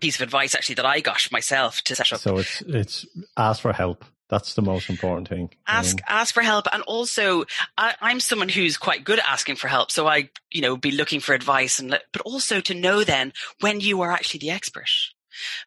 piece 0.00 0.16
of 0.16 0.22
advice 0.22 0.54
actually 0.54 0.76
that 0.76 0.86
I 0.86 1.00
got 1.00 1.30
myself 1.32 1.82
to 1.82 1.94
set 1.94 2.12
up. 2.12 2.20
So 2.20 2.38
it's 2.38 2.62
it's 2.62 3.06
ask 3.36 3.60
for 3.60 3.72
help. 3.72 4.04
That's 4.32 4.54
the 4.54 4.62
most 4.62 4.88
important 4.88 5.28
thing. 5.28 5.50
ask 5.68 5.98
Um, 5.98 6.04
ask 6.08 6.32
for 6.32 6.42
help. 6.42 6.66
And 6.72 6.82
also 6.84 7.44
I, 7.76 7.94
i'm 8.00 8.18
someone 8.18 8.48
who's 8.48 8.78
quite 8.78 9.04
good 9.04 9.18
at 9.18 9.28
asking 9.28 9.56
for 9.56 9.68
help. 9.68 9.90
So 9.90 10.06
i 10.06 10.30
you 10.50 10.62
know 10.62 10.74
be 10.74 10.90
looking 10.90 11.20
for 11.20 11.34
advice 11.34 11.78
and 11.78 11.90
but 11.90 12.22
also 12.22 12.62
to 12.62 12.72
know 12.72 13.04
then 13.04 13.34
when 13.60 13.80
you 13.80 14.00
are 14.00 14.10
actually 14.10 14.40
the 14.40 14.50
expert. 14.50 14.88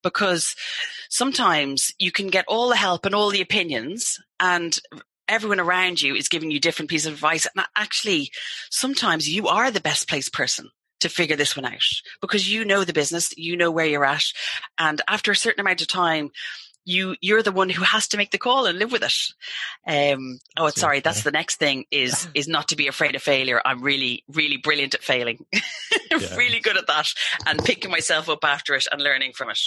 Because 0.01 0.55
sometimes 1.09 1.93
you 1.99 2.11
can 2.11 2.29
get 2.29 2.45
all 2.47 2.69
the 2.69 2.75
help 2.75 3.05
and 3.05 3.13
all 3.13 3.29
the 3.29 3.41
opinions 3.41 4.19
and 4.39 4.75
everyone 5.27 5.59
around 5.59 6.01
you 6.01 6.15
is 6.15 6.27
giving 6.27 6.49
you 6.49 6.59
different 6.59 6.89
pieces 6.89 7.05
of 7.05 7.13
advice. 7.13 7.45
And 7.55 7.67
actually 7.75 8.31
sometimes 8.71 9.29
you 9.29 9.47
are 9.47 9.69
the 9.69 9.79
best 9.79 10.09
placed 10.09 10.33
person 10.33 10.69
to 11.01 11.09
figure 11.09 11.35
this 11.35 11.55
one 11.55 11.65
out 11.65 11.85
because 12.19 12.51
you 12.51 12.65
know 12.65 12.83
the 12.83 12.93
business 12.93 13.31
you 13.37 13.57
know 13.57 13.69
where 13.69 13.85
you're 13.85 14.05
at. 14.05 14.25
And 14.79 15.03
after 15.07 15.31
a 15.31 15.35
certain 15.35 15.61
amount 15.61 15.81
of 15.81 15.87
time 15.87 16.31
you 16.85 17.15
you're 17.19 17.43
the 17.43 17.51
one 17.51 17.69
who 17.69 17.83
has 17.83 18.07
to 18.09 18.17
make 18.17 18.31
the 18.31 18.37
call 18.37 18.65
and 18.67 18.79
live 18.79 18.91
with 18.91 19.03
it. 19.03 19.13
Um, 19.87 20.39
oh, 20.57 20.65
That's 20.65 20.79
sorry, 20.79 20.99
that's 21.01 21.23
the 21.23 21.31
next 21.31 21.57
thing 21.57 21.85
is 21.91 22.27
is 22.33 22.47
not 22.47 22.69
to 22.69 22.75
be 22.75 22.87
afraid 22.87 23.15
of 23.15 23.21
failure. 23.21 23.61
I'm 23.65 23.81
really 23.81 24.23
really 24.31 24.57
brilliant 24.57 24.93
at 24.93 25.03
failing, 25.03 25.45
Yeah. 26.11 26.35
really 26.35 26.59
good 26.59 26.77
at 26.77 26.87
that, 26.87 27.07
and 27.45 27.63
picking 27.63 27.91
myself 27.91 28.29
up 28.29 28.43
after 28.45 28.75
it 28.75 28.87
and 28.91 29.01
learning 29.01 29.33
from 29.33 29.49
it. 29.49 29.59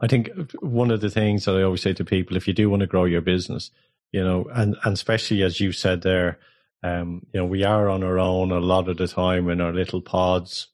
I 0.00 0.06
think 0.06 0.30
one 0.60 0.90
of 0.90 1.00
the 1.00 1.10
things 1.10 1.44
that 1.44 1.56
I 1.56 1.62
always 1.62 1.82
say 1.82 1.92
to 1.94 2.04
people, 2.04 2.36
if 2.36 2.48
you 2.48 2.54
do 2.54 2.70
want 2.70 2.80
to 2.80 2.86
grow 2.86 3.04
your 3.04 3.20
business, 3.20 3.70
you 4.12 4.24
know, 4.24 4.46
and, 4.52 4.76
and 4.84 4.94
especially 4.94 5.42
as 5.42 5.60
you 5.60 5.72
said 5.72 6.02
there, 6.02 6.38
um, 6.82 7.26
you 7.32 7.40
know, 7.40 7.46
we 7.46 7.64
are 7.64 7.88
on 7.90 8.02
our 8.02 8.18
own 8.18 8.50
a 8.50 8.60
lot 8.60 8.88
of 8.88 8.96
the 8.96 9.06
time 9.06 9.48
in 9.50 9.60
our 9.60 9.72
little 9.72 10.00
pods. 10.00 10.68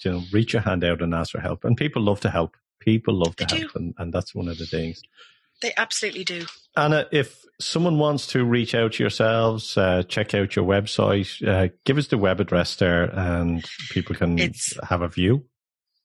You 0.00 0.12
know, 0.12 0.22
reach 0.32 0.52
your 0.54 0.62
hand 0.62 0.82
out 0.82 1.02
and 1.02 1.14
ask 1.14 1.30
for 1.30 1.40
help. 1.40 1.64
And 1.64 1.76
people 1.76 2.02
love 2.02 2.20
to 2.20 2.30
help. 2.30 2.56
People 2.80 3.14
love 3.14 3.36
to 3.36 3.44
help. 3.44 3.74
And, 3.74 3.94
and 3.98 4.12
that's 4.12 4.34
one 4.34 4.48
of 4.48 4.58
the 4.58 4.66
things. 4.66 5.02
They 5.60 5.72
absolutely 5.76 6.24
do. 6.24 6.46
Anna, 6.76 7.06
if 7.12 7.44
someone 7.60 7.98
wants 7.98 8.26
to 8.28 8.44
reach 8.44 8.74
out 8.74 8.94
to 8.94 9.02
yourselves, 9.02 9.76
uh, 9.76 10.02
check 10.04 10.34
out 10.34 10.56
your 10.56 10.64
website, 10.64 11.46
uh, 11.46 11.68
give 11.84 11.98
us 11.98 12.06
the 12.08 12.16
web 12.18 12.40
address 12.40 12.74
there 12.76 13.04
and 13.04 13.64
people 13.90 14.16
can 14.16 14.38
It's- 14.38 14.72
have 14.88 15.02
a 15.02 15.08
view. 15.08 15.46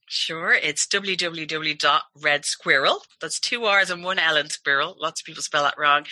Sure, 0.08 0.54
it's 0.54 0.86
www.redsquirrel. 0.86 3.00
That's 3.20 3.40
two 3.40 3.66
R's 3.66 3.90
and 3.90 4.04
one 4.04 4.20
L 4.20 4.38
in 4.38 4.50
squirrel. 4.52 4.96
Lots 5.00 5.22
of 5.22 5.26
people 5.26 5.42
spell 5.42 5.64
that 5.64 5.80
wrong. 5.80 6.06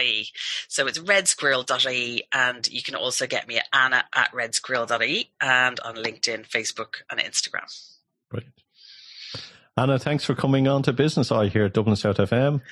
.ie. 0.00 0.28
So 0.68 0.86
it's 0.86 0.98
redsquirrel.ie 0.98 2.22
and 2.32 2.66
you 2.68 2.82
can 2.82 2.94
also 2.94 3.26
get 3.26 3.46
me 3.46 3.58
at 3.58 3.68
anna 3.74 4.06
at 4.14 4.32
redsquirrel.ie 4.32 5.32
and 5.40 5.78
on 5.80 5.96
LinkedIn, 5.96 6.48
Facebook 6.48 7.02
and 7.10 7.20
Instagram. 7.20 7.70
Brilliant. 8.30 8.54
Anna, 9.78 9.98
thanks 9.98 10.24
for 10.24 10.34
coming 10.34 10.66
on 10.68 10.82
to 10.84 10.92
Business 10.94 11.30
Eye 11.30 11.48
here 11.48 11.66
at 11.66 11.74
Dublin 11.74 11.96
South 11.96 12.16
FM. 12.16 12.62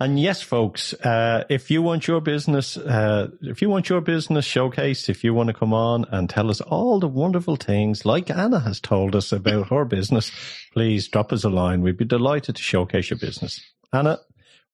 And 0.00 0.18
yes, 0.18 0.42
folks, 0.42 0.92
uh, 0.92 1.44
if 1.48 1.70
you 1.70 1.82
want 1.82 2.08
your 2.08 2.20
business, 2.20 2.76
uh, 2.76 3.28
if 3.42 3.62
you 3.62 3.68
want 3.68 3.88
your 3.88 4.00
business 4.00 4.44
showcased, 4.44 5.08
if 5.08 5.22
you 5.22 5.32
want 5.32 5.48
to 5.48 5.54
come 5.54 5.72
on 5.72 6.04
and 6.10 6.28
tell 6.28 6.50
us 6.50 6.60
all 6.60 6.98
the 6.98 7.06
wonderful 7.06 7.54
things 7.54 8.04
like 8.04 8.28
Anna 8.28 8.58
has 8.58 8.80
told 8.80 9.14
us 9.14 9.30
about 9.30 9.68
her 9.68 9.84
business, 9.84 10.32
please 10.72 11.06
drop 11.06 11.32
us 11.32 11.44
a 11.44 11.48
line. 11.48 11.80
We'd 11.80 11.96
be 11.96 12.04
delighted 12.04 12.56
to 12.56 12.62
showcase 12.62 13.10
your 13.10 13.20
business. 13.20 13.60
Anna, 13.92 14.18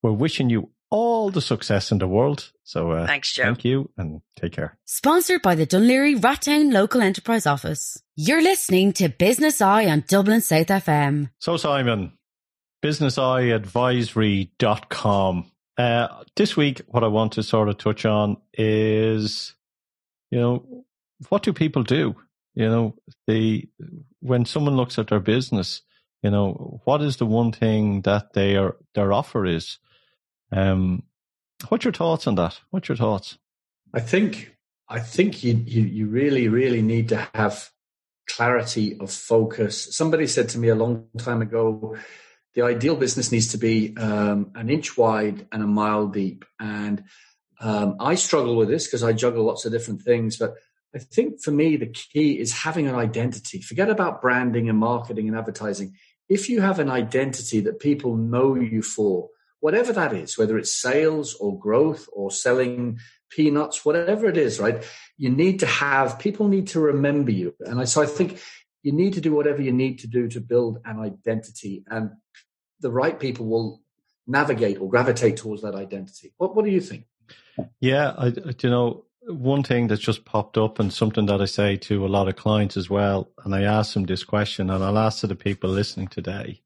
we're 0.01 0.13
wishing 0.13 0.49
you 0.49 0.71
all 0.95 1.29
the 1.29 1.41
success 1.41 1.91
in 1.91 1.99
the 1.99 2.07
world. 2.07 2.53
So 2.63 2.93
uh, 2.93 3.09
Thanks, 3.09 3.33
Joe. 3.33 3.43
thank 3.43 3.65
you 3.65 3.91
and 3.99 4.21
take 4.37 4.53
care. 4.53 4.79
Sponsored 4.85 5.43
by 5.43 5.57
the 5.57 5.67
Dún 5.67 5.89
Laoghaire 5.89 6.21
Rathdown 6.21 6.73
Local 6.73 7.03
Enterprise 7.03 7.47
Office. 7.47 8.01
You're 8.15 8.43
listening 8.43 8.93
to 8.95 9.09
Business 9.09 9.61
Eye 9.61 9.87
on 9.87 10.05
Dublin 10.07 10.41
South 10.41 10.69
FM. 10.69 11.31
So, 11.41 11.57
Simon, 11.57 12.13
businesseyeadvisory.com. 12.85 15.51
Uh, 15.77 16.07
this 16.37 16.57
week, 16.57 16.83
what 16.87 17.03
I 17.03 17.09
want 17.09 17.33
to 17.33 17.43
sort 17.43 17.69
of 17.69 17.79
touch 17.79 18.07
on 18.07 18.37
is, 18.53 19.57
you 20.31 20.39
know, 20.39 20.85
what 21.29 21.43
do 21.43 21.53
people 21.53 21.83
do? 21.83 22.15
You 22.55 22.69
know, 22.69 22.95
the 23.27 23.69
when 24.21 24.45
someone 24.45 24.77
looks 24.77 25.01
at 25.01 25.09
their 25.09 25.19
business, 25.19 25.83
you 26.23 26.31
know, 26.31 26.81
what 26.85 27.03
is 27.03 27.17
the 27.17 27.27
one 27.27 27.51
thing 27.51 28.03
that 28.03 28.35
their 28.35 28.77
their 28.95 29.13
offer 29.13 29.45
is? 29.45 29.79
Um, 30.53 31.03
what's 31.69 31.85
your 31.85 31.93
thoughts 31.93 32.27
on 32.27 32.35
that? 32.37 32.61
What's 32.71 32.89
your 32.89 32.97
thoughts? 32.97 33.39
I 33.93 34.01
think 34.01 34.57
I 34.89 35.01
think 35.01 35.43
you, 35.45 35.55
you 35.67 35.83
you 35.83 36.07
really 36.07 36.49
really 36.49 36.83
need 36.83 37.09
to 37.11 37.29
have 37.35 37.71
clarity 38.29 38.99
of 39.01 39.11
focus. 39.11 39.95
Somebody 39.97 40.27
said 40.27 40.49
to 40.51 40.59
me 40.59 40.69
a 40.69 40.75
long 40.75 41.07
time 41.19 41.43
ago, 41.43 41.97
the 42.55 42.63
ideal 42.63 42.97
business 42.97 43.33
needs 43.33 43.49
to 43.49 43.59
be 43.59 43.97
um, 43.97 44.51
an 44.55 44.71
inch 44.71 44.97
wide 44.97 45.47
and 45.53 45.63
a 45.63 45.67
mile 45.67 46.07
deep. 46.07 46.45
And 46.59 47.05
um, 47.61 47.97
I 48.01 48.15
struggle 48.15 48.57
with 48.57 48.69
this 48.69 48.87
because 48.87 49.03
I 49.03 49.13
juggle 49.13 49.45
lots 49.45 49.65
of 49.65 49.73
different 49.73 50.03
things. 50.03 50.37
But 50.37 50.55
I 50.95 50.99
think 50.99 51.43
for 51.43 51.51
me, 51.51 51.77
the 51.77 51.87
key 51.87 52.39
is 52.39 52.53
having 52.53 52.87
an 52.87 52.95
identity. 52.95 53.61
Forget 53.61 53.91
about 53.91 54.23
branding 54.23 54.69
and 54.69 54.79
marketing 54.79 55.29
and 55.29 55.37
advertising. 55.37 55.95
If 56.29 56.49
you 56.49 56.61
have 56.61 56.79
an 56.79 56.89
identity 56.89 57.61
that 57.61 57.81
people 57.81 58.17
know 58.17 58.55
you 58.55 58.83
for, 58.83 59.29
whatever 59.65 59.95
that 59.95 60.13
is, 60.13 60.37
whether 60.37 60.59
it's 60.59 60.77
sales 60.77 61.33
or 61.41 61.59
growth 61.59 62.07
or 62.13 62.31
selling 62.31 62.99
peanuts, 63.31 63.83
whatever 63.83 64.27
it 64.27 64.37
is, 64.37 64.61
right? 64.61 64.85
You 65.17 65.31
need 65.31 65.61
to 65.61 65.67
have 65.67 66.19
people 66.19 66.49
need 66.49 66.67
to 66.69 66.81
remember 66.81 67.31
you, 67.31 67.55
and 67.61 67.81
I, 67.81 67.85
so 67.85 68.03
I 68.03 68.07
think 68.07 68.43
you 68.83 68.93
need 68.93 69.15
to 69.15 69.23
do 69.23 69.33
whatever 69.35 69.63
you 69.63 69.73
need 69.73 70.01
to 70.01 70.07
do 70.07 70.29
to 70.29 70.41
build 70.43 70.81
an 70.85 71.01
identity, 71.01 71.83
and 71.87 72.11
the 72.81 72.91
right 72.91 73.19
people 73.19 73.47
will 73.47 73.81
navigate 74.27 74.79
or 74.81 74.91
gravitate 74.91 75.39
towards 75.39 75.63
that 75.63 75.75
identity. 75.75 76.35
What 76.37 76.55
What 76.55 76.67
do 76.67 76.71
you 76.71 76.83
think? 76.83 77.07
Yeah, 77.81 78.13
I, 78.19 78.27
you 78.63 78.69
know, 78.69 79.07
one 79.23 79.63
thing 79.63 79.87
that's 79.87 80.09
just 80.11 80.27
popped 80.27 80.59
up 80.59 80.79
and 80.79 80.93
something 80.93 81.25
that 81.27 81.41
I 81.41 81.47
say 81.47 81.79
to 81.89 82.05
a 82.05 82.15
lot 82.17 82.29
of 82.29 82.37
clients 82.37 82.77
as 82.77 82.91
well, 82.91 83.31
and 83.43 83.55
I 83.55 83.63
ask 83.63 83.95
them 83.95 84.05
this 84.05 84.25
question, 84.25 84.69
and 84.69 84.85
I'll 84.85 84.99
ask 84.99 85.21
to 85.21 85.27
the 85.27 85.43
people 85.49 85.71
listening 85.71 86.09
today, 86.09 86.61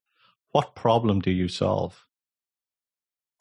what 0.50 0.74
problem 0.74 1.20
do 1.20 1.30
you 1.30 1.46
solve? 1.46 2.07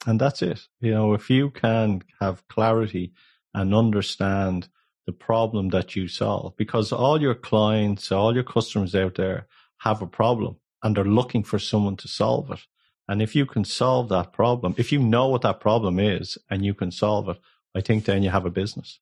And 0.06 0.20
that's 0.20 0.42
it. 0.42 0.68
You 0.80 0.92
know, 0.92 1.14
if 1.14 1.28
you 1.28 1.50
can 1.50 2.02
have 2.20 2.46
clarity 2.48 3.12
and 3.52 3.74
understand 3.74 4.68
the 5.06 5.12
problem 5.12 5.70
that 5.70 5.96
you 5.96 6.08
solve, 6.08 6.56
because 6.56 6.92
all 6.92 7.20
your 7.20 7.34
clients, 7.34 8.12
all 8.12 8.34
your 8.34 8.44
customers 8.44 8.94
out 8.94 9.16
there 9.16 9.46
have 9.78 10.02
a 10.02 10.06
problem 10.06 10.56
and 10.82 10.96
they're 10.96 11.04
looking 11.04 11.42
for 11.42 11.58
someone 11.58 11.96
to 11.96 12.08
solve 12.08 12.50
it. 12.50 12.60
And 13.08 13.22
if 13.22 13.34
you 13.34 13.46
can 13.46 13.64
solve 13.64 14.10
that 14.10 14.32
problem, 14.32 14.74
if 14.76 14.92
you 14.92 14.98
know 14.98 15.28
what 15.28 15.42
that 15.42 15.60
problem 15.60 15.98
is 15.98 16.38
and 16.50 16.64
you 16.64 16.74
can 16.74 16.90
solve 16.90 17.28
it, 17.28 17.38
I 17.74 17.80
think 17.80 18.04
then 18.04 18.22
you 18.22 18.30
have 18.30 18.44
a 18.44 18.50
business. 18.50 19.00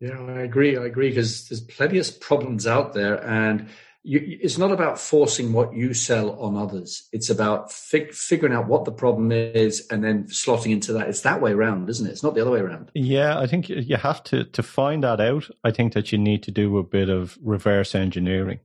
Yeah, 0.00 0.20
I 0.20 0.42
agree. 0.42 0.76
I 0.76 0.84
agree 0.84 1.08
because 1.08 1.48
there's 1.48 1.60
plenty 1.60 1.98
of 1.98 2.20
problems 2.20 2.68
out 2.68 2.94
there, 2.94 3.16
and 3.24 3.68
you, 4.02 4.38
it's 4.40 4.58
not 4.58 4.72
about 4.72 4.98
forcing 4.98 5.52
what 5.52 5.74
you 5.74 5.92
sell 5.92 6.38
on 6.40 6.56
others. 6.56 7.08
It's 7.12 7.30
about 7.30 7.72
fig, 7.72 8.12
figuring 8.12 8.54
out 8.54 8.68
what 8.68 8.84
the 8.84 8.92
problem 8.92 9.32
is 9.32 9.86
and 9.90 10.02
then 10.02 10.24
slotting 10.24 10.72
into 10.72 10.92
that. 10.94 11.08
It's 11.08 11.22
that 11.22 11.40
way 11.40 11.52
around, 11.52 11.90
isn't 11.90 12.06
it? 12.06 12.10
It's 12.10 12.22
not 12.22 12.34
the 12.34 12.40
other 12.40 12.50
way 12.50 12.60
around. 12.60 12.90
Yeah, 12.94 13.38
I 13.38 13.46
think 13.46 13.68
you 13.68 13.96
have 13.96 14.22
to 14.24 14.44
to 14.44 14.62
find 14.62 15.02
that 15.04 15.20
out. 15.20 15.50
I 15.64 15.70
think 15.70 15.92
that 15.92 16.12
you 16.12 16.18
need 16.18 16.42
to 16.44 16.50
do 16.50 16.78
a 16.78 16.82
bit 16.82 17.08
of 17.08 17.38
reverse 17.42 17.94
engineering. 17.94 18.60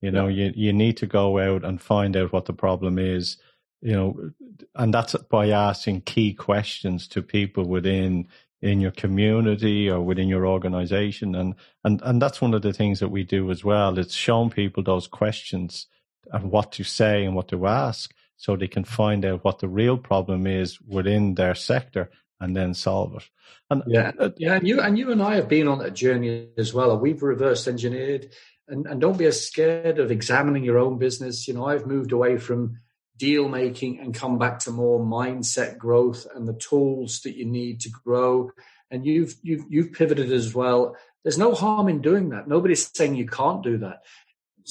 You 0.00 0.10
know, 0.10 0.26
yeah. 0.26 0.46
you 0.46 0.52
you 0.56 0.72
need 0.72 0.96
to 0.98 1.06
go 1.06 1.38
out 1.38 1.64
and 1.64 1.80
find 1.80 2.16
out 2.16 2.32
what 2.32 2.46
the 2.46 2.52
problem 2.52 2.98
is 2.98 3.36
you 3.82 3.92
know, 3.92 4.30
and 4.76 4.94
that's 4.94 5.14
by 5.28 5.50
asking 5.50 6.02
key 6.02 6.32
questions 6.32 7.08
to 7.08 7.20
people 7.20 7.64
within 7.64 8.28
in 8.62 8.80
your 8.80 8.92
community 8.92 9.90
or 9.90 10.00
within 10.00 10.28
your 10.28 10.46
organization. 10.46 11.34
And, 11.34 11.54
and, 11.84 12.00
and 12.04 12.22
that's 12.22 12.40
one 12.40 12.54
of 12.54 12.62
the 12.62 12.72
things 12.72 13.00
that 13.00 13.08
we 13.08 13.24
do 13.24 13.50
as 13.50 13.64
well. 13.64 13.98
It's 13.98 14.14
showing 14.14 14.50
people 14.50 14.82
those 14.82 15.08
questions 15.08 15.88
and 16.32 16.50
what 16.50 16.72
to 16.72 16.84
say 16.84 17.24
and 17.24 17.34
what 17.34 17.48
to 17.48 17.66
ask 17.66 18.14
so 18.36 18.56
they 18.56 18.68
can 18.68 18.84
find 18.84 19.24
out 19.24 19.44
what 19.44 19.58
the 19.58 19.68
real 19.68 19.98
problem 19.98 20.46
is 20.46 20.80
within 20.80 21.34
their 21.34 21.54
sector 21.54 22.10
and 22.40 22.56
then 22.56 22.74
solve 22.74 23.14
it. 23.16 23.28
And 23.70 23.82
yeah, 23.86 24.12
uh, 24.18 24.30
yeah, 24.36 24.54
and 24.54 24.66
you 24.66 24.80
and 24.80 24.98
you 24.98 25.12
and 25.12 25.22
I 25.22 25.36
have 25.36 25.48
been 25.48 25.68
on 25.68 25.78
that 25.78 25.94
journey 25.94 26.48
as 26.58 26.74
well. 26.74 26.98
We've 26.98 27.22
reverse 27.22 27.68
engineered, 27.68 28.32
and, 28.68 28.86
and 28.86 29.00
don't 29.00 29.16
be 29.16 29.26
as 29.26 29.46
scared 29.46 29.98
of 29.98 30.10
examining 30.10 30.64
your 30.64 30.78
own 30.78 30.98
business. 30.98 31.46
You 31.46 31.54
know, 31.54 31.66
I've 31.66 31.86
moved 31.86 32.12
away 32.12 32.36
from 32.36 32.78
deal 33.22 33.48
making 33.48 34.00
and 34.00 34.12
come 34.12 34.36
back 34.36 34.58
to 34.58 34.72
more 34.72 34.98
mindset 34.98 35.78
growth 35.78 36.26
and 36.34 36.48
the 36.48 36.54
tools 36.54 37.20
that 37.20 37.36
you 37.36 37.44
need 37.44 37.78
to 37.78 37.88
grow. 37.88 38.50
And 38.90 39.06
you've 39.06 39.36
you've 39.44 39.64
you've 39.68 39.92
pivoted 39.92 40.32
as 40.32 40.52
well. 40.52 40.96
There's 41.22 41.38
no 41.38 41.54
harm 41.54 41.88
in 41.88 42.02
doing 42.02 42.30
that. 42.30 42.48
Nobody's 42.48 42.90
saying 42.92 43.14
you 43.14 43.28
can't 43.28 43.62
do 43.62 43.78
that. 43.78 44.02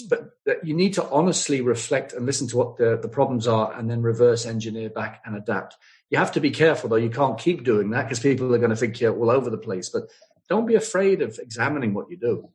Mm. 0.04 0.10
But 0.10 0.66
you 0.66 0.74
need 0.74 0.96
to 0.96 1.10
honestly 1.10 1.62
reflect 1.62 2.12
and 2.12 2.26
listen 2.26 2.50
to 2.50 2.58
what 2.58 2.76
the, 2.76 3.00
the 3.02 3.08
problems 3.08 3.48
are 3.48 3.72
and 3.72 3.90
then 3.90 4.02
reverse 4.02 4.46
engineer 4.46 4.90
back 4.90 5.22
and 5.26 5.38
adapt. 5.38 5.78
You 6.10 6.18
have 6.18 6.34
to 6.34 6.42
be 6.42 6.52
careful 6.52 6.90
though. 6.90 6.98
You 6.98 7.10
can't 7.10 7.40
keep 7.40 7.64
doing 7.64 7.92
that 7.92 8.04
because 8.04 8.20
people 8.20 8.54
are 8.54 8.58
going 8.58 8.72
to 8.72 8.76
think 8.76 9.00
you're 9.00 9.18
all 9.18 9.32
over 9.32 9.50
the 9.50 9.58
place. 9.58 9.88
But 9.88 10.10
don't 10.50 10.68
be 10.68 10.76
afraid 10.76 11.22
of 11.22 11.40
examining 11.40 11.94
what 11.94 12.12
you 12.12 12.18
do 12.18 12.50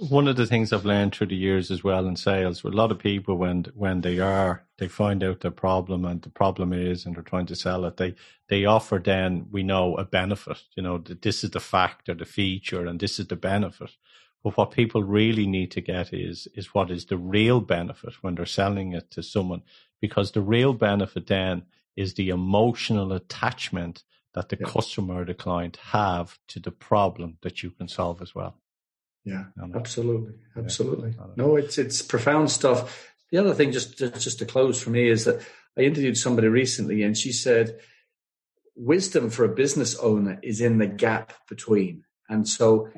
one 0.00 0.28
of 0.28 0.36
the 0.36 0.46
things 0.46 0.72
I've 0.72 0.84
learned 0.84 1.14
through 1.14 1.28
the 1.28 1.36
years 1.36 1.70
as 1.70 1.82
well 1.82 2.06
in 2.06 2.16
sales, 2.16 2.62
with 2.62 2.74
a 2.74 2.76
lot 2.76 2.92
of 2.92 2.98
people 2.98 3.36
when 3.36 3.64
when 3.74 4.00
they 4.00 4.18
are 4.18 4.64
they 4.78 4.88
find 4.88 5.24
out 5.24 5.40
the 5.40 5.50
problem 5.50 6.04
and 6.04 6.22
the 6.22 6.30
problem 6.30 6.72
is 6.72 7.04
and 7.04 7.16
they're 7.16 7.22
trying 7.22 7.46
to 7.46 7.56
sell 7.56 7.84
it, 7.84 7.96
they 7.96 8.14
they 8.48 8.64
offer 8.64 8.98
then 8.98 9.46
we 9.50 9.62
know 9.62 9.96
a 9.96 10.04
benefit. 10.04 10.58
You 10.76 10.82
know, 10.82 10.98
that 10.98 11.22
this 11.22 11.42
is 11.44 11.50
the 11.50 11.60
fact 11.60 12.08
or 12.08 12.14
the 12.14 12.24
feature 12.24 12.86
and 12.86 13.00
this 13.00 13.18
is 13.18 13.26
the 13.26 13.36
benefit. 13.36 13.90
But 14.44 14.56
what 14.56 14.70
people 14.70 15.02
really 15.02 15.46
need 15.46 15.70
to 15.72 15.80
get 15.80 16.12
is 16.12 16.48
is 16.54 16.74
what 16.74 16.90
is 16.90 17.06
the 17.06 17.18
real 17.18 17.60
benefit 17.60 18.22
when 18.22 18.36
they're 18.36 18.46
selling 18.46 18.92
it 18.92 19.10
to 19.12 19.22
someone, 19.22 19.62
because 20.00 20.32
the 20.32 20.42
real 20.42 20.74
benefit 20.74 21.26
then 21.26 21.64
is 21.96 22.14
the 22.14 22.28
emotional 22.28 23.12
attachment 23.12 24.04
that 24.34 24.48
the 24.48 24.58
yeah. 24.60 24.66
customer 24.68 25.22
or 25.22 25.24
the 25.24 25.34
client 25.34 25.76
have 25.76 26.38
to 26.46 26.60
the 26.60 26.70
problem 26.70 27.38
that 27.42 27.62
you 27.62 27.70
can 27.70 27.88
solve 27.88 28.22
as 28.22 28.34
well. 28.34 28.56
Yeah, 29.28 29.44
absolutely, 29.74 30.32
absolutely. 30.56 31.10
Yeah, 31.10 31.26
no, 31.36 31.56
it's 31.56 31.76
it's 31.76 32.00
profound 32.00 32.50
stuff. 32.50 33.12
The 33.30 33.38
other 33.38 33.52
thing, 33.52 33.72
just 33.72 33.98
just 33.98 34.38
to 34.38 34.46
close 34.46 34.80
for 34.80 34.88
me, 34.88 35.08
is 35.08 35.24
that 35.26 35.46
I 35.76 35.82
interviewed 35.82 36.16
somebody 36.16 36.48
recently, 36.48 37.02
and 37.02 37.16
she 37.16 37.32
said, 37.32 37.78
"Wisdom 38.74 39.28
for 39.28 39.44
a 39.44 39.54
business 39.54 39.96
owner 39.98 40.38
is 40.42 40.62
in 40.62 40.78
the 40.78 40.86
gap 40.86 41.34
between." 41.46 42.04
And 42.30 42.48
so, 42.48 42.88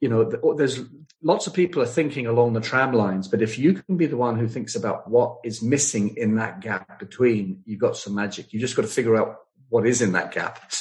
you 0.00 0.08
know, 0.08 0.24
there's 0.56 0.80
lots 1.22 1.46
of 1.46 1.54
people 1.54 1.80
are 1.82 1.86
thinking 1.86 2.26
along 2.26 2.54
the 2.54 2.60
tram 2.60 2.92
lines, 2.92 3.28
but 3.28 3.40
if 3.40 3.56
you 3.56 3.74
can 3.74 3.96
be 3.96 4.06
the 4.06 4.16
one 4.16 4.36
who 4.36 4.48
thinks 4.48 4.74
about 4.74 5.08
what 5.08 5.38
is 5.44 5.62
missing 5.62 6.16
in 6.16 6.34
that 6.36 6.60
gap 6.60 6.98
between, 6.98 7.62
you've 7.64 7.80
got 7.80 7.96
some 7.96 8.14
magic. 8.14 8.52
You 8.52 8.58
just 8.58 8.74
got 8.74 8.82
to 8.82 8.88
figure 8.88 9.16
out 9.16 9.36
what 9.68 9.86
is 9.86 10.02
in 10.02 10.12
that 10.12 10.32
gap. 10.32 10.72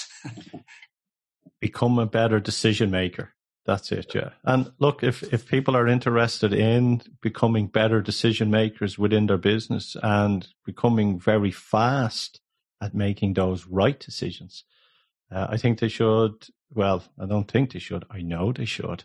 Become 1.61 1.99
a 1.99 2.05
better 2.07 2.39
decision 2.39 2.89
maker. 2.89 3.35
That's 3.65 3.91
it, 3.91 4.13
yeah. 4.13 4.29
And 4.43 4.71
look, 4.77 5.03
if, 5.03 5.23
if 5.33 5.47
people 5.47 5.75
are 5.75 5.87
interested 5.87 6.53
in 6.53 7.01
becoming 7.21 7.65
better 7.67 7.99
decision 7.99 8.51
makers 8.51 8.99
within 8.99 9.25
their 9.25 9.39
business 9.39 9.97
and 10.03 10.47
becoming 10.65 11.19
very 11.19 11.49
fast 11.51 12.41
at 12.79 12.93
making 12.93 13.33
those 13.33 13.65
right 13.65 13.99
decisions, 13.99 14.63
uh, 15.31 15.47
I 15.49 15.57
think 15.57 15.79
they 15.79 15.87
should. 15.87 16.47
Well, 16.71 17.03
I 17.19 17.25
don't 17.25 17.49
think 17.49 17.73
they 17.73 17.79
should. 17.79 18.05
I 18.11 18.21
know 18.21 18.51
they 18.51 18.65
should. 18.65 19.03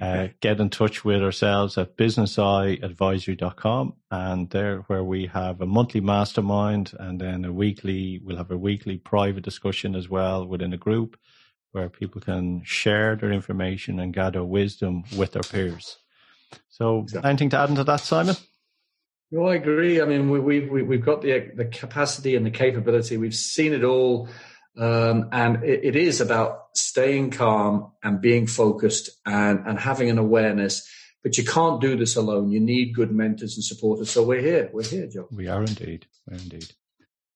Uh, 0.00 0.28
get 0.40 0.60
in 0.60 0.70
touch 0.70 1.04
with 1.04 1.20
ourselves 1.20 1.76
at 1.76 1.96
businesseyeadvisory.com 1.96 3.92
and 4.12 4.48
there 4.50 4.78
where 4.86 5.02
we 5.02 5.26
have 5.26 5.60
a 5.60 5.66
monthly 5.66 6.00
mastermind 6.00 6.92
and 7.00 7.20
then 7.20 7.44
a 7.44 7.52
weekly, 7.52 8.20
we'll 8.22 8.36
have 8.36 8.52
a 8.52 8.56
weekly 8.56 8.98
private 8.98 9.42
discussion 9.42 9.96
as 9.96 10.08
well 10.08 10.46
within 10.46 10.72
a 10.72 10.76
group 10.76 11.16
where 11.72 11.88
people 11.88 12.20
can 12.20 12.62
share 12.64 13.16
their 13.16 13.32
information 13.32 14.00
and 14.00 14.12
gather 14.12 14.44
wisdom 14.44 15.04
with 15.16 15.32
their 15.32 15.42
peers. 15.42 15.98
So, 16.68 17.06
anything 17.22 17.50
to 17.50 17.58
add 17.58 17.70
into 17.70 17.84
that, 17.84 18.00
Simon? 18.00 18.36
No, 19.30 19.46
I 19.46 19.54
agree. 19.54 20.00
I 20.00 20.06
mean, 20.06 20.28
we, 20.28 20.40
we, 20.40 20.60
we, 20.60 20.82
we've 20.82 21.04
got 21.04 21.22
the, 21.22 21.50
the 21.54 21.66
capacity 21.66 22.34
and 22.34 22.44
the 22.44 22.50
capability. 22.50 23.16
We've 23.16 23.34
seen 23.34 23.72
it 23.72 23.84
all. 23.84 24.28
Um, 24.76 25.28
and 25.30 25.62
it, 25.62 25.84
it 25.84 25.96
is 25.96 26.20
about 26.20 26.68
staying 26.74 27.30
calm 27.30 27.92
and 28.02 28.20
being 28.20 28.46
focused 28.46 29.10
and, 29.24 29.60
and 29.66 29.78
having 29.78 30.10
an 30.10 30.18
awareness. 30.18 30.88
But 31.22 31.38
you 31.38 31.44
can't 31.44 31.80
do 31.80 31.96
this 31.96 32.16
alone. 32.16 32.50
You 32.50 32.60
need 32.60 32.94
good 32.94 33.12
mentors 33.12 33.56
and 33.56 33.64
supporters. 33.64 34.10
So 34.10 34.22
we're 34.24 34.40
here. 34.40 34.70
We're 34.72 34.84
here, 34.84 35.06
Joe. 35.06 35.28
We 35.30 35.48
are 35.48 35.62
indeed. 35.62 36.06
We're 36.26 36.38
indeed. 36.38 36.72